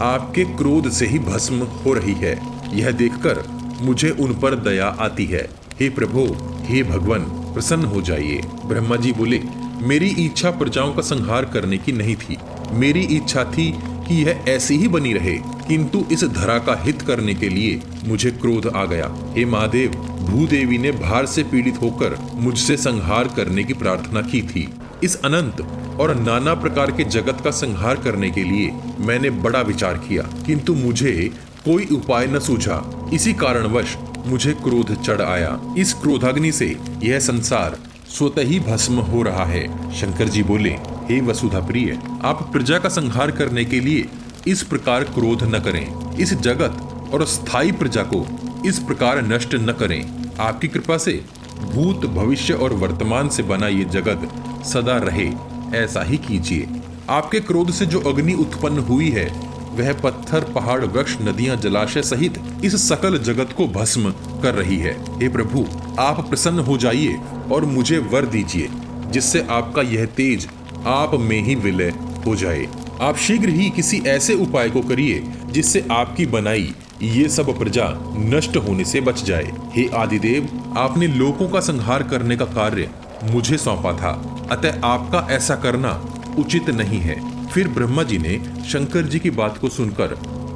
आपके 0.01 0.44
क्रोध 0.44 0.90
से 0.90 1.07
ही 1.07 1.19
भस्म 1.19 1.57
हो 1.57 1.93
रही 1.93 2.15
है, 2.15 2.39
यह 2.74 2.90
देखकर, 2.90 3.43
मुझे 3.81 4.11
उन 4.11 4.35
पर 4.35 4.55
दया 4.55 4.86
आती 4.86 5.27
है, 5.27 5.48
हे 5.81 5.90
प्रभु, 5.90 6.27
हे 6.65 6.82
भगवान, 6.82 7.20
प्रसन्न 7.55 7.85
हो 7.85 8.02
जाइए। 8.02 8.40
ब्रह्मा 8.66 8.97
जी 8.97 9.12
बोले, 9.12 9.40
मेरी 9.82 10.09
इच्छा 10.24 10.51
प्रजाओं 10.51 10.93
का 10.94 11.02
संहार 11.02 11.44
करने 11.44 11.78
की 11.78 11.93
नहीं 11.93 12.16
थी, 12.16 12.39
मेरी 12.73 13.01
इच्छा 13.01 13.44
थी 13.44 13.73
कि 14.11 14.16
यह 14.16 14.45
ऐसी 14.49 14.77
ही 14.77 14.89
बनी 14.89 15.12
रहे। 15.12 15.39
किंतु 15.39 16.05
इस 16.12 16.24
धरा 16.24 16.59
का 16.59 16.82
हित 16.85 17.03
करने 17.03 17.35
के 17.35 17.49
लिए 17.49 17.81
मुझे 18.05 18.31
क्रोध 18.31 18.66
आ 18.66 18.85
गया। 18.85 19.15
हे 19.37 19.45
महादेव, 19.45 19.91
भूदेवी 20.31 20.78
ने 20.78 20.93
भार 20.93 21.27
से 21.27 21.43
पीड़ित 21.43 21.74
होकर 21.82 22.19
मुझसे 22.35 22.77
संहार 22.77 23.28
करने 23.28 23.65
की 23.65 23.74
प्रार्थना 23.74 24.23
की 24.23 24.43
थी। 24.43 24.74
इस 25.05 25.16
अनंत 25.16 25.61
और 26.01 26.15
नाना 26.15 26.55
प्रकार 26.55 26.91
के 26.91 27.05
जगत 27.05 27.41
का 27.45 27.51
संहार 27.51 27.97
करने 27.97 28.31
के 28.31 28.43
लिए 28.43 28.73
मैंने 28.99 29.31
बड़ा 29.31 29.61
विचार 29.61 29.95
किया। 29.95 30.23
किंतु 30.23 30.74
मुझे 30.74 31.31
कोई 31.65 31.87
उपाय 31.93 32.27
न 32.27 32.39
सूझा। 32.39 33.11
इसी 33.15 33.32
कारणवश 33.32 33.97
मुझे 34.27 34.53
क्रोध 34.53 35.03
चढ़ 35.03 35.23
आया। 35.23 35.61
इस 35.78 35.95
क्रोधाग्नि 35.95 36.53
से 36.53 36.77
यह 37.03 37.19
संसार 37.19 37.89
स्वतः 38.11 38.43
ही 38.43 38.61
भस्म 38.61 38.95
हो 38.95 39.23
रहा 39.23 39.45
है। 39.45 39.93
शंकर 39.93 40.28
जी 40.28 40.43
बोले, 40.43 40.70
हे 41.11 41.20
वसुधा 41.20 41.61
प्रिय 41.61 41.99
आप 42.23 42.49
प्रजा 42.53 42.78
का 42.78 42.89
संहार 42.89 43.31
करने 43.31 43.65
के 43.65 43.81
लिए 43.81 44.07
इस 44.49 44.62
प्रकार 44.62 45.05
क्रोध 45.05 45.43
न 45.55 45.59
करें। 45.59 46.16
इस 46.16 46.35
जगत 46.35 47.11
और 47.15 47.24
स्थायी 47.24 47.73
प्रजा 47.73 48.03
को 48.03 48.27
इस 48.66 48.78
प्रकार 48.78 49.23
नष्ट 49.23 49.55
न 49.55 49.73
करें। 49.73 50.31
आपकी 50.41 50.69
कृपा 50.69 50.99
से 50.99 51.24
भूत 51.62 52.07
भविष्य 52.07 52.55
और 52.55 52.73
वर्तमान 52.73 53.28
से 53.28 53.43
बना 53.43 53.69
ये 53.69 53.85
जगत 53.85 54.65
सदा 54.66 54.97
रहे, 54.97 55.31
ऐसा 55.78 56.03
ही 56.03 56.16
कीजिए। 56.19 56.69
आपके 57.11 57.41
क्रोध 57.41 57.70
से 57.70 57.87
जो 57.87 58.01
अग्नि 58.01 58.32
उत्पन्न 58.35 58.78
हुई 58.78 59.11
है 59.11 59.49
वह 59.70 59.92
पत्थर, 59.92 60.44
पहाड़, 60.44 60.84
वृक्ष, 60.84 61.16
नदियाँ, 61.20 61.56
जलाशय 61.56 62.02
सहित 62.02 62.38
इस 62.64 62.88
सकल 62.88 63.18
जगत 63.18 63.52
को 63.56 63.66
भस्म 63.68 64.10
कर 64.42 64.55
रही 64.55 64.76
है। 64.76 64.92
हे 65.18 65.28
प्रभु, 65.28 65.66
आप 65.98 66.28
प्रसन्न 66.28 66.59
हो 66.59 66.76
जाइए 66.76 67.18
और 67.52 67.64
मुझे 67.64 67.98
वर 67.98 68.26
दीजिए, 68.26 68.68
जिससे 69.10 69.47
आपका 69.51 69.82
यह 69.82 70.06
तेज 70.06 70.48
आप 70.86 71.14
में 71.14 71.42
ही 71.42 71.55
विलय 71.55 71.92
हो 72.26 72.36
जाए। 72.36 72.66
आप 73.01 73.16
शीघ्र 73.16 73.48
ही 73.48 73.70
किसी 73.70 73.98
ऐसे 74.06 74.34
उपाय 74.34 74.70
को 74.70 74.80
करिए, 74.80 75.22
जिससे 75.47 75.86
आपकी 75.90 76.26
बनाई 76.26 76.74
ये 77.02 77.28
सब 77.28 77.59
प्रजा 77.59 77.84
नष्ट 78.16 78.56
होने 78.56 78.84
से 78.84 79.01
बच 79.01 79.22
जाए। 79.24 79.52
हे 79.74 79.88
आदिदेव, 79.94 80.48
आपने 80.78 81.06
लोगों 81.06 81.48
का 81.48 81.60
संहार 81.60 82.02
करने 82.02 82.36
का 82.36 82.44
कार्य 82.44 82.90
मुझे 83.24 83.56
सौंपा 83.59 83.92
था, 83.92 84.12
अतः 84.51 84.80
आपका 84.84 85.26
ऐसा 85.30 85.55
करना 85.55 86.01
उचित 86.38 86.70
नहीं 86.70 87.01
है। 87.01 87.39
फिर 87.52 87.68
ब्रह्मा 87.68 88.02
जी 88.02 88.18
ने 88.18 88.62
शंकर 88.64 89.02
जी 89.02 89.18
की 89.18 89.31
बात 89.31 89.59
को 89.59 89.68
सुनकर 89.68 90.06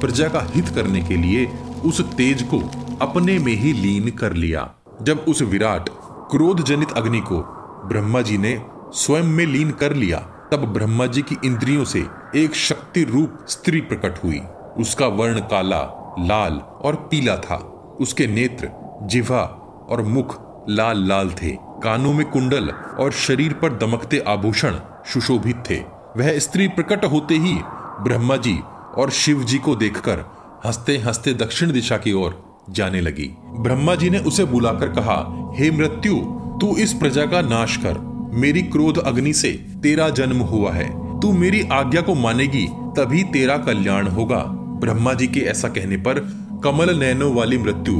प्रजा 0.01 0.27
का 0.27 0.47
हित 0.55 0.69
करने 0.69 1.01
के 1.01 1.17
लिए 1.17 1.45
उस 1.85 2.01
तेज 2.01 2.43
को 2.43 2.59
अपने 3.01 3.39
में 3.39 3.53
ही 3.53 3.73
लीन 3.73 4.09
कर 4.09 4.33
लिया। 4.33 4.73
जब 5.01 5.25
उस 5.27 5.41
विराट 5.41 5.89
क्रोध 6.31 6.63
जनित 6.63 6.91
अग्नि 6.91 7.19
को 7.19 7.39
ब्रह्मा 7.85 8.21
जी 8.21 8.37
ने 8.37 8.61
स्वयं 8.91 9.23
में 9.23 9.45
लीन 9.45 9.71
कर 9.71 9.93
लिया, 9.93 10.19
तब 10.51 10.57
ब्रह्मा 10.57 11.05
जी 11.05 11.21
की 11.21 11.37
इंद्रियों 11.45 11.85
से 11.85 12.05
एक 12.35 12.55
शक्ति 12.55 13.03
रूप 13.03 13.45
स्त्री 13.47 13.81
प्रकट 13.81 14.23
हुई। 14.23 14.41
उसका 14.77 15.07
वर्ण 15.07 15.39
काला, 15.39 15.81
लाल 16.19 16.53
और 16.53 16.95
पीला 16.95 17.37
था। 17.37 17.55
उसके 17.99 18.27
नेत्र 18.27 18.69
जिवा 19.03 19.41
और 19.89 20.01
मुख 20.01 20.41
लाल 20.69 21.07
लाल 21.07 21.29
थे। 21.29 21.57
कानों 21.61 22.13
में 22.13 22.29
कुंडल 22.29 22.69
और 22.69 23.11
शरीर 23.11 23.53
पर 23.53 23.73
दमकते 23.73 24.19
आभूषण 24.19 24.75
सुशोभित 25.13 25.63
थे। 25.69 25.94
वह 26.17 26.39
स्त्री 26.39 26.67
प्रकट 26.67 27.05
होते 27.05 27.35
ही 27.35 27.57
ब्रह्मा 28.03 28.37
जी 28.37 28.59
और 28.97 29.09
शिव 29.09 29.43
जी 29.43 29.57
को 29.57 29.75
देखकर 29.75 30.19
हँसते 30.65 30.97
हँसते 30.97 31.33
दक्षिण 31.33 31.71
दिशा 31.71 31.97
की 31.97 32.13
ओर 32.13 32.59
जाने 32.69 33.01
लगी। 33.01 33.37
ब्रह्मा 33.59 33.95
जी 33.95 34.09
ने 34.09 34.19
उसे 34.19 34.45
बुलाकर 34.45 34.87
कहा, 34.87 35.51
हे 35.55 35.71
मृत्यु, 35.71 36.15
तू 36.61 36.75
इस 36.77 36.93
प्रजा 36.93 37.25
का 37.25 37.41
नाश 37.41 37.77
कर। 37.77 37.97
मेरी 38.33 38.61
क्रोध 38.61 38.97
अग्नि 38.97 39.33
से 39.33 39.49
तेरा 39.83 40.09
जन्म 40.09 40.37
हुआ 40.37 40.71
है। 40.71 41.19
तू 41.19 41.31
मेरी 41.31 41.61
आज्ञा 41.61 42.01
को 42.01 42.15
मानेगी, 42.15 42.67
तभी 42.67 43.23
तेरा 43.23 43.57
कल्याण 43.57 44.07
होगा। 44.07 44.43
ब्रह्मा 44.79 45.13
जी 45.13 45.27
के 45.27 45.39
ऐसा 45.39 45.67
कहने 45.67 45.97
पर 45.97 46.19
कमल 46.63 46.99
नैनो 46.99 47.33
वाली 47.33 47.57
मृत्यु 47.57 47.95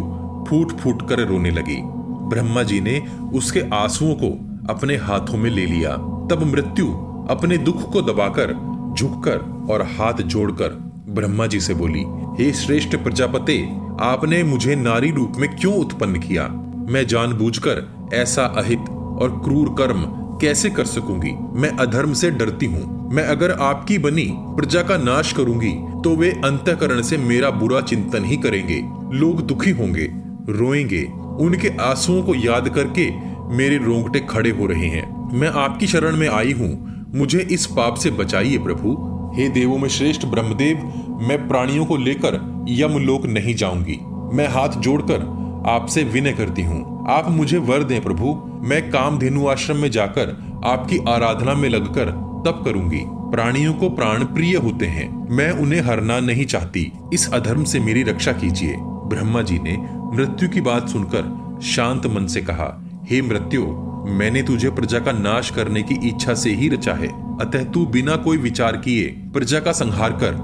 फूट 0.49 0.71
फूट 0.71 1.09
कर 1.09 1.19
रोने 1.19 1.51
लगी। 1.51 1.81
ब्रह्मा 2.29 2.63
जी 2.63 2.81
ने 2.81 3.03
उसके 3.33 3.59
आंसुओं 3.59 4.15
को 4.15 4.55
अपने 4.73 4.95
हाथों 4.95 5.37
में 5.37 5.49
ले 5.49 5.65
लिया। 5.65 5.91
तब 6.31 6.43
मृत्यु 6.45 7.14
अपने 7.30 7.57
दुख 7.57 7.91
को 7.91 8.02
दबाकर, 8.02 8.53
झुककर 8.97 9.68
और 9.69 9.81
हाथ 9.81 10.14
जोड़कर 10.14 10.69
ब्रह्मा 11.10 11.47
जी 11.47 11.60
से 11.60 11.73
बोली, 11.73 12.03
हे 12.39 12.53
श्रेष्ठ 12.53 12.95
प्रजापते, 12.95 13.69
आपने 14.02 14.43
मुझे 14.43 14.76
नारी 14.76 15.11
रूप 15.11 15.34
में 15.38 15.56
क्यों 15.56 15.76
उत्पन्न 15.76 16.19
किया? 16.19 16.47
मैं 16.89 17.07
जानबूझकर 17.07 18.10
ऐसा 18.14 18.45
अहित 18.45 18.89
और 18.89 19.41
क्रूर 19.43 19.69
कर्म 19.77 20.03
कैसे 20.41 20.69
कर 20.69 20.85
सकूँगी? 20.85 21.31
मैं 21.61 21.69
अधर्म 21.69 22.14
से 22.14 22.31
डरती 22.31 22.65
हूँ। 22.65 23.14
मैं 23.14 23.23
अगर 23.23 23.52
आपकी 23.52 23.97
बनी 23.97 24.27
प्रजा 24.31 24.81
का 24.81 24.97
नाश 24.97 25.34
करूँगी 25.34 25.72
तो 26.03 26.15
वे 26.15 26.30
अंतकरण 26.31 27.02
से 27.02 27.18
मेरा 27.18 27.49
बुरा 27.49 27.81
चिंतन 27.81 28.26
ही 28.26 28.38
करेंगे। 28.38 28.81
लोग 29.18 29.41
दुखी 29.41 29.72
होंगे, 29.72 30.10
रोएँगे। 30.49 31.03
उनके 31.39 31.68
आंसुओं 31.68 32.23
को 32.23 32.35
याद 32.35 32.69
करके 32.69 33.10
मेरे 33.56 33.77
रोंगटे 33.77 34.19
खड़े 34.19 34.49
हो 34.49 34.65
रहे 34.65 34.88
हैं। 34.88 35.31
मैं 35.34 35.47
आपकी 35.47 35.88
शरण 35.88 36.15
में 36.15 36.30
आई 36.30 36.52
हूँ। 36.52 36.94
मुझे 37.15 37.39
इस 37.51 37.65
पाप 37.65 37.95
से 37.95 38.11
बचाइए 38.11 38.57
प्रभु। 38.57 38.91
हे 39.35 39.47
देवों 39.49 39.77
में 39.77 39.89
श्रेष्ठ 39.89 40.25
ब्रह्मदेव, 40.25 40.77
मैं 41.21 41.47
प्राणियों 41.47 41.85
को 41.85 41.97
लेकर 41.97 42.65
यमलोक 42.69 43.25
नहीं 43.25 43.55
जाऊँगी। 43.55 43.99
मैं 44.33 44.47
हाथ 44.47 44.69
जोड़कर 44.69 45.21
आपसे 45.67 46.03
विनय 46.03 46.31
करती 46.31 46.61
हूँ। 46.61 47.05
आप 47.09 47.29
मुझे 47.29 47.57
वर 47.57 47.83
दें 47.83 48.01
प्रभु। 48.01 48.33
मैं 48.67 48.91
कामधेनु 48.91 49.47
आश्रम 49.47 49.77
में 49.77 49.91
जाकर 49.91 50.61
आपकी 50.65 50.97
आराधना 51.09 51.53
में 51.53 51.69
लगकर 51.69 52.11
तप 52.45 52.61
करूँगी। 52.65 53.01
प्राणियों 53.05 53.73
को 53.73 53.89
प्राण 53.89 54.23
प्रिय 54.25 54.55
होते 54.55 54.85
हैं। 54.85 55.07
मैं 55.29 55.51
उन्हें 55.51 55.81
हरना 55.81 56.19
नहीं 56.19 56.45
चाहती। 56.45 56.91
इस 57.13 57.33
अधर्म 57.33 57.63
से 57.63 57.79
मेरी 57.79 58.03
रक्षा 58.03 58.31
कीजिए। 58.31 58.75
ब्रह्मा 58.79 59.41
जी 59.41 59.59
ने 59.59 59.77
मृत्यु 60.17 60.49
की 60.49 60.61
बात 60.61 60.89
सुनकर 60.89 61.59
शांत 61.63 62.05
मन 62.07 62.27
से 62.27 62.41
कहा, 62.41 62.83
हे 63.05 63.21
मृत्यु 63.21 63.61
मैंने 64.07 64.41
तुझे 64.44 64.69
प्रजा 64.69 64.99
का 64.99 65.11
नाश 65.11 65.49
करने 65.49 65.82
की 65.84 65.95
इच्छा 66.10 66.34
से 66.34 66.49
ही 66.49 66.68
रचा 66.69 66.94
है। 66.94 67.07
अतः 67.41 67.64
तू 67.64 67.86
बिना 67.86 68.15
कोई 68.15 68.38
विचार 68.38 68.77
किए 68.77 69.07
प्रजा 69.34 69.60
का 69.60 69.72
संहार 69.72 70.11
कर। 70.23 70.36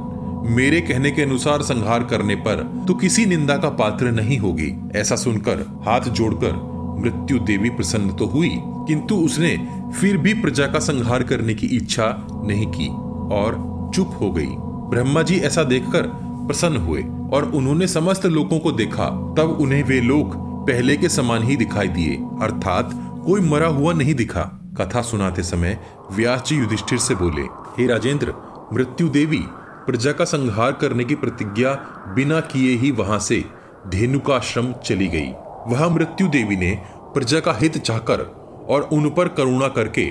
मेरे 0.49 0.79
कहने 0.81 1.11
के 1.11 1.21
अनुसार 1.21 1.61
संहार 1.61 2.03
करने 2.03 2.35
पर 2.37 2.63
तो 2.87 2.93
किसी 2.93 3.25
निंदा 3.25 3.57
का 3.57 3.69
पात्र 3.69 4.11
नहीं 4.11 4.37
होगी। 4.37 4.71
ऐसा 4.95 5.15
सुनकर, 5.15 5.65
हाथ 5.85 6.09
जोड़कर 6.11 6.53
मृत्यु 6.99 7.39
देवी 7.39 7.69
प्रसन्न 7.69 8.13
तो 8.13 8.25
हुई, 8.25 8.49
किंतु 8.87 9.15
उसने 9.15 9.55
फिर 9.99 10.17
भी 10.17 10.33
प्रजा 10.33 10.67
का 10.67 10.79
संहार 10.79 11.23
करने 11.23 11.53
की 11.53 11.67
इच्छा 11.67 12.27
नहीं 12.45 12.67
की 12.67 12.87
और 13.35 13.59
चुप 13.95 14.17
हो 14.21 14.31
गई। 14.31 14.49
ब्रह्मा 14.91 15.21
जी 15.21 15.37
ऐसा 15.39 15.63
देखकर 15.63 16.07
प्रसन्न 16.47 16.77
हुए 16.77 17.01
और 17.33 17.51
उन्होंने 17.55 17.87
समस्त 17.87 18.25
लोगों 18.25 18.59
को 18.59 18.71
देखा। 18.71 19.09
तब 19.37 19.57
उन्हें 19.61 19.83
वे 19.83 20.01
लोग 20.01 20.35
पहले 20.67 20.97
के 20.97 21.09
समान 21.09 21.43
ही 21.43 21.55
दिखाई 21.55 21.87
दिए। 21.87 22.15
अर्थात 22.41 22.89
कोई 23.25 23.41
मरा 23.41 23.67
हुआ 23.67 23.93
नहीं 23.93 24.13
दिखा। 24.15 24.41
कथा 24.77 25.01
सुनाते 25.01 25.43
समय 25.43 25.77
व्यास 26.11 26.43
जी 26.47 26.55
युधिष्ठिर 26.55 26.99
से 26.99 27.15
बोले, 27.15 27.41
हे 27.77 27.87
राजेंद्र, 27.87 28.33
मृत्यु 28.73 29.09
देवी, 29.09 29.43
प्रजा 29.85 30.11
का 30.11 30.25
संहार 30.25 30.71
करने 30.71 31.03
की 31.03 31.15
प्रतिज्ञा 31.15 31.73
बिना 32.15 32.39
किए 32.41 32.75
ही 32.77 32.91
वहाँ 32.91 33.19
से 33.19 33.43
धेनुकाश्रम 33.87 34.71
चली 34.85 35.07
गई। 35.07 35.31
वहाँ 35.67 35.89
मृत्यु 35.89 36.27
देवी 36.27 36.55
ने 36.55 36.71
प्रजा 37.13 37.39
का 37.39 37.53
हित 37.53 37.77
चाहकर 37.77 38.21
और 38.69 38.81
उन 38.93 39.09
पर 39.09 39.27
करुणा 39.27 39.67
करके 39.67 40.05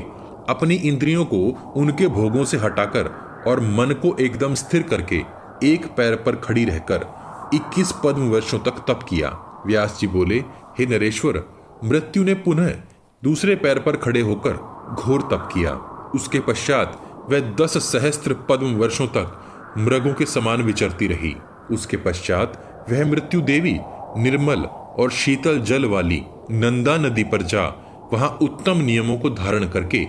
अपनी 0.48 0.74
इंद्रियों 0.74 1.24
को 1.24 1.72
उनके 1.76 2.08
भोगों 2.08 2.44
से 2.44 2.56
हटाकर 2.56 3.10
और 3.46 3.60
मन 3.60 3.94
को 4.02 4.16
एकदम 4.20 4.54
स्थिर 4.54 4.82
करके 4.82 5.22
एक 5.62 5.86
पैर 5.96 6.16
पर 6.16 6.36
खड़ी 6.36 6.64
रहकर 6.64 7.06
21 7.54 7.92
पद्म 8.04 8.30
वर्षों 8.30 8.58
तक 8.58 8.84
तप 8.88 9.00
किया। 9.08 9.28
व्यास 9.66 9.98
जी 10.00 10.06
बोले, 10.06 10.38
हे 10.78 10.86
नरेश्वर, 10.86 11.42
मृत्यु 11.84 12.24
ने 12.24 12.34
पुनः 12.34 12.72
दूसरे 13.22 13.54
पैर 13.54 13.78
पर 13.78 13.96
खड़े 13.96 14.20
होकर 14.20 14.52
घोर 14.94 15.22
तप 15.22 15.48
किया। 15.52 15.72
उसके 16.14 16.40
पश्चात 16.40 17.00
वह 17.30 17.40
दस 17.60 17.76
सहस्त्र 17.84 18.34
पद्म 18.48 18.74
वर्षों 18.74 19.06
तक 19.06 19.74
मृगों 19.78 20.12
के 20.14 20.26
समान 20.26 20.62
विचरती 20.62 21.06
रही। 21.06 21.34
उसके 21.70 21.96
पश्चात 21.96 22.86
वह 22.90 23.04
मृत्यु 23.06 23.40
देवी, 23.40 23.78
निर्मल 24.16 24.64
और 24.98 25.10
शीतल 25.10 25.60
जल 25.60 25.84
वाली 25.84 26.22
नंदा 26.50 26.96
नदी 26.96 27.24
पर 27.24 27.42
जा 27.42 27.66
वहाँ 28.12 28.28
उत्तम 28.42 28.76
नियमों 28.76 29.18
को 29.18 29.30
धारण 29.30 29.68
करके 29.68 30.04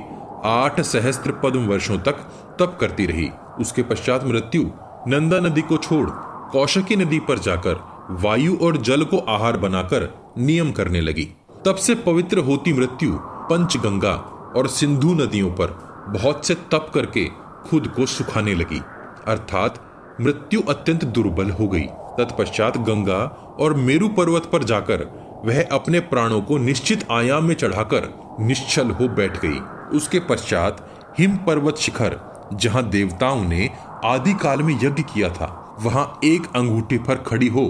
आठ 0.45 0.79
सहस्त्र 0.81 1.31
पद्म 1.43 1.65
वर्षों 1.67 1.97
तक 1.99 2.23
तप 2.59 2.77
करती 2.81 3.05
रही। 3.05 3.29
उसके 3.59 3.83
पश्चात 3.83 4.23
मृत्यु 4.23 4.63
नंदा 5.07 5.39
नदी 5.39 5.61
को 5.61 5.77
छोड़ 5.79 6.09
कौशकी 6.51 6.95
नदी 6.95 7.19
पर 7.19 7.39
जाकर 7.39 7.83
वायु 8.21 8.57
और 8.57 8.77
जल 8.77 9.03
को 9.03 9.17
आहार 9.29 9.57
बनाकर 9.57 10.09
नियम 10.37 10.71
करने 10.71 11.01
लगी। 11.01 11.29
तब 11.65 11.75
से 11.75 11.95
पवित्र 11.95 12.39
होती 12.39 12.73
मृत्यु 12.73 13.17
पंचगंगा 13.49 14.13
और 14.55 14.67
सिंधु 14.67 15.13
नदियों 15.13 15.51
पर 15.51 15.67
बहुत 16.09 16.45
से 16.45 16.55
तप 16.71 16.91
करके 16.93 17.25
खुद 17.69 17.87
को 17.87 18.05
सुखाने 18.05 18.53
लगी। 18.53 18.79
अर्थात 19.27 19.79
मृत्यु 20.21 20.61
अत्यंत 20.69 21.05
दुर्बल 21.05 21.49
हो 21.49 21.67
गई। 21.67 21.85
तत्पश्चात 22.17 22.77
गंगा 22.77 23.19
और 23.59 23.73
मेरु 23.73 24.07
पर्वत 24.09 24.49
पर 24.53 24.63
जाकर 24.63 25.05
वह 25.45 25.63
अपने 25.71 25.99
प्राणों 25.99 26.41
को 26.41 26.57
निश्चित 26.57 27.05
आयाम 27.11 27.43
में 27.43 27.55
चढ़ाकर 27.55 28.11
निश्चल 28.39 28.89
हो 28.89 29.07
बैठ 29.07 29.39
गई। 29.45 29.59
उसके 29.97 30.19
पश्चात 30.19 30.87
हिम 31.19 31.37
पर्वत 31.37 31.77
शिखर, 31.77 32.19
जहाँ 32.53 32.89
देवताओं 32.89 33.43
ने 33.43 33.69
आदि 34.05 34.33
काल 34.33 34.63
में 34.63 34.73
यज्ञ 34.73 35.03
किया 35.03 35.29
था, 35.29 35.77
वहाँ 35.81 36.19
एक 36.23 36.55
अंगूठे 36.55 36.97
पर 36.97 37.15
खड़ी 37.15 37.47
हो 37.47 37.65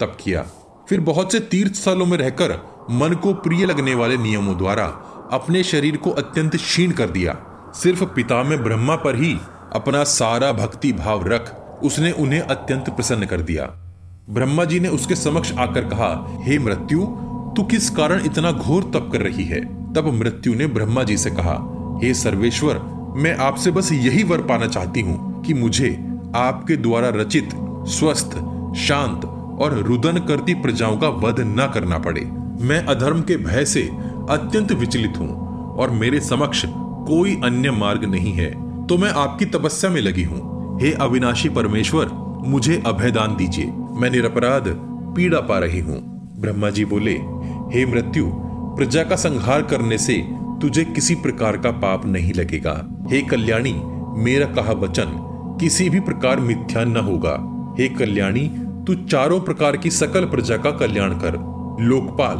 तप 0.00 0.16
किया। 0.20 0.46
फिर 0.88 1.00
बहुत 1.00 1.32
से 1.32 1.40
तीर्थ 1.40 1.74
स्थलों 1.74 2.06
में 2.06 2.16
रहकर 2.18 2.52
मन 2.90 3.12
को 3.12 3.32
प्रिय 3.34 3.66
लगने 3.66 3.94
वाले 3.94 4.16
नियमों 4.16 4.56
द्वारा 4.58 4.84
अपने 5.32 5.62
शरीर 5.62 5.96
को 5.96 6.10
अत्यंत 6.10 6.56
क्षीण 6.56 6.90
कर 6.90 7.10
दिया। 7.10 7.36
सिर्फ़ 7.74 8.04
पिता 8.04 8.42
में 8.42 8.62
ब्रह्मा 8.62 8.96
पर 8.96 9.16
ही 9.16 9.38
अपना 9.72 10.04
सारा 10.04 10.52
भक्ति 10.52 10.92
भाव 10.92 11.26
रख 11.26 11.62
उसने 11.84 12.10
उन्हें 12.10 12.40
अत्यंत 12.40 12.90
प्रसन्न 12.90 13.26
कर 13.26 13.40
दिया। 13.40 13.64
ब्रह्मा 14.30 14.64
जी 14.64 14.80
ने 14.80 14.88
उसके 14.88 15.14
समक्ष 15.14 15.52
आकर 15.52 15.84
कहा, 15.84 16.26
हे 16.30 16.58
मृत्यु, 16.58 16.98
तू 17.56 17.62
किस 17.62 17.90
कारण 17.90 18.24
इतना 18.24 18.52
घोर 18.52 18.82
तप 18.82 19.08
कर 19.12 19.20
रही 19.20 19.44
है? 19.44 19.92
तब 19.92 20.12
मृत्यु 20.12 20.54
ने 20.54 20.66
ब्रह्मा 20.66 21.02
जी 21.02 21.16
से 21.16 21.30
कहा, 21.30 21.58
हे 22.02 22.14
सर्वेश्वर, 22.14 22.78
मैं 23.16 23.36
आपसे 23.36 23.70
बस 23.70 23.92
यही 23.92 24.22
वर 24.22 24.42
पाना 24.42 24.66
चाहती 24.66 25.00
हूँ 25.00 25.42
कि 25.42 25.54
मुझे 25.54 26.20
आपके 26.36 26.76
द्वारा 26.76 27.08
रचित, 27.08 27.50
स्वस्थ, 27.88 28.30
शांत 28.76 29.24
और 29.60 29.74
रुदन 29.74 30.18
करती 30.18 30.54
प्रजाओं 30.54 30.96
का 30.96 31.08
वध 31.08 31.40
न 31.40 31.70
करना 31.74 31.98
पड़े। 31.98 32.45
मैं 32.60 32.84
अधर्म 32.86 33.20
के 33.20 33.36
भय 33.36 33.64
से 33.64 33.82
अत्यंत 34.30 34.72
विचलित 34.72 35.18
हूँ 35.18 35.28
और 35.76 35.90
मेरे 35.90 36.20
समक्ष 36.20 36.64
कोई 36.68 37.40
अन्य 37.44 37.70
मार्ग 37.70 38.04
नहीं 38.04 38.32
है। 38.32 38.50
तो 38.86 38.98
मैं 38.98 39.10
आपकी 39.10 39.44
तपस्या 39.44 39.90
में 39.90 40.00
लगी 40.00 40.22
हूँ। 40.22 40.78
हे 40.82 40.92
अविनाशी 40.92 41.48
परमेश्वर, 41.48 42.08
मुझे 42.46 42.82
अभयदान 42.86 43.36
दीजिए। 43.36 43.66
मैं 43.66 44.10
निरपराध, 44.10 44.64
पीड़ा 45.16 45.40
पा 45.40 45.58
रही 45.58 45.80
हूँ। 45.80 45.98
ब्रह्मा 46.40 46.70
जी 46.70 46.84
बोले, 46.84 47.14
हे 47.74 47.86
मृत्यु, 47.86 48.26
प्रजा 48.76 49.02
का 49.02 49.16
संहार 49.16 49.62
करने 49.62 49.98
से 49.98 50.26
तुझे 50.62 50.84
किसी 50.84 51.14
प्रकार 51.14 51.56
का 51.56 51.70
पाप 51.70 52.06
नहीं 52.06 52.32
लगेगा। 52.34 53.06
हे 53.12 53.22
कल्याणी, 53.22 53.72
मेरा 54.16 54.46
कहा 54.46 54.72
वचन 54.72 55.06
किसी 55.60 55.90
भी 55.90 56.00
प्रकार 56.00 56.40
मिथ्या 56.40 56.84
न 56.84 56.96
होगा। 56.96 57.52
हे 57.78 57.88
कल्याणी, 57.88 58.48
तू 58.86 58.94
चारों 58.94 59.40
प्रकार 59.40 59.76
की 59.76 59.90
सकल 59.90 60.24
प्रजा 60.24 60.56
का 60.56 60.70
कल्याण 60.70 61.12
कर। 61.12 61.55
लोकपाल, 61.80 62.38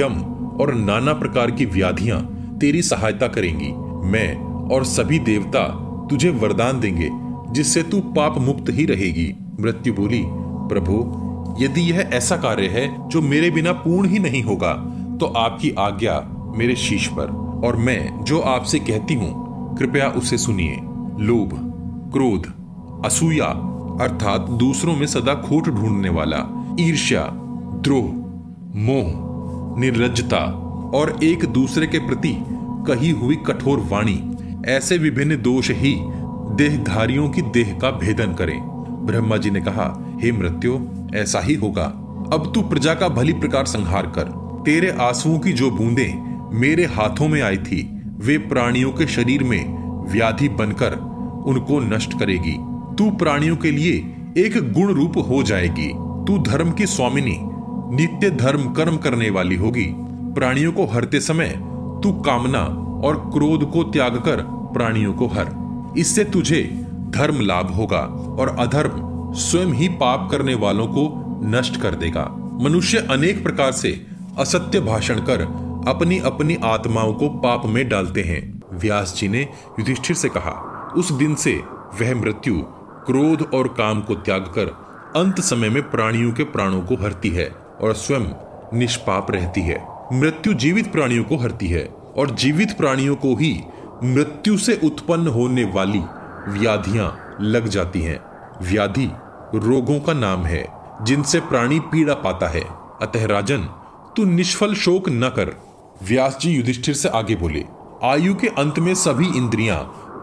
यम 0.00 0.14
और 0.60 0.74
नाना 0.74 1.12
प्रकार 1.12 1.50
की 1.50 1.64
व्याधियाँ 1.64 2.20
तेरी 2.60 2.82
सहायता 2.82 3.28
करेंगी। 3.28 3.72
मैं 4.08 4.36
और 4.70 4.84
सभी 4.84 5.18
देवता 5.18 5.68
तुझे 6.10 6.30
वरदान 6.30 6.80
देंगे, 6.80 7.10
जिससे 7.52 7.82
तू 7.82 8.00
पाप 8.00 8.38
मुक्त 8.38 8.64
ही 8.70 8.84
रहेगी। 8.84 9.34
मृत्यु 9.60 9.94
बोली, 9.94 10.22
प्रभु, 10.68 11.20
यदि 11.64 11.80
यह 11.80 12.10
ऐसा 12.14 12.36
कार्य 12.36 12.66
है 12.66 13.08
जो 13.08 13.20
मेरे 13.22 13.50
बिना 13.50 13.72
पूर्ण 13.72 14.08
ही 14.08 14.18
नहीं 14.18 14.42
होगा 14.42 14.72
तो 15.20 15.26
आपकी 15.26 15.70
आज्ञा 15.70 16.20
मेरे 16.56 16.76
शीश 16.76 17.06
पर। 17.08 17.44
और 17.64 17.76
मैं 17.76 18.24
जो 18.24 18.40
आपसे 18.40 18.78
कहती 18.78 19.14
हूँ, 19.14 19.76
कृपया 19.76 20.08
उसे 20.08 20.38
सुनिए। 20.38 20.76
लोभ, 21.24 21.50
क्रोध, 22.12 22.46
असूया, 23.04 23.46
अर्थात 24.00 24.40
दूसरों 24.40 24.96
में 24.96 25.06
सदा 25.06 25.34
खोट 25.34 25.68
ढूँढने 25.68 26.08
वाला, 26.08 26.76
ईर्ष्या, 26.80 27.22
द्रोह 27.80 28.23
मोह, 28.76 29.80
निर्लजता 29.80 30.38
और 30.94 31.18
एक 31.22 31.44
दूसरे 31.44 31.86
के 31.86 31.98
प्रति 31.98 32.44
कही 32.86 33.10
हुई 33.10 33.36
कठोर 33.36 33.78
वाणी, 33.78 34.36
ऐसे 34.66 34.98
विभिन्न 34.98 35.42
दोष 35.42 35.70
ही 35.70 35.96
देहधारियों 36.56 37.28
की 37.28 37.42
देह 37.42 37.78
का 37.82 37.90
भेदन 37.90 38.32
करें। 38.32 38.60
ब्रह्मा 39.06 39.36
जी 39.36 39.50
ने 39.50 39.60
कहा, 39.60 40.16
हे 40.22 40.32
मृत्यु, 40.32 40.78
ऐसा 41.14 41.40
ही 41.40 41.54
होगा। 41.54 41.84
अब 42.32 42.52
तू 42.54 42.62
प्रजा 42.62 42.94
का 42.94 43.08
भली 43.08 43.32
प्रकार 43.32 43.66
संहार 43.66 44.06
कर। 44.06 44.22
तेरे 44.66 44.90
आंसुओं 44.90 45.38
की 45.38 45.52
जो 45.52 45.70
बूंदें 45.70 46.34
मेरे 46.60 46.84
हाथों 46.84 47.28
में 47.28 47.42
आई 47.42 47.56
थी, 47.56 48.02
वे 48.18 48.38
प्राणियों 48.38 48.90
के 48.92 49.06
शरीर 49.06 49.44
में 49.44 49.64
व्याधि 50.12 50.48
बनकर 50.48 50.92
उनको 51.46 51.80
नष्ट 51.80 52.18
करेगी। 52.18 52.56
तू 52.96 53.10
प्राणियों 53.10 53.56
के 53.56 53.70
लिए 53.70 53.94
एक 54.36 54.72
गुण 54.72 54.92
रूप 54.92 55.12
हो 55.18 55.42
जाएगी। 55.42 55.92
तू 56.26 56.38
धर्म 56.38 56.70
की 56.70 56.86
स्वामिनी 56.86 57.40
नित्य 57.90 58.30
धर्म 58.30 58.72
कर्म 58.72 58.96
करने 58.96 59.30
वाली 59.30 59.56
होगी। 59.56 59.86
प्राणियों 60.34 60.72
को 60.72 60.86
हरते 60.86 61.20
समय 61.20 61.48
तू 62.02 62.12
कामना 62.20 62.62
और 63.04 63.16
क्रोध 63.34 63.70
को 63.72 63.82
त्याग 63.82 64.16
कर 64.16 64.42
प्राणियों 64.74 65.12
को 65.12 65.26
हर। 65.26 65.52
इससे 65.98 66.24
तुझे 66.24 66.62
धर्म 67.10 67.40
लाभ 67.40 67.70
होगा 67.70 68.00
और 68.38 68.56
अधर्म 68.58 69.32
स्वयं 69.34 69.72
ही 69.72 69.88
पाप 69.88 70.28
करने 70.30 70.54
वालों 70.54 70.86
को 70.86 71.04
नष्ट 71.48 71.80
कर 71.80 71.94
देगा। 71.94 72.24
मनुष्य 72.62 72.98
अनेक 73.10 73.42
प्रकार 73.42 73.72
से 73.72 73.90
असत्य 74.38 74.80
भाषण 74.80 75.20
कर 75.20 75.42
अपनी 75.88 76.18
अपनी 76.18 76.56
आत्माओं 76.64 77.12
को 77.14 77.28
पाप 77.28 77.66
में 77.66 77.88
डालते 77.88 78.22
हैं। 78.22 78.42
व्यास 78.72 79.14
जी 79.16 79.28
ने 79.28 79.42
युधिष्ठिर 79.78 80.16
से 80.16 80.28
कहा, 80.28 80.52
उस 80.96 81.12
दिन 81.12 81.34
से 81.34 81.52
वह 82.00 82.14
मृत्यु 82.14 82.54
क्रोध 83.06 83.42
और 83.54 83.68
काम 83.68 84.00
को 84.00 84.14
त्याग 84.14 84.42
कर 84.56 84.66
अंत 85.16 85.40
समय 85.40 85.68
में 85.68 85.82
प्राणियों 85.90 86.32
के 86.32 86.44
प्राणों 86.44 86.80
को 86.80 86.94
हरती 86.94 87.28
है। 87.28 87.63
और 87.80 87.94
स्वयं 87.94 88.26
निष्पाप 88.78 89.30
रहती 89.30 89.60
है। 89.60 89.86
मृत्यु 90.12 90.54
जीवित 90.54 90.92
प्राणियों 90.92 91.24
को 91.24 91.36
हरती 91.36 91.66
है 91.66 91.84
और 92.16 92.30
जीवित 92.30 92.76
प्राणियों 92.76 93.16
को 93.16 93.34
ही 93.34 93.60
मृत्यु 94.04 94.56
से 94.58 94.80
उत्पन्न 94.84 95.28
होने 95.28 95.64
वाली 95.64 96.02
व्याधियाँ 96.48 97.36
लग 97.40 97.68
जाती 97.68 98.02
हैं। 98.02 98.20
व्याधि 98.62 99.10
रोगों 99.54 100.00
का 100.00 100.12
नाम 100.12 100.44
है, 100.44 100.66
जिनसे 101.02 101.40
प्राणी 101.40 101.80
पीड़ा 101.80 102.14
पाता 102.14 102.48
है। 102.48 102.64
अतः 103.02 103.26
राजन, 103.26 103.58
तू 104.16 104.24
निष्फल 104.24 104.74
शोक 104.74 105.08
न 105.08 105.28
कर। 105.28 105.54
व्यास 106.02 106.38
जी 106.40 106.50
युधिष्ठिर 106.50 106.94
से 106.94 107.08
आगे 107.08 107.36
बोले, 107.36 107.64
आयु 108.04 108.34
के 108.34 108.46
अंत 108.48 108.78
में 108.78 108.94
सभी 108.94 109.26
इंद्रियाँ 109.26 109.78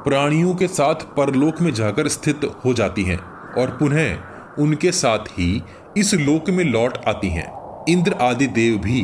प्राणियों 0.06 0.56
के 0.56 0.68
साथ 0.68 0.96
परलोक 0.96 1.62
में 1.62 1.74
जाकर 1.74 2.08
स्थित 2.08 2.42
हो 2.66 2.74
जाती 2.74 3.04
हैं 3.04 3.20
और 3.54 3.78
पुनः 3.80 4.18
उनके 4.60 4.92
साथ 4.92 5.20
ही 5.20 5.64
इस 5.98 6.14
लोक 6.14 6.50
में 6.50 6.64
लौट 6.64 6.98
आती 7.08 7.30
हैं। 7.30 7.52
इंद्र 7.90 8.14
आदि 8.22 8.48
देव 8.48 8.78
भी 8.78 9.02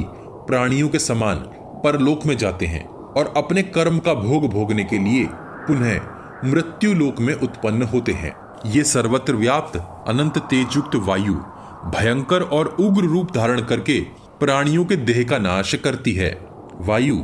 प्राणियों 0.47 0.89
के 0.89 0.99
समान 0.99 1.37
परलोक 1.83 2.25
में 2.25 2.35
जाते 2.37 2.65
हैं 2.65 2.85
और 2.87 3.33
अपने 3.37 3.63
कर्म 3.63 3.97
का 3.99 4.13
भोग 4.13 4.47
भोगने 4.49 4.83
के 4.83 4.97
लिए 4.97 5.25
पुनः 5.67 6.49
मृत्यु 6.51 6.93
लोक 6.93 7.19
में 7.19 7.33
उत्पन्न 7.33 7.83
होते 7.83 8.11
हैं। 8.11 8.33
ये 8.65 8.83
सर्वत्र 8.83 9.35
व्याप्त 9.35 9.77
अनंत 10.07 10.37
तेजयुक्त 10.39 10.95
वायु 10.95 11.33
भयंकर 11.91 12.41
और 12.41 12.75
उग्र 12.79 13.03
रूप 13.03 13.35
धारण 13.35 13.61
करके 13.61 13.99
प्राणियों 14.39 14.85
के 14.85 14.95
देह 14.95 15.23
का 15.23 15.37
नाश 15.37 15.75
करती 15.75 16.13
है। 16.13 16.31
वायु 16.81 17.17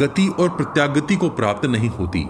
गति 0.00 0.28
और 0.40 0.48
प्रत्यागति 0.48 1.16
को 1.16 1.28
प्राप्त 1.28 1.66
नहीं 1.66 1.88
होती, 1.88 2.26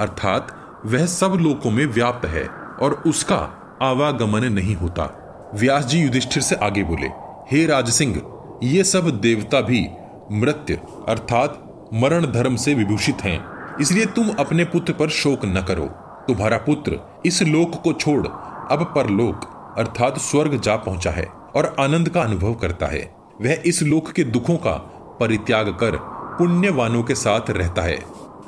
अर्थात 0.00 0.54
वह 0.86 1.06
सब 1.06 1.38
लोकों 1.40 1.70
में 1.70 1.84
व्याप्त 1.86 2.26
है 2.26 2.46
और 2.82 3.02
उसका 3.06 3.48
आवागमन 3.82 4.52
नहीं 4.52 4.76
होता। 4.76 5.18
व्यास 5.54 5.84
जी 5.84 5.98
युधिष्ठिर 6.00 6.42
से 6.42 6.56
आगे 6.56 6.82
बोले, 6.84 7.06
हे 7.50 7.64
राज 7.66 7.90
सिंह 7.90 8.20
ये 8.62 8.84
सब 8.84 9.10
देवता 9.20 9.60
भी 9.60 9.86
मृत्यु 10.32 10.76
अर्थात 11.08 11.58
मरण 11.94 12.26
धर्म 12.26 12.56
से 12.56 12.74
विभूषित 12.74 13.22
हैं। 13.22 13.38
इसलिए 13.80 14.06
तुम 14.06 14.28
अपने 14.30 14.64
पुत्र 14.64 14.92
पर 14.92 15.08
शोक 15.08 15.44
न 15.44 15.62
करो। 15.68 15.84
तुम्हारा 16.26 16.58
पुत्र 16.58 16.98
इस 17.26 17.42
लोक 17.42 17.82
को 17.82 17.92
छोड़ 17.92 18.26
अब 18.26 18.82
परलोक 18.96 19.74
अर्थात 19.78 20.18
स्वर्ग 20.18 20.60
जा 20.60 20.76
पहुँचा 20.76 21.10
है 21.10 21.24
और 21.56 21.74
आनंद 21.80 22.08
का 22.08 22.22
अनुभव 22.22 22.54
करता 22.54 22.86
है। 22.86 23.02
वह 23.42 23.62
इस 23.66 23.82
लोक 23.82 24.10
के 24.10 24.24
दुखों 24.24 24.56
का 24.56 24.72
परित्याग 25.20 25.68
कर 25.80 25.96
पुण्यवानों 26.38 27.02
के 27.02 27.14
साथ 27.14 27.50
रहता 27.50 27.82
है। 27.82 27.98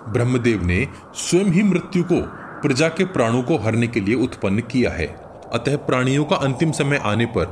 ब्रह्मदेव 0.08 0.64
ने 0.64 0.86
स्वयं 1.14 1.52
ही 1.52 1.62
मृत्यु 1.62 2.04
को, 2.04 2.20
प्रजा 2.62 2.88
के 2.88 3.04
प्राणों 3.04 3.42
को 3.42 3.56
हरने 3.58 3.86
के 3.86 4.00
लिए 4.00 4.14
उत्पन्न 4.14 4.60
किया 4.60 4.90
है। 4.90 5.23
अतः 5.52 5.76
प्राणियों 5.76 6.24
का 6.24 6.36
अंतिम 6.36 6.72
समय 6.72 6.96
आने 6.96 7.26
पर 7.26 7.46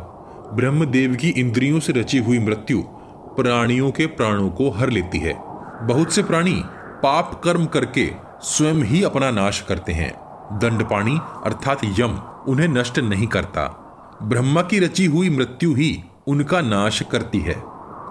ब्रह्मदेव 0.55 1.15
की 1.15 1.29
इंद्रियों 1.29 1.81
से 1.81 1.93
रची 1.93 2.19
हुई 2.19 2.39
मृत्यु 2.39 2.83
प्राणियों 3.37 3.91
के 3.91 4.07
प्राणों 4.07 4.51
को 4.51 4.71
हर 4.71 4.91
लेती 4.91 5.19
है। 5.19 5.35
बहुत 5.87 6.13
से 6.13 6.23
प्राणी 6.23 6.63
पाप 7.03 7.41
कर्म 7.45 7.67
करके 7.67 8.11
स्वयं 8.43 8.75
ही 8.75 9.03
अपना 9.03 9.31
नाश 9.31 9.61
करते 9.61 9.93
हैं। 9.93 10.13
दंडपाणी 10.59 11.19
अर्थात 11.45 11.81
यम 11.85 12.19
उन्हें 12.49 12.69
नष्ट 12.69 12.99
नहीं 12.99 13.27
करता। 13.27 13.79
ब्रह्मा 14.23 14.63
की 14.63 14.79
रची 14.79 15.07
हुई 15.07 15.31
मृत्यु 15.31 15.75
ही 15.75 16.05
उनका 16.27 16.61
नाश 16.61 17.03
करती 17.03 17.39
है। 17.39 17.63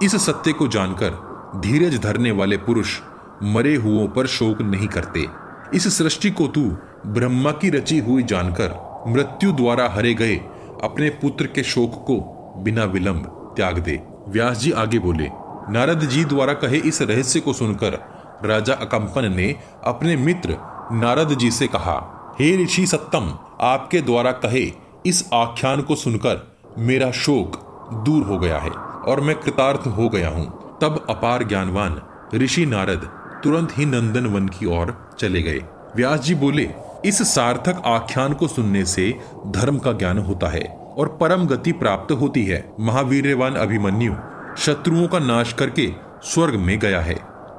इस 0.04 0.16
सत्य 0.16 0.54
को 0.54 0.68
जानकर 0.68 1.10
धीरज 1.56 2.00
धरने 2.00 2.32
वाले 2.32 2.58
पुरुष 2.58 3.00
मरे 3.44 3.76
हुओं 3.76 4.08
पर 4.08 4.28
शोक 4.28 4.62
नहीं 4.62 4.88
करते। 4.88 5.28
इस 5.74 5.98
सृष्टि 5.98 6.32
को 6.32 6.48
तू 6.48 6.78
ब्रह्मा 7.08 7.52
की 7.52 7.70
रची 7.70 8.00
हुई 8.00 8.24
जानकर 8.24 8.91
मृत्यु 9.08 9.52
द्वारा 9.52 9.88
हरे 9.90 10.14
गए 10.14 10.36
अपने 10.84 11.10
पुत्र 11.22 11.48
के 11.48 11.64
शोक 11.64 11.94
को 12.08 12.18
बिना 12.64 12.84
विलंब 12.84 13.54
त्याग 13.56 13.80
दे। 13.80 14.02
व्यास 14.28 14.58
जी 14.58 14.72
आगे 14.72 15.00
बोले, 15.00 15.30
नारद 15.70 16.00
जी 16.00 16.24
द्वारा 16.26 16.54
कहे 16.54 16.78
इस 16.78 17.02
रहस्य 17.02 17.40
को 17.40 17.54
सुनकर 17.54 17.98
राजा 18.46 18.74
अकम्पन 18.74 19.32
ने 19.34 19.56
अपने 19.84 20.16
मित्र 20.16 20.58
नारद 20.94 21.34
जी 21.38 21.52
से 21.52 21.68
कहा, 21.68 21.96
हे 22.40 22.56
ऋषि 22.64 22.86
सत्तम, 22.88 23.34
आपके 23.62 24.02
द्वारा 24.02 24.32
कहे 24.32 24.72
इस 25.06 25.30
आख्यान 25.34 25.82
को 25.82 25.96
सुनकर 25.96 26.48
मेरा 26.78 27.12
शोक 27.12 27.58
दूर 28.06 28.24
हो 28.24 28.38
गया 28.40 28.58
है 28.58 28.70
और 28.70 29.22
मैं 29.22 29.36
कृतार्थ 29.36 29.88
हो 29.88 30.10
गया 30.10 30.30
हूँ। 30.30 30.46
तब 30.82 31.06
अपार 31.10 31.44
ज्ञानवान 31.44 32.02
ऋषि 32.36 32.66
नारद 32.66 33.10
तुरंत 33.44 33.78
ही 33.78 33.86
नंदन 33.86 34.26
वन 34.26 34.48
की 34.48 34.66
ओर 34.66 34.96
चले 35.20 35.42
गए। 35.42 35.60
व्यास 35.96 36.20
जी 36.20 36.36
बोले 36.36 36.64
इस 37.06 37.22
सार्थक 37.36 37.82
आख्यान 37.86 38.34
को 38.34 38.48
सुनने 38.48 38.86
से 38.86 39.20
धर्म 39.48 39.78
का 39.78 39.92
ज्ञान 39.92 40.18
होता 40.18 40.48
है 40.48 40.64
और 40.98 41.18
परम 41.22 41.46
गति 41.48 41.72
प्राप्त 41.72 42.12
होती 42.12 42.46
है। 42.46 42.64
महावीरवान 42.80 43.56
अभिमन्यु, 43.56 44.14
शत्रुओं 44.58 45.08
का 45.08 45.20
नाश 45.20 45.54
करके 45.54 45.92
स्वर्ग 46.24 46.56
में 46.56 46.78
गया 46.80 47.02
है। 47.02 47.16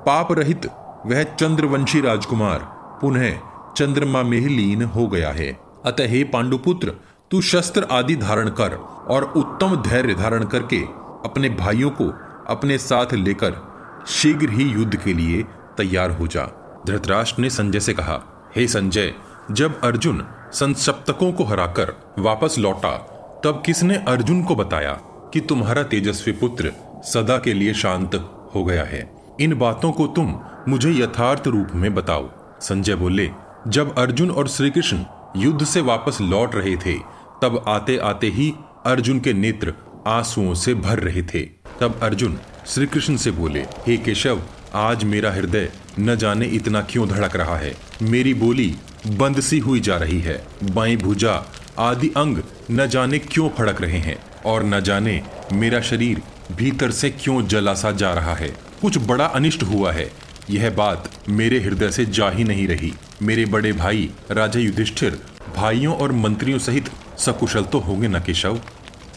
पाप 0.07 0.33
रहित 0.33 0.67
वह 1.07 1.23
चंद्रवंशी 1.23 2.01
राजकुमार 2.01 2.59
पुनः 3.01 3.39
चंद्रमा 3.77 4.23
में 4.23 4.39
ही 4.39 4.49
लीन 4.49 4.83
हो 4.83 5.07
गया 5.07 5.31
है। 5.31 5.51
अतः 5.87 6.09
हे 6.09 6.23
पांडुपुत्र, 6.25 6.93
तू 7.31 7.41
शस्त्र 7.41 7.87
आदि 7.91 8.17
धारण 8.17 8.49
कर 8.51 8.75
और 9.09 9.23
उत्तम 9.37 9.77
धैर्य 9.83 10.15
धारण 10.15 10.45
करके 10.45 10.81
अपने 11.25 11.49
भाइयों 11.51 11.91
को 11.91 12.13
अपने 12.49 12.79
साथ 12.79 13.13
लेकर 13.15 13.57
शीघ्र 14.07 14.51
ही 14.51 14.65
युद्ध 14.65 14.95
के 14.97 15.13
लिए 15.13 15.43
तैयार 15.77 16.11
हो 16.11 16.27
जा। 16.27 16.45
धृतराष्ट्र 16.87 17.43
ने 17.43 17.51
संजय 17.51 17.81
से 17.81 17.93
कहा, 17.93 18.21
हे 18.57 18.67
संजय 18.67 19.15
जब 19.51 19.81
अर्जुन 19.81 20.27
संसप्तकों 20.53 21.33
को 21.33 21.45
हराकर 21.45 22.15
वापस 22.19 22.59
लौटा, 22.59 22.99
तब 23.45 23.63
किसने 23.67 23.97
अर्जुन 23.97 24.43
को 24.43 24.57
बताया 24.57 24.93
कि 25.33 25.41
तुम्हारा 25.41 25.83
तेजस्वी 25.83 26.33
पुत्र 26.33 26.73
सदा 27.05 27.39
के 27.39 27.53
लिए 27.53 27.75
शांत 27.75 28.15
हो 28.55 28.65
गया 28.65 28.85
है? 28.85 29.11
इन 29.41 29.55
बातों 29.55 29.93
को 29.93 30.07
तुम 30.07 30.41
मुझे 30.69 30.93
यथार्थ 30.93 31.47
रूप 31.47 31.69
में 31.75 31.95
बताओ। 31.95 32.31
संजय 32.61 32.95
बोले, 32.95 33.31
जब 33.69 33.99
अर्जुन 33.99 34.31
और 34.31 34.49
श्री 34.49 34.71
कृष्ण 34.71 35.05
युद्ध 35.37 35.65
से 35.65 35.81
वापस 35.81 36.21
लौट 36.21 36.55
रहे 36.55 36.77
थे, 36.77 36.95
तब 37.43 37.65
आते 37.69 37.97
आते 37.97 38.27
ही 38.27 38.55
अर्जुन 38.87 39.21
के 39.21 39.33
नेत्र 39.33 39.75
आंसुओं 40.07 40.55
से 40.55 40.75
भर 40.75 40.99
रहे 40.99 41.23
थे। 41.23 41.41
तब 41.81 42.01
अर्जुन 42.03 42.39
श्री 42.67 42.87
कृष्ण 42.87 43.17
से 43.17 43.31
बोले, 43.31 43.61
हे 43.61 43.97
केशव, 43.97 44.43
आज 44.75 45.05
मेरा 45.05 45.33
हृदय 45.33 45.73
न 46.01 46.17
जाने 46.17 46.47
इतना 46.47 46.81
क्यों 46.81 47.09
धड़क 47.09 47.37
रहा 47.37 47.57
है? 47.57 47.75
मेरी 48.03 48.35
बोली 48.35 48.77
बंद 49.07 49.41
सी 49.41 49.59
हुई 49.59 49.81
जा 49.81 49.97
रही 49.97 50.21
है। 50.21 50.47
बाई 50.65 50.97
भुजा, 50.97 51.53
आदि 51.79 52.09
अंग 52.09 52.39
न 52.71 52.87
जाने 52.87 53.19
क्यों 53.19 53.49
फड़क 53.49 53.81
रहे 53.81 53.99
हैं 53.99 54.19
और 54.47 54.65
न 54.65 54.81
जाने 54.81 55.23
मेरा 55.53 55.81
शरीर 55.81 56.23
भीतर 56.53 56.91
से 56.91 57.11
क्यों 57.11 57.47
जलासा 57.47 57.93
जा 57.93 58.15
रहा 58.15 58.35
है। 58.35 58.49
कुछ 58.83 58.99
बड़ा 58.99 59.25
अनिष्ट 59.25 59.63
हुआ 59.63 59.93
है। 59.93 60.13
यह 60.51 60.71
बात 60.71 61.11
मेरे 61.29 61.61
हृदय 61.61 61.91
से 61.91 62.05
जा 62.05 62.31
ही 62.31 62.45
नहीं 62.45 62.69
रही। 62.69 62.93
मेरे 63.23 63.45
बड़े 63.45 63.73
भाई, 63.73 64.11
राजा 64.31 64.61
युधिष्ठिर, 64.61 65.19
भाइयों 65.57 65.95
और 65.95 66.13
मंत्रियों 66.13 66.59
सहित 66.59 66.91
सकुशल 67.19 67.65
तो 67.65 67.79
होंगे 67.79 68.09
न 68.09 68.19
केशव? 68.19 68.61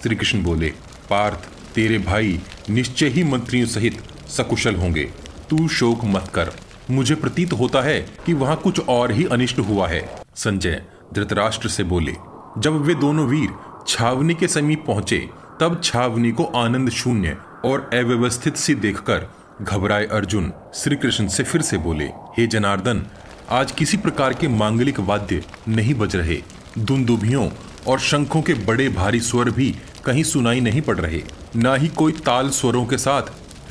श्री 0.03 0.15
कृष्ण 0.15 0.43
बोले, 0.43 0.73
पार्थ, 1.09 1.73
तेरे 1.75 1.97
भाई 1.97 2.39
निश्चय 2.69 3.07
ही 3.07 3.23
मंत्रियों 3.23 3.67
सहित 3.67 4.03
सकुशल 4.27 4.75
होंगे। 4.75 5.03
तू 5.49 5.67
शोक 5.67 6.05
मत 6.05 6.31
कर। 6.33 6.51
मुझे 6.91 7.15
प्रतीत 7.15 7.53
होता 7.53 7.81
है 7.81 7.99
कि 8.25 8.33
वहाँ 8.33 8.55
कुछ 8.55 8.79
और 8.79 9.11
ही 9.11 9.25
अनिष्ट 9.25 9.59
हुआ 9.59 9.87
है। 9.87 10.01
संजय 10.35 10.81
धृतराष्ट्र 11.13 11.69
से 11.69 11.83
बोले, 11.83 12.13
जब 12.57 12.81
वे 12.81 12.95
दोनों 12.95 13.27
वीर 13.27 13.49
छावनी 13.87 14.33
के 14.33 14.47
समीप 14.47 14.83
पहुँचे, 14.87 15.19
तब 15.61 15.81
छावनी 15.83 16.31
को 16.31 16.43
आनंद 16.43 16.89
शून्य 16.89 17.37
और 17.65 17.89
अव्यवस्थित 17.93 18.57
सी 18.57 18.75
देखकर 18.75 19.27
घबराए 19.61 20.05
अर्जुन 20.05 20.51
श्री 20.73 20.95
कृष्ण 20.95 21.27
से 21.27 21.43
फिर 21.43 21.61
से 21.61 21.77
बोले, 21.77 22.05
हे 22.37 22.47
जनार्दन, 22.47 23.05
आज 23.49 23.71
किसी 23.71 23.97
प्रकार 23.97 24.33
के 24.33 24.47
मांगलिक 24.47 24.99
वाद्य 24.99 25.43
नहीं 25.67 25.93
बज 25.93 26.15
रहे। 26.15 26.41
दुंदुभियों 26.77 27.49
और 27.87 27.99
शंखों 27.99 28.41
के 28.41 28.53
बड़े 28.53 28.89
भारी 28.89 29.19
स्वर 29.19 29.49
भी 29.49 29.75
कहीं 30.05 30.23
सुनाई 30.23 30.59
नहीं 30.59 30.81
पड़ 30.81 30.97
रहे। 30.97 31.21
ना 31.55 31.75
ही 31.75 31.87
कोई 31.87 32.11
ताल 32.11 32.49
स्वरों 32.49 32.85
के 32.85 32.97
साथ 32.97 33.21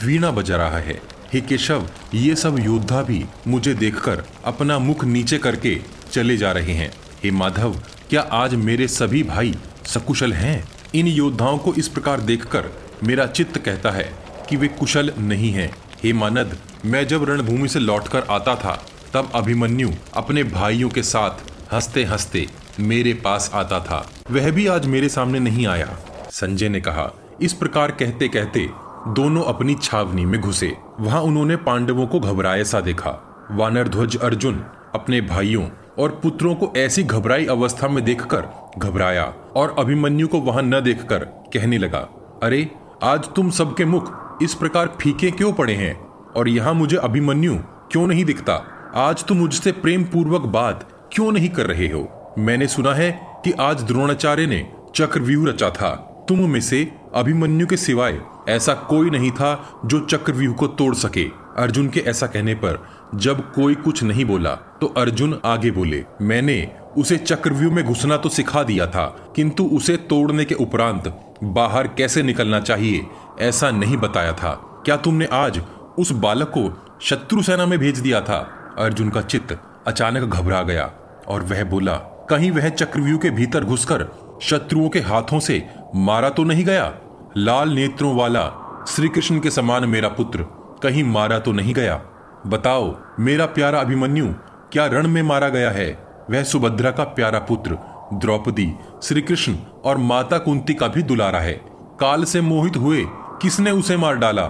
वीणा 0.05 0.31
बजा 0.31 0.57
रहा 0.57 0.79
है। 0.79 1.01
हे 1.35 1.41
केशव, 1.41 1.89
ये 2.15 2.37
सब 2.37 2.59
योद्धा 2.59 3.03
भी 3.03 3.25
मुझे 3.49 3.75
देखकर 3.75 4.25
अपना 4.45 4.79
मुख 4.79 5.05
नीचे 5.05 5.39
करके 5.39 5.81
चले 6.13 6.37
जा 6.37 6.53
रहे 6.53 6.73
हैं। 6.73 6.93
हे 7.25 7.31
माधव, 7.31 7.75
क्या 8.11 8.21
आज 8.21 8.55
मेरे 8.55 8.89
सभी 8.89 9.23
भाई 9.23 9.55
सकुशल 9.87 10.33
हैं? 10.33 10.65
इन 10.95 11.07
योद्धाओं 11.07 11.59
को 11.59 11.75
इस 11.75 11.89
प्रकार 11.89 12.21
देखकर 12.21 12.69
मेरा 13.05 13.27
चित्त 13.27 13.59
कहता 13.59 13.91
है 13.91 14.15
कि 14.49 14.57
वे 14.57 14.69
कुशल 14.69 15.13
नहीं 15.19 15.53
हैं। 15.53 15.75
हे 16.05 16.13
मानद, 16.13 16.57
मैं 16.85 17.07
जब 17.07 17.25
रणभूमि 17.25 17.69
से 17.69 17.79
लौटकर 17.79 18.23
आता 18.31 18.57
था, 18.57 18.87
तब 19.15 19.31
अभिमन्यु 19.35 19.91
अपने 20.15 20.45
भाइयों 20.45 20.89
के 20.89 21.03
साथ 21.03 21.31
हँसते 21.73 22.05
हँसते 22.05 22.47
मेरे 22.81 23.15
पास 23.15 23.51
आता 23.55 23.81
था। 23.81 24.11
वह 24.31 24.51
भी 24.51 24.67
आज 24.67 24.87
मेरे 24.87 25.09
सामने 25.09 25.39
नहीं 25.39 25.67
आया। 25.67 25.99
संजय 26.31 26.69
ने 26.69 26.81
कहा, 26.81 27.11
इस 27.43 27.53
प्रकार 27.53 27.91
कहते 27.91 28.29
कहते 28.29 28.84
दोनों 29.09 29.43
अपनी 29.43 29.75
छावनी 29.75 30.25
में 30.25 30.41
घुसे। 30.41 30.77
वहाँ 31.01 31.23
उन्होंने 31.23 31.57
पांडवों 31.57 32.07
को 32.07 32.21
घबराए 32.21 32.65
सा 32.65 32.81
देखा। 32.81 33.47
वानर 33.51 33.89
ध्वज 33.89 34.17
अर्जुन 34.17 34.65
अपने 34.95 35.21
भाइयों 35.21 35.69
और 35.99 36.21
पुत्रों 36.23 36.55
को 36.55 36.73
ऐसी 36.77 37.03
घबराई 37.03 37.47
अवस्था 37.47 37.89
में 37.89 38.05
देखकर 38.05 38.71
घबराया 38.79 39.35
और 39.57 39.77
अभिमन्यु 39.79 40.29
को 40.29 40.39
वहाँ 40.39 40.63
न 40.63 40.81
देखकर 40.81 41.19
कहने 41.25 41.79
लगा, 41.79 41.99
अरे, 42.43 42.71
आज 43.03 43.29
तुम 43.29 43.51
सबके 43.51 43.85
मुख 43.85 44.13
इस 44.43 44.55
प्रकार 44.55 44.87
फीके 45.01 45.31
क्यों 45.31 45.53
पड़े 45.53 45.75
हैं? 45.75 46.07
और 46.37 46.49
यहाँ 46.49 46.75
मुझे 46.75 46.97
अभिमन्यु 46.97 47.57
क्यों 47.93 48.07
नहीं 48.07 48.25
दिखता? 48.25 48.67
आज 48.95 49.25
तुम 49.25 49.37
मुझसे 49.37 49.73
प्रेम 49.73 50.05
पूर्वक 50.05 50.41
बात 50.41 51.09
क्यों 51.13 51.33
नहीं 51.33 51.49
कर 51.49 51.67
रहे 51.67 51.87
हो? 51.87 52.35
मैंने 52.39 52.67
सुना 52.67 52.95
है 52.95 53.21
कि 53.45 53.53
आज 53.53 53.85
द्रोणाचार्य 53.85 54.47
ने 54.47 54.73
चक्रव्यूह 54.95 55.49
रचा 55.49 55.71
था। 55.71 56.11
तुम 56.29 56.49
में 56.51 56.61
से 56.61 56.91
अभिमन्यु 57.15 57.67
के 57.67 57.77
सिवाय 57.77 58.21
ऐसा 58.49 58.75
कोई 58.89 59.11
नहीं 59.11 59.31
था 59.31 59.81
जो 59.85 60.01
चक्रव्यूह 60.01 60.55
को 60.55 60.67
तोड़ 60.69 60.95
सके। 60.95 61.25
अर्जुन 61.57 61.89
के 61.89 62.01
ऐसा 62.01 62.27
कहने 62.27 62.55
पर, 62.55 62.79
जब 63.15 63.53
कोई 63.53 63.75
कुछ 63.75 64.03
नहीं 64.03 64.25
बोला 64.25 64.55
तो 64.81 64.87
अर्जुन 64.97 65.39
आगे 65.45 65.71
बोले, 65.71 66.05
मैंने 66.23 66.57
उसे 66.97 67.17
चक्रव्यूह 67.17 67.75
में 67.75 67.85
घुसना 67.85 68.17
तो 68.17 68.29
सिखा 68.29 68.63
दिया 68.63 68.87
था, 68.87 69.05
किंतु 69.37 69.65
उसे 69.73 69.97
तोड़ने 69.97 70.45
के 70.45 70.55
उपरांत 70.55 71.09
बाहर 71.45 71.89
कैसे 71.89 72.23
निकलना 72.23 72.61
चाहिए, 72.61 73.07
ऐसा 73.41 73.71
नहीं 73.71 73.97
बताया 73.97 74.33
था। 74.33 74.53
क्या 74.85 74.97
तुमने 74.97 75.29
आज 75.33 75.63
उस 75.99 76.13
बालक 76.13 76.49
को 76.49 76.99
शत्रु 77.03 77.43
सेना 77.43 77.67
में 77.67 77.79
भेज 77.79 77.99
दिया 77.99 78.21
था? 78.21 78.39
अर्जुन 78.79 79.09
का 79.11 79.23
चित्त 79.23 79.59
अचानक 79.87 80.29
घबरा 80.31 80.63
गया 80.63 80.91
और 81.29 81.43
वह 81.43 81.65
बोला, 81.65 81.95
कहीं 82.31 82.51
वह 82.51 82.69
चक्रव्यूह 82.69 83.19
के 83.19 83.31
भीतर 83.31 83.65
घुसकर 83.65 84.03
शत्रुओं 84.45 84.89
के 84.89 85.01
हाथों 85.01 85.39
से 85.41 85.67
मारा 85.95 86.29
तो 86.29 86.45
नहीं 86.45 86.65
गया? 86.65 86.93
लाल 87.37 87.69
नेत्रों 87.69 88.15
वाला 88.17 88.43
श्री 88.89 89.09
कृष्ण 89.09 89.41
के 89.41 89.51
समान 89.51 89.85
मेरा 89.85 90.09
पुत्र 90.09 90.43
कहीं 90.83 91.05
मारा 91.05 91.39
तो 91.39 91.53
नहीं 91.53 91.75
गया? 91.75 92.01
बताओ, 92.47 92.97
मेरा 93.21 93.47
प्यारा 93.47 93.81
अभिमन्यु, 93.81 94.27
क्या 94.73 94.87
रण 94.87 95.09
में 95.09 95.23
मारा 95.23 95.49
गया 95.49 95.71
है? 95.71 95.87
वह 96.31 96.43
सुभद्रा 96.43 96.91
का 96.91 97.05
प्यारा 97.05 97.39
पुत्र, 97.39 97.79
द्रौपदी 98.15 98.73
श्री 99.03 99.23
कृष्ण 99.23 99.57
और 99.85 99.99
माता 99.99 100.39
कुंती 100.39 100.75
का 100.75 100.89
भी 100.89 101.03
दुलारा 101.03 101.41
है। 101.41 101.53
काल 102.01 102.25
से 102.25 102.41
मोहित 102.41 102.77
हुए, 102.77 103.05
किसने 103.43 103.71
उसे 103.71 103.97
मार 103.97 104.17
डाला? 104.17 104.45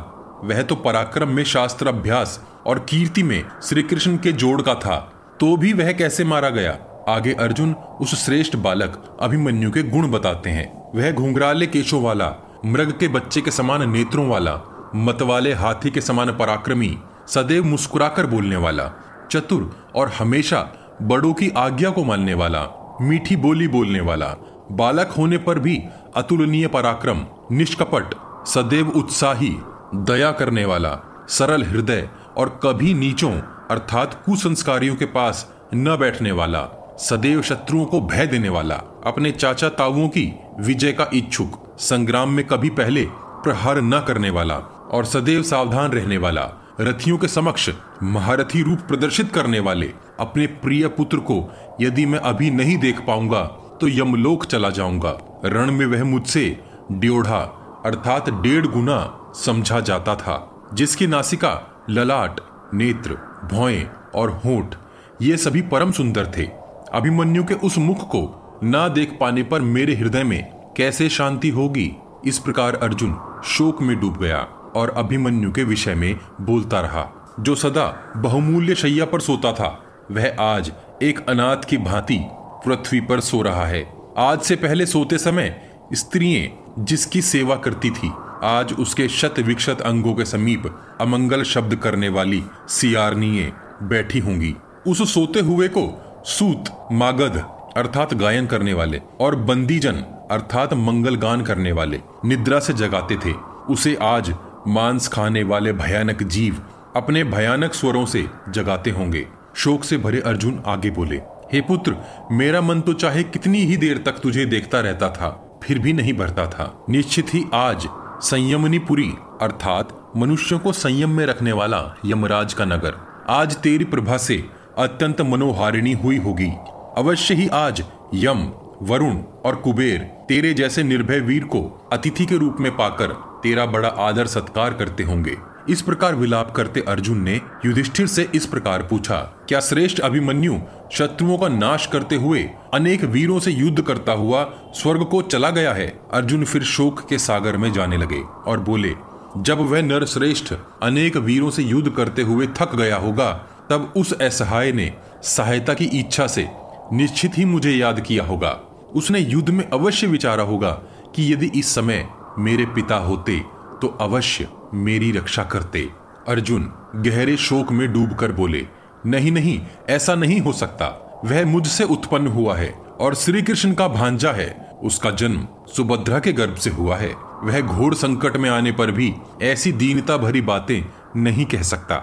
वह 0.45 0.63
तो 0.63 0.75
पराक्रम 0.77 1.29
में 1.29 1.45
शास्त्र 1.45 1.89
अभ्यास 1.89 2.41
और 2.67 2.79
कीर्ति 2.79 3.23
में 3.23 3.45
श्री 3.63 3.83
कृष्ण 3.83 4.17
के 4.17 4.33
जोड़ 4.33 4.61
का 4.63 4.75
था 4.75 4.97
तो 5.41 5.57
भी 5.57 5.73
वह 5.73 5.93
कैसे 5.93 6.25
मारा 6.25 6.51
गया? 6.51 6.79
आगे 7.09 7.33
अर्जुन 7.33 7.75
उस 8.01 8.25
श्रेष्ठ 8.25 8.57
बालक, 8.57 9.19
अभिमन्यु 9.21 9.71
के 9.71 9.83
गुण 9.83 10.11
बताते 10.11 10.51
हैं। 10.51 10.93
वह 10.95 11.13
घुंघराले 11.13 11.67
केशों 11.67 12.03
वाला, 12.03 12.33
मृग 12.65 12.99
के 12.99 13.09
बच्चे 13.09 13.41
के 13.41 13.51
समान 13.51 13.91
नेत्रों 13.91 14.29
वाला, 14.29 14.61
मतवाले 14.95 15.53
हाथी 15.53 15.91
के 15.91 16.01
समान 16.01 16.31
पराक्रमी, 16.31 16.99
सदैव 17.29 17.65
मुस्कुराकर 17.65 18.27
बोलने 18.27 18.57
वाला, 18.57 18.91
चतुर 19.31 19.77
और 19.95 20.09
हमेशा 20.09 20.73
बड़ों 21.03 21.35
की 21.35 21.51
आज्ञा 21.57 21.91
को 21.91 22.05
मानने 22.05 22.35
वाला, 22.35 22.67
मीठी 23.01 23.37
बोली 23.37 23.69
बोलने 23.69 24.01
वाला, 24.01 24.37
बालक 24.73 25.09
होने 25.09 25.39
पर 25.39 25.59
भी 25.59 25.83
अतुलनीय 26.17 26.67
पराक्रम, 26.67 27.27
निष्कपट, 27.53 28.15
सदैव 28.47 28.89
उत्साही, 28.89 29.57
दया 29.95 30.33
करने 30.33 30.65
वाला, 30.65 31.27
सरल 31.29 31.63
हृदय 31.63 32.09
और 32.37 32.61
कभी 32.63 32.95
नीचों, 32.95 33.33
अर्थात 33.71 34.23
कुसंस्कारियों 34.27 34.97
के 34.97 35.05
पास 35.05 35.55
न 35.75 35.97
बैठने 35.97 36.33
वाला। 36.33 36.84
सदैव 36.99 37.41
शत्रुओं 37.43 37.85
को 37.85 38.01
भय 38.01 38.27
देने 38.27 38.49
वाला, 38.49 38.75
अपने 39.07 39.31
चाचा 39.31 39.69
ताऊओं 39.69 40.09
की 40.09 40.33
विजय 40.61 40.93
का 40.93 41.09
इच्छुक, 41.15 41.77
संग्राम 41.79 42.31
में 42.31 42.47
कभी 42.47 42.71
पहले 42.71 43.05
प्रहार 43.45 43.81
न 43.83 44.01
करने 44.01 44.31
वाला 44.31 44.55
और 44.91 45.05
सदैव 45.05 45.43
सावधान 45.43 45.91
रहने 45.91 46.17
वाला, 46.17 46.43
रथियों 46.81 47.19
के 47.19 47.29
समक्ष 47.29 47.69
महारथी 48.03 48.63
रूप 48.63 48.79
प्रदर्शित 48.79 49.33
करने 49.33 49.61
वाले 49.61 49.93
अपने 50.21 50.47
प्रिय 50.47 50.87
पुत्र 50.89 51.19
को 51.21 51.43
यदि 51.81 52.07
मैं 52.07 52.19
अभी 52.21 52.51
नहीं 52.51 52.79
देख 52.79 53.01
पाऊँगा 53.01 53.43
तो 53.81 53.89
यमलोक 53.89 54.45
चला 54.45 54.71
जाऊँगा। 54.71 55.19
रण 55.45 55.71
में 55.71 55.87
वह 55.87 56.05
मुझसे 56.05 56.49
ड्योढ़ा, 56.93 57.39
अर्थात 57.87 58.31
डेढ़ 58.43 58.67
गुना 58.67 59.33
समझा 59.37 59.81
जाता 59.81 60.15
था, 60.17 60.71
जिसकी 60.75 61.07
नासिका 61.07 61.61
ललाट, 61.91 62.41
नेत्र, 62.75 63.19
भौएँ 63.53 63.87
और 64.15 64.31
होठ, 64.45 64.75
ये 65.23 65.37
सभी 65.37 65.63
परम 65.63 65.93
सुंदर 65.93 66.33
थे। 66.39 66.64
अभिमन्यु 66.95 67.45
के 67.45 67.55
उस 67.55 67.79
मुख 67.79 68.09
को 68.09 68.61
ना 68.65 68.89
देख 68.89 69.17
पाने 69.21 69.43
पर 69.43 69.61
मेरे 69.61 69.95
हृदय 69.95 70.25
में 70.25 70.53
कैसे 70.77 71.09
शांति 71.09 71.49
होगी? 71.49 71.97
इस 72.27 72.39
प्रकार 72.39 72.75
अर्जुन 72.75 73.17
शोक 73.45 73.83
में 73.83 74.01
डूब 74.01 74.17
गया 74.17 74.39
और 74.77 74.91
अभिमन्यु 74.91 75.53
के 75.53 75.65
विषय 75.65 75.95
में 75.95 76.21
बोलता 76.41 76.81
रहा, 76.81 77.35
जो 77.41 77.55
सदा 77.55 78.13
बहुमूल्य 78.17 78.75
शैया 78.75 79.05
पर 79.05 79.21
सोता 79.21 79.53
था, 79.53 79.83
वह 80.11 80.37
आज 80.41 80.73
एक 81.03 81.31
अनाथ 81.31 81.57
की 81.57 81.79
भांति 81.79 82.21
पृथ्वी 82.67 83.01
पर 83.01 83.21
सो 83.21 83.43
रहा 83.43 83.67
है। 83.67 83.93
आज 84.19 84.41
से 84.41 84.57
पहले 84.57 84.87
सोते 84.87 85.19
समय 85.19 85.71
स्त्रियाँ 85.93 86.75
जिसकी 86.79 87.23
सेवा 87.23 87.57
करती 87.57 87.91
थी, 87.91 88.13
आज 88.43 88.73
उसके 88.73 89.09
शत 89.09 89.35
विक्षत 89.39 89.81
अंगों 89.81 90.15
के 90.15 90.25
समीप 90.25 90.63
अमंगल 91.01 91.43
शब्द 91.43 91.77
करने 91.77 92.09
वाली 92.09 92.45
सियारनीय 92.69 93.53
बैठी 93.83 94.19
होंगी। 94.19 94.55
उस 94.87 95.15
सोते 95.15 95.41
हुए 95.41 95.69
को 95.69 96.04
सूत, 96.27 96.65
मागध, 96.93 97.37
अर्थात 97.77 98.15
गायन 98.15 98.47
करने 98.47 98.73
वाले, 98.73 99.01
और 99.21 99.35
बंदीजन, 99.37 99.97
अर्थात 100.31 100.73
मंगल 100.75 101.17
गान 101.17 101.43
करने 101.43 101.73
वाले, 101.73 102.01
निद्रा 102.25 102.61
से 102.61 102.73
जगाते 102.73 103.17
थे। 103.17 103.33
उसे 103.71 103.95
आज 104.03 104.33
मांस 104.69 105.09
खाने 105.09 105.43
वाले 105.43 105.73
भयानक 105.73 106.23
जीव 106.23 106.63
अपने 106.97 107.25
भयानक 107.25 107.75
स्वरों 107.75 108.07
से 108.07 108.25
जगाते 108.49 108.91
होंगे। 108.91 109.27
शोक 109.55 109.85
से 109.85 109.99
भरे 109.99 110.21
अर्जुन 110.21 110.63
आगे 110.67 110.91
बोले, 110.91 111.17
हे 111.53 111.61
पुत्र, 111.61 111.97
मेरा 112.33 112.61
मन 112.61 112.81
तो 112.81 112.93
चाहे 112.93 113.23
कितनी 113.23 113.59
ही 113.59 113.77
देर 113.77 113.99
तक 113.99 114.13
तुझे 114.13 114.47
देखता 114.47 114.81
रहता 114.81 115.09
था, 115.09 115.61
फिर 115.65 115.79
भी 115.79 115.93
नहीं 115.93 116.15
भरता 116.15 116.47
था। 116.47 116.85
निश्चित 116.91 117.35
ही 117.35 117.45
आज 117.55 117.89
संयमनीपुरी 118.21 119.13
अर्थात 119.43 120.13
मनुष्यों 120.17 120.59
को 120.59 120.73
संयम 120.73 121.11
में 121.11 121.27
रखने 121.27 121.53
वाला 121.53 121.85
यमराज 122.07 122.55
का 122.55 122.65
नगर। 122.65 122.95
आज 123.29 123.57
तेरी 123.57 123.85
प्रभा 123.85 124.17
से 124.17 124.45
अत्यंत 124.79 125.21
मनोहारिणी 125.21 125.93
हुई 125.93 126.17
होगी। 126.19 126.51
अवश्य 126.99 127.35
ही 127.35 127.49
आज 127.49 127.83
यम, 128.15 128.39
वरुण 128.83 129.17
और 129.45 129.55
कुबेर 129.55 129.99
तेरे 130.29 130.53
जैसे 130.55 130.83
निर्भय 130.83 131.21
वीर 131.21 131.45
को 131.45 131.63
अतिथि 131.93 132.27
के 132.27 132.37
रूप 132.37 132.57
में 132.61 132.71
पाकर 132.77 133.13
तेरा 133.43 133.67
बड़ा 133.67 133.89
आदर 133.89 134.27
सत्कार 134.27 134.75
करते 134.75 135.03
होंगे। 135.03 135.37
इस 135.69 135.83
प्रकार 135.83 136.15
विलाप 136.15 136.51
करते 136.51 136.81
अर्जुन 136.89 137.23
ने 137.23 137.41
युधिष्ठिर 137.67 138.07
से 138.07 138.29
इस 138.35 138.47
प्रकार 138.47 138.83
पूछा, 138.83 139.17
क्या 139.49 139.61
श्रेष्ठ 139.61 140.01
अभिमन्यु 140.01 140.59
शत्रुओं 140.93 141.39
का 141.39 141.49
नाश 141.49 141.87
करते 141.87 142.17
हुए 142.17 142.43
अनेक 142.75 143.05
वीरों 143.05 143.39
से 143.41 143.51
युद्ध 143.51 143.83
करता 143.83 144.13
हुआ 144.13 144.45
स्वर्ग 144.75 145.05
को 145.05 145.23
चला 145.23 145.51
गया 145.51 145.73
है? 145.73 145.87
अर्जुन 146.13 146.45
फिर 146.45 146.63
शोक 146.65 147.09
के 147.09 147.19
सागर 147.19 147.57
में 147.57 147.73
जाने 147.73 147.97
लगे 147.97 148.21
और 148.47 148.61
बोले, 148.61 148.95
जब 149.39 149.61
वह 149.61 149.83
नर 149.83 150.05
श्रेष्ठ 150.07 150.55
अनेक 150.83 151.17
वीरों 151.17 151.51
से 151.51 151.63
युद्ध 151.63 151.91
करते 151.91 152.23
हुए 152.23 152.47
थक 152.57 152.75
गया 152.77 152.97
होगा 152.97 153.33
तब 153.71 153.93
उस 153.97 154.13
असहाय 154.13 154.73
ने 154.73 154.93
सहायता 155.23 155.75
की 155.75 155.85
इच्छा 155.85 156.27
से 156.27 156.49
निश्चित 156.93 157.39
ही 157.39 157.45
मुझे 157.45 157.73
याद 157.73 158.01
किया 158.01 158.25
होगा। 158.25 158.51
उसने 158.95 159.19
युद्ध 159.19 159.51
में 159.51 159.69
अवश्य 159.69 160.07
विचारा 160.07 160.43
होगा 160.43 160.71
कि 161.15 161.33
यदि 161.33 161.51
इस 161.55 161.75
समय 161.75 162.07
मेरे 162.39 162.67
पिता 162.67 162.97
होते 162.97 163.39
तो 163.83 163.89
अवश्य 164.01 164.49
मेरी 164.75 165.11
रक्षा 165.13 165.45
करते। 165.45 165.89
अर्जुन 166.29 166.73
गहरे 166.97 167.37
शोक 167.37 167.73
में 167.73 167.93
डूबकर 167.93 168.33
बोले, 168.33 168.67
नहीं 169.07 169.33
नहीं, 169.33 169.61
ऐसा 169.89 170.15
नहीं 170.15 170.41
हो 170.41 170.53
सकता। 170.53 170.87
वह 171.25 171.45
मुझसे 171.47 171.85
उत्पन्न 171.85 172.27
हुआ 172.27 172.57
है 172.57 172.71
और 173.01 173.15
श्री 173.15 173.43
कृष्ण 173.43 173.73
का 173.75 173.89
भांजा 173.89 174.33
है। 174.33 174.49
उसका 174.83 175.11
जन्म 175.11 175.47
सुभद्रा 175.77 176.19
के 176.19 176.33
गर्भ 176.33 176.57
से 176.57 176.71
हुआ 176.71 176.97
है। 176.97 177.13
वह 177.43 177.61
घोर 177.61 177.95
संकट 177.95 178.37
में 178.37 178.49
आने 178.51 178.73
पर 178.73 178.91
भी 178.91 179.13
ऐसी 179.43 179.73
दीनता 179.73 180.17
भरी 180.17 180.41
बातें 180.41 180.81
नहीं 181.17 181.45
कह 181.47 181.63
सकता। 181.63 181.97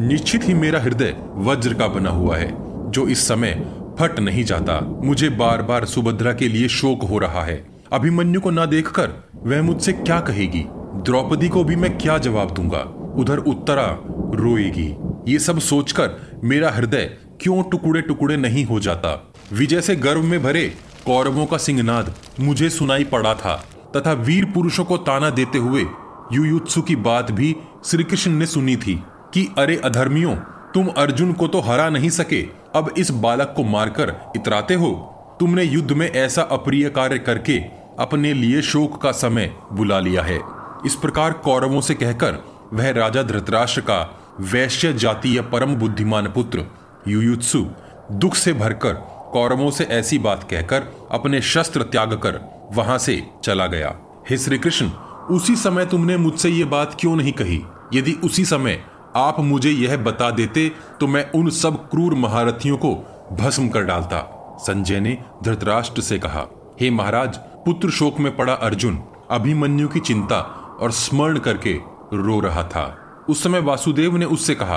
निश्चित 0.00 0.48
ही 0.48 0.54
मेरा 0.54 0.80
हृदय 0.80 1.16
वज्र 1.36 1.74
का 1.74 1.86
बना 1.88 2.10
हुआ 2.10 2.36
है, 2.36 2.52
जो 2.90 3.06
इस 3.08 3.28
समय 3.28 3.52
फट 4.00 4.18
नहीं 4.20 4.44
जाता। 4.44 4.80
मुझे 5.04 5.28
बार 5.28 5.62
बार 5.62 5.84
सुभद्रा 5.84 6.32
के 6.32 6.48
लिए 6.48 6.68
शोक 6.68 7.02
हो 7.02 7.18
रहा 7.18 7.42
है। 7.42 7.66
अभिमन्यु 7.92 8.40
को 8.40 8.50
ना 8.50 8.66
देखकर 8.66 9.12
वह 9.34 9.62
मुझसे 9.62 9.92
क्या 9.92 10.20
कहेगी? 10.20 10.64
द्रौपदी 11.02 11.48
को 11.48 11.64
भी 11.64 11.76
मैं 11.76 11.98
क्या 11.98 12.18
जवाब 12.18 12.50
दूँगा? 12.50 12.80
उधर 13.16 13.38
उत्तरा 13.38 13.86
रोएगी। 14.34 14.96
ये 15.32 15.38
सब 15.38 15.58
सोचकर 15.58 16.10
मेरा 16.44 16.70
हृदय 16.70 17.10
क्यों 17.40 17.62
टुकड़े 17.62 18.02
टुकड़े 18.02 18.36
नहीं 18.36 18.64
हो 18.64 18.80
जाता? 18.80 19.32
विजय 19.52 19.80
से 19.80 19.96
गर्व 19.96 20.22
में 20.22 20.42
भरे 20.42 20.74
कौरवों 21.06 21.46
का 21.46 21.56
सिंहनाद 21.56 22.14
मुझे 22.40 22.70
सुनाई 22.70 23.04
पड़ा 23.04 23.34
था, 23.34 23.64
तथा 23.96 24.12
वीर 24.12 24.44
पुरुषों 24.44 24.84
को 24.84 24.96
ताना 24.96 25.30
देते 25.30 25.58
हुए 25.58 25.86
युयुत्सु 26.32 26.82
की 26.82 26.96
बात 26.96 27.30
भी 27.32 27.56
श्री 27.84 28.04
कृष्ण 28.04 28.30
ने 28.30 28.46
सुनी 28.46 28.76
थी। 28.76 29.02
कि 29.36 29.48
अरे 29.58 29.76
अधर्मियों, 29.76 30.36
तुम 30.74 30.86
अर्जुन 30.86 31.32
को 31.32 31.48
तो 31.48 31.60
हरा 31.60 31.88
नहीं 31.88 32.10
सके, 32.10 32.42
अब 32.74 32.94
इस 32.98 33.10
बालक 33.10 33.52
को 33.56 33.64
मारकर 33.64 34.32
इतराते 34.36 34.74
हो? 34.74 35.12
तुमने 35.40 35.62
युद्ध 35.62 35.92
में 35.92 36.12
ऐसा 36.12 36.42
अप्रिय 36.42 36.88
कार्य 36.90 37.18
करके 37.18 37.58
अपने 37.98 38.32
लिए 38.32 38.62
शोक 38.62 39.02
का 39.02 39.12
समय 39.12 39.56
बुला 39.72 40.00
लिया 40.00 40.22
है। 40.22 40.40
इस 40.86 40.94
प्रकार 40.94 41.32
कौरवों 41.32 41.80
से 41.80 41.94
कहकर 41.94 42.44
वह 42.72 42.90
राजा 42.90 43.22
धृतराष्ट्र 43.22 43.80
का 43.80 44.18
वैश्य 44.40 44.92
जातीय 44.92 45.40
परम 45.40 45.74
बुद्धिमान 45.74 46.26
पुत्र 46.26 46.64
युयुत्सु 47.08 47.66
दुख 48.12 48.34
से 48.34 48.52
भरकर 48.52 48.92
कौरवों 49.32 49.70
से 49.70 49.84
ऐसी 49.84 50.18
बात 50.18 50.48
कहकर 50.50 51.08
अपने 51.10 51.42
शस्त्र 51.42 51.82
त्याग 51.82 52.14
कर 52.14 52.68
वहाँ 52.72 52.98
से 52.98 53.26
चला 53.44 53.66
गया। 53.66 53.96
हे 54.30 54.38
श्री 54.38 54.58
कृष्ण 54.58 54.90
उसी 55.30 55.56
समय 55.56 55.86
तुमने 55.86 56.16
मुझसे 56.16 56.48
ये 56.48 56.64
बात 56.64 56.96
क्यों 57.00 57.16
नहीं 57.16 57.32
कही? 57.32 57.62
यदि 57.94 58.12
उसी 58.12 58.44
समय 58.44 58.84
आप 59.16 59.40
मुझे 59.40 59.70
यह 59.70 59.96
बता 59.96 60.30
देते 60.30 60.68
तो 61.00 61.06
मैं 61.06 61.30
उन 61.32 61.50
सब 61.50 61.76
क्रूर 61.90 62.14
महारथियों 62.14 62.76
को 62.76 62.94
भस्म 63.32 63.68
कर 63.68 63.82
डालता। 63.82 64.20
संजय 64.60 65.00
ने 65.00 65.16
धृतराष्ट्र 65.44 66.02
से 66.02 66.18
कहा, 66.18 66.46
हे 66.80 66.90
महाराज, 66.90 67.36
पुत्र 67.36 67.90
शोक 67.90 68.18
में 68.20 68.34
पड़ा 68.36 68.52
अर्जुन 68.52 68.98
अभिमन्यु 69.30 69.88
की 69.88 70.00
चिंता 70.00 70.38
और 70.80 70.90
स्मरण 70.90 71.38
करके 71.38 71.72
रो 72.12 72.38
रहा 72.40 72.62
था। 72.64 72.84
उस 73.28 73.42
समय 73.42 73.60
वासुदेव 73.60 74.16
ने 74.16 74.24
उससे 74.24 74.54
कहा, 74.54 74.76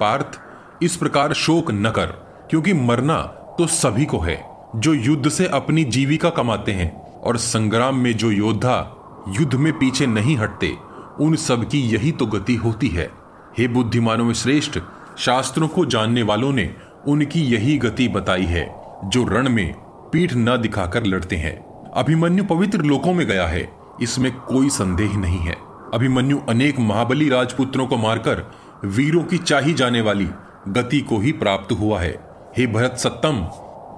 पार्थ, 0.00 0.38
इस 0.82 0.96
प्रकार 0.96 1.32
शोक 1.32 1.70
न 1.70 1.90
कर, 1.90 2.06
क्योंकि 2.50 2.72
मरना 2.72 3.20
तो 3.58 3.66
सभी 3.66 4.04
को 4.04 4.18
है, 4.18 4.42
जो 4.76 4.94
युद्ध 4.94 5.28
से 5.28 5.46
अपनी 5.46 5.84
जीविका 5.84 6.30
कमाते 6.30 6.72
हैं 6.72 6.90
और 7.20 7.36
संग्राम 7.36 7.96
में 7.96 8.12
जो 8.16 8.30
योद्धा 8.30 8.76
युद्ध 9.28 9.54
में 9.54 9.72
पीछे 9.78 10.06
नहीं 10.06 10.36
हटते, 10.36 10.76
उन 11.20 11.36
सब 11.36 11.68
की 11.68 11.80
यही 11.88 12.12
तो 12.12 12.26
गति 12.26 12.54
होती 12.54 12.88
है। 12.88 13.10
हे 13.58 13.68
बुद्धिमानों 13.68 14.24
में 14.24 14.34
श्रेष्ठ, 14.34 14.78
शास्त्रों 15.18 15.68
को 15.68 15.84
जानने 15.84 16.22
वालों 16.22 16.52
ने 16.52 16.74
उनकी 17.08 17.40
यही 17.40 17.78
गति 17.78 18.08
बताई 18.08 18.44
है, 18.44 18.74
जो 19.04 19.24
रण 19.24 19.48
में 19.48 19.72
पीठ 20.12 20.34
न 20.34 20.56
दिखाकर 20.56 21.06
लड़ते 21.06 21.36
हैं। 21.36 21.56
अभिमन्यु 21.90 22.44
पवित्र 22.44 22.82
लोकों 22.82 23.14
में 23.14 23.26
गया 23.26 23.46
है, 23.46 23.68
इसमें 24.02 24.32
कोई 24.32 24.68
संदेह 24.68 25.16
नहीं 25.16 25.38
है। 25.38 25.56
अभिमन्यु 25.94 26.38
अनेक 26.48 26.78
महाबली 26.78 27.28
राजपुत्रों 27.28 27.86
को 27.86 27.96
मारकर 27.96 28.52
वीरों 28.84 29.22
की 29.22 29.38
चाही 29.38 29.74
जाने 29.74 30.00
वाली 30.00 30.28
गति 30.68 31.00
को 31.00 31.18
ही 31.18 31.32
प्राप्त 31.32 31.72
हुआ 31.72 32.00
है। 32.00 32.14
हे 32.56 32.66
भरत 32.66 32.96
सत्तम, 32.98 33.42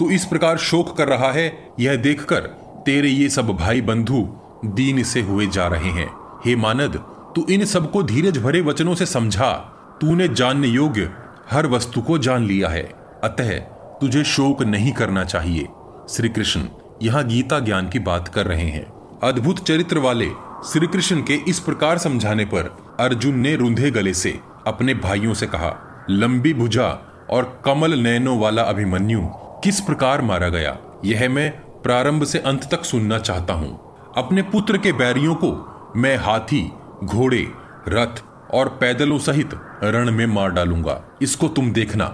तू 0.01 0.11
इस 0.11 0.25
प्रकार 0.25 0.59
शोक 0.59 0.97
कर 0.97 1.09
रहा 1.09 1.33
है, 1.33 1.73
यह 1.81 1.97
देखकर 1.97 2.41
तेरे 2.87 3.09
ये 3.09 3.29
सब 3.29 3.57
भाई 3.57 3.81
बंधु 3.81 4.29
दीन 4.65 5.03
से 5.03 5.21
हुए 5.21 5.47
जा 5.47 5.67
रहे 5.67 5.91
हैं। 5.91 6.11
हे 6.45 6.57
मानद 6.57 7.03
तू 7.37 7.47
इन 7.51 7.65
सबको 7.65 8.03
धीरज 8.03 8.39
भरे 8.39 8.61
वचनों 8.61 8.95
से 8.95 9.07
समझा। 9.07 9.53
तूने 10.01 10.29
जानने 10.29 10.69
योग्य 10.69 11.11
हर 11.51 11.67
वस्तु 11.67 12.03
को 12.03 12.19
जान 12.19 12.45
लिया 12.45 12.69
है। 12.69 12.83
अतः 13.25 13.59
तुझे 14.01 14.25
शोक 14.25 14.63
नहीं 14.63 14.93
करना 14.93 15.25
चाहिए। 15.25 15.69
श्री 16.11 16.29
कृष्ण 16.29 16.63
यहाँ 17.03 17.25
गीता 17.25 17.59
ज्ञान 17.61 17.89
की 17.89 17.99
बात 17.99 18.29
कर 18.29 18.47
रहे 18.47 18.69
हैं। 18.69 18.85
अद्भुत 19.23 19.59
चरित्र 19.59 19.99
वाले 19.99 20.29
श्री 20.65 20.87
कृष्ण 20.87 21.23
के 21.23 21.35
इस 21.49 21.61
प्रकार 21.61 21.99
समझाने 21.99 22.45
पर 22.45 22.77
अर्जुन 23.01 23.39
ने 23.39 23.57
रुंधे 23.57 23.91
गले 23.91 24.15
से 24.15 24.41
अपने 24.67 24.95
भाइयों 24.95 25.35
से 25.35 25.47
कहा, 25.47 26.07
लंबी 26.11 26.55
भुजा 26.55 26.89
और 27.31 27.63
कमल 27.65 27.99
नयनों 27.99 28.39
वाला 28.39 28.63
अभिमन्यु, 28.63 29.21
किस 29.65 29.81
प्रकार 29.81 30.23
मारा 30.23 30.49
गया? 30.49 30.77
यह 31.05 31.29
मैं 31.29 31.51
प्रारंभ 31.83 32.25
से 32.25 32.39
अंत 32.39 32.69
तक 32.71 32.85
सुनना 32.85 33.19
चाहता 33.19 33.55
हूँ। 33.55 33.79
अपने 34.17 34.43
पुत्र 34.43 34.79
के 34.79 34.93
बैरियों 34.93 35.35
को 35.35 35.93
मैं 35.97 36.17
हाथी 36.17 36.73
घोड़े, 37.05 37.47
रथ 37.89 38.23
और 38.55 38.69
पैदलों 38.81 39.19
सहित 39.19 39.51
रण 39.85 40.11
में 40.11 40.27
मार 40.27 40.51
डालूँगा। 40.51 41.01
इसको 41.23 41.49
तुम 41.49 41.71
देखना। 41.73 42.05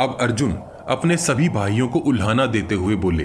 अब 0.00 0.16
अर्जुन 0.20 0.52
अपने 0.88 1.16
सभी 1.16 1.48
भाइयों 1.48 1.88
को 1.88 1.98
उल्हाना 1.98 2.46
देते 2.46 2.74
हुए 2.74 2.94
बोले, 2.96 3.24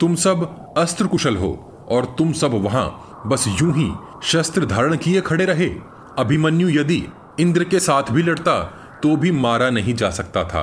तुम 0.00 0.14
सब 0.14 0.74
अस्त्र 0.78 1.06
कुशल 1.06 1.36
हो 1.36 1.52
और 1.90 2.14
तुम 2.18 2.32
सब 2.32 2.54
वहाँ 2.54 3.22
बस 3.26 3.44
यूँ 3.60 3.72
ही 3.74 3.90
शस्त्र 4.22 4.66
धारण 4.66 4.96
किए 4.96 5.20
खड़े 5.20 5.44
रहे। 5.44 5.68
अभिमन्यु 6.18 6.68
यदि 6.70 7.02
इंद्र 7.40 7.64
के 7.64 7.78
साथ 7.80 8.10
भी 8.10 8.22
लड़ता 8.22 8.60
तो 9.02 9.16
भी 9.16 9.30
मारा 9.30 9.70
नहीं 9.70 9.94
जा 9.94 10.10
सकता 10.10 10.44
था। 10.44 10.62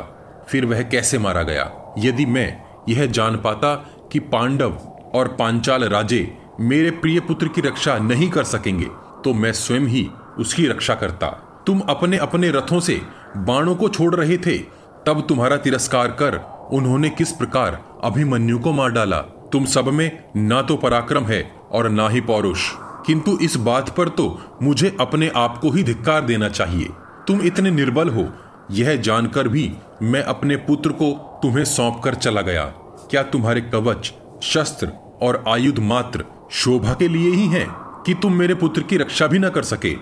फिर 0.49 0.65
वह 0.65 0.81
कैसे 0.81 1.17
मारा 1.17 1.43
गया? 1.43 1.71
यदि 1.97 2.25
मैं 2.25 2.63
यह 2.89 3.05
जान 3.05 3.35
पाता 3.35 3.75
कि 4.11 4.19
पांडव 4.19 4.77
और 5.13 5.27
पांचाल 5.39 5.83
राजे 5.83 6.37
मेरे 6.59 6.91
प्रिय 6.91 7.19
पुत्र 7.19 7.47
की 7.47 7.61
रक्षा 7.61 7.97
नहीं 7.97 8.29
कर 8.29 8.43
सकेंगे 8.43 8.87
तो 9.23 9.33
मैं 9.33 9.51
स्वयं 9.53 9.81
ही 9.81 10.09
उसकी 10.39 10.67
रक्षा 10.67 10.95
करता। 10.95 11.27
तुम 11.67 11.79
अपने 11.79 12.17
अपने 12.17 12.51
रथों 12.51 12.79
से 12.79 13.01
बाणों 13.37 13.75
को 13.75 13.89
छोड़ 13.89 14.15
रहे 14.15 14.37
थे, 14.37 14.57
तब 15.05 15.25
तुम्हारा 15.29 15.57
तिरस्कार 15.57 16.07
कर 16.07 16.35
उन्होंने 16.71 17.09
किस 17.09 17.31
प्रकार 17.31 17.83
अभिमन्यु 18.03 18.59
को 18.59 18.71
मार 18.71 18.91
डाला। 18.91 19.17
तुम 19.51 19.65
सब 19.65 19.87
में 19.87 20.23
ना 20.37 20.61
तो 20.61 20.75
पराक्रम 20.75 21.23
है 21.23 21.51
और 21.71 21.89
ना 21.89 22.09
ही 22.09 22.21
पौरुष। 22.21 22.71
किंतु 23.05 23.37
इस 23.41 23.55
बात 23.55 23.89
पर 23.89 24.09
तो 24.09 24.41
मुझे 24.61 24.97
अपने 24.99 25.31
आप 25.35 25.57
को 25.57 25.71
ही 25.71 25.83
धिक्कार 25.83 26.21
देना 26.21 26.49
चाहिए। 26.49 26.89
तुम 27.27 27.41
इतने 27.41 27.71
निर्बल 27.71 28.09
हो, 28.09 28.29
यह 28.71 28.95
जानकर 28.95 29.47
भी 29.47 29.73
मैं 30.01 30.23
अपने 30.23 30.55
पुत्र 30.55 30.89
को 30.91 31.39
तुम्हें 31.43 31.65
सौंप 31.65 32.01
कर 32.03 32.15
चला 32.15 32.41
गया। 32.41 32.65
क्या 33.11 33.23
तुम्हारे 33.23 33.61
कवच, 33.61 34.13
शस्त्र 34.43 34.91
और 35.21 35.43
आयुध 35.47 35.79
मात्र 35.79 36.25
शोभा 36.51 36.93
के 36.93 37.07
लिए 37.07 37.31
ही 37.31 37.47
हैं? 37.47 37.90
कि 38.05 38.13
तुम 38.13 38.33
मेरे 38.33 38.53
पुत्र 38.53 38.81
की 38.81 38.97
रक्षा 38.97 39.27
भी 39.27 39.39
न 39.39 39.49
कर 39.49 39.63
सके। 39.63 39.93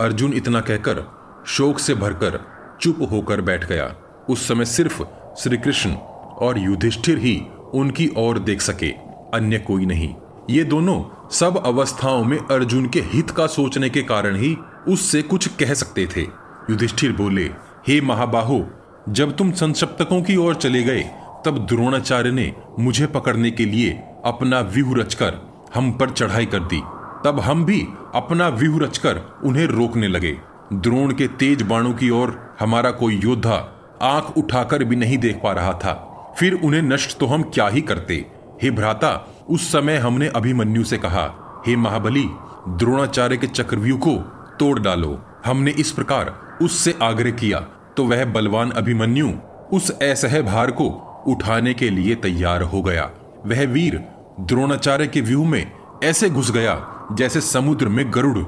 अर्जुन 0.00 0.32
इतना 0.32 0.60
कहकर 0.60 1.04
शोक 1.46 1.78
से 1.78 1.94
भरकर 1.94 2.38
चुप 2.80 2.98
होकर 3.10 3.40
बैठ 3.40 3.64
गया। 3.64 3.94
उस 4.28 4.46
समय 4.48 4.64
सिर्फ़ 4.64 5.02
श्री 5.38 5.56
कृष्ण 5.56 5.92
और 6.38 6.58
युधिष्ठिर 6.58 7.18
ही 7.18 7.40
उनकी 7.74 8.10
ओर 8.16 8.38
देख 8.38 8.60
सके, 8.60 8.90
अन्य 9.34 9.58
कोई 9.58 9.86
नहीं। 9.86 10.14
ये 10.50 10.64
दोनों 10.64 11.02
सब 11.30 11.62
अवस्थाओं 11.66 12.24
में 12.24 12.38
अर्जुन 12.38 12.88
के 12.88 13.00
हित 13.00 13.30
का 13.30 13.46
सोचने 13.46 13.88
के 13.90 14.02
कारण 14.02 14.36
ही 14.36 14.56
उससे 14.88 15.22
कुछ 15.22 15.46
कह 15.48 15.74
सकते 15.74 16.06
थे। 16.06 16.22
युधिष्ठिर 16.70 17.12
बोले, 17.12 17.44
हे 17.88 18.00
महाबाहो, 18.00 18.64
जब 19.08 19.36
तुम 19.36 19.50
संसप्तकों 19.52 20.22
की 20.22 20.36
ओर 20.36 20.54
चले 20.54 20.82
गए, 20.82 21.02
तब 21.44 21.66
द्रोणाचार्य 21.66 22.30
ने 22.30 22.52
मुझे 22.78 23.06
पकड़ने 23.06 23.50
के 23.50 23.64
लिए 23.64 23.90
अपना 24.24 24.60
व्यूह 24.60 24.96
रचकर 24.96 25.34
हम 25.74 25.92
पर 25.92 26.10
चढ़ाई 26.10 26.46
कर 26.46 26.60
दी। 26.64 26.82
तब 27.26 27.40
हम 27.40 27.64
भी 27.64 27.80
अपना 28.14 28.48
व्यूह 28.48 28.78
रचकर 28.80 29.20
उन्हें 29.44 29.66
रोकने 29.66 30.08
लगे। 30.08 30.32
द्रोण 30.72 31.12
के 31.12 31.26
तेज 31.38 31.62
बाणों 31.62 31.92
की 31.92 32.10
ओर 32.10 32.34
हमारा 32.60 32.90
कोई 32.90 33.20
योद्धा 33.24 33.56
आँख 34.02 34.36
उठाकर 34.38 34.84
भी 34.84 34.96
नहीं 34.96 35.18
देख 35.18 35.40
पा 35.44 35.52
रहा 35.52 35.72
था। 35.74 35.94
फिर 36.38 36.54
उन्हें 36.54 36.82
नष्ट 36.82 37.18
तो 37.18 37.26
हम 37.26 37.42
क्या 37.44 37.66
ही 37.68 37.80
करते? 37.80 38.14
हे 38.62 38.70
भ्राता, 38.70 39.10
उस 39.48 39.70
समय 39.72 39.96
हमने 39.96 40.28
अभिमन्यु 40.28 40.84
से 40.84 40.98
कहा, 40.98 41.24
हे 41.66 41.76
महाबली, 41.76 42.24
द्रोणाचार्य 42.68 43.36
के 43.36 43.46
चक्रव्यूह 43.46 43.98
को 43.98 44.16
तोड़ 44.58 44.78
डालो। 44.78 45.18
हमने 45.46 45.70
इस 45.70 45.90
प्रकार 45.92 46.34
उससे 46.62 46.94
आग्रह 47.02 47.30
किया 47.32 47.60
तो 47.96 48.04
वह 48.04 48.24
बलवान 48.24 48.70
अभिमन्यु 48.70 49.32
उस 49.72 49.90
असह 50.02 50.40
भार 50.42 50.70
को 50.70 50.88
उठाने 51.28 51.74
के 51.74 51.90
लिए 51.90 52.14
तैयार 52.14 52.62
हो 52.62 52.82
गया। 52.82 53.10
वह 53.46 53.66
वीर 53.66 53.98
द्रोणाचार्य 54.40 55.06
के 55.06 55.20
व्यूह 55.20 55.48
में 55.48 55.70
ऐसे 56.04 56.30
घुस 56.30 56.50
गया 56.50 56.74
जैसे 57.12 57.40
समुद्र 57.40 57.88
में 57.88 58.04
गरुड़ 58.14 58.38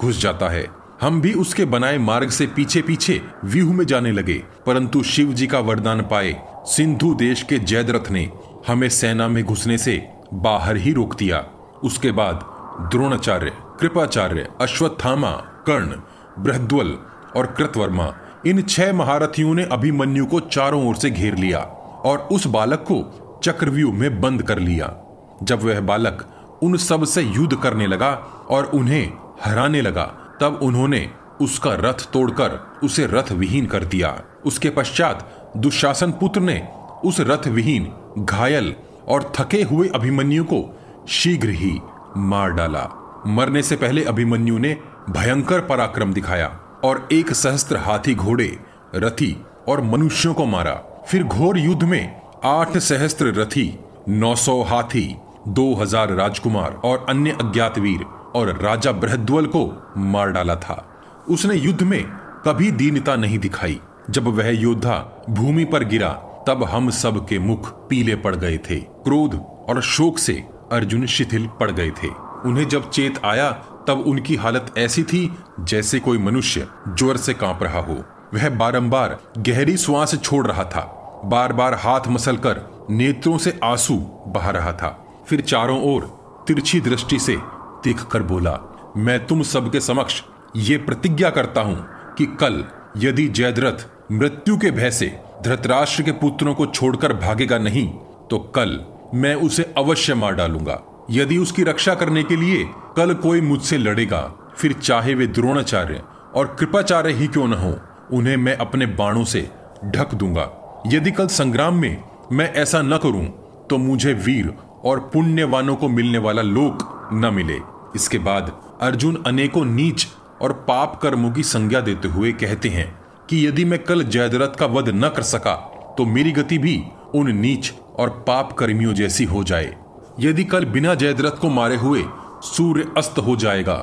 घुस 0.00 0.20
जाता 0.20 0.48
है। 0.48 0.66
हम 1.00 1.20
भी 1.20 1.32
उसके 1.32 1.64
बनाए 1.64 1.98
मार्ग 1.98 2.30
से 2.30 2.46
पीछे 2.46 2.82
पीछे 2.82 3.20
व्यूह 3.44 3.74
में 3.74 3.84
जाने 3.86 4.12
लगे, 4.12 4.42
परंतु 4.66 5.02
शिव 5.02 5.32
जी 5.32 5.46
का 5.46 5.60
वरदान 5.60 6.00
पाए। 6.02 6.34
सिंधु 6.66 7.14
देश 7.14 7.42
के 7.42 7.58
जयद्रथ 7.58 8.10
ने 8.10 8.30
हमें 8.68 8.88
सेना 8.88 9.28
में 9.28 9.44
घुसने 9.44 9.78
से 9.78 10.08
बाहर 10.34 10.76
ही 10.76 10.92
रोक 10.92 11.16
दिया। 11.16 11.44
उसके 11.84 12.12
बाद 12.12 12.44
द्रोणाचार्य, 12.90 13.52
कृपाचार्य, 13.80 14.48
अश्वत्थामा, 14.60 15.30
कर्ण, 15.66 15.94
बृहद्वल 16.38 16.96
और 17.36 17.46
कृतवर्मा, 17.46 18.14
इन 18.46 18.62
छह 18.62 18.92
महारथियों 18.92 19.54
ने 19.54 19.64
अभिमन्यु 19.64 20.26
को 20.26 20.40
चारों 20.40 20.88
ओर 20.88 20.96
से 20.96 21.10
घेर 21.10 21.34
लिया 21.34 21.58
और 22.04 22.18
उस 22.32 22.46
बालक 22.46 22.84
को 22.92 23.40
चक्रव्यूह 23.44 23.94
में 23.94 24.20
बंद 24.20 24.42
कर 24.42 24.58
लिया। 24.58 24.94
जब 25.42 25.62
वह 25.62 25.80
बालक 25.80 26.26
उन 26.62 26.76
सबसे 26.76 27.22
युद्ध 27.22 27.56
करने 27.56 27.86
लगा 27.86 28.10
और 28.50 28.64
उन्हें 28.64 29.12
हराने 29.44 29.80
लगा। 29.80 30.04
तब 30.40 30.58
उन्होंने 30.62 31.10
उसका 31.40 31.74
रथ 31.74 32.10
तोड़कर 32.12 32.50
उसे 32.84 33.06
रथ 33.06 33.32
विहीन 33.32 33.66
कर 33.66 33.84
दिया। 33.84 34.22
उसके 34.46 34.70
पश्चात 34.70 35.50
दुशासन 35.56 36.12
पुत्र 36.12 36.40
ने 36.40 36.68
उस 37.04 37.20
रथ 37.20 37.48
विहीन 37.48 37.92
घायल 38.18 38.74
और 39.08 39.32
थके 39.36 39.62
हुए 39.62 39.88
अभिमन्यु 39.88 40.44
को 40.44 40.78
शीघ्र 41.08 41.48
ही 41.48 41.80
मार 42.16 42.50
डाला। 42.50 42.88
मरने 43.26 43.62
से 43.62 43.76
पहले 43.76 44.04
अभिमन्यु 44.04 44.58
ने 44.58 44.76
भयंकर 45.10 45.60
पराक्रम 45.60 46.12
दिखाया 46.12 46.58
और 46.84 47.08
एक 47.12 47.32
सहस्त्र 47.32 47.76
हाथी 47.76 48.14
घोड़े, 48.14 48.58
रथी 48.94 49.36
और 49.68 49.80
मनुष्यों 49.80 50.34
को 50.34 50.44
मारा। 50.44 51.04
फिर 51.08 51.24
घोर 51.24 51.58
युद्ध 51.58 51.82
में 51.82 52.20
आठ 52.44 52.76
सहस्त्र 52.76 53.26
रथी, 53.26 53.78
नौ 54.08 54.34
सौ 54.34 54.62
हाथी 54.62 55.16
दो 55.48 55.74
हज़ार 55.74 56.12
राजकुमार 56.12 56.80
और 56.84 57.06
अन्य 57.08 57.30
अज्ञात 57.30 57.78
वीर 57.78 58.04
और 58.34 58.58
राजा 58.62 58.92
बृहद्वल 58.92 59.46
को 59.46 59.92
मार 59.96 60.30
डाला 60.30 60.56
था। 60.56 60.84
उसने 61.30 61.54
युद्ध 61.54 61.82
में 61.82 62.02
कभी 62.46 62.70
दीनता 62.70 63.16
नहीं 63.16 63.38
दिखाई। 63.38 63.80
जब 64.10 64.26
वह 64.28 64.48
योद्धा 64.50 65.24
भूमि 65.30 65.64
पर 65.64 65.84
गिरा, 65.84 66.10
तब 66.48 66.64
हम 66.64 66.90
सब 66.90 67.26
के 67.26 67.38
मुख 67.38 67.70
पीले 67.88 68.16
पड़ 68.16 68.34
गए 68.36 68.58
थे। 68.58 68.76
क्रोध 68.76 69.34
और 69.68 69.80
शोक 69.82 70.18
से 70.18 70.44
अर्जुन 70.72 71.06
शिथिल 71.06 71.46
पड़ 71.60 71.70
गए 71.70 71.90
थे। 71.90 72.08
उन्हें 72.44 72.68
जब 72.68 72.90
चेत 72.90 73.20
आया, 73.24 73.50
तब 73.88 74.04
उनकी 74.06 74.36
हालत 74.36 74.74
ऐसी 74.78 75.02
थी 75.02 75.38
जैसे 75.60 76.00
कोई 76.00 76.18
मनुष्य 76.18 76.66
ज्वर 76.88 77.16
से 77.16 77.34
काँप 77.34 77.62
रहा 77.62 77.80
हो। 77.80 78.02
वह 78.34 78.48
बारंबार 78.50 79.18
गहरी 79.38 79.76
श्वास 79.76 80.14
छोड़ 80.14 80.46
रहा 80.46 80.64
था। 80.64 80.94
बार 81.24 81.52
बार 81.52 81.74
हाथ 81.74 82.08
मसल 82.08 82.36
कर 82.36 82.86
नेत्रों 82.90 83.38
से 83.38 83.58
आँसू 83.64 83.96
बहा 84.26 84.50
रहा 84.50 84.72
था। 84.72 85.04
फिर 85.28 85.40
चारों 85.40 85.80
ओर 85.84 86.04
तिरछी 86.48 86.80
दृष्टि 86.80 87.18
से 87.18 87.36
देख 87.84 88.02
कर 88.02 88.22
बोला, 88.22 88.58
मैं 88.96 89.24
तुम 89.26 89.42
सबके 89.42 89.80
समक्ष 89.80 90.22
ये 90.56 90.76
प्रतिज्ञा 90.78 91.30
करता 91.30 91.60
हूँ 91.60 91.86
कि 92.18 92.26
कल 92.40 92.64
यदि 92.96 93.26
जयद्रथ 93.28 93.86
मृत्यु 94.12 94.56
के 94.58 94.70
भय 94.70 94.90
से 94.90 95.06
धृतराष्ट्र 95.42 96.02
के 96.02 96.12
पुत्रों 96.12 96.54
को 96.54 96.66
छोड़कर 96.66 97.12
भागेगा 97.16 97.58
नहीं 97.58 97.86
तो 98.30 98.38
कल 98.54 98.78
मैं 99.14 99.34
उसे 99.36 99.62
अवश्य 99.78 100.14
मार 100.14 100.34
डालूँगा। 100.34 100.80
यदि 101.10 101.36
उसकी 101.38 101.62
रक्षा 101.62 101.94
करने 101.94 102.22
के 102.22 102.36
लिए 102.36 102.64
कल 102.96 103.14
कोई 103.14 103.40
मुझसे 103.40 103.78
लड़ेगा, 103.78 104.20
फिर 104.56 104.72
चाहे 104.72 105.14
वे 105.14 105.26
द्रोणाचार्य 105.26 106.02
और 106.34 106.56
कृपाचार्य 106.60 107.12
ही 107.12 107.26
क्यों 107.26 107.46
न 107.48 107.52
हो, 107.52 107.74
उन्हें 108.12 108.36
मैं 108.36 108.56
अपने 108.56 108.86
बाणों 108.86 109.24
से 109.24 109.48
ढक 109.86 110.14
दूँगा। 110.14 110.50
यदि 110.86 111.10
कल 111.10 111.26
संग्राम 111.28 111.80
में 111.80 112.02
मैं 112.32 112.52
ऐसा 112.54 112.82
न 112.82 112.96
करूँ 112.96 113.26
तो 113.70 113.78
मुझे 113.78 114.12
वीर 114.14 114.52
और 114.84 115.00
पुण्यवानों 115.12 115.76
को 115.76 115.88
मिलने 115.88 116.18
वाला 116.18 116.42
लोक 116.42 117.10
न 117.12 117.32
मिले। 117.34 117.58
इसके 117.94 118.18
बाद 118.18 118.52
अर्जुन 118.80 119.22
अनेकों 119.26 119.64
नीच 119.64 120.06
और 120.42 120.52
पाप 120.68 120.98
कर्मों 121.02 121.32
की 121.32 121.42
संज्ञा 121.42 121.80
देते 121.80 122.08
हुए 122.08 122.32
कहते 122.32 122.68
हैं 122.68 122.86
कि 123.30 123.46
यदि 123.46 123.64
मैं 123.64 123.82
कल 123.84 124.02
जयद्रथ 124.04 124.56
का 124.56 124.66
वध 124.66 124.88
न 124.88 125.08
कर 125.08 125.22
सका 125.22 125.54
तो 125.98 126.04
मेरी 126.06 126.32
गति 126.32 126.58
भी 126.58 126.82
उन 127.14 127.30
नीच 127.36 127.72
और 127.96 128.08
पाप 128.26 128.52
कर्मियों 128.52 128.92
जैसी 128.94 129.24
हो 129.24 129.42
जाए। 129.44 129.76
यदि 130.20 130.44
कल 130.44 130.64
बिना 130.64 130.94
जयद्रथ 130.94 131.38
को 131.40 131.48
मारे 131.48 131.76
हुए 131.76 132.04
सूर्य 132.44 132.92
अस्त 132.96 133.18
हो 133.18 133.36
जाएगा 133.36 133.76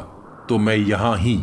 तो 0.49 0.57
मैं 0.57 0.75
यहाँ 0.75 1.15
ही 1.17 1.37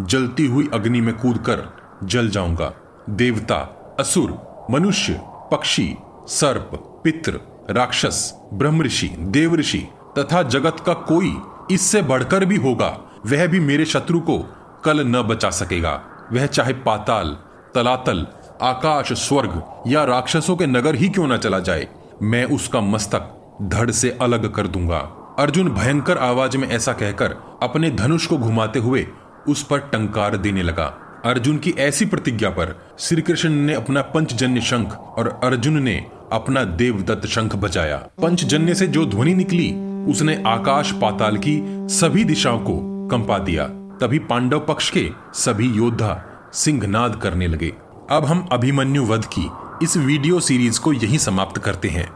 जलती 0.00 0.46
हुई 0.46 0.68
अग्नि 0.74 1.00
में 1.00 1.14
कूदकर 1.18 1.62
जल 2.04 2.28
जाऊँगा। 2.28 2.72
देवता, 3.10 3.56
असुर, 4.00 4.30
मनुष्य, 4.70 5.20
पक्षी, 5.52 5.94
सर्प 6.28 6.70
पित्र 7.04 7.40
राक्षस 7.70 8.34
ब्रह्म 8.52 8.82
ऋषि 8.82 9.08
देव 9.18 9.54
ऋषि 9.54 9.86
तथा 10.18 10.42
जगत 10.42 10.76
का 10.86 10.94
कोई 10.94 11.36
इससे 11.70 12.02
बढ़कर 12.02 12.44
भी 12.44 12.56
होगा, 12.56 12.88
वह 13.26 13.46
भी 13.46 13.60
मेरे 13.60 13.84
शत्रु 13.84 14.20
को 14.20 14.38
कल 14.84 15.00
न 15.00 15.22
बचा 15.22 15.50
सकेगा। 15.50 15.92
वह 16.32 16.46
चाहे 16.46 16.72
पाताल, 16.72 17.36
तलातल, 17.74 18.26
आकाश, 18.62 19.12
स्वर्ग 19.12 19.62
या 19.86 20.04
राक्षसों 20.04 20.56
के 20.56 20.66
नगर 20.66 20.94
ही 20.94 21.08
क्यों 21.08 21.26
न 21.28 21.36
चला 21.36 21.58
जाए, 21.58 21.88
मैं 22.22 22.44
उसका 22.44 22.80
मस्तक 22.80 23.30
धड़ 23.62 23.90
से 23.90 24.10
अलग 24.22 24.52
कर 24.52 24.66
दूँगा। 24.66 24.98
अर्जुन 25.38 25.68
भयंकर 25.68 26.18
आवाज़ 26.18 26.56
में 26.58 26.68
ऐसा 26.68 26.92
कहकर 26.92 27.36
अपने 27.62 27.90
धनुष 27.90 28.26
को 28.26 28.38
घुमाते 28.38 28.78
हुए 28.78 29.06
उस 29.48 29.62
पर 29.62 29.78
टंकार 29.78 30.36
देने 30.36 30.62
लगा। 30.62 30.84
अर्जुन 31.24 31.58
की 31.58 31.70
ऐसी 31.70 32.06
प्रतिज्ञा 32.06 32.50
पर 32.50 32.80
श्री 32.98 33.22
कृष्ण 33.22 33.50
ने 33.50 33.74
अपना 33.74 34.02
पंचजन्य 34.02 34.60
शंख 34.60 34.98
और 35.16 35.40
अर्जुन 35.44 35.82
ने 35.82 36.06
अपना 36.32 36.64
देवदत्त 36.64 37.26
शंख 37.26 37.56
बजाया। 37.56 37.96
पंचजन्य 37.96 38.74
से 38.74 38.86
जो 38.86 39.06
ध्वनि 39.06 39.34
निकली, 39.34 39.74
उसने 40.12 40.42
आकाश 40.46 40.92
पाताल 40.92 41.36
की 41.36 41.62
सभी 41.88 42.24
दिशाओं 42.24 42.58
को 42.58 43.08
कंपा 43.08 43.38
दिया। 43.38 43.64
तभी 44.00 44.18
पांडव 44.18 44.60
पक्ष 44.60 44.90
के 44.90 45.10
सभी 45.34 45.68
योद्धा 45.68 46.24
सिंहनाद 46.52 47.16
करने 47.16 47.46
लगे। 47.46 47.72
अब 48.10 48.24
हम 48.24 48.48
अभिमन्यु 48.52 49.06
वध 49.06 49.24
की 49.38 49.50
इस 49.82 49.96
वीडियो 49.96 50.40
सीरीज़ 50.40 50.80
को 50.80 50.92
यही 50.92 51.18
समाप्त 51.18 51.58
करते 51.58 51.88
हैं। 51.88 52.12